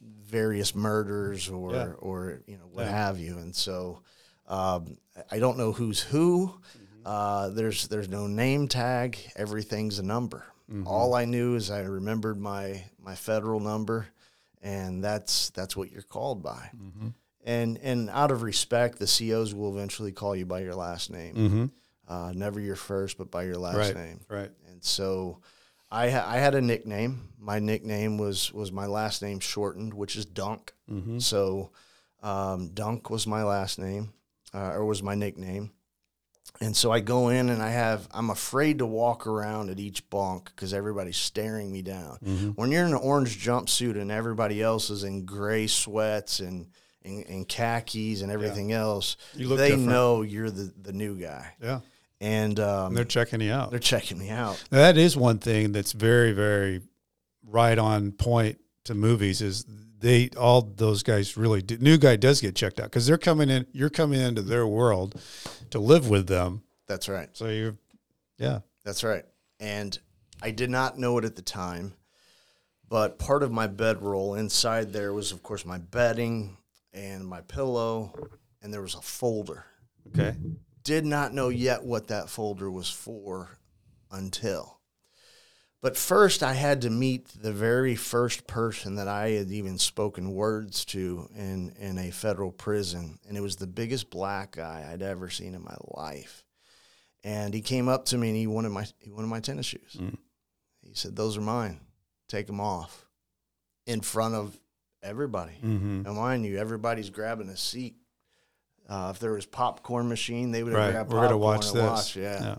various 0.00 0.74
murders 0.74 1.48
or 1.48 1.72
Yeah. 1.74 1.92
or 1.98 2.40
you 2.46 2.56
know 2.56 2.68
what 2.72 2.84
Yeah. 2.86 2.92
have 2.92 3.18
you, 3.18 3.38
and 3.38 3.54
so 3.54 4.02
um, 4.46 4.96
I 5.30 5.38
don't 5.40 5.58
know 5.58 5.72
who's 5.72 6.00
who. 6.00 6.54
Uh, 7.04 7.48
there's 7.50 7.88
there's 7.88 8.08
no 8.08 8.26
name 8.26 8.68
tag. 8.68 9.18
Everything's 9.36 9.98
a 9.98 10.02
number. 10.02 10.44
All 10.86 11.14
I 11.14 11.24
knew 11.24 11.54
is 11.56 11.70
I 11.70 11.80
remembered 11.80 12.38
my 12.38 12.84
my 13.02 13.14
federal 13.14 13.58
number, 13.60 14.06
and 14.62 15.02
that's 15.02 15.50
that's 15.50 15.74
what 15.76 15.90
you're 15.90 16.02
called 16.02 16.42
by. 16.42 16.70
And 17.44 17.78
and 17.78 18.10
out 18.10 18.30
of 18.30 18.42
respect, 18.42 18.98
the 18.98 19.06
COs 19.06 19.54
will 19.54 19.74
eventually 19.76 20.12
call 20.12 20.34
you 20.36 20.44
by 20.46 20.60
your 20.60 20.74
last 20.74 21.10
name. 21.10 21.34
Mm-hmm. 21.34 21.64
uh, 22.12 22.32
never 22.34 22.60
your 22.60 22.76
first, 22.76 23.16
but 23.18 23.30
by 23.30 23.44
your 23.44 23.56
last 23.56 23.76
Right. 23.76 23.94
name. 23.96 24.20
Right. 24.28 24.50
And 24.70 24.82
so 24.84 25.38
I 25.90 26.10
ha- 26.10 26.26
I 26.28 26.36
had 26.38 26.54
a 26.54 26.60
nickname. 26.60 27.28
My 27.38 27.58
nickname 27.58 28.18
was 28.18 28.52
was 28.52 28.70
my 28.72 28.86
last 28.86 29.22
name 29.22 29.40
shortened, 29.40 29.94
which 29.94 30.16
is 30.16 30.26
Dunk. 30.26 30.72
Mm-hmm. 30.90 31.18
So 31.20 31.70
um, 32.22 32.68
Dunk 32.74 33.08
was 33.10 33.26
my 33.26 33.44
last 33.44 33.78
name, 33.78 34.12
uh, 34.52 34.72
or 34.72 34.84
was 34.84 35.02
my 35.02 35.14
nickname. 35.14 35.70
And 36.60 36.74
so 36.76 36.90
I 36.90 36.98
go 37.00 37.28
in 37.28 37.50
and 37.50 37.62
I 37.62 37.70
have 37.70 38.08
I'm 38.10 38.30
afraid 38.30 38.78
to 38.78 38.86
walk 38.86 39.26
around 39.26 39.70
at 39.70 39.78
each 39.78 40.08
bunk 40.10 40.46
because 40.46 40.74
everybody's 40.74 41.16
staring 41.16 41.70
me 41.70 41.82
down. 41.82 42.18
Mm-hmm. 42.24 42.48
When 42.50 42.72
you're 42.72 42.84
in 42.84 42.92
an 42.92 42.98
orange 43.00 43.42
jumpsuit 43.42 43.98
and 44.00 44.10
everybody 44.10 44.60
else 44.60 44.90
is 44.90 45.04
in 45.04 45.24
gray 45.24 45.66
sweats 45.68 46.40
and 46.40 46.66
and, 47.04 47.24
and 47.26 47.48
khakis 47.48 48.22
and 48.22 48.30
everything 48.32 48.72
else, 48.72 49.16
You 49.34 49.48
look 49.48 49.58
they 49.58 49.68
different. 49.70 49.88
know 49.88 50.22
you're 50.22 50.50
the 50.50 50.72
the 50.82 50.92
new 50.92 51.16
guy, 51.18 51.54
Yeah. 51.62 51.80
and 52.20 52.58
um, 52.60 52.88
And 52.88 52.96
they're 52.96 53.04
checking 53.04 53.40
you 53.40 53.52
out. 53.52 53.70
they're 53.70 53.78
checking 53.78 54.18
me 54.18 54.30
out. 54.30 54.62
Now, 54.70 54.78
that 54.78 54.96
is 54.96 55.16
one 55.16 55.38
thing 55.38 55.72
that's 55.72 55.92
very, 55.92 56.32
very 56.32 56.82
right 57.46 57.78
on 57.78 58.12
point 58.12 58.58
to 58.84 58.94
movies 58.94 59.40
is 59.40 59.64
they 60.00 60.28
all 60.38 60.62
those 60.62 61.02
guys 61.02 61.36
really 61.36 61.62
do, 61.62 61.76
new 61.78 61.96
guy 61.98 62.14
does 62.16 62.40
get 62.40 62.54
checked 62.54 62.78
out 62.78 62.84
because 62.86 63.06
they're 63.06 63.18
coming 63.18 63.48
in. 63.50 63.66
You're 63.72 63.90
coming 63.90 64.20
into 64.20 64.42
their 64.42 64.66
world 64.66 65.20
to 65.70 65.78
live 65.80 66.08
with 66.08 66.26
them. 66.28 66.62
That's 66.86 67.08
right. 67.08 67.28
So 67.32 67.48
you're, 67.48 67.76
yeah, 68.38 68.60
That's 68.84 69.02
right. 69.02 69.24
And 69.60 69.98
I 70.40 70.52
did 70.52 70.70
not 70.70 70.98
know 70.98 71.18
it 71.18 71.24
at 71.24 71.34
the 71.34 71.42
time, 71.42 71.94
but 72.88 73.18
part 73.18 73.42
of 73.42 73.50
my 73.50 73.66
bedroll 73.66 74.34
inside 74.34 74.92
there 74.92 75.12
was, 75.12 75.32
of 75.32 75.42
course, 75.42 75.64
my 75.66 75.78
bedding 75.78 76.57
and 76.98 77.26
my 77.26 77.40
pillow, 77.42 78.12
and 78.60 78.72
there 78.72 78.82
was 78.82 78.94
a 78.94 79.00
folder. 79.00 79.64
okay, 80.08 80.36
Did 80.82 81.06
not 81.06 81.32
know 81.32 81.48
yet 81.48 81.84
what 81.84 82.08
that 82.08 82.28
folder 82.28 82.70
was 82.70 82.90
for 82.90 83.58
until. 84.10 84.78
But 85.80 85.96
first, 85.96 86.42
I 86.42 86.54
had 86.54 86.80
to 86.82 86.90
meet 86.90 87.28
the 87.40 87.52
very 87.52 87.94
first 87.94 88.48
person 88.48 88.96
that 88.96 89.06
I 89.06 89.30
had 89.30 89.52
even 89.52 89.78
spoken 89.78 90.32
words 90.32 90.84
to 90.86 91.28
in, 91.36 91.72
in 91.78 91.98
a 91.98 92.10
federal 92.10 92.50
prison. 92.50 93.20
And 93.28 93.36
it 93.36 93.40
was 93.40 93.56
the 93.56 93.68
biggest 93.68 94.10
black 94.10 94.56
guy 94.56 94.88
I'd 94.90 95.02
ever 95.02 95.30
seen 95.30 95.54
in 95.54 95.62
my 95.62 95.76
life. 95.94 96.42
And 97.22 97.54
he 97.54 97.60
came 97.60 97.88
up 97.88 98.06
to 98.06 98.18
me 98.18 98.28
and 98.28 98.36
he 98.36 98.48
wanted 98.48 98.70
my, 98.70 98.86
he 98.98 99.10
wanted 99.10 99.28
my 99.28 99.38
tennis 99.38 99.66
shoes. 99.66 99.96
Mm. 99.96 100.16
He 100.82 100.94
said, 100.94 101.14
Those 101.14 101.36
are 101.36 101.42
mine. 101.42 101.78
Take 102.28 102.48
them 102.48 102.60
off 102.60 103.06
in 103.86 104.00
front 104.00 104.34
of 104.34 104.58
everybody. 105.02 105.52
mm-hmm. 105.62 106.06
And 106.06 106.16
mind 106.16 106.44
you, 106.44 106.58
everybody's 106.58 107.10
grabbing 107.10 107.48
a 107.48 107.56
seat. 107.56 107.96
Uh, 108.88 109.12
if 109.14 109.20
there 109.20 109.32
was 109.32 109.44
popcorn 109.46 110.08
machine, 110.08 110.50
they 110.50 110.62
would 110.62 110.72
have 110.72 110.82
right. 110.82 110.92
grabbed 110.92 111.12
We're 111.12 111.20
popcorn 111.20 111.40
watch 111.40 111.66
and 111.68 111.76
this. 111.76 111.82
watch. 111.84 112.16
Yeah. 112.16 112.54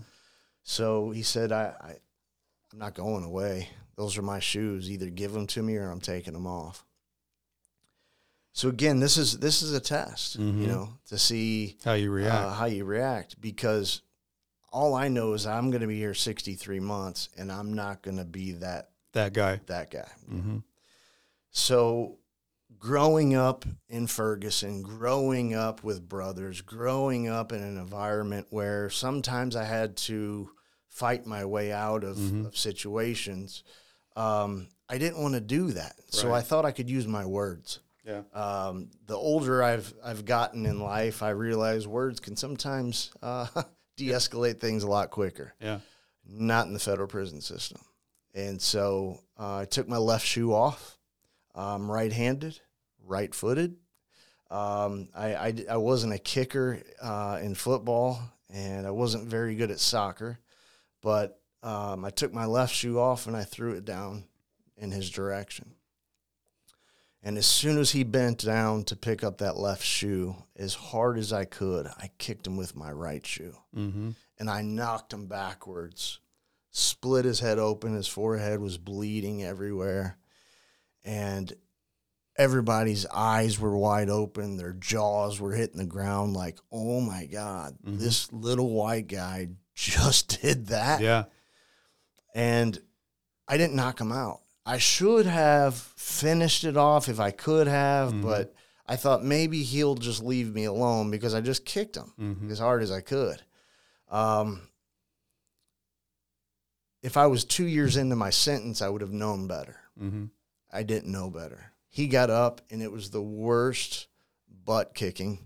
So 0.64 1.10
he 1.10 1.24
said, 1.24 1.52
I, 1.52 1.74
I, 1.82 1.96
I'm 2.72 2.80
not 2.80 2.94
going 2.94 3.24
away. 3.24 3.70
Those 3.96 4.18
are 4.18 4.22
my 4.22 4.40
shoes. 4.40 4.90
Either 4.92 5.10
give 5.10 5.32
them 5.32 5.48
to 5.48 5.64
me 5.64 5.76
or 5.78 5.90
I'm 5.90 6.00
taking 6.02 6.34
them 6.34 6.46
off. 6.46 6.86
So 8.54 8.70
again, 8.70 9.00
this 9.00 9.18
is 9.18 9.40
this 9.40 9.62
is 9.62 9.74
a 9.74 9.80
test, 9.80 10.38
Mhm. 10.40 10.60
you 10.62 10.68
know, 10.68 10.90
to 11.08 11.18
see 11.18 11.78
How 11.84 11.94
you 11.94 12.12
react? 12.12 12.34
uh, 12.36 12.52
how 12.52 12.66
you 12.66 12.84
react 12.86 13.40
because 13.40 14.02
all 14.72 14.94
I 14.96 15.08
know 15.08 15.34
is 15.34 15.48
I'm 15.48 15.72
going 15.72 15.82
to 15.82 15.88
be 15.88 15.98
here 15.98 16.14
63 16.14 16.80
months 16.80 17.30
and 17.38 17.52
I'm 17.52 17.74
not 17.74 18.02
going 18.04 18.18
to 18.18 18.26
be 18.26 18.52
that 18.54 18.90
that 19.14 19.34
guy. 19.34 19.62
that 19.66 19.90
guy. 19.92 20.10
Mm-hmm. 20.32 20.58
So, 21.52 22.19
growing 22.80 23.36
up 23.36 23.66
in 23.88 24.08
Ferguson, 24.08 24.82
growing 24.82 25.54
up 25.54 25.84
with 25.84 26.08
brothers, 26.08 26.62
growing 26.62 27.28
up 27.28 27.52
in 27.52 27.62
an 27.62 27.78
environment 27.78 28.48
where 28.50 28.90
sometimes 28.90 29.56
I 29.56 29.66
had 29.66 29.98
to 29.98 30.50
fight 30.88 31.26
my 31.26 31.46
way 31.46 31.72
out 31.72 32.04
of, 32.04 32.18
Mhm. 32.18 32.46
of 32.48 32.58
situations, 32.58 33.64
um, 34.16 34.70
I 34.90 34.98
didn't 34.98 35.22
want 35.22 35.36
to 35.36 35.42
do 35.42 35.72
that. 35.74 35.96
So 36.10 36.34
I 36.34 36.42
thought 36.42 36.66
I 36.66 36.72
could 36.72 36.90
use 36.90 37.08
my 37.08 37.26
words. 37.26 37.80
Yeah. 38.06 38.24
Um, 38.34 38.90
the 39.06 39.16
older 39.16 39.62
I've 39.62 39.94
I've 40.04 40.26
gotten 40.26 40.66
in 40.66 40.80
life, 40.80 41.22
I 41.22 41.30
realize 41.30 41.88
words 41.88 42.20
can 42.20 42.36
sometimes 42.36 43.12
uh, 43.22 43.46
de-escalate 43.98 44.60
things 44.60 44.82
a 44.84 44.88
lot 44.88 45.12
quicker 45.12 45.54
Yeah. 45.60 45.82
not 46.26 46.66
in 46.68 46.74
the 46.74 46.80
federal 46.80 47.08
prison 47.08 47.42
system. 47.42 47.82
And 48.34 48.60
so 48.62 49.20
uh, 49.38 49.58
I 49.58 49.66
took 49.66 49.88
my 49.88 49.98
left 49.98 50.26
shoe 50.26 50.54
off. 50.54 50.98
I'm 51.54 51.92
right-handed, 51.92 52.60
right-footed. 53.10 53.76
Um, 54.52 55.10
I, 55.16 55.36
I, 55.36 55.54
I 55.72 55.78
wasn't 55.78 56.14
a 56.14 56.18
kicker 56.20 56.82
uh, 57.02 57.40
in 57.42 57.56
football, 57.56 58.20
and 58.50 58.88
I 58.88 58.92
wasn't 58.92 59.28
very 59.28 59.56
good 59.56 59.72
at 59.72 59.80
soccer. 59.80 60.40
But 61.02 61.40
um, 61.64 62.04
I 62.06 62.10
took 62.10 62.34
my 62.34 62.46
left 62.46 62.74
shoe 62.74 63.00
off 63.00 63.28
and 63.28 63.36
I 63.36 63.44
threw 63.44 63.74
it 63.74 63.86
down 63.86 64.26
in 64.78 64.92
his 64.92 65.10
direction. 65.10 65.76
And 67.22 67.38
as 67.38 67.46
soon 67.46 67.78
as 67.78 67.92
he 67.92 68.04
bent 68.04 68.40
down 68.46 68.86
to 68.86 68.96
pick 68.96 69.24
up 69.24 69.38
that 69.40 69.58
left 69.58 69.84
shoe, 69.84 70.36
as 70.56 70.74
hard 70.74 71.18
as 71.18 71.34
I 71.34 71.44
could, 71.46 71.88
I 71.88 72.12
kicked 72.18 72.48
him 72.48 72.56
with 72.56 72.76
my 72.78 72.92
right 72.92 73.26
shoe 73.26 73.56
Mm-hmm. 73.76 74.12
and 74.40 74.50
I 74.50 74.62
knocked 74.62 75.12
him 75.14 75.28
backwards, 75.28 76.20
split 76.72 77.26
his 77.26 77.42
head 77.42 77.60
open. 77.60 77.94
His 77.94 78.08
forehead 78.08 78.62
was 78.62 78.78
bleeding 78.78 79.44
everywhere. 79.44 80.18
And 81.04 81.52
everybody's 82.40 83.06
eyes 83.08 83.60
were 83.60 83.78
wide 83.78 84.10
open. 84.10 84.58
Their 84.58 84.74
jaws 84.74 85.40
were 85.40 85.52
hitting 85.54 85.78
the 85.78 85.86
ground 85.86 86.34
like, 86.34 86.58
oh 86.72 87.02
my 87.02 87.26
God, 87.26 87.78
Mhm. 87.86 88.00
this 88.00 88.32
little 88.32 88.70
white 88.72 89.08
guy 89.08 89.50
just 89.76 90.42
did 90.42 90.68
that. 90.68 91.02
Yeah. 91.02 91.26
And 92.34 92.82
I 93.48 93.58
didn't 93.58 93.76
knock 93.76 94.00
him 94.00 94.12
out. 94.12 94.42
I 94.66 94.78
should 94.78 95.26
have 95.26 95.76
finished 95.76 96.64
it 96.64 96.78
off 96.78 97.10
if 97.10 97.20
I 97.20 97.32
could 97.32 97.68
have, 97.68 98.14
Mhm. 98.14 98.22
but 98.22 98.54
I 98.88 98.96
thought 98.96 99.24
maybe 99.24 99.64
he'll 99.64 99.96
just 99.96 100.24
leave 100.24 100.54
me 100.54 100.64
alone 100.66 101.12
because 101.12 101.34
I 101.36 101.42
just 101.42 101.66
kicked 101.66 101.96
him 101.98 102.14
Mm-hmm. 102.20 102.52
as 102.52 102.60
hard 102.60 102.82
as 102.84 102.92
I 102.92 103.02
could. 103.02 103.42
Um, 104.10 104.62
if 107.02 107.18
I 107.18 107.28
was 107.28 107.46
two 107.46 107.66
years 107.66 107.98
into 107.98 108.16
my 108.16 108.30
sentence, 108.30 108.82
I 108.82 108.90
would 108.90 109.02
have 109.02 109.12
known 109.12 109.48
better. 109.48 109.78
Mm-hmm. 110.02 110.26
I 110.72 110.84
didn't 110.84 111.12
know 111.12 111.30
better. 111.30 111.74
He 111.90 112.08
got 112.08 112.30
up, 112.30 112.62
and 112.70 112.82
it 112.82 112.92
was 112.92 113.10
the 113.10 113.22
worst 113.22 114.08
butt 114.66 114.94
kicking, 114.94 115.40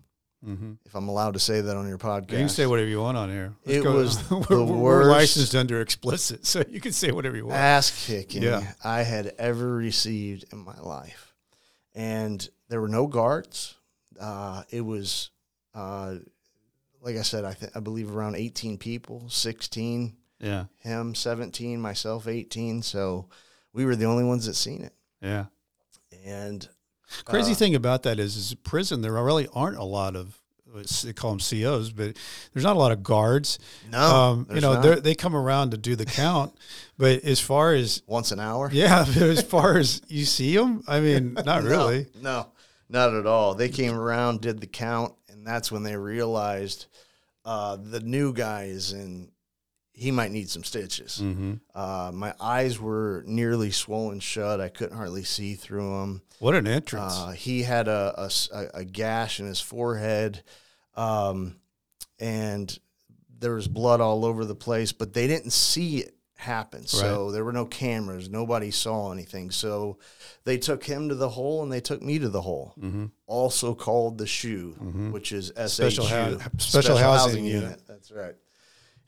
Mm-hmm. 0.46 0.74
if 0.86 0.94
I'm 0.94 1.08
allowed 1.08 1.36
to 1.36 1.40
say 1.40 1.62
that 1.62 1.78
on 1.78 1.88
your 1.88 1.98
podcast. 1.98 2.32
You 2.32 2.38
can 2.40 2.50
say 2.50 2.66
whatever 2.66 2.90
you 2.90 3.00
want 3.00 3.16
on 3.18 3.30
here. 3.30 3.54
It 3.64 3.82
go. 3.82 3.94
was 3.96 4.18
we're, 4.30 4.42
the 4.42 4.64
we're 4.66 4.76
worst- 5.06 5.10
licensed 5.10 5.56
under 5.56 5.80
explicit, 5.80 6.46
so 6.46 6.62
you 6.70 6.82
can 6.82 6.92
say 6.92 7.12
whatever 7.14 7.38
you 7.38 7.46
want. 7.46 7.58
ass 7.58 8.06
kicking 8.06 8.44
Yeah. 8.44 8.74
I 8.84 9.04
had 9.04 9.34
ever 9.38 9.74
received 9.74 10.44
in 10.52 10.60
my 10.60 10.78
life. 10.82 11.34
And 11.96 12.46
there 12.68 12.82
were 12.82 12.90
no 12.90 13.08
guards. 13.08 13.76
Uh, 14.20 14.64
it 14.70 14.82
was, 14.82 15.30
uh, 15.74 16.16
like 17.02 17.16
I 17.16 17.22
said, 17.22 17.46
I, 17.46 17.54
th- 17.54 17.72
I 17.74 17.80
believe 17.80 18.14
around 18.14 18.36
18 18.36 18.78
people, 18.78 19.30
16 19.30 20.14
yeah. 20.42 20.66
him 20.80 21.16
17 21.16 21.80
myself 21.80 22.28
18 22.28 22.82
so 22.82 23.30
we 23.72 23.86
were 23.86 23.96
the 23.96 24.04
only 24.06 24.26
ones 24.26 24.46
that 24.46 24.56
seen 24.56 24.84
it 24.84 24.94
Yeah. 25.22 25.46
And 26.24 26.68
Crazy 27.26 27.52
uh, 27.52 27.56
thing 27.56 27.76
about 27.76 28.04
that 28.04 28.20
is, 28.20 28.36
is 28.36 28.56
prison. 28.56 29.02
There 29.02 29.14
really 29.14 29.48
aren't 29.54 29.78
a 29.78 29.84
lot 29.84 30.16
of 30.16 30.40
they 31.04 31.14
call 31.14 31.36
them 31.36 31.40
COs, 31.40 31.92
but 31.92 32.18
there's 32.52 32.64
not 32.64 32.76
a 32.76 32.80
lot 32.80 32.92
of 32.92 33.04
guards. 33.04 33.60
no 33.92 34.00
um, 34.00 34.48
you 34.54 34.60
know, 34.62 34.82
they 34.96 35.14
come 35.14 35.36
around 35.36 35.70
to 35.72 35.78
do 35.78 35.96
the 35.96 36.06
count, 36.06 36.56
but 36.98 37.24
as 37.24 37.40
far 37.40 37.74
as 37.76 38.02
once 38.08 38.32
an 38.32 38.40
hour 38.40 38.70
yeah, 38.74 39.06
but 39.08 39.18
as 39.22 39.44
far 39.44 39.78
as 39.78 40.02
you 40.08 40.26
see 40.26 40.56
them, 40.58 40.84
I 40.88 41.00
mean, 41.00 41.34
not 41.46 41.64
No, 41.64 41.70
really. 41.70 42.08
no 42.20 42.48
not 42.90 43.14
at 43.14 43.26
all 43.26 43.54
they 43.56 43.70
came 43.70 43.94
around 43.96 44.42
did 44.42 44.60
the 44.60 44.68
count 44.68 45.14
and 45.30 45.48
that's 45.48 45.72
when 45.72 45.84
they 45.84 45.96
realized 45.96 46.88
uh, 47.46 47.76
the 47.76 48.00
new 48.00 48.34
guy 48.34 48.64
is 48.66 48.94
in 48.94 49.30
he 49.96 50.10
might 50.12 50.32
need 50.32 50.50
some 50.50 50.64
stitches 50.64 51.20
Mm-hmm. 51.22 51.54
uh, 51.76 52.12
my 52.14 52.34
eyes 52.40 52.80
were 52.80 53.24
nearly 53.28 53.72
swollen 53.72 54.20
shut 54.20 54.60
i 54.60 54.68
couldn't 54.70 54.98
hardly 54.98 55.24
see 55.24 55.54
through 55.56 56.00
them 56.00 56.22
What 56.40 56.56
an 56.56 56.68
entrance! 56.68 57.14
Uh, 57.16 57.32
he 57.32 57.64
had 57.64 57.88
a 57.88 58.30
a 58.74 58.84
gash 58.86 59.40
in 59.40 59.46
his 59.46 59.62
forehead, 59.62 60.44
um, 60.96 61.56
and 62.20 62.78
there 63.40 63.54
was 63.54 63.68
blood 63.68 64.00
all 64.02 64.26
over 64.26 64.46
the 64.46 64.56
place, 64.56 64.92
but 64.94 65.14
they 65.14 65.28
didn't 65.28 65.52
see 65.52 66.00
it 66.00 66.16
happen. 66.36 66.86
So 66.86 67.32
there 67.32 67.44
were 67.46 67.54
no 67.54 67.66
cameras. 67.66 68.30
Nobody 68.30 68.72
saw 68.72 69.12
anything. 69.12 69.52
So 69.52 69.98
they 70.44 70.58
took 70.58 70.84
him 70.84 71.10
to 71.10 71.16
the 71.16 71.30
hole 71.30 71.64
and 71.64 71.72
they 71.72 71.80
took 71.82 72.02
me 72.02 72.20
to 72.20 72.30
the 72.30 72.42
hole, 72.42 72.74
mm-hmm. 72.80 73.06
also 73.28 73.74
called 73.74 74.18
the 74.18 74.28
shoe, 74.28 74.76
Mhm. 74.82 75.12
which 75.12 75.32
is 75.32 75.52
SHU, 75.56 75.68
Special 75.70 76.06
hou- 76.06 76.40
special 76.58 76.98
housing 76.98 77.46
unit. 77.46 77.82
That's 77.88 78.12
right. 78.12 78.36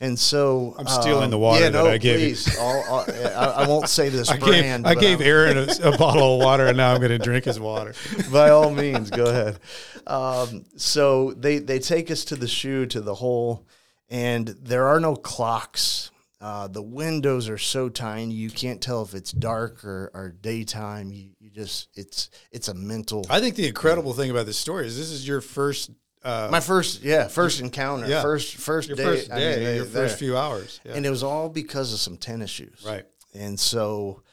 And 0.02 0.20
so 0.20 0.76
I'm 0.78 0.88
stealing 0.88 1.26
um, 1.26 1.30
the 1.32 1.38
water 1.38 1.64
yeah, 1.64 1.70
that 1.70 1.88
I 1.88 1.98
gave 1.98 2.20
you. 2.20 2.28
please. 2.28 2.58
I'll, 2.60 2.84
I'll, 2.90 3.06
I, 3.60 3.64
I 3.64 3.68
won't 3.68 3.88
say 3.88 4.10
this 4.10 4.30
I 4.30 4.38
brand. 4.38 4.84
gave 4.84 4.98
I 4.98 5.00
gave 5.00 5.20
I'm- 5.20 5.28
Aaron 5.28 5.58
a, 5.58 5.68
a 5.94 5.98
bottle 5.98 6.36
of 6.36 6.44
water, 6.44 6.68
and 6.68 6.76
now 6.78 6.94
I'm 6.94 7.00
going 7.00 7.12
to 7.12 7.18
drink 7.18 7.46
his 7.46 7.60
water. 7.60 7.94
by 8.32 8.50
all 8.50 8.72
means, 8.72 9.10
go 9.10 9.26
ahead. 9.26 9.60
Um, 10.06 10.66
so 10.76 11.32
they 11.34 11.60
they 11.60 11.80
take 11.80 12.12
us 12.12 12.26
to 12.26 12.36
the 12.36 12.48
shoe 12.48 12.86
to 12.88 13.00
the 13.00 13.16
hole, 13.16 13.66
and 14.10 14.48
there 14.48 14.88
are 14.88 15.00
no 15.00 15.16
clocks. 15.16 16.12
Uh, 16.42 16.68
the 16.68 16.82
windows 16.82 17.48
are 17.48 17.58
so 17.58 17.88
tiny 17.88 18.34
you 18.34 18.50
can't 18.52 18.82
tell 18.82 19.02
if 19.02 19.16
it's 19.16 19.32
dark 19.32 19.84
or, 19.86 20.12
or 20.14 20.36
daytime. 20.42 21.12
You, 21.12 21.30
you 21.40 21.50
just 21.50 21.88
it's 21.96 22.30
it's 22.52 22.68
a 22.68 22.74
mental. 22.74 23.26
I 23.30 23.40
think 23.40 23.56
the 23.56 23.68
incredible 23.68 24.14
thing 24.14 24.30
about 24.30 24.46
this 24.46 24.58
story 24.58 24.86
is 24.86 24.98
this 24.98 25.10
is 25.10 25.26
your 25.26 25.40
first 25.40 25.90
uh, 26.26 26.50
My 26.52 26.60
first 26.60 27.04
yeah 27.04 27.28
first 27.30 27.62
encounter 27.62 28.08
Yeah. 28.08 28.22
first 28.22 28.56
first 28.56 28.90
your 28.90 28.98
day 28.98 29.04
first 29.04 29.32
I 29.32 29.36
mean, 29.36 29.44
day, 29.44 29.76
your 29.76 29.86
there. 29.86 30.08
first 30.08 30.20
few 30.20 30.36
hours. 30.38 30.82
Yeah. 30.84 30.94
and 30.96 31.06
it 31.06 31.10
was 31.10 31.24
all 31.24 31.48
because 31.50 31.94
of 31.94 32.00
some 32.00 32.18
tennis 32.18 32.50
shoes. 32.50 32.84
right. 32.86 33.06
And 33.34 33.60
so 33.60 34.24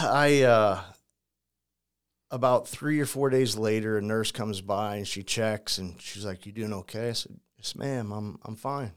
I 0.00 0.42
uh 0.42 0.80
about 2.30 2.66
three 2.66 2.98
or 2.98 3.04
four 3.06 3.28
days 3.28 3.56
later, 3.56 3.98
a 3.98 4.02
nurse 4.02 4.32
comes 4.32 4.60
by 4.62 4.96
and 4.96 5.06
she 5.08 5.22
checks 5.22 5.78
and 5.78 6.00
she's 6.00 6.24
like, 6.24 6.46
You 6.46 6.52
doing 6.52 6.72
okay? 6.72 7.10
I 7.10 7.12
said, 7.12 7.38
Yes, 7.58 7.76
ma'am, 7.76 8.10
I'm 8.12 8.38
I'm 8.44 8.56
fine. 8.56 8.92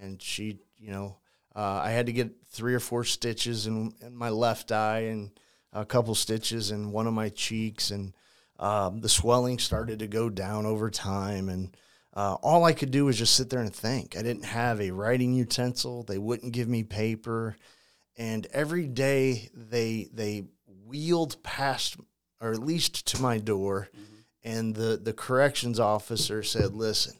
And 0.00 0.20
she, 0.20 0.58
you 0.78 0.90
know, 0.90 1.18
uh, 1.54 1.80
I 1.84 1.90
had 1.90 2.06
to 2.06 2.12
get 2.12 2.32
three 2.50 2.74
or 2.74 2.80
four 2.80 3.04
stitches 3.04 3.66
in, 3.66 3.92
in 4.00 4.16
my 4.16 4.30
left 4.30 4.72
eye 4.72 5.00
and 5.12 5.30
a 5.72 5.84
couple 5.84 6.14
stitches 6.14 6.70
in 6.70 6.90
one 6.92 7.06
of 7.06 7.12
my 7.14 7.28
cheeks 7.28 7.90
and 7.90 8.14
um, 8.62 9.00
the 9.00 9.08
swelling 9.08 9.58
started 9.58 9.98
to 9.98 10.06
go 10.06 10.30
down 10.30 10.64
over 10.66 10.88
time 10.88 11.48
and 11.48 11.76
uh, 12.14 12.34
all 12.42 12.64
I 12.64 12.72
could 12.72 12.90
do 12.90 13.06
was 13.06 13.18
just 13.18 13.34
sit 13.34 13.48
there 13.48 13.60
and 13.60 13.74
think. 13.74 14.16
I 14.16 14.22
didn't 14.22 14.44
have 14.44 14.80
a 14.80 14.90
writing 14.90 15.32
utensil. 15.32 16.02
They 16.02 16.18
wouldn't 16.18 16.52
give 16.52 16.68
me 16.68 16.82
paper, 16.82 17.56
and 18.18 18.46
every 18.52 18.86
day 18.86 19.48
they 19.54 20.08
they 20.12 20.44
wheeled 20.84 21.42
past, 21.42 21.96
or 22.40 22.52
at 22.52 22.58
least 22.58 23.06
to 23.08 23.22
my 23.22 23.38
door, 23.38 23.88
and 24.44 24.74
the 24.74 25.00
the 25.02 25.14
corrections 25.14 25.80
officer 25.80 26.42
said, 26.42 26.74
"Listen, 26.74 27.14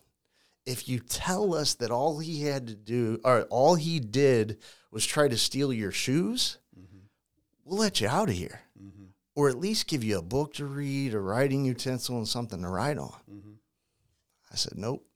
if 0.66 0.90
you 0.90 0.98
tell 0.98 1.55
us 1.55 1.73
that 1.74 1.90
all 1.90 2.19
he 2.19 2.43
had 2.43 2.66
to 2.66 2.74
do, 2.74 3.19
or 3.24 3.44
all 3.44 3.77
he 3.77 3.98
did 3.98 4.59
was 4.90 5.06
try 5.06 5.27
to 5.27 5.39
steal 5.39 5.73
your 5.73 5.93
shoes, 5.93 6.59
we'll 7.64 7.78
let 7.78 7.98
you 7.98 8.09
out 8.09 8.28
of 8.28 8.35
here." 8.35 8.60
Or 9.34 9.48
at 9.48 9.59
least 9.59 9.86
give 9.88 10.04
you 10.04 10.18
a 10.18 10.22
book 10.22 10.54
to 10.54 10.66
read, 10.66 11.14
a 11.14 11.20
writing 11.20 11.64
utensil, 11.64 12.18
and 12.18 12.28
something 12.28 12.60
to 12.62 12.68
write 12.68 12.98
on. 12.98 13.14
I 14.52 14.56
said, 14.56 14.74
nope. 14.76 15.06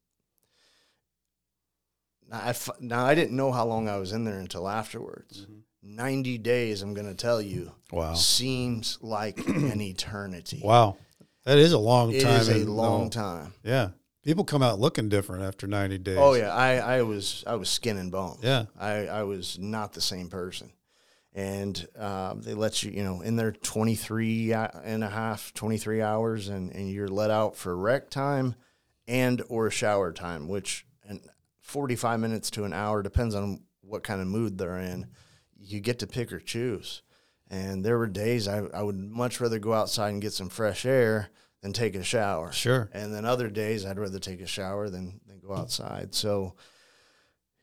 Now 2.30 2.40
I, 2.42 2.48
f- 2.50 2.70
now, 2.80 3.04
I 3.04 3.14
didn't 3.14 3.36
know 3.36 3.52
how 3.52 3.66
long 3.66 3.88
I 3.88 3.98
was 3.98 4.12
in 4.12 4.24
there 4.24 4.38
until 4.38 4.68
afterwards. 4.68 5.46
90 5.82 6.38
days, 6.38 6.82
I'm 6.82 6.94
going 6.94 7.06
to 7.06 7.14
tell 7.14 7.40
you, 7.40 7.72
Wow. 7.92 8.14
seems 8.14 8.98
like 9.00 9.38
an 9.46 9.80
eternity. 9.80 10.60
Wow. 10.64 10.96
That 11.44 11.58
is 11.58 11.72
a 11.72 11.78
long 11.78 12.12
It 12.12 12.22
time. 12.22 12.40
is 12.40 12.48
a 12.48 12.64
long 12.64 13.06
uh, 13.06 13.10
time. 13.10 13.52
Yeah. 13.62 13.90
People 14.24 14.42
come 14.42 14.62
out 14.62 14.80
looking 14.80 15.08
different 15.08 15.44
after 15.44 15.68
90 15.68 15.98
days. 15.98 16.16
Oh, 16.18 16.34
yeah. 16.34 16.52
I, 16.52 16.78
I, 16.78 17.02
was, 17.02 17.44
I 17.46 17.54
was 17.54 17.68
skin 17.68 17.96
and 17.98 18.10
bone. 18.10 18.38
Yeah. 18.42 18.64
I, 18.76 19.06
I 19.06 19.22
was 19.22 19.56
not 19.60 19.92
the 19.92 20.00
same 20.00 20.28
person. 20.28 20.72
And 21.36 21.86
um, 21.98 22.40
they 22.40 22.54
let 22.54 22.82
you, 22.82 22.90
you 22.90 23.04
know, 23.04 23.20
in 23.20 23.36
there 23.36 23.52
23 23.52 24.52
and 24.54 25.04
a 25.04 25.10
half, 25.10 25.52
23 25.52 26.00
hours, 26.00 26.48
and, 26.48 26.72
and 26.72 26.90
you're 26.90 27.08
let 27.08 27.30
out 27.30 27.56
for 27.56 27.76
rec 27.76 28.08
time 28.08 28.54
and 29.06 29.42
or 29.50 29.70
shower 29.70 30.12
time, 30.12 30.48
which 30.48 30.86
and 31.06 31.20
45 31.60 32.20
minutes 32.20 32.50
to 32.52 32.64
an 32.64 32.72
hour 32.72 33.02
depends 33.02 33.34
on 33.34 33.60
what 33.82 34.02
kind 34.02 34.22
of 34.22 34.26
mood 34.26 34.56
they're 34.56 34.78
in. 34.78 35.08
You 35.58 35.80
get 35.80 35.98
to 35.98 36.06
pick 36.06 36.32
or 36.32 36.40
choose. 36.40 37.02
And 37.50 37.84
there 37.84 37.98
were 37.98 38.06
days 38.06 38.48
I, 38.48 38.62
I 38.74 38.82
would 38.82 38.98
much 38.98 39.40
rather 39.40 39.58
go 39.58 39.74
outside 39.74 40.10
and 40.10 40.22
get 40.22 40.32
some 40.32 40.48
fresh 40.48 40.86
air 40.86 41.28
than 41.62 41.72
take 41.72 41.94
a 41.94 42.02
shower. 42.02 42.50
Sure. 42.50 42.88
And 42.92 43.14
then 43.14 43.24
other 43.24 43.48
days 43.50 43.84
I'd 43.84 43.98
rather 43.98 44.18
take 44.18 44.40
a 44.40 44.46
shower 44.46 44.88
than, 44.88 45.20
than 45.26 45.38
go 45.38 45.54
outside. 45.54 46.14
So 46.14 46.54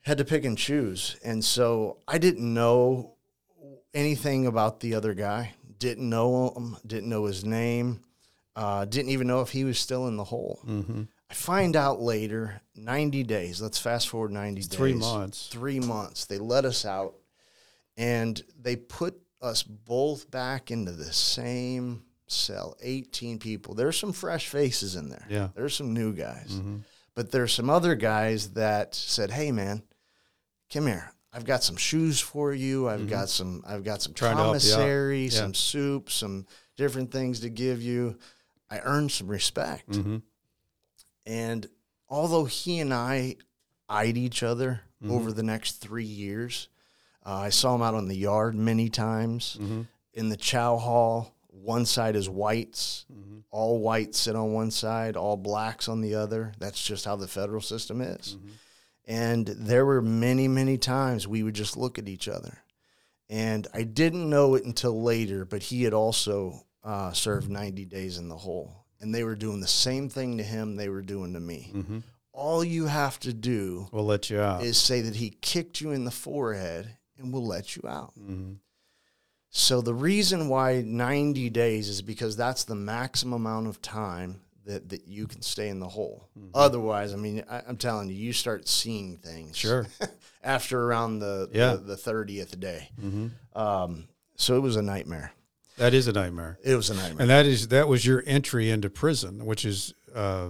had 0.02 0.18
to 0.18 0.26
pick 0.26 0.46
and 0.46 0.58
choose. 0.58 1.18
And 1.24 1.44
so 1.44 1.98
I 2.08 2.18
didn't 2.18 2.54
know 2.54 3.13
anything 3.94 4.48
about 4.48 4.80
the 4.80 4.96
other 4.96 5.14
guy. 5.14 5.54
Didn't 5.80 6.10
know 6.10 6.54
him, 6.56 6.78
didn't 6.86 7.10
know 7.10 7.26
his 7.26 7.44
name, 7.44 8.02
uh, 8.56 8.86
didn't 8.86 9.12
even 9.12 9.28
know 9.28 9.42
if 9.42 9.50
he 9.50 9.64
was 9.64 9.80
still 9.80 10.08
in 10.08 10.18
the 10.18 10.24
hole. 10.24 10.62
Mm-hmm. 10.66 11.04
I 11.30 11.34
find 11.34 11.76
out 11.76 12.00
later, 12.00 12.62
90 12.76 13.24
days. 13.24 13.62
Let's 13.62 13.80
fast 13.80 14.08
forward 14.10 14.32
90 14.32 14.62
days. 14.62 14.68
Three 14.68 14.94
months. 14.94 15.48
Three 15.48 15.80
months. 15.80 16.26
They 16.26 16.38
let 16.38 16.64
us 16.64 16.86
out 16.86 17.16
and 17.98 18.42
they 18.60 18.76
put 18.76 19.20
us 19.42 19.64
both 19.64 20.30
back 20.32 20.72
into 20.72 20.92
the 20.92 21.12
same 21.12 22.04
cell 22.28 22.78
18 22.82 23.40
people. 23.40 23.74
There's 23.74 23.98
some 23.98 24.14
fresh 24.14 24.48
faces 24.48 24.96
in 24.96 25.10
there. 25.10 25.26
Yeah. 25.30 25.50
There's 25.56 25.76
some 25.76 25.94
new 25.94 26.14
guys. 26.14 26.52
Mm-hmm. 26.52 26.78
But 27.16 27.32
there's 27.32 27.54
some 27.54 27.70
other 27.70 27.94
guys 27.94 28.54
that 28.54 28.96
said, 28.96 29.30
"Hey, 29.30 29.52
man, 29.52 29.84
come 30.72 30.88
here. 30.88 31.14
I've 31.34 31.46
got 31.46 31.64
some 31.64 31.76
shoes 31.78 32.20
for 32.20 32.54
you. 32.54 32.88
I've 32.88 33.10
got 33.10 33.28
some. 33.30 33.64
I've 33.66 33.84
got 33.84 34.02
some 34.02 34.14
Mm-hmm. 34.14 34.26
Trying 34.26 34.38
to 34.38 34.44
help 34.44 34.48
you 34.64 34.72
out. 34.74 34.76
commissary, 34.78 35.24
Yeah. 35.26 35.30
some 35.32 35.54
soup, 35.54 36.10
some 36.12 36.46
different 36.78 37.12
things 37.12 37.40
to 37.42 37.50
give 37.50 37.82
you." 37.82 38.18
I 38.70 38.80
earned 38.80 39.12
some 39.12 39.28
respect, 39.28 39.90
Mm-hmm. 39.92 40.18
and 41.26 41.68
although 42.10 42.46
he 42.46 42.80
and 42.80 42.94
I 42.94 43.36
eyed 43.90 44.18
each 44.18 44.44
other 44.44 44.82
Mm-hmm. 45.04 45.12
over 45.16 45.34
the 45.34 45.44
next 45.44 45.74
three 45.82 46.06
years, 46.06 46.70
uh, 47.26 47.34
I 47.36 47.50
saw 47.50 47.76
him 47.76 47.82
out 47.82 47.94
on 47.94 48.08
the 48.08 48.16
yard 48.16 48.56
many 48.56 48.88
times. 48.88 49.58
Mm-hmm. 49.60 49.82
In 50.14 50.30
the 50.30 50.38
chow 50.38 50.78
hall, 50.78 51.36
one 51.50 51.86
side 51.86 52.16
is 52.16 52.30
whites. 52.30 53.06
Mm-hmm. 53.12 53.40
All 53.52 53.80
whites 53.82 54.18
sit 54.18 54.36
on 54.38 54.54
one 54.54 54.72
side, 54.72 55.18
all 55.18 55.36
blacks 55.36 55.90
on 55.90 56.00
the 56.00 56.16
other. 56.16 56.54
That's 56.58 56.82
just 56.82 57.04
how 57.04 57.18
the 57.18 57.28
federal 57.28 57.60
system 57.60 58.00
is. 58.00 58.38
Mm-hmm. 59.08 59.22
And 59.22 59.48
there 59.48 59.86
were 59.86 60.02
many, 60.02 60.48
many 60.48 60.78
times 60.78 61.28
we 61.28 61.44
would 61.44 61.54
just 61.56 61.78
look 61.78 61.98
at 62.00 62.08
each 62.08 62.28
other. 62.28 62.58
And 63.30 63.68
I 63.74 63.84
didn't 63.84 64.30
know 64.30 64.56
it 64.56 64.66
until 64.66 65.02
later, 65.02 65.46
but 65.46 65.64
he 65.64 65.84
had 65.84 65.94
also 65.94 66.66
uh, 66.84 67.12
served 67.14 67.50
90 67.50 67.86
days 67.86 68.18
in 68.18 68.28
the 68.30 68.38
hole. 68.38 68.86
And 69.00 69.14
they 69.14 69.24
were 69.24 69.36
doing 69.36 69.60
the 69.60 69.68
same 69.68 70.10
thing 70.10 70.38
to 70.38 70.44
him 70.44 70.76
they 70.76 70.90
were 70.90 71.02
doing 71.02 71.34
to 71.34 71.40
me. 71.40 71.72
Mm-hmm. 71.74 72.00
All 72.32 72.64
you 72.64 72.86
have 72.88 73.20
to 73.22 73.34
do 73.34 73.88
We'll 73.92 74.06
let 74.06 74.30
you 74.30 74.40
out. 74.40 74.64
is 74.64 74.78
say 74.78 75.02
that 75.02 75.16
he 75.16 75.30
kicked 75.30 75.82
you 75.82 75.92
in 75.92 76.04
the 76.06 76.12
forehead 76.12 76.98
and 77.18 77.32
we'll 77.32 77.46
let 77.46 77.76
you 77.76 77.88
out. 77.88 78.14
mm-hmm. 78.20 78.54
So 79.56 79.82
the 79.82 79.94
reason 79.94 80.50
why 80.50 80.82
90 80.82 81.52
days 81.52 81.88
is 81.88 82.02
because 82.02 82.36
that's 82.36 82.64
the 82.64 82.74
maximum 82.76 83.46
amount 83.46 83.68
of 83.68 83.84
time 83.84 84.42
that, 84.66 84.90
that 84.90 85.08
you 85.08 85.28
can 85.28 85.42
stay 85.42 85.70
in 85.70 85.80
the 85.80 85.88
hole. 85.88 86.30
Mm-hmm. 86.38 86.50
Otherwise, 86.54 87.14
I 87.14 87.18
mean, 87.18 87.44
I, 87.50 87.62
I'm 87.68 87.78
telling 87.78 88.10
you, 88.10 88.16
you 88.16 88.34
start 88.34 88.68
seeing 88.68 89.18
things. 89.18 89.58
Sure. 89.58 89.86
after 90.44 90.82
around 90.82 91.20
the, 91.20 91.50
Yeah. 91.54 91.76
the, 91.82 91.96
30th 91.96 92.60
day. 92.60 92.90
Mm-hmm. 93.02 93.28
Um, 93.60 94.08
so 94.36 94.56
it 94.58 94.62
was 94.62 94.76
a 94.76 94.82
nightmare. 94.82 95.32
That 95.78 95.94
is 95.94 96.08
a 96.08 96.14
nightmare. 96.14 96.60
It 96.64 96.76
was 96.76 96.90
a 96.90 96.96
nightmare. 96.96 97.22
And 97.22 97.30
that 97.30 97.46
is 97.46 97.70
that 97.70 97.88
was 97.88 98.06
your 98.06 98.24
entry 98.28 98.70
into 98.70 98.90
prison, 98.90 99.46
which 99.46 99.66
is 99.66 99.94
uh, 100.14 100.50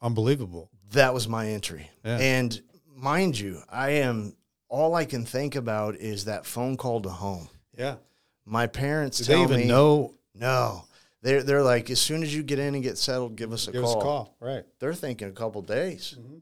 unbelievable. 0.00 0.70
that 0.92 1.12
was 1.12 1.26
my 1.28 1.48
entry. 1.48 1.90
Yeah. 2.04 2.18
And 2.18 2.60
mind 2.94 3.38
you, 3.38 3.60
I 3.68 3.90
am, 3.90 4.36
all 4.68 4.94
I 4.94 5.04
can 5.04 5.24
think 5.24 5.54
about 5.56 5.96
is 5.96 6.24
that 6.26 6.46
phone 6.46 6.76
call 6.76 7.00
to 7.02 7.08
home. 7.08 7.48
Yeah. 7.76 7.96
My 8.44 8.66
parents 8.68 9.18
Did 9.18 9.26
they 9.28 9.42
even 9.42 9.60
me, 9.62 9.66
know? 9.66 10.14
no. 10.34 10.84
They're, 11.26 11.42
they're 11.42 11.62
like, 11.64 11.90
as 11.90 12.00
soon 12.00 12.22
as 12.22 12.32
you 12.32 12.44
get 12.44 12.60
in 12.60 12.74
and 12.76 12.84
get 12.84 12.98
settled, 12.98 13.34
give 13.34 13.52
us 13.52 13.66
a 13.66 13.72
Give 13.72 13.82
call. 13.82 13.96
us 13.96 14.00
a 14.00 14.04
call. 14.04 14.36
Right. 14.38 14.64
they're 14.78 14.94
thinking 14.94 15.26
a 15.28 15.32
couple 15.32 15.60
days. 15.60 16.14
Mhm. 16.16 16.40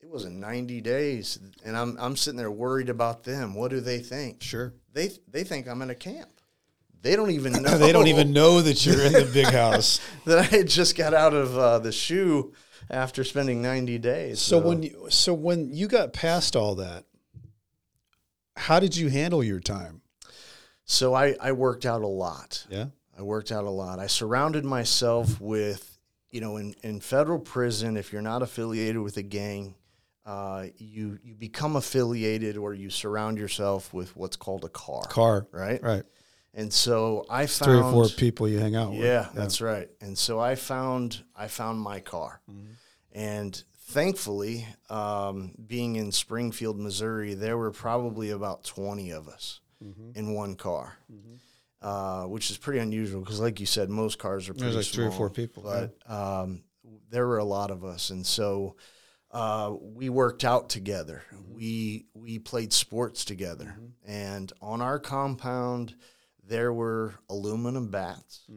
It 0.00 0.08
was 0.08 0.24
in 0.24 0.38
90 0.38 0.80
days, 0.80 1.40
and 1.64 1.76
I'm 1.76 1.96
I'm 1.98 2.16
sitting 2.16 2.38
there 2.38 2.50
worried 2.50 2.90
about 2.90 3.24
them. 3.24 3.54
What 3.54 3.72
do 3.72 3.80
they 3.80 3.98
think? 3.98 4.40
Sure. 4.40 4.72
They 4.92 5.10
they 5.26 5.42
think 5.42 5.66
I'm 5.66 5.82
in 5.82 5.90
a 5.90 5.96
camp. 5.96 6.30
They 7.02 7.16
don't 7.16 7.32
even 7.32 7.52
know. 7.54 7.76
they 7.78 7.90
don't 7.90 8.06
even 8.06 8.32
know 8.32 8.62
that 8.62 8.86
you're 8.86 9.02
in 9.04 9.12
the 9.14 9.28
big 9.34 9.46
house. 9.46 10.00
that 10.26 10.38
I 10.38 10.42
had 10.44 10.68
just 10.68 10.96
got 10.96 11.12
out 11.12 11.34
of 11.34 11.58
uh, 11.58 11.80
the 11.80 11.90
shoe 11.90 12.52
after 12.88 13.24
spending 13.24 13.60
90 13.60 13.98
days. 13.98 14.40
So 14.40 14.58
when 14.58 14.84
you, 14.84 15.08
so 15.10 15.34
when 15.34 15.74
you 15.74 15.88
got 15.88 16.12
past 16.12 16.54
all 16.54 16.76
that, 16.76 17.04
how 18.56 18.78
did 18.78 18.96
you 18.96 19.08
handle 19.08 19.42
your 19.42 19.60
time? 19.60 20.02
so 20.84 21.12
I 21.14 21.34
I 21.40 21.50
worked 21.52 21.84
out 21.84 22.02
a 22.02 22.06
lot. 22.06 22.64
Yeah. 22.70 22.86
I 23.18 23.22
worked 23.22 23.50
out 23.50 23.64
a 23.64 23.70
lot. 23.70 23.98
I 23.98 24.06
surrounded 24.06 24.64
myself 24.64 25.40
with, 25.40 25.98
you 26.30 26.40
know, 26.40 26.56
in, 26.56 26.74
in 26.84 27.00
federal 27.00 27.40
prison, 27.40 27.96
if 27.96 28.12
you're 28.12 28.22
not 28.22 28.42
affiliated 28.42 29.02
with 29.02 29.16
a 29.16 29.22
gang, 29.22 29.74
uh, 30.24 30.66
you 30.76 31.18
you 31.24 31.34
become 31.34 31.74
affiliated 31.74 32.56
or 32.56 32.74
you 32.74 32.90
surround 32.90 33.38
yourself 33.38 33.92
with 33.94 34.14
what's 34.14 34.36
called 34.36 34.64
a 34.64 34.68
car, 34.68 35.02
Car. 35.08 35.46
right? 35.50 35.82
Right. 35.82 36.02
And 36.54 36.72
so 36.72 37.24
I 37.30 37.46
found 37.46 37.70
Three 37.70 37.80
or 37.80 37.90
four 37.92 38.08
people 38.08 38.46
you 38.48 38.58
hang 38.58 38.76
out 38.76 38.90
with. 38.90 39.00
Yeah, 39.00 39.28
that's 39.34 39.60
right. 39.60 39.88
And 40.00 40.16
so 40.16 40.38
I 40.38 40.54
found 40.54 41.24
I 41.34 41.48
found 41.48 41.80
my 41.80 42.00
car, 42.00 42.40
and 43.12 43.62
thankfully, 43.88 44.66
um, 44.90 45.54
being 45.66 45.96
in 45.96 46.12
Springfield, 46.12 46.78
Missouri, 46.78 47.34
there 47.34 47.56
were 47.56 47.70
probably 47.70 48.30
about 48.30 48.64
twenty 48.64 49.10
of 49.10 49.28
us 49.28 49.60
in 50.14 50.34
one 50.34 50.56
car, 50.56 50.98
uh, 51.82 52.24
which 52.24 52.50
is 52.50 52.58
pretty 52.58 52.80
unusual 52.80 53.20
because, 53.20 53.40
like 53.40 53.60
you 53.60 53.66
said, 53.66 53.88
most 53.88 54.18
cars 54.18 54.48
are 54.48 54.54
pretty 54.54 54.72
There's 54.72 54.86
like 54.86 54.94
three 54.94 55.04
or 55.04 55.08
small, 55.08 55.18
four 55.18 55.30
people, 55.30 55.62
But 55.62 56.12
um, 56.12 56.62
there 57.10 57.26
were 57.26 57.38
a 57.38 57.44
lot 57.44 57.70
of 57.70 57.84
us, 57.84 58.10
and 58.10 58.26
so 58.26 58.76
uh, 59.30 59.74
we 59.80 60.08
worked 60.08 60.44
out 60.44 60.68
together. 60.68 61.22
We 61.48 62.06
we 62.14 62.38
played 62.38 62.72
sports 62.72 63.24
together, 63.24 63.76
and 64.06 64.52
on 64.60 64.82
our 64.82 64.98
compound 64.98 65.94
there 66.44 66.72
were 66.72 67.14
aluminum 67.28 67.90
bats, 67.90 68.48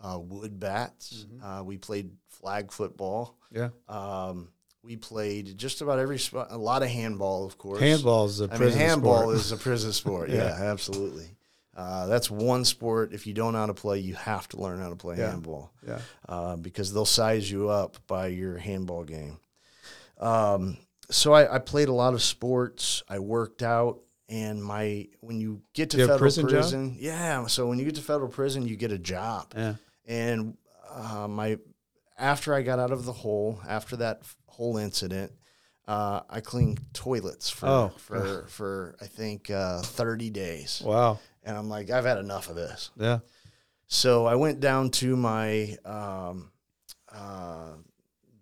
uh, 0.00 0.18
wood 0.18 0.58
bats. 0.58 1.26
Uh, 1.42 1.62
we 1.64 1.78
played 1.78 2.10
flag 2.28 2.72
football. 2.72 3.38
Yeah. 3.50 3.68
Um, 3.88 4.48
we 4.82 4.96
played 4.96 5.56
just 5.58 5.80
about 5.80 5.98
every 5.98 6.18
spot. 6.18 6.48
A 6.50 6.56
lot 6.56 6.82
of 6.82 6.88
handball, 6.88 7.44
of 7.44 7.58
course. 7.58 7.80
Handball 7.80 8.26
is 8.26 8.40
a 8.40 8.44
I 8.44 8.48
mean, 8.48 8.58
prison 8.58 8.80
handball 8.80 9.22
sport. 9.22 9.36
is 9.36 9.52
a 9.52 9.56
prison 9.56 9.92
sport. 9.92 10.30
yeah. 10.30 10.56
absolutely. 10.60 11.35
Uh, 11.76 12.06
that's 12.06 12.30
one 12.30 12.64
sport. 12.64 13.12
If 13.12 13.26
you 13.26 13.34
don't 13.34 13.52
know 13.52 13.58
how 13.58 13.66
to 13.66 13.74
play, 13.74 13.98
you 13.98 14.14
have 14.14 14.48
to 14.48 14.56
learn 14.60 14.80
how 14.80 14.88
to 14.88 14.96
play 14.96 15.18
Yeah. 15.18 15.30
handball 15.30 15.72
yeah. 15.86 16.00
uh, 16.26 16.56
because 16.56 16.92
they'll 16.94 17.04
size 17.04 17.50
you 17.50 17.68
up 17.68 17.98
by 18.06 18.28
your 18.28 18.56
handball 18.56 19.04
game. 19.04 19.36
Um, 20.18 20.78
so 21.10 21.32
I, 21.32 21.56
I 21.56 21.58
played 21.58 21.88
a 21.88 21.92
lot 21.92 22.14
of 22.14 22.22
sports. 22.22 23.02
I 23.08 23.18
worked 23.18 23.62
out, 23.62 24.00
and 24.28 24.62
my 24.62 25.08
when 25.20 25.40
you 25.40 25.60
get 25.74 25.90
to 25.90 25.98
You 25.98 26.04
federal 26.04 26.18
prison 26.18 26.46
prison, 26.48 26.96
yeah. 26.98 27.46
So 27.46 27.66
when 27.68 27.78
you 27.78 27.84
get 27.84 27.94
to 27.96 28.02
federal 28.02 28.28
prison, 28.30 28.66
you 28.66 28.76
get 28.76 28.90
a 28.92 28.98
job 28.98 29.52
Yeah. 29.56 29.74
and 30.06 30.56
uh, 30.90 31.28
my 31.28 31.58
after 32.18 32.54
I 32.54 32.62
got 32.62 32.78
out 32.78 32.90
of 32.92 33.04
the 33.04 33.12
hole 33.12 33.60
after 33.68 33.96
that 33.96 34.22
whole 34.46 34.78
incident, 34.78 35.30
uh, 35.86 36.22
I 36.30 36.40
cleaned 36.40 36.80
toilets 36.94 37.50
for 37.50 37.66
Oh, 37.68 37.92
for 37.98 38.46
for 38.48 38.96
I 39.00 39.06
think 39.06 39.50
uh, 39.50 39.82
thirty 39.82 40.30
days, 40.30 40.82
Wow. 40.84 41.20
And 41.46 41.56
I'm 41.56 41.68
like, 41.70 41.88
I've 41.90 42.04
had 42.04 42.18
enough 42.18 42.50
of 42.50 42.56
this. 42.56 42.90
Yeah. 42.98 43.20
So 43.86 44.26
I 44.26 44.34
went 44.34 44.60
down 44.60 44.90
to 44.90 45.16
my 45.16 45.76
um, 45.84 46.50
uh, 47.10 47.70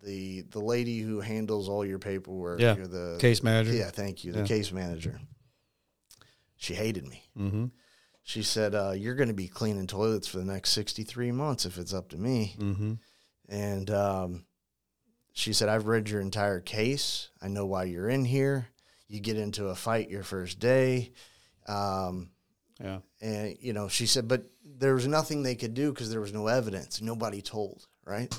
the 0.03 0.43
the 0.51 0.59
lady 0.61 0.99
who 1.01 1.21
handles 1.21 1.69
all 1.69 1.85
your 1.85 1.99
paperwork. 1.99 2.61
Yeah. 2.61 2.75
You're 2.77 2.87
the 2.87 3.19
Case 3.21 3.43
manager. 3.43 3.73
Yeah, 3.75 3.91
thank 3.91 4.25
you. 4.25 4.33
The 4.33 4.41
Yeah. 4.41 4.47
case 4.47 4.73
manager. 4.73 5.21
She 6.57 6.75
hated 6.75 7.07
me. 7.07 7.23
Mm-hmm. 7.39 7.67
She 8.23 8.43
said, 8.43 8.75
uh, 8.75 8.93
"You're 8.97 9.17
going 9.17 9.29
to 9.29 9.35
be 9.35 9.49
cleaning 9.49 9.87
toilets 9.87 10.27
for 10.27 10.39
the 10.39 10.45
next 10.47 10.71
63 10.71 11.31
months 11.33 11.67
if 11.67 11.77
it's 11.79 11.93
up 11.93 12.09
to 12.11 12.17
me." 12.17 12.57
Mm-hmm. 12.59 12.95
And 13.51 13.91
um, 13.91 14.47
she 15.35 15.53
said, 15.53 15.69
I've 15.69 15.87
read 15.87 16.09
your 16.09 16.23
entire 16.23 16.61
case. 16.61 17.29
I 17.43 17.49
know 17.49 17.67
why 17.67 17.85
you're 17.85 18.09
in 18.09 18.25
here. 18.25 18.69
You 19.09 19.21
get 19.21 19.37
into 19.37 19.67
a 19.67 19.75
fight 19.75 20.09
your 20.09 20.23
first 20.23 20.59
day. 20.59 21.13
Um, 21.69 22.31
Yeah. 22.83 22.99
and, 23.21 23.57
you 23.61 23.73
know, 23.73 23.89
she 23.89 24.07
said, 24.07 24.27
but 24.27 24.45
there 24.65 24.95
was 24.95 25.07
nothing 25.07 25.43
they 25.43 25.55
could 25.55 25.75
do 25.75 25.93
because 25.93 26.11
there 26.11 26.21
was 26.21 26.33
no 26.33 26.49
evidence. 26.49 27.01
Nobody 27.01 27.41
told, 27.41 27.87
right? 28.05 28.37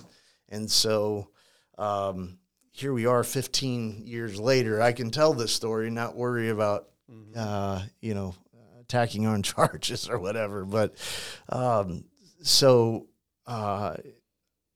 And 0.49 0.69
so 0.69 1.29
um, 1.77 2.37
here 2.71 2.93
we 2.93 3.05
are 3.05 3.23
15 3.23 4.05
years 4.05 4.39
later. 4.39 4.81
I 4.81 4.91
can 4.91 5.09
tell 5.09 5.33
this 5.33 5.53
story, 5.53 5.89
not 5.89 6.15
worry 6.15 6.49
about, 6.49 6.89
uh, 7.35 7.83
you 8.01 8.13
know, 8.13 8.35
attacking 8.81 9.25
on 9.25 9.43
charges 9.43 10.09
or 10.09 10.19
whatever. 10.19 10.65
But 10.65 10.95
um, 11.49 12.05
so 12.41 13.07
uh, 13.47 13.95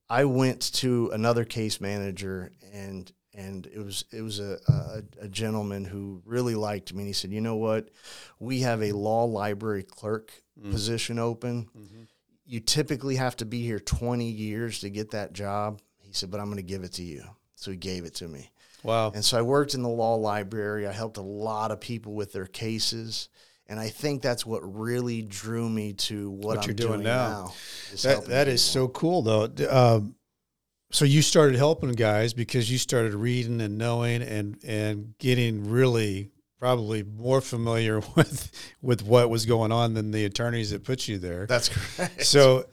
I 0.10 0.26
went 0.26 0.74
to 0.76 1.12
another 1.14 1.46
case 1.46 1.82
manager 1.82 2.52
and 2.74 3.12
and 3.40 3.68
it 3.68 3.80
was 3.80 4.06
it 4.12 4.22
was 4.22 4.40
a, 4.40 4.60
a, 4.68 5.26
a 5.26 5.28
gentleman 5.28 5.86
who 5.86 6.22
really 6.26 6.56
liked 6.56 6.94
me. 6.94 7.00
And 7.00 7.08
he 7.08 7.14
said, 7.14 7.32
"You 7.32 7.42
know 7.42 7.56
what? 7.56 7.90
We 8.40 8.62
have 8.62 8.84
a 8.84 8.92
law 8.92 9.24
library 9.24 9.84
clerk 9.84 10.32
position 10.70 11.20
open. 11.20 11.70
You 12.46 12.60
typically 12.60 13.16
have 13.16 13.36
to 13.38 13.46
be 13.46 13.62
here 13.62 13.80
20 13.80 14.26
years 14.26 14.80
to 14.82 14.90
get 14.90 15.12
that 15.12 15.34
job." 15.34 15.82
He 16.02 16.14
said, 16.14 16.32
"But 16.32 16.40
I'm 16.40 16.48
going 16.48 16.58
to 16.58 16.64
give 16.64 16.84
it 16.84 16.94
to 16.94 17.04
you." 17.04 17.24
So 17.56 17.72
he 17.72 17.78
gave 17.78 18.06
it 18.06 18.16
to 18.16 18.28
me. 18.28 18.52
Wow. 18.84 19.12
And 19.14 19.24
so 19.24 19.38
I 19.38 19.42
worked 19.42 19.74
in 19.74 19.84
the 19.84 19.90
law 19.90 20.16
library. 20.16 20.88
I 20.88 20.92
helped 20.92 21.18
a 21.18 21.22
lot 21.22 21.72
of 21.72 21.80
people 21.80 22.14
with 22.14 22.32
their 22.32 22.46
cases. 22.46 23.30
And 23.68 23.80
I 23.80 23.90
think 23.90 24.24
that's 24.24 24.46
what 24.46 24.62
really 24.62 25.22
drew 25.22 25.70
me 25.70 25.94
to 25.94 26.32
what, 26.32 26.44
What 26.44 26.58
I'm 26.60 26.64
you're 26.66 26.74
doing 26.74 27.04
now. 27.04 27.54
is 27.94 28.02
That, 28.02 28.26
that 28.26 28.48
is 28.48 28.64
so 28.64 28.88
cool, 28.88 29.22
though. 29.22 29.48
Um, 29.70 30.16
so 30.92 31.06
you 31.06 31.22
started 31.22 31.56
helping 31.56 31.92
guys 31.92 32.34
because 32.34 32.72
you 32.72 32.78
started 32.78 33.14
reading 33.14 33.62
and 33.62 33.78
knowing 33.78 34.22
and 34.22 34.58
and 34.64 35.14
getting 35.20 35.70
really 35.70 36.32
probably 36.60 37.04
more 37.04 37.42
familiar 37.42 38.00
with 38.16 38.52
with 38.82 39.04
what 39.04 39.30
was 39.30 39.46
going 39.46 39.72
on 39.72 39.94
than 39.94 40.12
the 40.12 40.26
attorneys 40.26 40.72
that 40.72 40.84
put 40.84 41.08
you 41.08 41.18
there. 41.18 41.46
That's 41.46 41.70
correct. 41.70 42.26
So, 42.26 42.66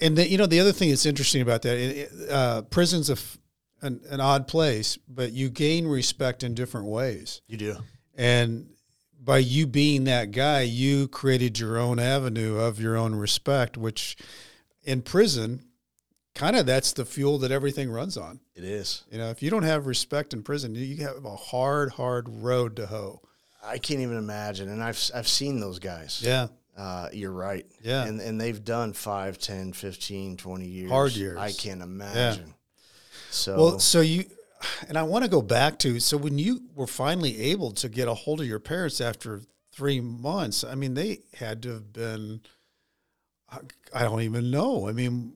and 0.00 0.16
the, 0.16 0.28
you 0.28 0.38
know 0.38 0.46
the 0.46 0.60
other 0.60 0.72
thing 0.72 0.90
that's 0.90 1.06
interesting 1.06 1.42
about 1.42 1.62
that, 1.62 1.76
it- 1.78 2.30
uh, 2.30 2.62
prison's 2.62 3.08
a 3.10 3.14
f- 3.14 3.38
an, 3.82 4.00
an 4.10 4.20
odd 4.20 4.48
place, 4.48 4.96
but 5.08 5.32
you 5.32 5.50
gain 5.50 5.86
respect 5.86 6.42
in 6.42 6.54
different 6.54 6.86
ways. 6.86 7.42
You 7.46 7.56
do. 7.58 7.76
And 8.16 8.70
by 9.22 9.38
you 9.38 9.66
being 9.66 10.04
that 10.04 10.30
guy, 10.30 10.62
you 10.62 11.08
created 11.08 11.58
your 11.58 11.76
own 11.78 11.98
avenue 11.98 12.56
of 12.56 12.80
your 12.80 12.96
own 12.96 13.14
respect, 13.14 13.76
which 13.76 14.16
in 14.82 15.02
prison, 15.02 15.65
kind 16.36 16.54
of 16.54 16.66
that's 16.66 16.92
the 16.92 17.04
fuel 17.04 17.38
that 17.38 17.50
everything 17.50 17.90
runs 17.90 18.16
on. 18.16 18.38
It 18.54 18.62
is. 18.62 19.02
You 19.10 19.18
know, 19.18 19.30
if 19.30 19.42
you 19.42 19.50
don't 19.50 19.64
have 19.64 19.86
respect 19.86 20.32
in 20.32 20.42
prison, 20.44 20.74
you 20.76 20.98
have 20.98 21.24
a 21.24 21.34
hard, 21.34 21.90
hard 21.92 22.28
road 22.28 22.76
to 22.76 22.86
hoe. 22.86 23.20
I 23.64 23.78
can't 23.78 24.00
even 24.00 24.16
imagine. 24.18 24.68
And 24.68 24.80
I've 24.82 25.10
I've 25.12 25.26
seen 25.26 25.58
those 25.58 25.80
guys. 25.80 26.22
Yeah. 26.22 26.46
Uh, 26.76 27.08
you're 27.12 27.32
right. 27.32 27.66
Yeah. 27.82 28.04
And 28.04 28.20
and 28.20 28.40
they've 28.40 28.62
done 28.64 28.92
5, 28.92 29.38
10, 29.38 29.72
15, 29.72 30.36
20 30.36 30.66
years. 30.66 30.90
Hard 30.90 31.12
years. 31.12 31.38
I 31.38 31.50
can't 31.52 31.82
imagine. 31.82 32.54
So 33.30 33.56
Well, 33.56 33.78
so 33.80 34.00
you, 34.02 34.24
and 34.88 34.96
I 34.96 35.02
want 35.02 35.24
to 35.24 35.30
go 35.30 35.42
back 35.42 35.78
to 35.80 35.98
so 36.00 36.16
when 36.16 36.38
you 36.38 36.62
were 36.74 36.86
finally 36.86 37.40
able 37.50 37.72
to 37.72 37.88
get 37.88 38.08
a 38.08 38.14
hold 38.14 38.40
of 38.40 38.46
your 38.46 38.60
parents 38.60 39.00
after 39.00 39.40
three 39.72 40.00
months, 40.00 40.64
I 40.64 40.74
mean, 40.74 40.94
they 40.94 41.20
had 41.34 41.62
to 41.64 41.72
have 41.74 41.92
been, 41.92 42.40
I- 43.50 43.58
I 43.94 44.02
don't 44.04 44.22
even 44.22 44.50
know. 44.50 44.88
I 44.88 44.92
mean, 44.92 45.34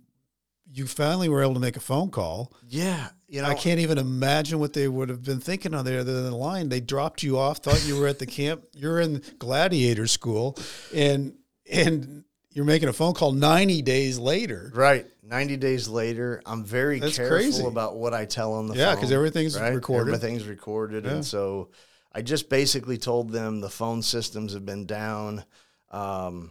you 0.72 0.86
finally 0.86 1.28
were 1.28 1.42
able 1.42 1.54
to 1.54 1.60
make 1.60 1.76
a 1.76 1.80
phone 1.80 2.10
call. 2.10 2.52
yeah, 2.68 3.08
you 3.28 3.42
know, 3.42 3.48
I 3.48 3.54
can't 3.54 3.80
even 3.80 3.98
imagine 3.98 4.58
what 4.58 4.72
they 4.72 4.88
would 4.88 5.08
have 5.08 5.22
been 5.22 5.40
thinking 5.40 5.74
on 5.74 5.84
the 5.84 6.00
other 6.00 6.14
than 6.14 6.24
the 6.24 6.36
line. 6.36 6.68
They 6.68 6.80
dropped 6.80 7.22
you 7.22 7.38
off, 7.38 7.58
thought 7.58 7.86
you 7.86 7.98
were 7.98 8.08
at 8.08 8.18
the 8.18 8.26
camp. 8.26 8.64
You're 8.74 9.00
in 9.00 9.22
gladiator 9.38 10.06
school, 10.06 10.58
and 10.94 11.34
and 11.70 12.24
you're 12.52 12.64
making 12.64 12.88
a 12.88 12.92
phone 12.92 13.14
call 13.14 13.30
90 13.30 13.82
days 13.82 14.18
later. 14.18 14.72
Right. 14.74 15.06
90 15.22 15.56
days 15.58 15.86
later, 15.86 16.42
I'm 16.44 16.64
very 16.64 16.98
That's 16.98 17.16
careful 17.16 17.36
crazy. 17.36 17.64
about 17.64 17.94
what 17.94 18.12
I 18.12 18.24
tell 18.24 18.54
on 18.54 18.66
the 18.66 18.74
Yeah, 18.74 18.96
because 18.96 19.12
everything's 19.12 19.58
recorded. 19.58 20.12
Everything's 20.14 20.44
recorded. 20.48 21.04
Yeah. 21.04 21.12
And 21.12 21.24
so 21.24 21.68
I 22.12 22.22
just 22.22 22.48
basically 22.48 22.98
told 22.98 23.30
them 23.30 23.60
the 23.60 23.70
phone 23.70 24.02
systems 24.02 24.54
have 24.54 24.66
been 24.66 24.86
down 24.86 25.44
um, 25.92 26.50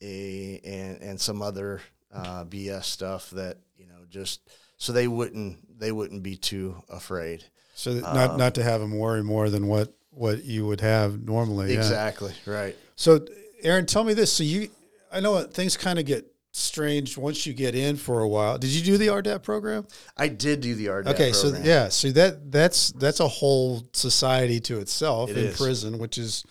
eh, 0.00 0.56
and, 0.64 1.02
and 1.02 1.20
some 1.20 1.42
other 1.42 1.82
uh, 2.14 2.44
BS 2.44 2.84
stuff 2.84 3.30
that, 3.30 3.58
you 3.76 3.86
know, 3.86 4.04
just 4.10 4.40
so 4.76 4.92
they 4.92 5.08
wouldn't 5.08 5.78
they 5.78 5.92
wouldn't 5.92 6.22
be 6.22 6.36
too 6.36 6.82
afraid. 6.88 7.44
So 7.74 7.92
Um, 7.92 8.00
not 8.00 8.36
not 8.38 8.54
to 8.56 8.62
have 8.62 8.80
them 8.80 8.96
worry 8.98 9.22
more 9.22 9.50
than 9.50 9.66
what 9.66 9.94
what 10.10 10.44
you 10.44 10.66
would 10.66 10.80
have 10.80 11.20
normally. 11.22 11.72
yeah. 11.72 11.78
Exactly. 11.78 12.32
Right. 12.46 12.76
So, 12.96 13.24
Aaron, 13.62 13.86
tell 13.86 14.02
me 14.02 14.14
this. 14.14 14.32
So 14.32 14.42
you, 14.42 14.68
I 15.12 15.20
know 15.20 15.40
things 15.44 15.76
kind 15.76 15.98
of 16.00 16.04
get 16.06 16.26
strange 16.50 17.16
once 17.16 17.46
you 17.46 17.52
get 17.54 17.76
in 17.76 17.96
for 17.96 18.20
a 18.20 18.28
while. 18.28 18.58
Did 18.58 18.70
you 18.70 18.82
do 18.82 18.96
the 18.98 19.06
RDAP 19.08 19.42
program? 19.44 19.86
I 20.16 20.26
did 20.26 20.60
do 20.60 20.74
the 20.74 20.86
RDAP 20.86 21.04
program. 21.04 21.14
Okay, 21.14 21.30
program. 21.40 21.62
so 21.62 21.68
yeah, 21.68 21.88
so 21.88 22.10
that 22.12 22.50
that's 22.50 22.90
that's 22.92 23.20
a 23.20 23.28
whole 23.28 23.84
society 23.92 24.58
to 24.60 24.80
itself 24.80 25.30
It 25.30 25.38
in 25.38 25.44
is. 25.46 25.56
prison, 25.56 25.98
which 25.98 26.18
is, 26.18 26.42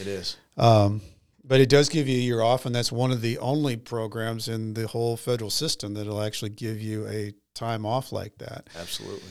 It 0.00 0.06
is. 0.06 0.36
um, 0.58 1.00
but 1.48 1.60
it 1.60 1.68
does 1.70 1.88
give 1.88 2.06
you 2.06 2.16
a 2.18 2.20
year 2.20 2.42
off, 2.42 2.66
and 2.66 2.74
that's 2.74 2.92
one 2.92 3.10
of 3.10 3.22
the 3.22 3.38
only 3.38 3.76
programs 3.76 4.48
in 4.48 4.74
the 4.74 4.86
whole 4.86 5.16
federal 5.16 5.50
system 5.50 5.94
that'll 5.94 6.20
actually 6.22 6.50
give 6.50 6.80
you 6.80 7.06
a 7.08 7.32
time 7.54 7.86
off 7.86 8.12
like 8.12 8.36
that. 8.38 8.68
Absolutely. 8.78 9.30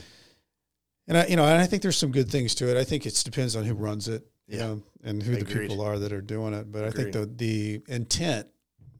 And 1.06 1.16
I, 1.16 1.26
you 1.26 1.36
know, 1.36 1.44
and 1.44 1.60
I 1.62 1.66
think 1.66 1.82
there's 1.82 1.96
some 1.96 2.10
good 2.12 2.28
things 2.30 2.54
to 2.56 2.68
it. 2.68 2.76
I 2.76 2.84
think 2.84 3.06
it 3.06 3.18
depends 3.24 3.56
on 3.56 3.64
who 3.64 3.74
runs 3.74 4.08
it, 4.08 4.26
you 4.46 4.58
Yeah. 4.58 4.66
know, 4.66 4.82
and 5.04 5.22
who 5.22 5.36
the 5.36 5.44
people 5.44 5.80
are 5.80 5.98
that 5.98 6.12
are 6.12 6.20
doing 6.20 6.52
it. 6.54 6.70
But 6.70 6.84
I 6.84 6.90
think 6.90 7.12
the 7.12 7.24
the 7.24 7.80
intent 7.88 8.48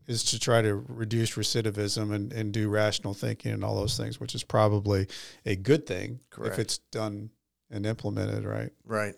is 0.07 0.25
to 0.25 0.39
try 0.39 0.63
to 0.63 0.75
reduce 0.75 1.33
recidivism 1.35 2.15
and, 2.15 2.33
and 2.33 2.51
do 2.53 2.71
rational 2.71 3.13
thinking 3.13 3.53
and 3.53 3.63
all 3.63 3.75
those 3.77 3.97
things, 3.99 4.19
which 4.19 4.35
is 4.35 4.43
probably 4.43 5.07
a 5.45 5.55
good 5.55 5.87
thing 5.87 6.21
Correct. 6.31 6.55
if 6.55 6.59
it's 6.61 6.79
done 6.93 7.29
and 7.71 7.85
implemented 7.85 8.45
right. 8.45 8.71
Right. 8.87 9.15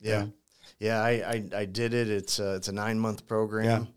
Yeah. 0.00 0.10
Yeah, 0.22 0.26
I, 0.90 1.10
I, 1.10 1.44
I 1.60 1.64
did 1.66 1.94
it. 1.94 2.08
It's 2.08 2.38
a, 2.38 2.54
it's 2.56 2.68
a 2.68 2.72
nine 2.72 2.98
month 2.98 3.26
program, 3.26 3.88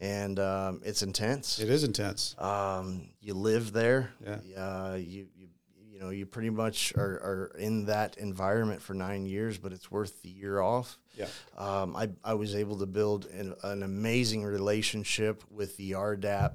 and 0.00 0.38
um, 0.38 0.80
it's 0.84 1.02
intense. 1.02 1.58
It 1.58 1.68
is 1.68 1.84
intense. 1.84 2.34
Um, 2.38 3.10
you 3.20 3.34
live 3.34 3.72
there. 3.72 4.12
Yeah. 4.24 4.38
Uh, 4.56 4.94
you, 4.96 5.26
you 5.36 5.48
you 5.92 6.00
know 6.00 6.10
you 6.10 6.24
pretty 6.24 6.48
much 6.50 6.94
are, 6.96 7.02
are 7.22 7.52
in 7.58 7.84
that 7.86 8.16
environment 8.16 8.80
for 8.80 8.94
nine 8.94 9.26
years, 9.26 9.58
but 9.58 9.72
it's 9.72 9.90
worth 9.90 10.22
the 10.22 10.30
year 10.30 10.60
off. 10.60 10.98
Yeah. 11.18 11.26
Um, 11.58 11.94
I 11.94 12.08
I 12.24 12.34
was 12.34 12.54
able 12.54 12.78
to 12.78 12.86
build 12.86 13.26
an, 13.26 13.54
an 13.62 13.82
amazing 13.82 14.42
relationship 14.44 15.44
with 15.50 15.76
the 15.76 15.90
RDAP. 15.92 16.52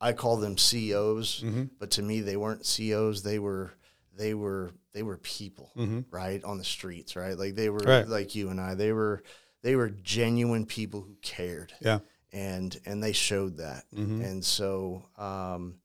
I 0.00 0.12
call 0.12 0.38
them 0.38 0.56
COs, 0.56 1.42
Mm-hmm. 1.44 1.64
but 1.78 1.90
to 1.92 2.02
me 2.02 2.20
they 2.20 2.36
weren't 2.36 2.62
COs. 2.76 3.22
They 3.22 3.38
were 3.38 3.70
they 4.16 4.34
were 4.34 4.72
they 4.92 5.02
were 5.02 5.16
people, 5.18 5.70
Mhm. 5.76 6.04
right, 6.10 6.42
on 6.44 6.58
the 6.58 6.64
streets, 6.64 7.14
right? 7.16 7.38
Like 7.38 7.54
they 7.54 7.70
were 7.70 7.78
Right. 7.78 8.08
like 8.08 8.34
you 8.34 8.48
and 8.50 8.60
I. 8.60 8.74
They 8.74 8.92
were 8.92 9.22
they 9.62 9.76
were 9.76 9.90
genuine 9.90 10.66
people 10.66 11.02
who 11.02 11.16
cared, 11.22 11.72
Yeah. 11.80 12.00
and 12.32 12.78
and 12.86 13.02
they 13.02 13.12
showed 13.12 13.58
that. 13.58 13.84
Mhm. 13.94 14.24
And 14.24 14.44
so, 14.44 15.04
um, 15.16 15.76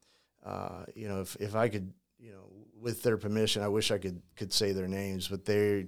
uh, 0.43 0.85
you 0.95 1.07
know, 1.07 1.21
if 1.21 1.35
if 1.39 1.55
I 1.55 1.69
could, 1.69 1.93
you 2.19 2.31
know, 2.31 2.49
with 2.79 3.03
their 3.03 3.17
permission, 3.17 3.61
I 3.61 3.67
wish 3.67 3.91
I 3.91 3.97
could 3.97 4.21
could 4.35 4.51
say 4.53 4.71
their 4.71 4.87
names, 4.87 5.27
but 5.27 5.45
they 5.45 5.87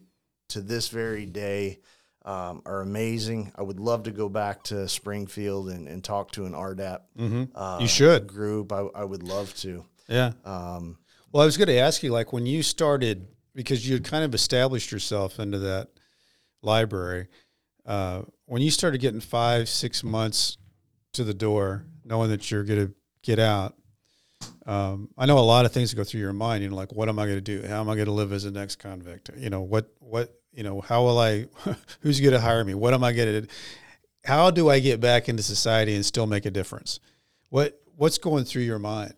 to 0.50 0.62
this 0.62 0.88
very 0.90 1.26
day 1.26 1.80
um, 2.26 2.62
are 2.66 2.82
amazing. 2.82 3.54
I 3.56 3.62
would 3.62 3.80
love 3.80 4.04
to 4.04 4.12
go 4.12 4.28
back 4.28 4.62
to 4.64 4.86
Springfield 4.90 5.70
and, 5.70 5.88
and 5.88 6.04
talk 6.04 6.32
to 6.34 6.46
an 6.46 6.52
RDAP 6.54 7.00
Mm-hmm. 7.18 7.58
uh, 7.58 7.80
You 7.80 7.88
should. 7.88 8.28
group. 8.28 8.74
I, 8.74 8.80
I 8.94 9.06
would 9.06 9.24
love 9.24 9.56
to. 9.58 9.86
Yeah. 10.10 10.34
Um, 10.44 10.98
Well, 11.32 11.44
I 11.44 11.46
was 11.46 11.58
going 11.58 11.68
to 11.68 11.78
ask 11.78 12.04
you, 12.04 12.12
like, 12.12 12.32
when 12.32 12.46
you 12.46 12.64
started, 12.64 13.28
because 13.54 13.88
you 13.88 13.96
had 13.96 14.06
kind 14.06 14.24
of 14.24 14.34
established 14.34 14.92
yourself 14.92 15.40
into 15.40 15.60
that 15.60 15.90
library, 16.62 17.28
uh, 17.86 18.22
when 18.46 18.62
you 18.62 18.72
started 18.72 19.00
getting 19.02 19.20
five, 19.20 19.68
six 19.68 20.04
months 20.04 20.58
to 21.14 21.24
the 21.24 21.34
door, 21.34 21.86
knowing 22.06 22.30
that 22.30 22.50
you're 22.50 22.64
going 22.64 22.88
to 22.88 22.94
get 23.24 23.40
out, 23.40 23.76
um, 24.66 25.10
I 25.18 25.26
know 25.26 25.38
a 25.38 25.42
lot 25.42 25.66
of 25.66 25.72
things 25.72 25.94
go 25.94 26.04
through 26.04 26.22
your 26.22 26.34
mind. 26.34 26.64
You 26.64 26.70
know, 26.70 26.76
like, 26.76 26.94
what 26.94 27.10
am 27.10 27.20
I 27.20 27.26
going 27.26 27.38
to 27.38 27.42
do? 27.42 27.68
How 27.68 27.82
am 27.82 27.90
I 27.90 27.96
going 27.96 28.06
to 28.08 28.14
live 28.14 28.32
as 28.32 28.46
a 28.46 28.52
next 28.52 28.78
convict? 28.78 29.30
You 29.38 29.50
know, 29.50 29.62
what, 29.62 29.90
what, 30.00 30.34
you 30.54 30.64
know, 30.64 30.82
how 30.82 31.04
will 31.04 31.20
I, 31.20 31.48
who's 32.02 32.22
going 32.22 32.34
to 32.34 32.40
hire 32.40 32.64
me? 32.64 32.74
What 32.74 32.94
am 32.94 33.04
I 33.04 33.12
going 33.12 33.44
to, 33.44 33.48
how 34.24 34.52
do 34.52 34.70
I 34.70 34.80
get 34.80 35.02
back 35.02 35.28
into 35.28 35.44
society 35.44 35.96
and 35.96 36.06
still 36.06 36.28
make 36.28 36.46
a 36.46 36.52
difference? 36.52 37.00
What, 37.50 37.82
what's 37.96 38.18
going 38.18 38.46
through 38.46 38.64
your 38.64 38.80
mind? 38.80 39.14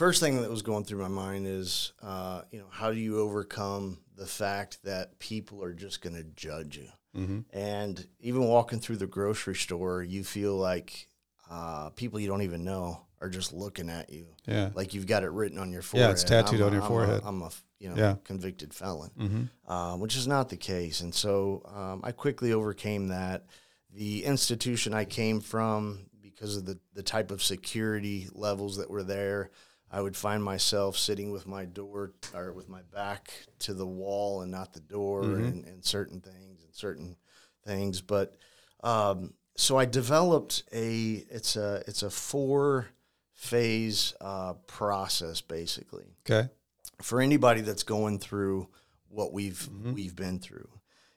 First 0.00 0.18
thing 0.20 0.40
that 0.40 0.50
was 0.50 0.62
going 0.62 0.82
through 0.82 0.98
my 1.02 1.08
mind 1.08 1.46
is, 1.46 1.92
uh, 2.02 2.40
you 2.50 2.58
know, 2.58 2.64
how 2.70 2.90
do 2.90 2.98
you 2.98 3.18
overcome 3.20 3.98
the 4.16 4.24
fact 4.24 4.78
that 4.82 5.18
people 5.18 5.62
are 5.62 5.74
just 5.74 6.00
going 6.00 6.16
to 6.16 6.24
judge 6.24 6.78
you? 6.78 6.88
Mm-hmm. 7.14 7.40
And 7.52 8.06
even 8.20 8.44
walking 8.44 8.80
through 8.80 8.96
the 8.96 9.06
grocery 9.06 9.54
store, 9.56 10.02
you 10.02 10.24
feel 10.24 10.56
like 10.56 11.06
uh, 11.50 11.90
people 11.90 12.18
you 12.18 12.28
don't 12.28 12.40
even 12.42 12.64
know 12.64 13.02
are 13.20 13.28
just 13.28 13.52
looking 13.52 13.90
at 13.90 14.08
you, 14.10 14.26
Yeah. 14.46 14.70
like 14.74 14.94
you've 14.94 15.06
got 15.06 15.22
it 15.22 15.30
written 15.32 15.58
on 15.58 15.70
your 15.70 15.82
forehead. 15.82 16.08
Yeah, 16.08 16.12
it's 16.12 16.24
tattooed 16.24 16.60
I'm 16.60 16.62
a- 16.62 16.66
on 16.68 16.72
your 16.72 16.80
I'm 16.82 16.86
a- 16.86 16.88
forehead. 16.88 17.20
I'm 17.24 17.42
a 17.42 17.50
you 17.78 17.88
know 17.90 17.96
Yeah. 17.96 18.14
convicted 18.24 18.72
felon, 18.72 19.10
Mm-hmm. 19.18 19.70
um, 19.72 20.00
which 20.00 20.16
is 20.16 20.26
not 20.26 20.48
the 20.48 20.56
case. 20.56 21.02
And 21.02 21.14
so 21.14 21.62
um, 21.74 22.00
I 22.02 22.12
quickly 22.12 22.52
overcame 22.54 23.08
that. 23.08 23.44
The 23.92 24.24
institution 24.24 24.94
I 24.94 25.04
came 25.04 25.40
from, 25.42 26.06
because 26.22 26.56
of 26.56 26.64
the, 26.64 26.78
the 26.94 27.02
type 27.02 27.30
of 27.30 27.42
security 27.42 28.28
levels 28.32 28.78
that 28.78 28.88
were 28.88 29.02
there, 29.02 29.50
I 29.90 30.00
would 30.00 30.16
find 30.16 30.42
myself 30.44 30.96
sitting 30.96 31.32
with 31.32 31.46
my 31.46 31.64
door 31.64 32.12
or 32.34 32.52
with 32.52 32.68
my 32.68 32.82
back 32.94 33.32
to 33.60 33.74
the 33.74 33.86
wall 33.86 34.42
and 34.42 34.50
not 34.50 34.72
the 34.72 34.80
door 34.80 35.22
Mhm. 35.24 35.48
and, 35.48 35.64
and 35.64 35.84
certain 35.84 36.20
things 36.20 36.62
and 36.64 36.74
certain 36.74 37.16
things. 37.64 38.00
But 38.00 38.36
um, 38.84 39.34
so 39.56 39.76
I 39.76 39.84
developed 39.86 40.62
a 40.72 41.24
it's 41.30 41.56
a 41.56 41.82
it's 41.86 42.02
a 42.02 42.10
four 42.10 42.86
phase 43.34 44.14
uh, 44.20 44.54
process 44.66 45.40
basically 45.40 46.14
Okay. 46.28 46.48
for 47.02 47.20
anybody 47.20 47.60
that's 47.62 47.82
going 47.82 48.18
through 48.18 48.68
what 49.08 49.32
we've 49.32 49.68
Mhm. 49.72 49.94
we've 49.94 50.14
been 50.14 50.38
through, 50.38 50.68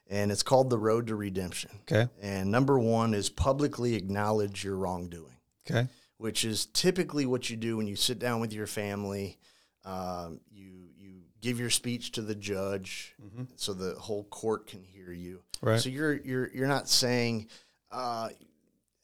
and 0.07 0.31
it's 0.31 0.43
called 0.43 0.69
the 0.69 0.79
road 0.79 1.07
to 1.07 1.15
redemption. 1.15 1.71
Okay. 1.81 2.09
And 2.21 2.49
number 2.49 2.79
one 2.79 3.13
is 3.13 3.29
publicly 3.29 3.93
acknowledge 3.95 4.63
your 4.63 4.77
wrongdoing, 4.77 5.37
Okay. 5.69 5.87
Which 6.23 6.45
is 6.45 6.67
typically 6.67 7.25
what 7.25 7.49
you 7.49 7.57
do 7.57 7.75
when 7.75 7.85
you 7.85 7.97
sit 7.97 8.17
down 8.17 8.39
with 8.39 8.53
your 8.53 8.65
family. 8.65 9.37
Um, 9.83 10.39
you 10.49 10.71
you 10.97 11.15
give 11.41 11.59
your 11.59 11.69
speech 11.69 12.13
to 12.13 12.21
the 12.21 12.33
judge, 12.33 13.13
Mhm. 13.21 13.47
so 13.57 13.73
the 13.73 13.95
whole 13.95 14.23
court 14.23 14.65
can 14.65 14.85
hear 14.85 15.11
you. 15.11 15.43
Right. 15.61 15.81
So 15.81 15.89
you're 15.89 16.13
you're 16.13 16.49
you're 16.53 16.67
not 16.69 16.87
saying. 16.87 17.49
Uh, 17.91 18.29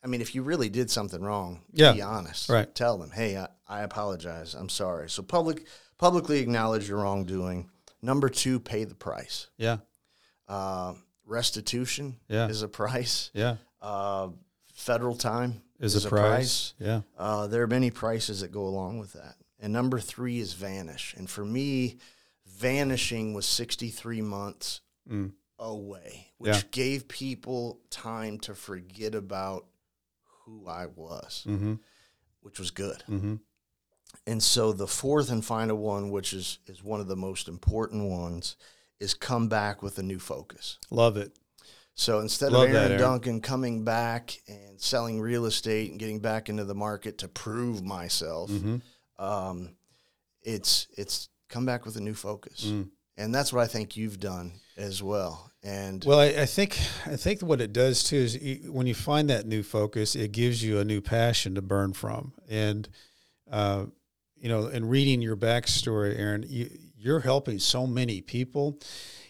I 0.02 0.08
mean, 0.08 0.22
if 0.22 0.34
you 0.34 0.44
really 0.44 0.70
did 0.70 0.90
something 0.90 1.22
wrong, 1.22 1.62
Yeah. 1.74 1.91
be 1.91 2.02
honest. 2.02 2.48
Right. 2.48 2.74
Tell 2.74 2.98
them, 2.98 3.12
hey, 3.12 3.36
I, 3.36 3.50
I 3.68 3.82
apologize. 3.82 4.54
I'm 4.54 4.70
sorry. 4.70 5.10
So 5.10 5.22
public 5.22 5.68
publicly 5.98 6.40
acknowledge 6.40 6.88
your 6.88 7.00
wrongdoing. 7.00 7.70
Number 8.02 8.30
two, 8.30 8.62
pay 8.62 8.86
the 8.86 8.96
price. 8.96 9.48
Yeah. 9.58 9.80
Uh, 10.48 10.94
restitution 11.26 12.18
Yeah. 12.30 12.48
is 12.48 12.62
a 12.62 12.70
price. 12.70 13.30
Yeah. 13.34 13.58
Uh, 13.82 14.30
federal 14.74 15.18
time 15.18 15.62
Is, 15.80 16.03
a, 16.06 16.10
price. 16.10 16.73
Yeah. 16.80 17.01
Uh, 17.18 17.47
there 17.47 17.64
are 17.64 17.68
many 17.68 17.89
prices 17.91 18.41
that 18.41 18.51
go 18.51 18.64
along 18.64 18.99
with 18.99 19.14
that. 19.14 19.35
And 19.60 19.72
number 19.73 19.99
three 19.99 20.39
is 20.39 20.53
vanish. 20.53 21.14
And 21.18 21.30
for 21.30 21.45
me, 21.45 21.97
vanishing 22.45 23.34
was 23.34 23.45
63 23.45 24.22
months 24.22 24.81
Mm. 25.10 25.31
away, 25.57 26.34
which 26.38 26.56
Yeah. 26.56 26.61
gave 26.72 27.07
people 27.07 27.80
time 27.89 28.38
to 28.39 28.53
forget 28.53 29.15
about 29.15 29.65
who 30.45 30.68
I 30.68 30.85
was, 30.88 31.43
Mm-hmm. 31.47 31.76
which 32.41 32.60
was 32.60 32.69
good. 32.72 33.03
Mm-hmm. 33.10 33.35
And 34.27 34.43
so 34.43 34.72
the 34.73 34.88
fourth 34.88 35.31
and 35.31 35.43
final 35.43 35.77
one, 35.77 36.10
which 36.11 36.34
is 36.34 36.60
is 36.68 36.84
one 36.84 36.99
of 36.99 37.07
the 37.07 37.15
most 37.15 37.47
important 37.47 38.10
ones, 38.10 38.56
is 38.99 39.14
come 39.14 39.47
back 39.47 39.81
with 39.81 39.97
a 39.97 40.03
new 40.03 40.19
focus. 40.19 40.77
Love 40.91 41.15
it. 41.18 41.34
So 41.99 42.19
instead 42.21 42.53
Love 42.53 42.67
of 42.67 42.71
that, 42.71 42.77
Aaron 42.77 42.91
Aaron. 42.93 43.01
Duncan 43.01 43.41
coming 43.41 43.84
back 43.84 44.38
and 44.47 44.80
selling 44.80 45.19
real 45.19 45.45
estate 45.45 45.91
and 45.91 45.99
getting 45.99 46.19
back 46.21 46.47
into 46.47 46.63
the 46.63 46.73
market 46.73 47.17
to 47.17 47.27
prove 47.27 47.84
myself, 47.84 48.49
Mm-hmm. 48.49 48.77
um, 49.23 49.76
it's 50.41 50.88
it's 50.97 51.27
come 51.49 51.65
back 51.65 51.85
with 51.85 51.97
a 51.97 51.99
new 52.01 52.13
focus, 52.13 52.63
Mm. 52.65 52.89
and 53.17 53.35
that's 53.35 53.51
what 53.51 53.61
I 53.61 53.67
think 53.67 53.97
you've 53.97 54.17
done 54.19 54.53
as 54.77 55.03
well. 55.03 55.51
And 55.61 56.01
Well, 56.05 56.19
I, 56.19 56.27
I 56.27 56.45
think 56.45 56.77
I 57.05 57.17
think 57.17 57.41
what 57.41 57.59
it 57.59 57.73
does 57.73 58.01
too 58.01 58.15
is 58.15 58.41
you, 58.41 58.71
when 58.71 58.88
you 58.88 58.95
find 58.95 59.30
that 59.30 59.45
new 59.45 59.61
focus, 59.61 60.15
it 60.15 60.31
gives 60.31 60.63
you 60.63 60.80
a 60.80 60.85
new 60.85 61.01
passion 61.01 61.55
to 61.55 61.61
burn 61.61 61.91
from. 61.91 62.31
And 62.47 62.88
uh, 63.51 63.88
you 64.38 64.47
know, 64.47 64.67
in 64.67 64.88
reading 64.88 65.21
your 65.21 65.35
backstory, 65.35 66.17
Aaron, 66.17 66.45
you, 66.47 66.69
you're 66.97 67.19
helping 67.19 67.59
so 67.59 67.85
many 67.85 68.21
people, 68.21 68.80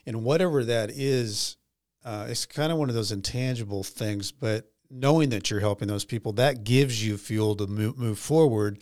and 0.06 0.24
whatever 0.24 0.64
that 0.66 0.92
is, 0.92 1.56
uh, 2.04 2.28
it's 2.30 2.46
kind 2.46 2.72
of 2.72 2.78
one 2.78 2.90
of 2.90 2.96
those 2.96 3.12
intangible 3.12 3.84
things. 3.84 4.32
But 4.32 4.72
knowing 4.90 5.30
that 5.30 5.50
you're 5.50 5.60
helping 5.60 5.88
those 5.88 6.06
people, 6.06 6.34
that 6.34 6.64
gives 6.64 7.06
you 7.06 7.18
fuel 7.18 7.56
to 7.56 7.68
move, 7.68 7.98
move 7.98 8.20
forward. 8.20 8.80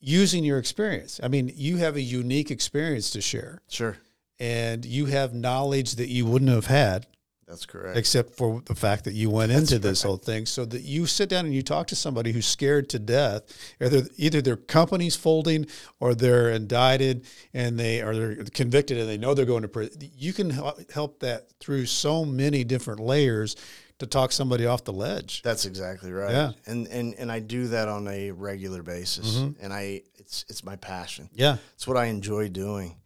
Using 0.00 0.44
your 0.44 0.58
experience, 0.58 1.18
I 1.22 1.26
mean, 1.26 1.50
you 1.52 1.78
have 1.78 1.96
a 1.96 2.00
unique 2.00 2.52
experience 2.52 3.10
to 3.10 3.20
share, 3.20 3.62
sure, 3.68 3.96
and 4.38 4.84
you 4.84 5.06
have 5.06 5.34
knowledge 5.34 5.96
that 5.96 6.08
you 6.08 6.24
wouldn't 6.24 6.52
have 6.52 6.66
had 6.66 7.08
that's 7.48 7.64
correct. 7.66 7.96
except 7.96 8.36
for 8.36 8.62
the 8.66 8.74
fact 8.74 9.04
that 9.04 9.14
you 9.14 9.30
went 9.30 9.50
into 9.52 9.78
this 9.78 10.02
whole 10.02 10.16
thing. 10.18 10.46
So 10.46 10.64
that 10.66 10.82
you 10.82 11.06
sit 11.06 11.28
down 11.28 11.46
and 11.46 11.54
you 11.54 11.62
talk 11.62 11.86
to 11.88 11.96
somebody 11.96 12.32
who's 12.32 12.46
scared 12.46 12.88
to 12.90 12.98
death, 12.98 13.42
either 13.80 14.02
either 14.16 14.42
their 14.42 14.56
company's 14.56 15.16
folding 15.16 15.66
or 16.00 16.14
they're 16.14 16.50
indicted 16.50 17.24
and 17.54 17.78
they 17.78 18.02
are 18.02 18.14
they're 18.14 18.44
convicted 18.52 18.98
and 18.98 19.08
they 19.08 19.16
know 19.18 19.34
they're 19.34 19.46
going 19.46 19.62
to 19.62 19.68
prison. 19.68 20.00
You 20.16 20.32
can 20.32 20.50
help 20.92 21.20
that 21.20 21.48
through 21.60 21.86
so 21.86 22.24
many 22.24 22.64
different 22.64 23.00
layers 23.00 23.56
to 23.98 24.06
talk 24.06 24.30
somebody 24.30 24.64
off 24.64 24.84
the 24.84 24.92
ledge. 24.92 25.42
That's 25.42 25.64
exactly 25.64 26.12
right. 26.12 26.30
Yeah. 26.30 26.52
And 26.66 26.86
and 26.88 27.14
and 27.14 27.32
I 27.32 27.40
do 27.40 27.66
that 27.68 27.88
on 27.88 28.06
a 28.08 28.30
regular 28.30 28.82
basis, 28.82 29.36
Mhm. 29.38 29.56
and 29.60 29.72
I 29.72 30.02
it's 30.16 30.44
it's 30.48 30.62
my 30.62 30.76
passion. 30.76 31.28
Yeah, 31.34 31.56
It's 31.74 31.86
what 31.86 31.96
I 31.96 32.04
enjoy 32.06 32.48
doing. 32.48 32.96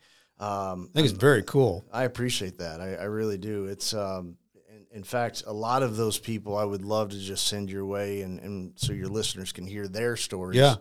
Um, 0.43 0.89
I 0.91 0.95
think 0.95 1.09
it's 1.09 1.19
very 1.19 1.43
cool. 1.43 1.85
I 1.93 2.05
appreciate 2.05 2.59
that. 2.59 2.81
I, 2.81 2.95
I 2.95 3.05
really 3.05 3.39
do. 3.39 3.67
It's 3.67 3.95
um, 3.95 4.37
in, 4.69 4.99
in 4.99 5.05
fact, 5.05 5.45
a 5.47 5.53
lot 5.53 5.83
of 5.83 5.97
those 5.97 6.19
people 6.19 6.57
I 6.57 6.65
would 6.65 6.85
love 6.85 7.11
to 7.11 7.19
just 7.19 7.47
send 7.47 7.71
your 7.71 7.87
way, 7.87 8.23
and, 8.23 8.41
and 8.41 8.73
so 8.77 8.93
your 8.93 9.07
listeners 9.07 9.53
can 9.53 9.67
hear 9.67 9.87
their 9.87 10.17
stories. 10.17 10.59
Yeah. 10.59 10.77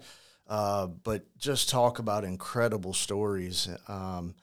Uh, 0.47 0.87
but 0.87 1.23
just 1.37 1.69
talk 1.69 1.99
about 1.99 2.23
incredible 2.23 2.93
stories. 2.93 3.69
Um, 3.87 4.35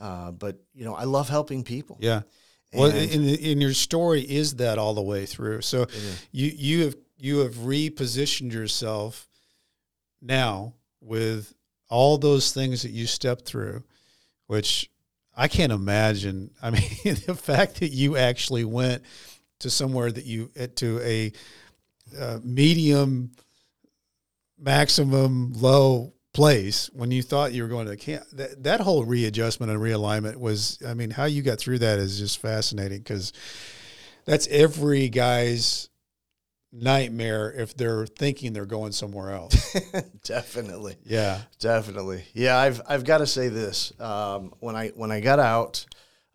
uh, 0.00 0.32
but 0.32 0.56
you 0.74 0.84
know, 0.84 0.94
I 0.94 1.04
love 1.04 1.28
helping 1.28 1.64
people. 1.64 1.98
Yeah. 2.00 2.22
Well, 2.74 2.90
in, 2.90 3.28
in 3.28 3.60
your 3.60 3.74
story 3.74 4.22
is 4.22 4.54
that 4.56 4.78
all 4.78 4.94
the 4.94 5.02
way 5.02 5.26
through. 5.26 5.60
So 5.60 5.86
you 6.30 6.50
you 6.54 6.84
have 6.84 6.96
you 7.18 7.40
have 7.40 7.54
repositioned 7.56 8.52
yourself 8.52 9.28
now 10.22 10.74
with 11.00 11.54
all 11.90 12.16
those 12.16 12.52
things 12.52 12.82
that 12.82 12.90
you 12.90 13.06
stepped 13.06 13.44
through, 13.44 13.84
which 14.52 14.90
I 15.34 15.48
can't 15.48 15.72
imagine. 15.72 16.50
I 16.62 16.68
mean, 16.68 16.82
the 17.04 17.34
fact 17.34 17.80
that 17.80 17.88
you 17.88 18.18
actually 18.18 18.66
went 18.66 19.02
to 19.60 19.70
somewhere 19.70 20.12
that 20.12 20.26
you 20.26 20.50
to 20.76 21.00
a 21.00 21.32
uh, 22.20 22.38
medium, 22.44 23.30
maximum, 24.58 25.54
low 25.54 26.12
place 26.34 26.90
when 26.92 27.10
you 27.10 27.22
thought 27.22 27.54
you 27.54 27.62
were 27.62 27.68
going 27.70 27.86
to 27.86 27.96
camp. 27.96 28.24
That 28.34 28.62
that 28.64 28.80
whole 28.80 29.06
readjustment 29.06 29.72
and 29.72 29.80
realignment 29.80 30.36
was. 30.36 30.78
I 30.86 30.92
mean, 30.92 31.08
how 31.08 31.24
you 31.24 31.40
got 31.40 31.58
through 31.58 31.78
that 31.78 31.98
is 31.98 32.18
just 32.18 32.38
fascinating 32.38 32.98
because 32.98 33.32
that's 34.26 34.46
every 34.48 35.08
guy's 35.08 35.88
nightmare 36.72 37.52
if 37.52 37.76
they're 37.76 38.06
thinking 38.06 38.52
they're 38.52 38.66
going 38.66 38.92
somewhere 38.92 39.32
else. 39.32 39.76
definitely. 40.24 40.96
yeah. 41.04 41.42
Definitely. 41.58 42.24
Yeah, 42.34 42.56
I've 42.58 42.80
I've 42.88 43.04
got 43.04 43.18
to 43.18 43.26
say 43.26 43.48
this. 43.48 43.92
Um, 44.00 44.52
when 44.60 44.74
I 44.76 44.88
when 44.88 45.10
I 45.12 45.20
got 45.20 45.38
out, 45.38 45.84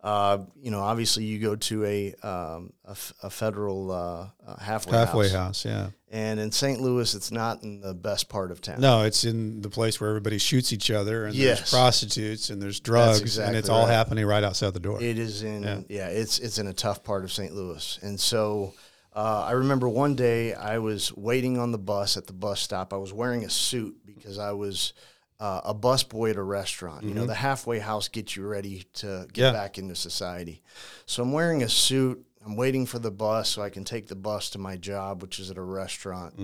uh, 0.02 0.38
you 0.62 0.70
know, 0.70 0.80
obviously 0.80 1.24
you 1.24 1.38
go 1.40 1.56
to 1.56 1.84
a 1.84 2.14
um, 2.22 2.72
a, 2.84 2.90
f- 2.92 3.12
a 3.22 3.30
federal 3.30 3.90
uh, 3.90 4.28
uh, 4.46 4.56
halfway 4.60 4.96
Halfway 4.96 5.28
house. 5.28 5.64
house, 5.64 5.64
yeah. 5.64 5.88
and 6.10 6.38
in 6.38 6.52
St. 6.52 6.80
Louis, 6.80 7.12
it's 7.14 7.32
not 7.32 7.62
in 7.64 7.80
the 7.80 7.94
best 7.94 8.28
part 8.28 8.52
of 8.52 8.60
town. 8.60 8.80
No, 8.80 9.02
it's 9.02 9.24
in 9.24 9.60
the 9.60 9.68
place 9.68 10.00
where 10.00 10.08
everybody 10.08 10.38
shoots 10.38 10.72
each 10.72 10.90
other 10.92 11.26
and 11.26 11.34
Yes. 11.34 11.58
there's 11.58 11.70
prostitutes 11.70 12.48
and 12.50 12.62
there's 12.62 12.78
drugs 12.80 13.20
exactly 13.20 13.48
and 13.48 13.56
it's 13.58 13.68
all 13.68 13.86
right. 13.86 13.92
happening 13.92 14.24
right 14.24 14.44
outside 14.44 14.72
the 14.72 14.80
door. 14.80 15.02
It 15.02 15.18
is 15.18 15.42
in 15.42 15.64
Yeah. 15.64 15.80
yeah. 15.88 16.06
it's 16.08 16.38
it's 16.38 16.58
in 16.58 16.68
a 16.68 16.72
tough 16.72 17.02
part 17.02 17.24
of 17.24 17.32
St. 17.32 17.52
Louis, 17.52 17.98
and 18.02 18.18
so 18.20 18.74
uh, 19.18 19.44
I 19.48 19.52
remember 19.52 19.88
one 19.88 20.14
day 20.14 20.54
I 20.54 20.78
was 20.78 21.12
waiting 21.16 21.58
on 21.58 21.72
the 21.72 21.78
bus 21.78 22.16
at 22.16 22.26
the 22.26 22.32
bus 22.32 22.60
stop. 22.60 22.92
I 22.92 22.96
was 22.96 23.12
wearing 23.12 23.44
a 23.44 23.50
suit 23.50 23.96
because 24.06 24.38
I 24.38 24.52
was 24.52 24.92
uh, 25.40 25.60
a 25.64 25.74
busboy 25.74 26.30
at 26.30 26.36
a 26.36 26.42
restaurant. 26.42 27.04
You 27.04 27.14
know, 27.14 27.26
the 27.26 27.34
halfway 27.34 27.78
house 27.80 28.08
gets 28.08 28.36
you 28.36 28.46
ready 28.46 28.84
to 28.94 29.26
get 29.32 29.42
Yeah. 29.42 29.52
back 29.52 29.78
into 29.78 29.94
society. 29.94 30.62
So 31.06 31.22
I'm 31.22 31.32
wearing 31.32 31.62
a 31.62 31.68
suit. 31.68 32.24
I'm 32.44 32.56
waiting 32.56 32.86
for 32.86 32.98
the 33.00 33.10
bus 33.10 33.48
so 33.48 33.62
I 33.62 33.70
can 33.70 33.84
take 33.84 34.06
the 34.06 34.14
bus 34.16 34.50
to 34.50 34.58
my 34.58 34.76
job, 34.76 35.22
which 35.22 35.38
is 35.40 35.50
at 35.50 35.56
a 35.58 35.62
restaurant 35.62 36.34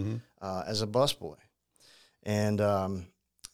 uh, 0.42 0.64
as 0.66 0.82
a 0.82 0.86
busboy. 0.86 1.36
And 2.24 2.60
um, 2.60 3.06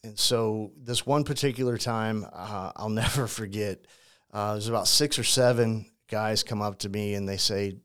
and 0.05 0.19
so 0.19 0.73
this 0.77 1.05
one 1.07 1.25
particular 1.25 1.77
time, 1.79 2.25
uh, 2.33 2.73
I'll 2.77 2.89
never 3.05 3.27
forget. 3.27 3.85
Uh, 4.33 4.53
there's 4.53 4.69
about 4.69 4.89
six 4.89 5.19
or 5.19 5.25
seven 5.25 5.91
guys 6.09 6.43
come 6.43 6.63
up 6.63 6.79
to 6.81 6.89
me 6.89 7.15
and 7.15 7.29
they 7.29 7.37
say, 7.37 7.77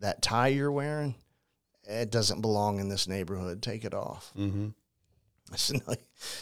"That 0.00 0.22
tie 0.22 0.48
you're 0.48 0.72
wearing, 0.72 1.14
it 1.84 2.10
doesn't 2.10 2.40
belong 2.40 2.80
in 2.80 2.88
this 2.88 3.08
neighborhood. 3.08 3.62
Take 3.62 3.84
it 3.84 3.94
off." 3.94 4.32
mm-hmm. 4.36 4.68
I 5.52 5.56
said, 5.56 5.80
no, 5.86 5.94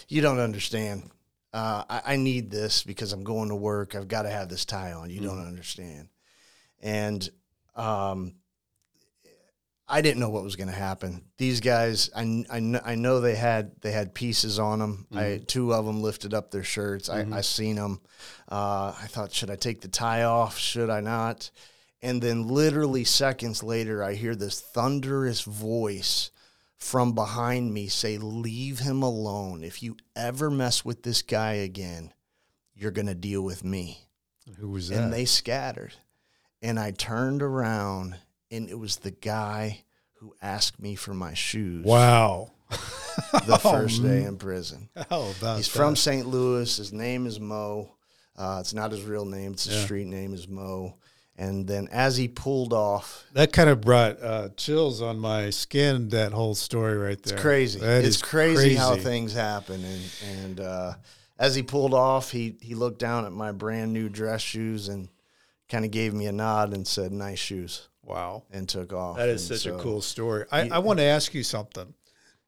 "You 0.08 0.22
don't 0.22 0.40
understand. 0.40 1.10
Uh, 1.52 1.84
I, 1.88 2.02
I 2.06 2.16
need 2.16 2.50
this 2.50 2.82
because 2.82 3.12
I'm 3.12 3.24
going 3.24 3.48
to 3.48 3.54
work. 3.54 3.94
I've 3.94 4.08
got 4.08 4.22
to 4.22 4.30
have 4.30 4.48
this 4.48 4.64
tie 4.64 4.92
on. 4.92 5.10
You 5.10 5.20
don't 5.20 5.46
understand." 5.46 6.08
And 6.82 7.28
um, 7.74 8.34
I 9.88 10.00
didn't 10.00 10.18
know 10.18 10.28
what 10.28 10.42
was 10.42 10.56
going 10.56 10.68
to 10.68 10.74
happen. 10.74 11.22
These 11.38 11.60
guys, 11.60 12.10
I, 12.14 12.44
I, 12.50 12.80
I 12.84 12.94
know 12.96 13.20
they 13.20 13.36
had 13.36 13.80
they 13.82 13.92
had 13.92 14.14
pieces 14.14 14.58
on 14.58 14.80
them. 14.80 15.06
I 15.14 15.40
two 15.46 15.72
of 15.72 15.86
them 15.86 16.02
lifted 16.02 16.34
up 16.34 16.50
their 16.50 16.64
shirts. 16.64 17.08
I, 17.08 17.24
I 17.32 17.42
seen 17.42 17.76
them. 17.76 18.00
Uh, 18.50 18.94
I 19.00 19.06
thought, 19.06 19.32
should 19.32 19.50
I 19.50 19.56
take 19.56 19.80
the 19.80 19.88
tie 19.88 20.24
off? 20.24 20.58
Should 20.58 20.90
I 20.90 21.00
not? 21.00 21.50
And 22.06 22.22
then, 22.22 22.46
literally 22.46 23.02
seconds 23.02 23.64
later, 23.64 24.00
I 24.00 24.14
hear 24.14 24.36
this 24.36 24.60
thunderous 24.60 25.40
voice 25.40 26.30
from 26.76 27.14
behind 27.14 27.74
me 27.74 27.88
say, 27.88 28.16
"Leave 28.16 28.78
him 28.78 29.02
alone. 29.02 29.64
If 29.64 29.82
you 29.82 29.96
ever 30.14 30.48
mess 30.48 30.84
with 30.84 31.02
this 31.02 31.22
guy 31.22 31.54
again, 31.54 32.12
you're 32.76 32.92
going 32.92 33.08
to 33.08 33.14
deal 33.16 33.42
with 33.42 33.64
me." 33.64 34.06
Who 34.60 34.70
was 34.70 34.88
that? 34.88 35.02
and 35.02 35.12
they 35.12 35.24
scattered. 35.24 35.94
And 36.62 36.78
I 36.78 36.92
turned 36.92 37.42
around, 37.42 38.14
and 38.52 38.68
it 38.70 38.78
was 38.78 38.98
the 38.98 39.10
guy 39.10 39.82
who 40.20 40.32
asked 40.40 40.78
me 40.78 40.94
for 40.94 41.12
my 41.12 41.34
shoes 41.34 41.84
wow. 41.84 42.52
the 43.46 43.58
first 43.62 44.00
day 44.04 44.22
in 44.22 44.36
prison. 44.36 44.90
How 45.10 45.32
about 45.40 45.56
He's 45.56 45.66
that? 45.66 45.76
from 45.76 45.96
St. 45.96 46.28
Louis. 46.28 46.76
His 46.76 46.92
name 46.92 47.26
is 47.26 47.40
Mo. 47.40 47.96
Uh, 48.36 48.58
it's 48.60 48.74
not 48.74 48.92
his 48.92 49.02
real 49.02 49.24
name. 49.24 49.54
It's 49.54 49.64
his 49.64 49.74
Yeah. 49.78 49.84
street 49.84 50.06
name 50.06 50.34
is 50.34 50.46
Mo. 50.46 50.94
And 51.38 51.66
then 51.66 51.88
as 51.92 52.16
he 52.16 52.28
pulled 52.28 52.72
off, 52.72 53.26
That 53.34 53.52
kind 53.52 53.68
of 53.68 53.82
brought 53.82 54.22
uh, 54.22 54.48
chills 54.56 55.02
on 55.02 55.18
my 55.18 55.50
skin. 55.50 56.08
That 56.08 56.32
whole 56.32 56.54
story 56.54 56.96
right 56.96 57.22
there. 57.22 57.34
it's 57.34 57.42
crazy. 57.42 57.80
That 57.80 57.98
it's 58.04 58.16
is 58.16 58.22
crazy, 58.22 58.74
how 58.74 58.96
things 58.96 59.34
happen. 59.34 59.84
And 59.84 60.02
and 60.32 60.60
uh, 60.60 60.94
as 61.38 61.54
he 61.54 61.62
pulled 61.62 61.92
off, 61.92 62.30
he 62.30 62.56
he 62.62 62.74
looked 62.74 62.98
down 62.98 63.26
at 63.26 63.32
my 63.32 63.52
brand 63.52 63.92
new 63.92 64.08
dress 64.08 64.40
shoes 64.40 64.88
and 64.88 65.08
kind 65.68 65.84
of 65.84 65.90
gave 65.90 66.14
me 66.14 66.26
a 66.26 66.32
nod 66.32 66.72
and 66.72 66.86
said, 66.86 67.12
"Nice 67.12 67.38
shoes," 67.38 67.88
Wow. 68.02 68.44
and 68.50 68.66
took 68.66 68.94
off. 68.94 69.18
That 69.18 69.28
is 69.28 69.50
And 69.50 69.60
such 69.60 69.70
a 69.70 69.76
cool 69.76 70.00
story. 70.00 70.46
I, 70.50 70.68
I 70.70 70.78
want 70.78 71.00
to 71.00 71.04
ask 71.04 71.34
you 71.34 71.42
something 71.42 71.92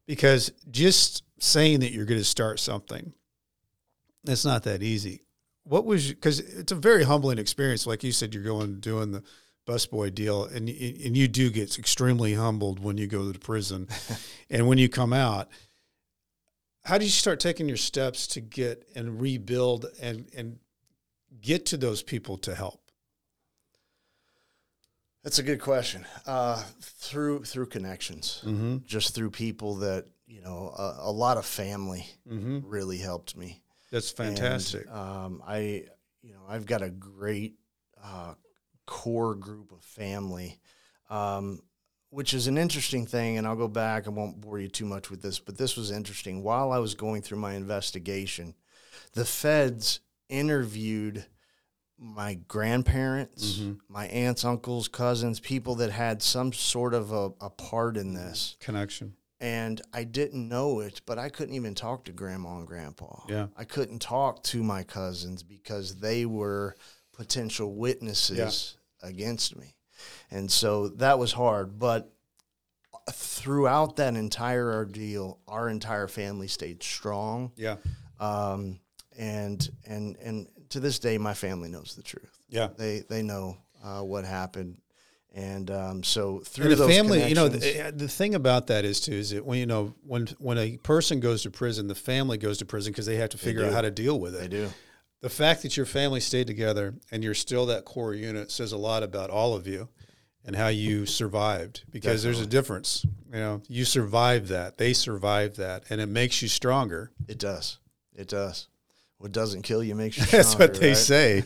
because 0.07 0.51
just 0.71 1.23
saying 1.37 1.81
that 1.81 1.91
you're 1.91 2.05
going 2.05 2.19
to 2.19 2.25
start 2.25 2.59
something, 2.59 3.13
it's 4.25 4.45
not 4.45 4.63
that 4.63 4.81
easy. 4.81 5.21
What 5.69 5.85
was 5.85 6.07
because 6.09 6.39
it's 6.39 6.71
a 6.71 6.75
very 6.75 7.03
humbling 7.03 7.37
experience. 7.37 7.85
Like 7.85 8.03
you 8.03 8.11
said, 8.11 8.33
you're 8.33 8.43
going 8.43 8.79
doing 8.79 9.11
the 9.11 9.21
busboy 9.67 10.13
deal, 10.15 10.45
and 10.45 10.67
and 10.67 11.15
you 11.15 11.27
do 11.27 11.51
get 11.51 11.77
extremely 11.77 12.33
humbled 12.33 12.79
when 12.79 12.97
you 12.97 13.05
go 13.05 13.31
to 13.31 13.37
prison, 13.37 13.87
and 14.49 14.67
when 14.67 14.79
you 14.79 14.89
come 14.89 15.13
out. 15.13 15.47
How 16.85 16.97
did 16.97 17.03
you 17.05 17.11
start 17.11 17.39
taking 17.39 17.67
your 17.67 17.77
steps 17.77 18.25
to 18.27 18.41
get 18.41 18.87
and 18.95 19.21
rebuild 19.21 19.85
and 20.01 20.25
and 20.35 20.57
get 21.39 21.67
to 21.67 21.77
those 21.77 22.01
people 22.01 22.37
to 22.39 22.55
help? 22.55 22.81
That's 25.23 25.37
a 25.39 25.43
good 25.43 25.61
question. 25.61 26.05
Uh, 26.25 26.63
through 26.81 27.43
through 27.43 27.67
connections, 27.67 28.41
Mm-hmm. 28.43 28.77
just 28.85 29.13
through 29.13 29.31
people 29.31 29.75
that 29.75 30.05
you 30.25 30.41
know, 30.41 30.73
a, 30.77 31.09
a 31.09 31.11
lot 31.11 31.37
of 31.37 31.45
family 31.45 32.07
Mm-hmm. 32.27 32.59
really 32.67 32.97
helped 32.97 33.35
me. 33.37 33.61
That's 33.91 34.11
And, 34.11 34.35
fantastic. 34.37 34.89
um, 34.91 35.41
I, 35.45 35.85
you 36.21 36.33
know, 36.33 36.41
I've 36.47 36.65
got 36.65 36.81
a 36.81 36.89
great 36.89 37.55
uh, 38.03 38.35
core 38.85 39.35
group 39.35 39.71
of 39.71 39.83
family, 39.83 40.59
um, 41.09 41.61
which 42.11 42.33
is 42.33 42.47
an 42.47 42.57
interesting 42.57 43.05
thing. 43.05 43.37
And 43.37 43.47
I'll 43.47 43.55
go 43.55 43.67
back. 43.67 44.07
I 44.07 44.09
won't 44.09 44.41
bore 44.41 44.59
you 44.59 44.67
too 44.67 44.85
much 44.85 45.09
with 45.09 45.21
this, 45.21 45.39
but 45.39 45.57
this 45.57 45.75
was 45.75 45.91
interesting. 45.91 46.43
While 46.43 46.71
I 46.71 46.77
was 46.79 46.93
going 46.95 47.21
through 47.21 47.39
my 47.39 47.53
investigation, 47.53 48.55
the 49.13 49.25
feds 49.25 50.01
interviewed 50.27 51.25
my 51.97 52.35
grandparents, 52.35 53.57
Mhm. 53.59 53.79
my 53.89 54.07
aunts, 54.07 54.45
uncles, 54.45 54.87
cousins, 54.87 55.39
people 55.39 55.75
that 55.75 55.91
had 55.91 56.21
some 56.21 56.53
sort 56.53 56.93
of 56.93 57.11
a, 57.11 57.31
a 57.41 57.49
part 57.49 57.97
in 57.97 58.13
this. 58.13 58.55
Connection. 58.59 59.15
And 59.41 59.81
I 59.93 60.03
didn't 60.03 60.49
know 60.49 60.81
it, 60.81 61.01
but 61.05 61.17
I 61.17 61.29
couldn't 61.29 61.55
even 61.55 61.73
talk 61.73 62.03
to 62.05 62.11
grandma 62.11 62.57
and 62.57 62.67
grandpa. 62.67 63.21
Yeah. 63.29 63.47
I 63.55 63.63
couldn't 63.63 63.99
talk 63.99 64.43
to 64.43 64.61
my 64.61 64.83
cousins 64.83 65.43
because 65.43 65.95
they 65.95 66.25
were 66.25 66.75
potential 67.13 67.73
witnesses 67.73 68.77
against 69.01 69.55
me. 69.55 69.75
And 70.29 70.51
so 70.51 70.89
that 70.89 71.19
was 71.19 71.31
hard. 71.31 71.79
But 71.79 72.11
throughout 73.11 73.95
that 73.97 74.15
entire 74.15 74.73
ordeal, 74.73 75.39
our 75.47 75.69
entire 75.69 76.07
family 76.07 76.47
stayed 76.47 76.83
strong. 76.83 77.51
Yeah. 77.55 77.77
Um, 78.19 78.79
and 79.17 79.69
and 79.85 80.17
and 80.17 80.47
to 80.69 80.79
this 80.79 80.99
day, 80.99 81.17
my 81.17 81.33
family 81.33 81.69
knows 81.69 81.95
the 81.95 82.03
truth. 82.03 82.37
Yeah. 82.49 82.69
They 82.77 83.03
they 83.09 83.21
know 83.21 83.57
uh, 83.83 84.01
what 84.01 84.25
happened, 84.25 84.77
and 85.33 85.69
um, 85.69 86.03
so 86.03 86.39
through 86.39 86.71
And 86.71 86.77
the 86.79 86.87
family, 86.87 87.27
you 87.27 87.35
know, 87.35 87.47
the, 87.47 87.91
the 87.95 88.07
thing 88.07 88.33
about 88.33 88.67
that 88.67 88.83
is 88.83 88.99
too 88.99 89.13
is 89.13 89.29
that 89.29 89.45
when 89.45 89.59
you 89.59 89.65
know 89.65 89.93
when 90.05 90.27
when 90.39 90.57
a 90.57 90.77
person 90.77 91.19
goes 91.19 91.43
to 91.43 91.51
prison, 91.51 91.87
the 91.87 91.95
family 91.95 92.37
goes 92.37 92.57
to 92.59 92.65
prison 92.65 92.91
because 92.91 93.05
they 93.05 93.17
have 93.17 93.29
to 93.29 93.37
figure 93.37 93.65
out 93.65 93.73
how 93.73 93.81
to 93.81 93.91
deal 93.91 94.19
with 94.19 94.35
it. 94.35 94.41
they 94.41 94.47
do. 94.47 94.69
The 95.21 95.29
fact 95.29 95.63
that 95.63 95.75
your 95.75 95.85
family 95.85 96.21
stayed 96.21 96.47
together 96.47 96.95
and 97.11 97.23
you're 97.23 97.33
still 97.33 97.65
that 97.67 97.83
core 97.85 98.13
unit 98.13 98.51
says 98.51 98.71
a 98.71 98.77
lot 98.77 99.03
about 99.03 99.29
all 99.29 99.53
of 99.53 99.67
you 99.67 99.89
and 100.45 100.55
how 100.55 100.69
you 100.69 101.05
survived 101.05 101.83
because 101.91 102.23
there's 102.23 102.39
a 102.39 102.47
difference. 102.47 103.05
You 103.31 103.39
know, 103.39 103.61
you 103.67 103.85
survived 103.85 104.47
that, 104.47 104.77
they 104.77 104.93
survived 104.93 105.57
that, 105.57 105.83
and 105.89 105.99
it 105.99 106.07
makes 106.07 106.41
you 106.41 106.47
stronger. 106.47 107.11
It 107.27 107.37
does. 107.37 107.79
It 108.15 108.29
does. 108.29 108.67
What 109.17 109.33
doesn't 109.33 109.63
kill 109.63 109.83
you 109.83 109.93
makes 109.93 110.17
you 110.17 110.23
stronger. 110.23 110.43
That's 110.43 110.57
what 110.57 110.79
they 110.79 110.89
right? 110.89 110.97
say. 110.97 111.43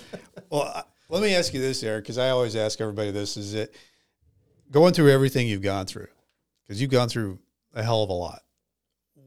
well, 0.50 0.62
I- 0.62 0.84
let 1.08 1.22
me 1.22 1.34
ask 1.34 1.54
you 1.54 1.60
this, 1.60 1.82
Eric, 1.82 2.04
because 2.04 2.18
I 2.18 2.30
always 2.30 2.56
ask 2.56 2.80
everybody 2.80 3.10
this: 3.10 3.36
is 3.36 3.54
it 3.54 3.74
going 4.70 4.92
through 4.92 5.10
everything 5.10 5.48
you've 5.48 5.62
gone 5.62 5.86
through? 5.86 6.08
Because 6.62 6.80
you've 6.80 6.90
gone 6.90 7.08
through 7.08 7.38
a 7.74 7.82
hell 7.82 8.02
of 8.02 8.10
a 8.10 8.14
lot. 8.14 8.42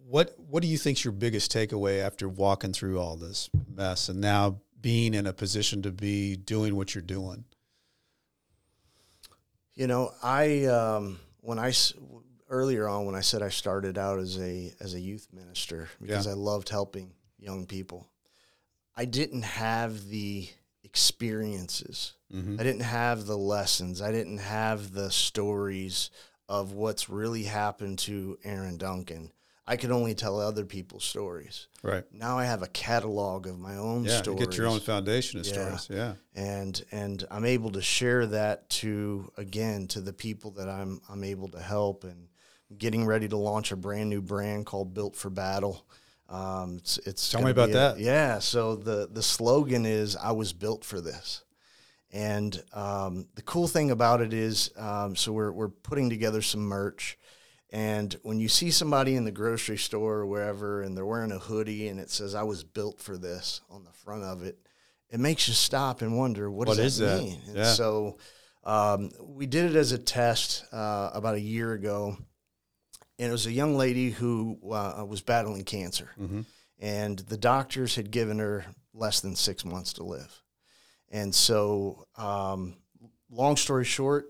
What 0.07 0.35
What 0.37 0.61
do 0.61 0.67
you 0.67 0.77
think's 0.77 1.03
your 1.03 1.11
biggest 1.13 1.51
takeaway 1.53 2.03
after 2.03 2.27
walking 2.27 2.73
through 2.73 2.99
all 2.99 3.15
this 3.15 3.49
mess 3.73 4.09
and 4.09 4.19
now 4.19 4.59
being 4.81 5.13
in 5.13 5.27
a 5.27 5.33
position 5.33 5.81
to 5.83 5.91
be 5.91 6.35
doing 6.35 6.75
what 6.75 6.95
you're 6.95 7.01
doing? 7.01 7.45
You 9.75 9.87
know, 9.87 10.11
I 10.21 10.65
um, 10.65 11.19
I 11.47 11.71
earlier 12.49 12.87
on 12.87 13.05
when 13.05 13.15
I 13.15 13.21
said 13.21 13.41
I 13.41 13.49
started 13.49 13.97
out 13.97 14.19
as 14.19 14.37
a 14.39 14.73
as 14.79 14.93
a 14.95 14.99
youth 14.99 15.27
minister 15.31 15.87
because 16.01 16.25
Yeah. 16.25 16.33
I 16.33 16.35
loved 16.35 16.69
helping 16.69 17.13
young 17.37 17.65
people. 17.65 18.09
I 18.97 19.05
didn't 19.05 19.43
have 19.43 20.07
the 20.09 20.49
experiences. 20.89 22.13
Mm-hmm. 22.33 22.59
I 22.59 22.63
didn't 22.63 22.81
have 22.81 23.25
the 23.25 23.37
lessons. 23.37 24.01
I 24.01 24.11
didn't 24.11 24.39
have 24.39 24.93
the 24.93 25.11
stories 25.11 26.09
of 26.47 26.71
what's 26.73 27.09
really 27.09 27.43
happened 27.43 27.99
to 27.99 28.37
Aaron 28.43 28.77
Duncan. 28.77 29.31
I 29.67 29.77
could 29.77 29.91
only 29.91 30.15
tell 30.15 30.39
other 30.39 30.65
people's 30.65 31.03
stories. 31.03 31.67
Right. 31.83 32.03
Now 32.11 32.39
I 32.39 32.45
have 32.45 32.63
a 32.63 32.67
catalog 32.67 33.45
of 33.45 33.59
my 33.59 33.75
own 33.75 34.03
Yeah. 34.03 34.13
You 34.13 34.17
stories. 34.17 34.39
get 34.47 34.57
your 34.57 34.65
own 34.67 34.79
foundation 34.79 35.39
of 35.39 35.45
Yeah. 35.45 35.53
stories. 35.77 35.87
Yeah. 35.89 36.13
and 36.35 36.83
and 36.91 37.25
I'm 37.29 37.45
able 37.45 37.71
to 37.73 37.81
share 37.81 38.25
that 38.27 38.69
to 38.81 39.31
again 39.37 39.87
to 39.89 40.01
the 40.01 40.13
people 40.13 40.51
that 40.51 40.67
I'm 40.69 41.01
I'm 41.07 41.23
able 41.23 41.49
to 41.49 41.59
help 41.59 42.03
and 42.03 42.29
getting 42.77 43.05
ready 43.05 43.27
to 43.27 43.37
launch 43.37 43.71
a 43.71 43.75
brand 43.75 44.09
new 44.09 44.21
brand 44.21 44.65
called 44.65 44.93
Built 44.95 45.15
for 45.15 45.29
Battle. 45.29 45.85
Um, 46.29 46.77
it's 46.77 46.97
it's 46.99 47.29
Tell 47.29 47.41
me 47.41 47.51
about 47.51 47.69
a- 47.69 47.73
that. 47.73 47.99
yeah, 47.99 48.39
so 48.39 48.75
the 48.75 49.09
the 49.11 49.23
slogan 49.23 49.85
is 49.85 50.15
"I 50.15 50.31
was 50.31 50.53
built 50.53 50.85
for 50.85 51.01
this," 51.01 51.43
and 52.11 52.61
um, 52.73 53.27
the 53.35 53.41
cool 53.41 53.67
thing 53.67 53.91
about 53.91 54.21
it 54.21 54.33
is, 54.33 54.71
um, 54.77 55.15
so 55.15 55.31
we're 55.31 55.51
we're 55.51 55.69
putting 55.69 56.09
together 56.09 56.41
some 56.41 56.61
merch. 56.61 57.17
And 57.71 58.15
when 58.23 58.39
you 58.39 58.49
see 58.49 58.71
somebody 58.71 59.15
in 59.15 59.25
the 59.25 59.31
grocery 59.31 59.77
store 59.77 60.15
or 60.21 60.25
wherever 60.25 60.81
and 60.81 60.97
they're 60.97 61.05
wearing 61.05 61.31
a 61.31 61.37
hoodie 61.37 61.87
and 61.87 61.99
it 61.99 62.09
says, 62.09 62.33
I 62.33 62.41
was 62.41 62.63
built 62.63 62.99
for 62.99 63.15
this 63.15 63.61
on 63.69 63.83
the 63.83 63.91
front 63.91 64.23
of 64.23 64.41
it, 64.41 64.57
it 65.11 65.19
makes 65.19 65.47
you 65.47 65.53
stop 65.53 66.01
and 66.01 66.17
wonder, 66.17 66.49
what, 66.49 66.67
What 66.67 66.77
does 66.77 66.97
that 66.97 67.05
that? 67.17 67.23
mean? 67.23 67.39
And 67.47 67.57
Yeah. 67.57 67.73
so 67.73 68.17
um, 68.63 69.11
we 69.21 69.45
did 69.45 69.69
it 69.69 69.75
as 69.75 69.91
a 69.91 69.99
test 69.99 70.65
uh, 70.73 71.11
about 71.13 71.35
a 71.35 71.39
year 71.39 71.73
ago. 71.73 72.17
And 73.19 73.27
it 73.27 73.31
was 73.31 73.45
a 73.45 73.51
young 73.51 73.75
lady 73.75 74.09
who 74.11 74.57
uh, 74.71 75.05
was 75.07 75.21
battling 75.21 75.63
cancer. 75.65 76.09
Mhm. 76.19 76.45
And 76.79 77.19
the 77.19 77.37
doctors 77.37 77.95
had 77.95 78.09
given 78.09 78.39
her 78.39 78.65
less 78.93 79.19
than 79.19 79.35
six 79.35 79.63
months 79.65 79.93
to 79.93 80.03
live. 80.03 80.41
And 81.09 81.35
so, 81.35 82.07
um, 82.15 82.77
long 83.29 83.57
story 83.57 83.83
short, 83.85 84.27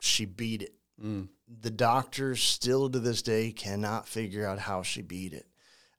she 0.00 0.24
beat 0.24 0.62
it 0.62 0.74
Mm. 1.02 1.28
the 1.48 1.70
doctors 1.70 2.42
still 2.42 2.90
to 2.90 2.98
this 3.00 3.22
day 3.22 3.52
cannot 3.52 4.06
figure 4.06 4.46
out 4.46 4.58
how 4.58 4.82
she 4.82 5.00
beat 5.02 5.32
it. 5.32 5.46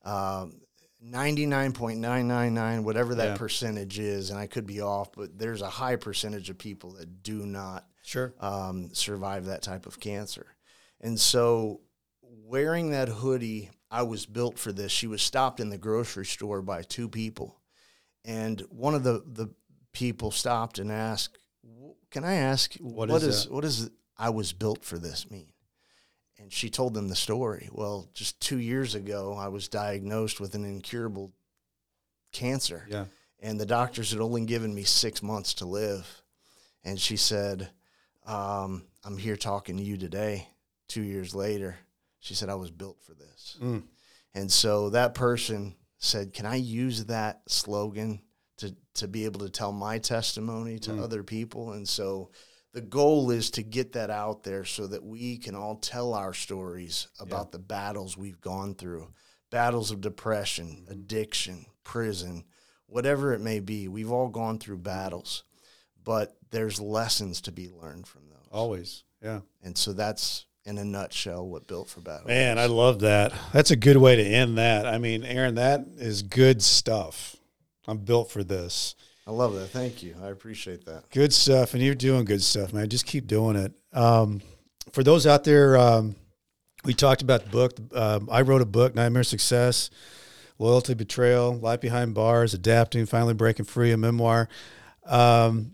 Um, 0.04 0.62
99.999, 1.04 2.84
whatever 2.84 3.16
that 3.16 3.30
Yeah. 3.32 3.38
percentage 3.38 3.98
is, 4.00 4.30
and 4.30 4.40
I 4.40 4.48
could 4.48 4.66
be 4.68 4.80
off, 4.82 5.12
but 5.14 5.38
there's 5.38 5.62
a 5.62 5.70
high 5.70 5.96
percentage 5.96 6.50
of 6.50 6.58
people 6.58 6.92
that 6.94 7.24
do 7.24 7.46
not 7.46 7.88
Sure. 8.04 8.34
um, 8.40 8.94
survive 8.94 9.46
that 9.46 9.62
type 9.64 9.86
of 9.86 10.00
cancer. 10.00 10.46
And 11.00 11.20
so, 11.20 11.82
wearing 12.52 12.92
that 12.92 13.08
hoodie, 13.08 13.70
I 13.90 14.04
was 14.04 14.26
built 14.26 14.60
for 14.60 14.74
this. 14.74 14.92
She 14.92 15.08
was 15.08 15.22
stopped 15.22 15.60
in 15.62 15.70
the 15.70 15.78
grocery 15.78 16.26
store 16.26 16.62
by 16.62 16.82
two 16.84 17.08
people. 17.08 17.60
And 18.26 18.60
one 18.70 18.94
of 18.94 19.04
the, 19.04 19.24
the 19.26 19.50
people 19.94 20.32
stopped 20.32 20.78
and 20.78 20.92
asked, 20.92 21.38
Can 22.12 22.24
I 22.26 22.36
ask, 22.36 22.76
What 22.76 23.10
what 23.10 23.24
is 23.24 23.46
is, 23.46 23.50
what 23.50 23.62
does 23.62 23.90
I 24.18 24.30
was 24.30 24.52
built 24.54 24.84
for 24.84 25.00
this 25.00 25.32
mean? 25.32 25.48
And 26.38 26.52
she 26.52 26.70
told 26.70 26.94
them 26.94 27.08
the 27.08 27.16
story. 27.16 27.70
Well, 27.72 28.10
just 28.14 28.40
two 28.42 28.60
years 28.60 28.96
ago, 28.96 29.34
I 29.38 29.48
was 29.48 29.68
diagnosed 29.70 30.40
with 30.40 30.54
an 30.54 30.66
incurable 30.66 31.32
cancer 32.34 32.86
Yeah. 32.90 33.06
and 33.40 33.60
the 33.60 33.66
doctors 33.66 34.12
had 34.12 34.20
only 34.22 34.46
given 34.46 34.74
me 34.74 34.84
six 34.84 35.24
months 35.24 35.54
to 35.56 35.66
live. 35.66 36.22
And 36.84 37.00
she 37.00 37.16
said, 37.18 37.70
um, 38.26 38.84
I'm 39.04 39.18
here 39.18 39.36
talking 39.38 39.78
to 39.78 39.84
you 39.84 39.98
today, 39.98 40.48
two 40.88 41.02
years 41.02 41.34
later. 41.34 41.78
She 42.22 42.34
said, 42.34 42.50
I 42.50 42.56
was 42.56 42.72
built 42.72 43.02
for 43.04 43.14
this. 43.14 43.58
Mm. 43.62 43.84
And 44.34 44.50
so 44.50 44.90
that 44.92 45.14
person 45.14 45.76
said, 45.98 46.34
Can 46.34 46.46
I 46.46 46.56
use 46.56 47.06
that 47.06 47.42
slogan 47.48 48.22
to, 48.58 48.74
to 48.96 49.08
be 49.08 49.26
able 49.26 49.42
to 49.42 49.50
tell 49.50 49.74
my 49.74 49.98
testimony 49.98 50.80
to 50.80 50.92
Mm. 50.92 51.04
other 51.04 51.24
people? 51.24 51.74
And 51.74 51.88
so 51.88 52.32
the 52.74 52.82
goal 52.82 53.32
is 53.32 53.52
to 53.52 53.64
get 53.64 53.92
that 53.94 54.10
out 54.10 54.44
there 54.44 54.64
so 54.64 54.88
that 54.88 55.04
we 55.04 55.38
can 55.38 55.56
all 55.56 55.76
tell 55.76 56.14
our 56.14 56.34
stories 56.34 57.08
about 57.20 57.52
the 57.52 57.60
battles 57.60 58.16
we've 58.18 58.40
gone 58.40 58.76
through 58.76 59.12
battles 59.50 59.92
of 59.92 60.00
depression, 60.00 60.86
addiction, 60.90 61.66
prison, 61.84 62.46
whatever 62.86 63.34
it 63.34 63.42
may 63.42 63.60
be. 63.60 63.88
We've 63.90 64.12
all 64.12 64.30
gone 64.30 64.60
through 64.60 64.78
battles, 64.78 65.44
but 66.04 66.38
there's 66.52 66.80
lessons 66.80 67.42
to 67.42 67.52
be 67.52 67.68
learned 67.70 68.08
from 68.08 68.30
those. 68.30 68.48
Always. 68.52 69.04
Yeah. 69.22 69.42
And 69.62 69.78
so 69.78 69.92
that's 69.92 70.46
in 70.66 70.78
a 70.78 70.86
nutshell 70.86 71.48
what 71.48 71.68
Built 71.68 71.90
for 71.90 72.02
Battle 72.02 72.28
Man, 72.28 72.60
I 72.60 72.68
love 72.68 73.00
that. 73.02 73.34
That's 73.52 73.72
a 73.72 73.76
good 73.76 73.98
way 73.98 74.16
to 74.16 74.24
end 74.24 74.58
that. 74.58 74.86
I 74.86 74.98
mean, 74.98 75.24
Aaron, 75.24 75.56
that 75.56 75.86
is 75.98 76.22
good 76.22 76.62
stuff. 76.62 77.36
I'm 77.88 77.98
built 77.98 78.32
for 78.32 78.44
this. 78.44 78.96
I 79.26 79.32
love 79.32 79.54
that. 79.54 79.68
Thank 79.68 80.04
you. 80.04 80.16
I 80.22 80.28
appreciate 80.28 80.86
that. 80.86 81.10
Good 81.10 81.34
stuff, 81.34 81.74
and 81.74 81.84
you're 81.84 81.96
doing 81.96 82.26
good 82.26 82.42
stuff, 82.42 82.74
man. 82.74 82.90
Just 82.90 83.06
keep 83.06 83.28
doing 83.28 83.56
it. 83.56 83.74
Um, 83.94 84.42
for 84.92 85.04
those 85.04 85.28
out 85.28 85.44
there, 85.44 85.78
um, 85.78 86.16
we 86.84 86.94
talked 86.94 87.22
about 87.22 87.44
the 87.44 87.50
book. 87.50 87.74
Um, 87.94 88.30
I 88.32 88.42
wrote 88.42 88.62
a 88.62 88.66
book, 88.66 88.96
Nightmare 88.96 89.24
Success, 89.24 89.90
Loyalty, 90.58 90.94
Betrayal, 90.94 91.54
Life 91.54 91.82
Behind 91.82 92.14
Bars, 92.14 92.54
Adapting, 92.54 93.06
Finally 93.06 93.36
Breaking 93.36 93.66
Free, 93.66 93.92
a 93.92 93.98
memoir. 93.98 94.50
Um, 95.06 95.74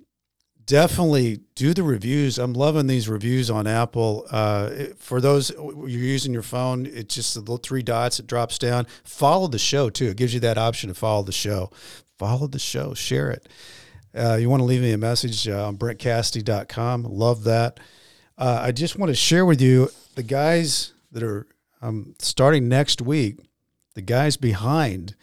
definitely 0.68 1.39
do 1.56 1.73
the 1.73 1.81
reviews. 1.81 2.38
I'm 2.38 2.53
loving 2.53 2.85
these 2.88 3.10
reviews 3.10 3.49
on 3.49 3.65
Apple. 3.65 4.27
Uh, 4.30 4.69
for 4.98 5.19
those 5.19 5.49
you're 5.49 5.88
using 5.88 6.34
your 6.34 6.44
phone, 6.44 6.85
it's 6.85 7.15
just 7.15 7.34
the 7.34 7.39
little 7.39 7.57
three 7.57 7.81
dots. 7.81 8.19
It 8.19 8.27
drops 8.27 8.60
down. 8.60 8.85
Follow 9.03 9.48
the 9.48 9.57
show 9.57 9.89
too. 9.89 10.10
It 10.10 10.18
gives 10.18 10.34
you 10.34 10.39
that 10.41 10.57
option 10.57 10.89
to 10.89 10.94
follow 10.94 11.23
the 11.23 11.31
show. 11.31 11.72
Follow 12.19 12.48
the 12.48 12.60
show. 12.60 12.94
Share 12.94 13.31
it. 13.31 13.49
Uh, 14.14 14.35
you 14.35 14.49
want 14.49 14.60
to 14.60 14.65
leave 14.65 14.81
me 14.81 14.91
a 14.91 14.98
message 14.98 15.48
uh, 15.48 15.68
on 15.68 15.77
brentcassidy.com. 15.77 17.03
Love 17.03 17.44
that. 17.45 17.80
Uh, 18.38 18.60
I 18.61 18.72
just 18.72 18.99
want 18.99 19.10
to 19.10 19.15
share 19.15 19.45
with 19.45 19.61
you 19.61 19.89
the 20.15 20.23
guys 20.23 20.94
that 21.11 21.23
are 21.23 21.48
um, 21.81 22.15
starting 22.19 22.68
next 22.68 23.02
week, 23.02 23.38
the 23.94 24.02
guys 24.02 24.38
behind 24.38 25.15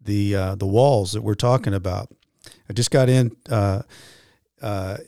the 0.00 0.34
uh, 0.34 0.54
the 0.54 0.66
walls 0.66 1.12
that 1.12 1.22
we're 1.22 1.34
talking 1.34 1.74
about. 1.74 2.08
I 2.68 2.72
just 2.72 2.90
got 2.90 3.08
in. 3.08 3.36
Uh, 4.60 4.98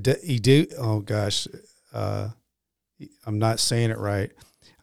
did. 0.00 0.72
Oh 0.78 1.00
gosh, 1.00 1.46
uh, 1.92 2.28
I'm 3.26 3.38
not 3.38 3.60
saying 3.60 3.90
it 3.90 3.98
right. 3.98 4.30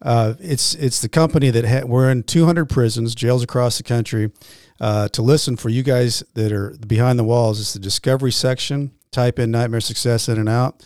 Uh, 0.01 0.35
it's 0.39 0.75
it's 0.75 1.01
the 1.01 1.09
company 1.09 1.49
that 1.49 1.65
ha- 1.65 1.85
we're 1.85 2.11
in 2.11 2.23
200 2.23 2.65
prisons, 2.65 3.15
jails 3.15 3.43
across 3.43 3.77
the 3.77 3.83
country. 3.83 4.31
Uh, 4.79 5.07
to 5.09 5.23
listen 5.23 5.57
for 5.57 5.69
you 5.69 5.81
guys 5.81 6.23
that 6.35 6.51
are 6.51 6.75
behind 6.85 7.17
the 7.17 7.23
walls, 7.23 7.59
it's 7.59 7.73
the 7.73 7.79
discovery 7.79 8.31
section. 8.31 8.91
Type 9.11 9.39
in 9.39 9.49
Nightmare 9.49 9.81
Success 9.81 10.29
in 10.29 10.37
and 10.37 10.49
out, 10.49 10.85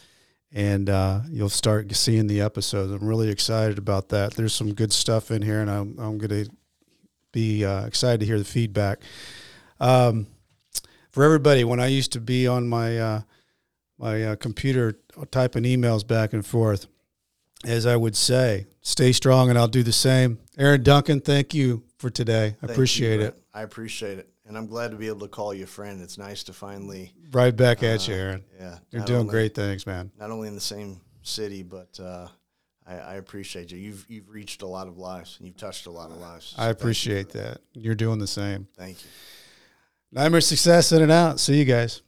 and 0.54 0.90
uh, 0.90 1.22
you'll 1.28 1.50
start 1.50 1.94
seeing 1.96 2.28
the 2.28 2.40
episodes. 2.40 2.92
I'm 2.94 3.06
really 3.06 3.30
excited 3.30 3.78
about 3.78 4.10
that. 4.10 4.36
There's 4.36 4.54
some 4.54 4.74
good 4.74 4.94
stuff 4.94 5.32
in 5.32 5.42
here, 5.42 5.60
and 5.60 5.70
I'm 5.70 6.00
I'm 6.00 6.18
going 6.18 6.46
to 6.46 6.52
be 7.34 7.66
uh, 7.66 7.86
excited 7.86 8.20
to 8.22 8.26
hear 8.26 8.38
the 8.38 8.46
feedback. 8.46 9.00
Um, 9.80 10.28
for 11.12 11.24
everybody, 11.24 11.64
when 11.64 11.80
I 11.80 11.88
used 11.88 12.14
to 12.14 12.22
be 12.22 12.48
on 12.48 12.68
my 12.68 12.98
uh, 12.98 13.22
my 13.98 14.24
uh, 14.24 14.36
computer 14.36 14.98
typing 15.30 15.64
emails 15.64 16.06
back 16.06 16.34
and 16.34 16.46
forth, 16.46 16.88
as 17.64 17.86
I 17.86 17.96
would 17.96 18.16
say, 18.16 18.66
stay 18.82 19.12
strong, 19.12 19.50
and 19.50 19.58
I'll 19.58 19.68
do 19.68 19.84
the 19.84 19.92
same. 19.92 20.40
Aaron 20.58 20.84
Duncan, 20.84 21.22
thank 21.22 21.54
you 21.54 21.84
for 21.98 22.10
today. 22.10 22.46
I 22.46 22.50
Thank 22.50 22.62
you, 22.62 22.74
appreciate 22.74 23.20
it. 23.22 23.38
I 23.54 23.62
appreciate 23.62 24.18
it. 24.18 24.28
And 24.48 24.58
I'm 24.58 24.66
glad 24.66 24.92
to 24.92 24.98
be 24.98 25.08
able 25.08 25.20
to 25.22 25.28
call 25.28 25.54
you 25.54 25.64
a 25.64 25.68
friend. 25.68 26.02
It's 26.02 26.18
nice 26.18 26.44
to 26.44 26.54
finally. 26.54 27.14
Right 27.32 27.56
back 27.56 27.84
at 27.84 28.08
you, 28.08 28.16
uh, 28.16 28.18
Aaron. 28.18 28.44
Yeah. 28.60 28.78
You're 28.90 29.06
doing 29.06 29.20
only- 29.22 29.32
great 29.32 29.56
things, 29.56 29.86
man. 29.86 30.12
Not 30.18 30.32
only 30.32 30.48
in 30.48 30.56
the 30.56 30.62
same 30.62 31.00
city, 31.22 31.64
but 31.64 31.98
uh, 32.00 32.28
I, 32.86 32.96
I 32.96 33.14
appreciate 33.16 33.72
you. 33.72 33.78
You've 33.78 34.06
you've 34.10 34.30
reached 34.30 34.62
a 34.62 34.68
lot 34.68 34.88
of 34.88 34.98
lives 34.98 35.38
and 35.38 35.48
you've 35.48 35.58
touched 35.58 35.86
a 35.86 35.92
lot 35.92 36.10
of 36.10 36.18
lives. 36.18 36.54
So 36.56 36.62
I 36.62 36.66
you 36.66 36.72
appreciate 36.72 37.30
that. 37.30 37.62
You're 37.74 37.96
doing 37.96 38.20
the 38.20 38.28
same. 38.28 38.68
Thank 38.76 39.04
you. 39.04 39.10
Nightmare 40.12 40.42
success 40.42 40.92
in 40.92 41.02
and 41.02 41.12
out. 41.12 41.40
See 41.40 41.58
you 41.58 41.66
guys. 41.66 42.02